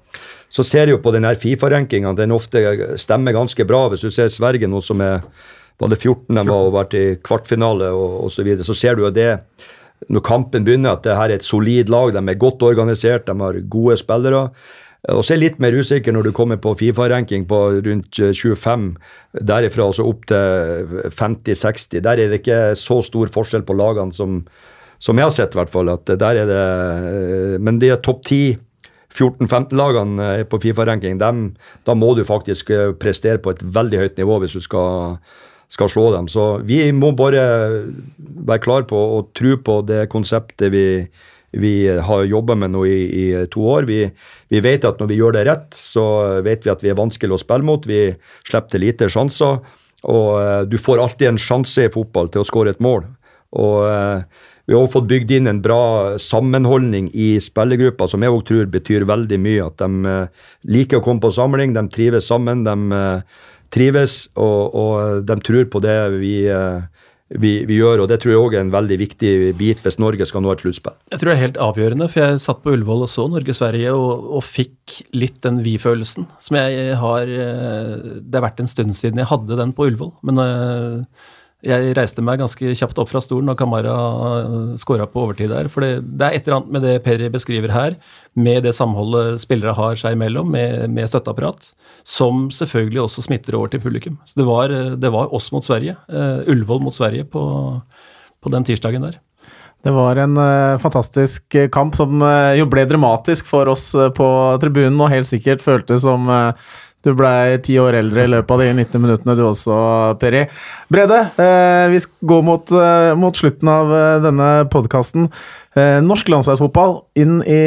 så 0.49 0.65
ser 0.65 0.87
jeg 0.87 0.97
jo 0.97 1.03
på 1.03 1.13
den 1.15 1.27
Fifa-rankinga 1.27 2.15
den 2.17 2.35
ofte 2.35 2.63
stemmer 3.01 3.35
ganske 3.35 3.67
bra. 3.67 3.87
Hvis 3.91 4.07
du 4.07 4.11
ser 4.15 4.31
Sverige 4.33 4.71
nå 4.71 4.81
som 4.85 5.03
er 5.05 5.25
var 5.79 5.93
det 5.93 6.01
14 6.01 6.33
de 6.33 6.45
var 6.49 6.69
og 6.69 6.75
vært 6.77 6.97
i 6.97 7.05
kvartfinale 7.21 7.91
og 7.93 8.27
osv., 8.27 8.39
så, 8.39 8.47
videre, 8.47 8.65
så 8.65 8.77
ser 8.77 8.97
du 8.97 9.05
jo 9.05 9.13
det 9.13 9.31
når 10.13 10.25
kampen 10.25 10.65
begynner, 10.65 10.97
at 10.97 11.05
det 11.07 11.17
her 11.17 11.31
er 11.31 11.41
et 11.41 11.45
solid 11.45 11.91
lag. 11.93 12.13
De 12.13 12.21
er 12.21 12.41
godt 12.41 12.65
organisert, 12.67 13.27
de 13.29 13.37
har 13.41 13.61
gode 13.73 13.97
spillere. 13.97 14.51
Og 15.13 15.23
så 15.23 15.33
er 15.33 15.39
jeg 15.39 15.43
litt 15.45 15.61
mer 15.63 15.77
usikker 15.77 16.13
når 16.13 16.29
du 16.29 16.33
kommer 16.37 16.59
på 16.61 16.75
Fifa-ranking 16.81 17.47
på 17.49 17.61
rundt 17.87 18.19
25, 18.19 18.89
derifra 19.47 19.87
altså 19.87 20.07
opp 20.09 20.27
til 20.29 21.13
50-60. 21.15 22.01
Der 22.01 22.13
er 22.13 22.33
det 22.33 22.41
ikke 22.43 22.61
så 22.79 22.99
stor 23.07 23.31
forskjell 23.33 23.65
på 23.69 23.77
lagene 23.79 24.17
som, 24.17 24.41
som 24.99 25.17
jeg 25.17 25.29
har 25.29 25.37
sett, 25.37 25.55
i 25.55 25.61
hvert 25.61 25.73
fall. 25.73 25.93
At 25.93 26.11
der 26.11 26.43
er 26.43 26.51
det, 26.51 26.65
men 27.63 27.81
de 27.81 27.93
er 27.95 28.03
topp 28.05 28.25
ti 28.27 28.43
14-15-lagene 29.17 30.31
eh, 30.41 30.45
på 30.49 30.61
Fifa-ranking, 30.63 31.19
da 31.21 31.97
må 31.97 32.15
du 32.17 32.25
faktisk 32.27 32.71
eh, 32.75 32.93
prestere 32.99 33.41
på 33.43 33.55
et 33.55 33.63
veldig 33.63 34.03
høyt 34.03 34.21
nivå 34.21 34.41
hvis 34.43 34.57
du 34.59 34.65
skal, 34.65 35.17
skal 35.73 35.91
slå 35.93 36.11
dem. 36.17 36.29
Så 36.33 36.59
vi 36.67 36.83
må 36.93 37.13
bare 37.17 37.47
være 38.19 38.65
klar 38.65 38.87
på 38.91 39.01
og 39.19 39.33
tro 39.37 39.57
på 39.57 39.81
det 39.89 40.07
konseptet 40.13 40.73
vi, 40.75 40.87
vi 41.57 41.75
har 41.89 42.29
jobba 42.29 42.59
med 42.59 42.75
nå 42.75 42.85
i, 42.89 43.01
i, 43.07 43.27
to 43.53 43.65
år. 43.77 43.89
Vi, 43.89 44.03
vi, 44.53 44.63
vet 44.65 44.85
at 44.89 45.01
når 45.01 45.13
vi 45.13 45.21
gjør 45.21 45.39
det 45.39 45.47
rett, 45.49 45.69
så 45.77 46.07
vet 46.45 46.67
vi 46.67 46.75
at 46.75 46.85
vi 46.85 46.93
er 46.93 47.01
vanskelig 47.01 47.39
å 47.39 47.43
spille 47.43 47.67
mot. 47.67 47.89
Vi 47.89 48.11
slipper 48.47 48.75
til 48.75 48.85
lite 48.85 49.11
sjanser. 49.13 49.63
Og 50.07 50.29
uh, 50.39 50.61
du 50.69 50.77
får 50.79 51.01
alltid 51.03 51.33
en 51.33 51.41
sjanse 51.41 51.87
i 51.87 51.91
fotball 51.91 52.29
til 52.31 52.45
å 52.45 52.47
skåre 52.47 52.75
et 52.77 52.83
mål. 52.85 53.09
Og 53.57 53.79
vi 54.67 54.75
har 54.75 54.83
også 54.83 54.99
fått 54.99 55.11
bygd 55.13 55.31
inn 55.37 55.51
en 55.51 55.63
bra 55.63 56.17
sammenholdning 56.19 57.07
i 57.15 57.37
spillergruppa, 57.43 58.09
som 58.11 58.25
jeg 58.25 58.35
også 58.35 58.49
tror 58.49 58.73
betyr 58.73 59.07
veldig 59.07 59.39
mye. 59.39 59.69
At 59.69 59.79
de 59.83 60.11
eh, 60.11 60.49
liker 60.75 60.99
å 60.99 61.05
komme 61.07 61.23
på 61.23 61.31
samling, 61.37 61.77
de 61.77 61.87
trives 61.95 62.27
sammen. 62.27 62.65
De 62.67 62.75
eh, 62.99 63.45
trives, 63.75 64.25
og, 64.35 64.75
og 64.75 65.27
de 65.29 65.37
tror 65.47 65.69
på 65.71 65.83
det 65.85 65.95
vi, 66.17 66.33
eh, 66.51 67.07
vi, 67.31 67.53
vi, 67.69 67.79
gjør, 67.79 68.03
og 68.03 68.11
Det 68.11 68.19
tror 68.25 68.35
jeg 68.35 68.43
òg 68.43 68.57
er 68.57 68.65
en 68.65 68.75
veldig 68.75 68.99
viktig 69.05 69.33
bit 69.61 69.87
hvis 69.87 70.01
Norge 70.03 70.27
skal 70.27 70.43
nå 70.43 70.51
et 70.51 70.67
sluttspill. 70.67 70.99
Jeg 71.15 71.23
tror 71.23 71.31
det 71.31 71.37
er 71.37 71.45
helt 71.45 71.63
avgjørende, 71.69 72.11
for 72.11 72.25
jeg 72.25 72.43
satt 72.43 72.67
på 72.67 72.75
Ullevål 72.75 73.07
og 73.07 73.13
så 73.13 73.29
Norge-Sverige 73.31 73.95
og, 73.95 74.29
og, 74.35 74.43
fikk 74.47 74.99
litt 75.15 75.39
den 75.47 75.63
vi-følelsen 75.63 76.27
som 76.43 76.59
jeg 76.59 76.99
har 76.99 77.31
Det 77.31 78.35
har 78.35 78.47
vært 78.49 78.63
en 78.63 78.71
stund 78.71 78.99
siden 78.99 79.23
jeg 79.23 79.31
hadde 79.31 79.63
den 79.63 79.75
på 79.79 79.87
Ullevål. 79.93 80.17
men 80.27 80.43
jeg 81.67 81.95
reiste 81.97 82.23
meg 82.25 82.41
ganske 82.41 82.75
kjapt 82.79 82.99
opp 83.03 83.11
fra 83.11 83.21
stolen 83.25 83.49
når 83.51 83.59
Kamara 83.61 83.95
eh, 83.97 84.55
skåra 84.81 85.07
på 85.11 85.25
overtid 85.25 85.51
der. 85.53 85.69
For 85.73 85.85
det, 85.85 85.99
er 86.23 86.37
et 86.37 86.47
eller 86.47 86.61
annet 86.61 86.75
med 86.77 86.87
det 86.87 86.95
Perry 87.05 87.29
beskriver 87.33 87.75
her, 87.75 87.99
med 88.39 88.65
det 88.67 88.75
samholdet 88.77 89.43
spillere 89.43 89.75
har 89.77 89.99
seg 90.01 90.17
imellom, 90.17 90.51
med, 90.55 90.87
med 90.93 91.11
støtteapparat, 91.11 91.71
som 92.07 92.49
selvfølgelig 92.55 93.05
også 93.05 93.27
smitter 93.27 93.59
over 93.59 93.73
til 93.73 93.83
publikum. 93.83 94.19
Så 94.29 94.41
det 94.41 94.49
var, 94.49 94.75
det 94.97 95.13
var 95.15 95.33
oss 95.35 95.51
mot 95.55 95.65
Sverige. 95.67 95.97
Uh, 96.11 96.47
Ullevål 96.47 96.85
mot 96.87 96.95
Sverige 96.95 97.27
på, 97.31 97.45
på, 98.41 98.53
den 98.55 98.67
tirsdagen 98.67 99.07
der. 99.09 99.19
Det 99.87 99.93
var 99.95 100.19
en 100.19 100.39
uh, 100.39 100.79
fantastisk 100.83 101.57
kamp 101.75 101.99
som 101.99 102.23
uh, 102.23 102.55
jo 102.59 102.67
ble 102.71 102.87
dramatisk 102.89 103.49
for 103.51 103.71
oss 103.73 103.91
på 104.17 104.29
tribunen, 104.63 105.01
og 105.01 105.13
helt 105.13 105.29
sikkert 105.31 105.65
føltes 105.65 106.05
som 106.07 106.31
du 107.07 107.13
blei 107.15 107.57
ti 107.63 107.77
år 107.79 108.01
eldre 108.01 108.25
i 108.27 108.31
løpet 108.33 108.53
av 108.55 108.63
de 108.63 108.73
90 108.81 109.03
minuttene, 109.03 109.37
du 109.39 109.45
også, 109.47 109.77
Peri. 110.21 110.43
Brede, 110.93 111.21
eh, 111.39 111.87
vi 111.93 112.01
går 112.27 112.43
mot, 112.43 112.73
eh, 112.73 113.13
mot 113.15 113.37
slutten 113.37 113.71
av 113.71 113.95
eh, 113.95 114.19
denne 114.27 114.51
podkasten. 114.73 115.31
Norsk 115.77 116.31
landslagsfotball 116.33 116.95
inn 117.21 117.43
i 117.45 117.59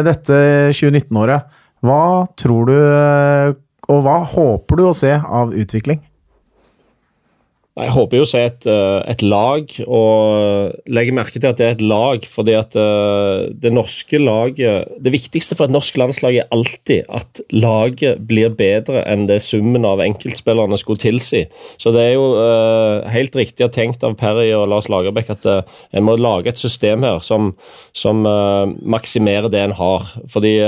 dette 0.00 0.36
2019-året. 0.72 1.50
Hva 1.84 2.24
tror 2.40 2.70
du, 2.70 2.78
og 3.92 3.98
hva 4.06 4.14
håper 4.24 4.80
du 4.80 4.86
å 4.88 4.94
se 4.96 5.10
av 5.12 5.52
utvikling? 5.52 6.00
Jeg 7.78 7.92
håper 7.94 8.18
jo 8.18 8.24
å 8.24 8.28
se 8.28 8.40
et, 8.42 8.66
eh, 8.66 9.00
et, 9.12 9.22
lag, 9.22 9.70
og 9.86 10.74
legger 10.90 11.14
merke 11.14 11.38
til 11.38 11.46
at 11.50 11.60
det 11.60 11.66
er 11.66 11.76
et 11.76 11.84
lag. 11.84 12.24
fordi 12.26 12.54
at 12.58 12.74
eh, 12.76 13.48
det 13.54 13.72
norske 13.72 14.18
laget 14.18 14.88
Det 15.00 15.12
viktigste 15.12 15.56
for 15.56 15.66
et 15.66 15.74
norsk 15.74 15.96
landslag 15.96 16.36
er 16.36 16.48
alltid 16.50 17.04
at 17.08 17.40
laget 17.52 18.26
blir 18.26 18.50
bedre 18.50 19.04
enn 19.06 19.26
det 19.26 19.40
summen 19.42 19.84
av 19.84 20.02
enkeltspillerne 20.02 20.78
skulle 20.78 20.98
tilsi. 20.98 21.46
Så 21.78 21.92
det 21.94 22.02
er 22.02 22.14
jo 22.14 22.26
uh, 22.34 23.06
helt 23.08 23.34
riktig 23.36 23.66
å 23.66 23.72
tenkt 23.72 24.02
av 24.04 24.16
Perry 24.18 24.50
og 24.52 24.68
Lars 24.68 24.88
Lagerbäck 24.88 25.30
at 25.30 25.46
uh, 25.46 25.62
en 25.92 26.04
må 26.04 26.16
lage 26.16 26.48
et 26.48 26.58
system 26.58 27.06
her 27.06 27.20
som, 27.22 27.54
som 27.92 28.26
uh, 28.26 28.66
maksimerer 28.82 29.48
det 29.52 29.62
en 29.62 29.76
har. 29.78 30.10
Fordi 30.28 30.58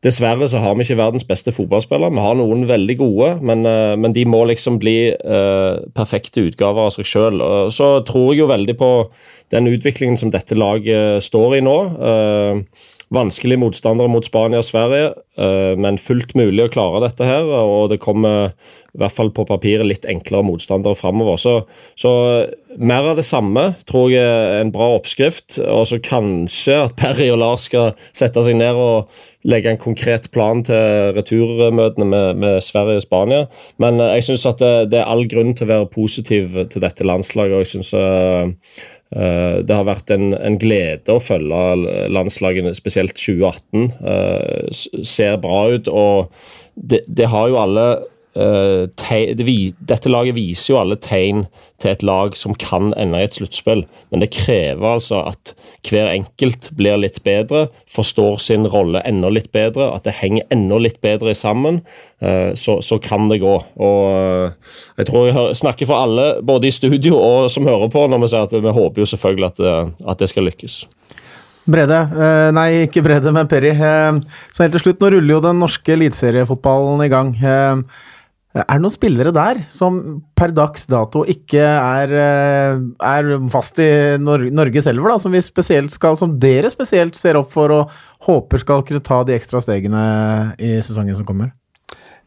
Dessverre 0.00 0.46
så 0.48 0.62
har 0.62 0.76
vi 0.76 0.86
ikke 0.86 0.96
verdens 0.96 1.26
beste 1.28 1.52
fotballspillere. 1.52 2.14
Vi 2.16 2.22
har 2.24 2.36
noen 2.38 2.64
veldig 2.68 2.96
gode, 2.96 3.34
men, 3.44 3.66
eh, 3.68 3.96
men 4.00 4.14
de 4.16 4.24
må 4.24 4.46
liksom 4.48 4.78
bli 4.80 5.12
uh, 5.12 5.76
perfekte 5.92 6.46
utgaver 6.48 6.88
av 6.88 6.94
seg 6.94 7.04
sjøl. 7.04 7.42
Så 7.68 7.90
tror 8.08 8.30
jeg 8.32 8.40
jo 8.40 8.48
veldig 8.48 8.76
på 8.80 8.90
den 9.52 9.68
utviklingen 9.68 10.16
som 10.16 10.32
dette 10.32 10.56
laget 10.56 11.20
står 11.26 11.58
i 11.58 11.60
nå. 11.66 11.76
Uh, 12.00 12.88
Vanskelig 13.10 13.56
motstandere 13.58 14.06
mot 14.06 14.22
Spania 14.22 14.60
og 14.62 14.66
Sverige, 14.68 15.08
uh, 15.40 15.74
men 15.74 15.96
fullt 15.98 16.36
mulig 16.38 16.62
å 16.62 16.70
klare 16.70 17.00
dette 17.02 17.26
her. 17.26 17.42
Og 17.42 17.88
det 17.90 17.98
kommer 18.02 18.52
i 18.94 19.00
hvert 19.02 19.16
fall 19.16 19.32
på 19.34 19.42
papiret 19.48 19.86
litt 19.86 20.06
enklere 20.06 20.46
motstandere 20.46 20.94
framover. 20.98 21.40
Så, 21.42 21.54
så, 21.98 22.12
mer 22.78 23.08
av 23.10 23.18
det 23.18 23.26
samme 23.26 23.72
tror 23.90 24.12
jeg 24.12 24.22
er 24.22 24.60
en 24.60 24.70
bra 24.74 24.92
oppskrift. 24.94 25.58
Og 25.58 25.88
så 25.90 25.98
kanskje 26.06 26.78
at 26.84 26.94
Perry 27.00 27.26
og 27.34 27.40
Lars 27.42 27.66
skal 27.66 27.96
sette 28.14 28.46
seg 28.46 28.60
ned 28.60 28.78
og 28.78 29.10
legge 29.48 29.72
en 29.72 29.80
konkret 29.80 30.28
plan 30.34 30.62
til 30.68 31.14
returmøtene 31.16 32.06
med, 32.06 32.40
med 32.44 32.62
Sverige 32.62 33.02
og 33.02 33.06
Spania. 33.08 33.42
Men 33.82 33.98
uh, 33.98 34.12
jeg 34.14 34.28
syns 34.30 34.46
at 34.52 34.62
det, 34.62 34.72
det, 34.94 35.02
er 35.02 35.10
all 35.10 35.26
grunn 35.30 35.50
til 35.58 35.66
å 35.66 35.72
være 35.74 35.90
positiv 35.90 36.62
til 36.70 36.86
dette 36.86 37.10
landslaget. 37.10 37.58
og 37.58 37.66
jeg 37.66 37.74
synes, 37.74 37.94
Eh, 38.00 38.46
det 39.10 39.74
har 39.74 39.88
vært 39.88 40.12
en, 40.14 40.30
en, 40.38 40.58
glede 40.60 41.10
å 41.10 41.22
følge 41.22 42.06
landslagene, 42.14 42.70
spesielt 42.78 43.16
2018. 43.18 43.88
Eh, 44.06 44.84
ser 45.02 45.40
bra 45.42 45.64
ut, 45.74 45.90
og 45.90 46.30
det, 46.74 47.02
det 47.08 47.30
har 47.34 47.50
jo 47.50 47.60
alle 47.64 47.90
Uh, 48.30 48.86
det, 49.34 49.44
dette 49.90 50.06
laget 50.06 50.36
viser 50.36 50.70
jo 50.70 50.76
alle 50.78 50.94
tegn 51.02 51.40
til 51.80 51.92
et 51.92 52.04
lag 52.06 52.36
som 52.36 52.54
kan 52.58 52.92
ende 53.00 53.20
i 53.20 53.26
et 53.26 53.36
sluttspill, 53.38 53.84
men 54.12 54.22
det 54.22 54.30
krever 54.34 54.96
altså 54.96 55.22
at 55.30 55.54
hver 55.88 56.10
enkelt 56.12 56.70
blir 56.76 57.00
litt 57.00 57.22
bedre, 57.24 57.68
forstår 57.90 58.38
sin 58.42 58.68
rolle 58.68 59.02
enda 59.08 59.30
litt 59.32 59.50
bedre, 59.54 59.90
at 59.94 60.04
det 60.04 60.18
henger 60.20 60.46
enda 60.52 60.80
litt 60.82 61.00
bedre 61.04 61.34
sammen. 61.34 61.80
Uh, 62.20 62.52
så, 62.58 62.78
så, 62.84 62.98
kan 63.00 63.30
det 63.30 63.40
gå. 63.40 63.54
Og 63.80 64.00
uh, 64.12 64.76
jeg 65.00 65.08
tror 65.08 65.30
jeg 65.30 65.56
snakker 65.56 65.88
for 65.88 66.04
alle, 66.04 66.30
både 66.44 66.68
i 66.68 66.74
studio 66.74 67.16
og 67.16 67.50
som 67.52 67.68
hører 67.68 67.88
på, 67.92 68.04
når 68.10 68.24
vi 68.24 68.32
sier 68.32 68.48
at 68.48 68.56
vi 68.60 68.78
håper 68.80 69.02
jo 69.02 69.12
selvfølgelig 69.14 69.52
at, 69.52 69.62
at 70.12 70.20
det 70.20 70.28
skal 70.28 70.50
lykkes. 70.50 70.82
Brede, 71.70 71.96
eh, 72.16 72.50
nei 72.56 72.68
ikke 72.86 73.02
Brede, 73.04 73.32
men 73.34 73.48
Perry. 73.48 73.72
Eh, 73.74 74.20
så 74.52 74.64
helt 74.64 74.74
til 74.76 74.82
slutt, 74.84 75.00
nå 75.02 75.10
ruller 75.12 75.36
jo 75.36 75.42
den 75.44 75.60
norske 75.60 75.92
eliteseriefotballen 75.94 77.04
i 77.04 77.10
gang. 77.12 77.34
Eh, 78.54 78.62
er 78.62 78.78
det 78.78 78.82
noen 78.82 78.94
spillere 78.94 79.34
der 79.34 79.62
som 79.70 80.00
per 80.38 80.54
dags 80.56 80.88
dato 80.90 81.22
ikke 81.28 81.62
er, 81.62 82.14
er 82.16 83.30
fast 83.52 83.78
i 83.82 83.90
Norge 84.20 84.82
selv, 84.82 85.06
da, 85.06 85.20
som, 85.22 85.34
vi 85.34 85.42
skal, 85.42 86.18
som 86.18 86.36
dere 86.40 86.72
spesielt 86.72 87.18
ser 87.18 87.38
opp 87.40 87.54
for 87.54 87.76
og 87.76 87.96
håper 88.26 88.62
skal 88.64 88.84
kunne 88.86 89.04
ta 89.04 89.22
de 89.26 89.36
ekstra 89.36 89.62
stegene 89.62 90.04
i 90.58 90.78
sesongen 90.84 91.18
som 91.18 91.28
kommer? 91.28 91.52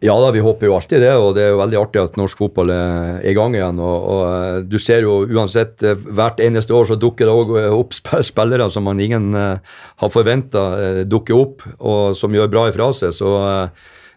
Ja 0.03 0.15
da, 0.19 0.33
vi 0.35 0.41
håper 0.43 0.67
jo 0.67 0.73
alltid 0.75 0.99
det, 0.99 1.11
og 1.15 1.29
det 1.37 1.45
er 1.45 1.53
jo 1.53 1.59
veldig 1.61 1.77
artig 1.79 2.01
at 2.01 2.17
norsk 2.19 2.41
fotball 2.41 2.73
er 2.73 3.21
i 3.23 3.31
gang 3.37 3.53
igjen. 3.55 3.79
og, 3.79 4.07
og 4.11 4.23
eh, 4.27 4.57
Du 4.67 4.75
ser 4.81 5.05
jo 5.05 5.21
uansett, 5.23 5.77
eh, 5.87 5.95
hvert 5.95 6.41
eneste 6.43 6.75
år 6.75 6.89
så 6.89 6.97
dukker 6.99 7.29
det 7.29 7.35
også 7.35 7.59
eh, 7.61 7.75
opp 7.77 7.95
spillere 8.33 8.67
som 8.73 8.83
man 8.89 8.99
ingen 8.99 9.31
har 9.33 10.11
forventa 10.11 10.65
dukker 11.07 11.39
opp, 11.39 11.63
og 11.79 12.17
som 12.19 12.35
gjør 12.35 12.51
bra 12.51 12.67
ifra 12.71 12.91
seg. 12.91 13.15
så 13.15 13.31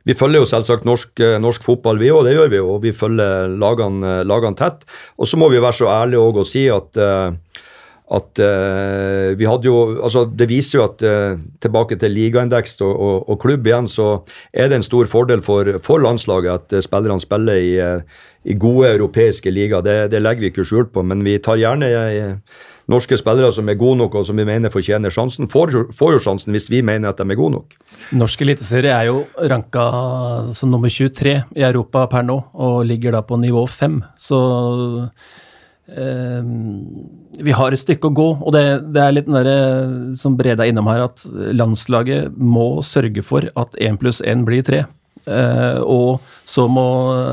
vi 0.07 0.15
følger 0.15 0.45
jo 0.45 0.49
selvsagt 0.49 0.87
norsk, 0.87 1.23
norsk 1.43 1.65
fotball, 1.67 1.99
vi 1.99 2.13
òg. 2.15 2.23
Det 2.27 2.37
gjør 2.37 2.53
vi 2.53 2.61
jo. 2.61 2.77
Vi 2.83 2.93
følger 2.95 3.51
lagene, 3.59 4.21
lagene 4.23 4.59
tett. 4.59 4.87
Og 5.19 5.27
så 5.27 5.39
må 5.41 5.51
vi 5.51 5.63
være 5.63 5.81
så 5.81 5.91
ærlige 5.91 6.23
og 6.23 6.47
si 6.47 6.69
at 6.71 7.01
uh, 7.03 7.35
at 8.07 8.39
uh, 8.39 9.35
vi 9.35 9.47
hadde 9.49 9.67
jo 9.67 9.99
altså 9.99 10.29
Det 10.31 10.47
viser 10.47 10.79
jo 10.79 10.85
at 10.85 11.03
uh, 11.03 11.41
tilbake 11.63 11.99
til 11.99 12.15
ligaindeks 12.15 12.79
og, 12.87 12.93
og, 12.95 13.17
og, 13.29 13.39
klubb 13.43 13.67
igjen, 13.67 13.89
så 13.91 14.23
er 14.55 14.71
det 14.71 14.79
en 14.79 14.87
stor 14.87 15.11
fordel 15.11 15.43
for, 15.43 15.73
for 15.83 15.99
landslaget 15.99 16.53
at 16.53 16.77
uh, 16.79 16.85
spillerne 16.85 17.21
spiller 17.21 17.59
i, 17.59 17.75
i, 18.47 18.55
gode 18.55 18.93
europeiske 18.95 19.51
ligaer. 19.51 19.83
Det, 19.83 19.97
det, 20.15 20.23
legger 20.23 20.47
vi 20.47 20.53
ikke 20.53 20.67
skjul 20.67 20.87
på, 20.87 21.03
men 21.03 21.27
vi 21.27 21.35
tar 21.43 21.59
gjerne 21.59 21.91
norske 22.91 23.19
spillere 23.19 23.51
som 23.55 23.69
er 23.69 23.79
gode 23.81 24.01
nok 24.03 24.19
og 24.21 24.27
som 24.29 24.39
vi 24.39 24.47
mener 24.47 24.73
fortjener 24.73 25.15
sjansen. 25.15 25.51
Får, 25.51 25.75
får 25.99 26.17
jo 26.17 26.23
sjansen 26.29 26.55
hvis 26.55 26.69
vi 26.73 26.83
mener 26.87 27.11
at 27.11 27.23
de 27.23 27.27
er 27.27 27.39
gode 27.39 27.59
nok. 27.59 27.79
Norsk 28.17 28.45
eliteserie 28.47 28.93
er 28.95 29.09
jo 29.11 29.25
ranka 29.51 29.87
som 30.57 30.71
nummer 30.71 30.93
23 30.93 31.35
i 31.57 31.67
Europa 31.67 32.07
per 32.13 32.27
nå, 32.27 32.39
og 32.55 32.85
ligger 32.87 33.17
da 33.17 33.25
på 33.27 33.41
nivå 33.43 33.67
5. 33.71 33.99
Så 34.29 34.41
Ehm, 35.87 37.07
vi 37.39 37.55
har 37.55 37.71
et 37.73 37.81
stykke 37.81 38.11
å 38.11 38.15
gå, 38.15 38.27
og 38.43 38.55
det, 38.57 38.65
det 38.95 39.03
er 39.03 39.15
litt 39.15 39.29
den 39.29 39.39
der, 39.39 39.51
som 40.19 40.37
Brede 40.39 40.65
er 40.65 40.73
innom 40.73 40.89
her, 40.91 41.07
at 41.07 41.23
landslaget 41.55 42.35
må 42.37 42.83
sørge 42.87 43.23
for 43.27 43.47
at 43.55 43.77
én 43.79 43.99
pluss 44.01 44.23
én 44.25 44.47
blir 44.49 44.67
tre. 44.67 44.85
Uh, 45.27 45.83
og 45.83 46.27
så 46.47 46.69
må 46.71 46.85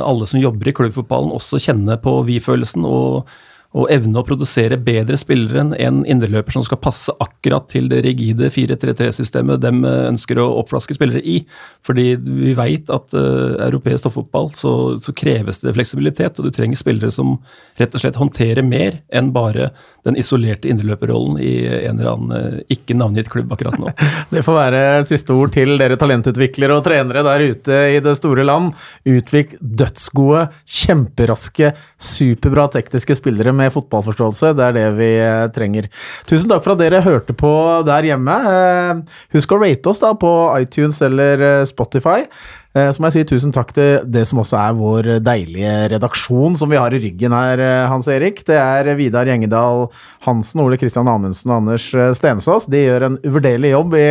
alle 0.01 0.25
som 0.25 0.39
jobber 0.41 0.71
i 0.71 0.73
klubbfotballen 0.73 1.29
også 1.35 1.59
kjenne 1.61 1.93
på 2.01 2.15
vi-følelsen 2.25 2.87
og 2.89 3.29
og 3.73 3.89
evne 3.93 4.21
å 4.21 4.25
produsere 4.25 4.77
bedre 4.77 5.17
spillere 5.17 5.63
enn 5.63 5.73
en 5.81 6.01
indreløper 6.09 6.53
som 6.53 6.65
skal 6.65 6.79
passe 6.81 7.13
akkurat 7.23 7.65
til 7.71 7.87
det 7.89 8.03
rigide 8.05 8.51
4-3-3-systemet 8.53 9.63
de 9.63 9.71
ønsker 10.11 10.37
å 10.41 10.49
oppflaske 10.61 10.93
spillere 10.93 11.23
i. 11.25 11.39
Fordi 11.85 12.13
vi 12.21 12.53
veit 12.57 12.91
at 12.93 13.15
uh, 13.17 13.57
europeisk 13.65 14.05
toppfotball 14.05 14.51
så, 14.57 14.73
så, 15.01 15.13
kreves 15.17 15.63
det 15.63 15.73
fleksibilitet, 15.75 16.37
og 16.37 16.47
du 16.47 16.53
trenger 16.53 16.77
spillere 16.79 17.09
som 17.13 17.35
rett 17.79 17.97
og 17.97 18.03
slett 18.03 18.19
håndterer 18.19 18.65
mer 18.65 18.99
enn 19.13 19.31
bare 19.33 19.71
den 20.05 20.17
isolerte 20.19 20.69
indreløperrollen 20.69 21.39
i 21.41 21.53
en 21.65 21.97
eller 21.97 22.11
annen 22.13 22.33
uh, 22.33 22.61
ikke 22.73 22.97
navngitt 22.99 23.31
klubb 23.33 23.51
akkurat 23.55 23.79
nå. 23.81 23.89
Det 24.33 24.45
får 24.45 24.57
være 24.59 24.83
siste 25.09 25.33
ord 25.33 25.53
til 25.55 25.75
dere 25.81 25.97
talentutviklere 25.99 26.77
og 26.77 26.85
trenere 26.85 27.25
der 27.25 27.47
ute 27.53 27.81
i 27.95 27.99
det 28.03 28.15
store 28.19 28.45
land. 28.45 28.73
Utvik 29.09 29.57
dødsgode, 29.59 30.45
kjemperaske, 30.83 31.73
superbra 31.97 32.69
tekniske 32.73 33.17
spillere 33.17 33.53
med 33.55 33.62
med 33.63 33.73
fotballforståelse. 33.73 34.53
Det 34.57 34.65
er 34.65 34.75
det 34.77 34.87
vi 34.99 35.11
eh, 35.19 35.45
trenger. 35.55 35.89
Tusen 36.29 36.51
takk 36.51 36.65
for 36.65 36.75
at 36.75 36.83
dere 36.83 37.03
hørte 37.05 37.35
på 37.37 37.53
der 37.87 38.09
hjemme. 38.11 38.39
Eh, 38.49 39.21
husk 39.37 39.55
å 39.55 39.61
rate 39.63 39.93
oss 39.93 40.03
da 40.03 40.13
på 40.19 40.33
iTunes 40.59 41.01
eller 41.05 41.47
eh, 41.47 41.63
Spotify. 41.69 42.27
Så 42.73 42.97
må 42.97 43.11
jeg 43.11 43.13
si 43.13 43.21
tusen 43.29 43.51
takk 43.53 43.69
til 43.75 43.99
det 44.09 44.23
som 44.25 44.39
også 44.41 44.55
er 44.57 44.71
vår 44.73 45.07
deilige 45.21 45.73
redaksjon 45.91 46.55
som 46.57 46.71
vi 46.71 46.79
har 46.81 46.89
i 46.97 47.01
ryggen 47.03 47.35
her, 47.37 47.61
Hans 47.85 48.07
Erik. 48.09 48.41
Det 48.47 48.57
er 48.57 48.89
Vidar 48.97 49.29
Gjengedal 49.29 49.83
Hansen, 50.25 50.63
Ole 50.63 50.79
Kristian 50.81 51.05
Amundsen 51.11 51.53
og 51.53 51.59
Anders 51.59 51.85
Stensås. 52.17 52.65
De 52.73 52.81
gjør 52.81 53.05
en 53.05 53.19
uvurderlig 53.21 53.75
jobb 53.75 53.93
i, 53.99 54.07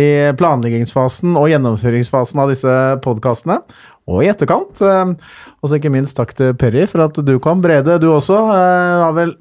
i 0.00 0.08
planleggingsfasen 0.40 1.36
og 1.36 1.50
gjennomføringsfasen 1.52 2.40
av 2.40 2.54
disse 2.54 2.78
podkastene 3.04 3.60
og 4.10 4.24
i 4.24 4.30
etterkant. 4.32 4.82
Eh, 4.82 5.14
og 5.60 5.70
så 5.70 5.78
ikke 5.78 5.92
minst 5.94 6.18
takk 6.18 6.34
til 6.36 6.54
Perry 6.58 6.86
for 6.90 7.06
at 7.06 7.18
du 7.24 7.34
kom. 7.42 7.62
Brede, 7.64 8.00
du 8.02 8.10
også 8.12 8.38
eh, 8.56 9.08
vel 9.16 9.36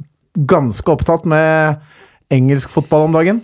ganske 0.49 0.93
opptatt 0.93 1.25
med 1.29 1.79
engelsk 2.33 2.71
fotball 2.71 3.09
om 3.09 3.15
dagen? 3.17 3.41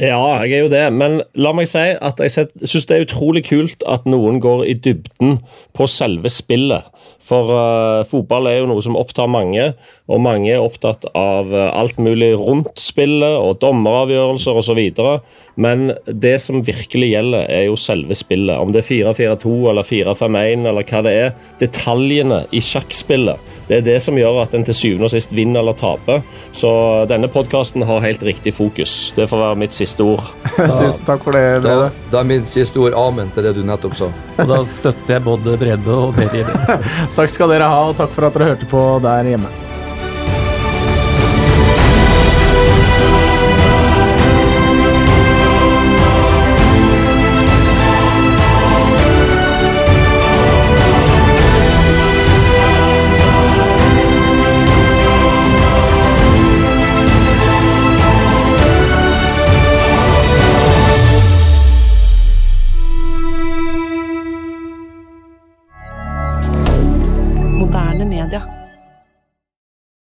Ja, 0.00 0.40
jeg 0.44 0.54
er 0.56 0.62
jo 0.64 0.72
det. 0.72 0.84
Men 0.96 1.18
la 1.36 1.52
meg 1.56 1.68
si 1.68 1.82
at 1.92 2.20
jeg 2.22 2.48
syns 2.64 2.86
det 2.88 2.96
er 2.96 3.06
utrolig 3.06 3.44
kult 3.48 3.84
at 3.90 4.06
noen 4.08 4.40
går 4.42 4.64
i 4.70 4.76
dybden 4.78 5.38
på 5.76 5.88
selve 5.90 6.32
spillet. 6.32 6.88
For 7.24 7.52
uh, 7.52 8.04
fotball 8.08 8.48
er 8.50 8.60
jo 8.60 8.70
noe 8.70 8.84
som 8.84 8.98
opptar 9.00 9.30
mange, 9.30 9.72
og 10.04 10.20
mange 10.20 10.50
er 10.52 10.60
opptatt 10.60 11.06
av 11.16 11.48
uh, 11.48 11.70
alt 11.72 11.96
mulig 11.96 12.34
rundt 12.36 12.76
spillet 12.80 13.38
og 13.40 13.56
dommeravgjørelser 13.62 14.58
osv. 14.60 14.80
Men 15.56 15.94
det 16.04 16.34
som 16.44 16.60
virkelig 16.66 17.08
gjelder, 17.14 17.46
er 17.48 17.64
jo 17.70 17.78
selve 17.80 18.16
spillet. 18.18 18.52
Om 18.60 18.74
det 18.74 18.82
er 18.82 18.88
4-4-2 18.90 19.54
eller 19.72 19.88
4-5-1 19.88 20.68
eller 20.68 20.84
hva 20.90 21.02
det 21.06 21.14
er. 21.22 21.32
Detaljene 21.62 22.42
i 22.52 22.60
sjakkspillet. 22.64 23.40
Det 23.70 23.78
er 23.78 23.86
det 23.86 23.96
som 24.04 24.20
gjør 24.20 24.42
at 24.42 24.52
en 24.56 24.68
til 24.68 24.76
syvende 24.76 25.08
og 25.08 25.14
sist 25.14 25.32
vinner 25.32 25.62
eller 25.62 25.78
taper. 25.80 26.20
Så 26.52 26.68
denne 27.08 27.30
podkasten 27.32 27.86
har 27.88 28.04
helt 28.04 28.24
riktig 28.28 28.52
fokus. 28.58 29.14
Det 29.16 29.30
får 29.30 29.40
være 29.46 29.60
mitt 29.64 29.76
siste 29.76 30.04
ord. 30.04 30.28
Tusen 30.82 31.08
takk 31.08 31.24
for 31.24 31.32
det, 31.32 31.62
Brede. 31.64 31.88
Da, 31.88 32.08
da 32.12 32.20
er 32.20 32.28
mitt 32.34 32.52
siste 32.52 32.82
ord 32.82 32.98
amen 32.98 33.32
til 33.32 33.48
det 33.48 33.56
du 33.56 33.64
nettopp 33.64 33.96
sa. 33.96 34.12
Og 34.36 34.52
da 34.52 34.60
støtter 34.68 35.16
jeg 35.16 35.24
både 35.24 35.56
Brede 35.60 35.96
og 35.96 36.12
Berry. 36.18 36.44
Takk 37.16 37.32
skal 37.32 37.54
dere 37.54 37.70
ha, 37.70 37.86
og 37.88 37.96
takk 37.96 38.12
for 38.12 38.28
at 38.28 38.36
dere 38.36 38.52
hørte 38.52 38.68
på 38.68 38.82
der 39.04 39.32
hjemme. 39.32 39.73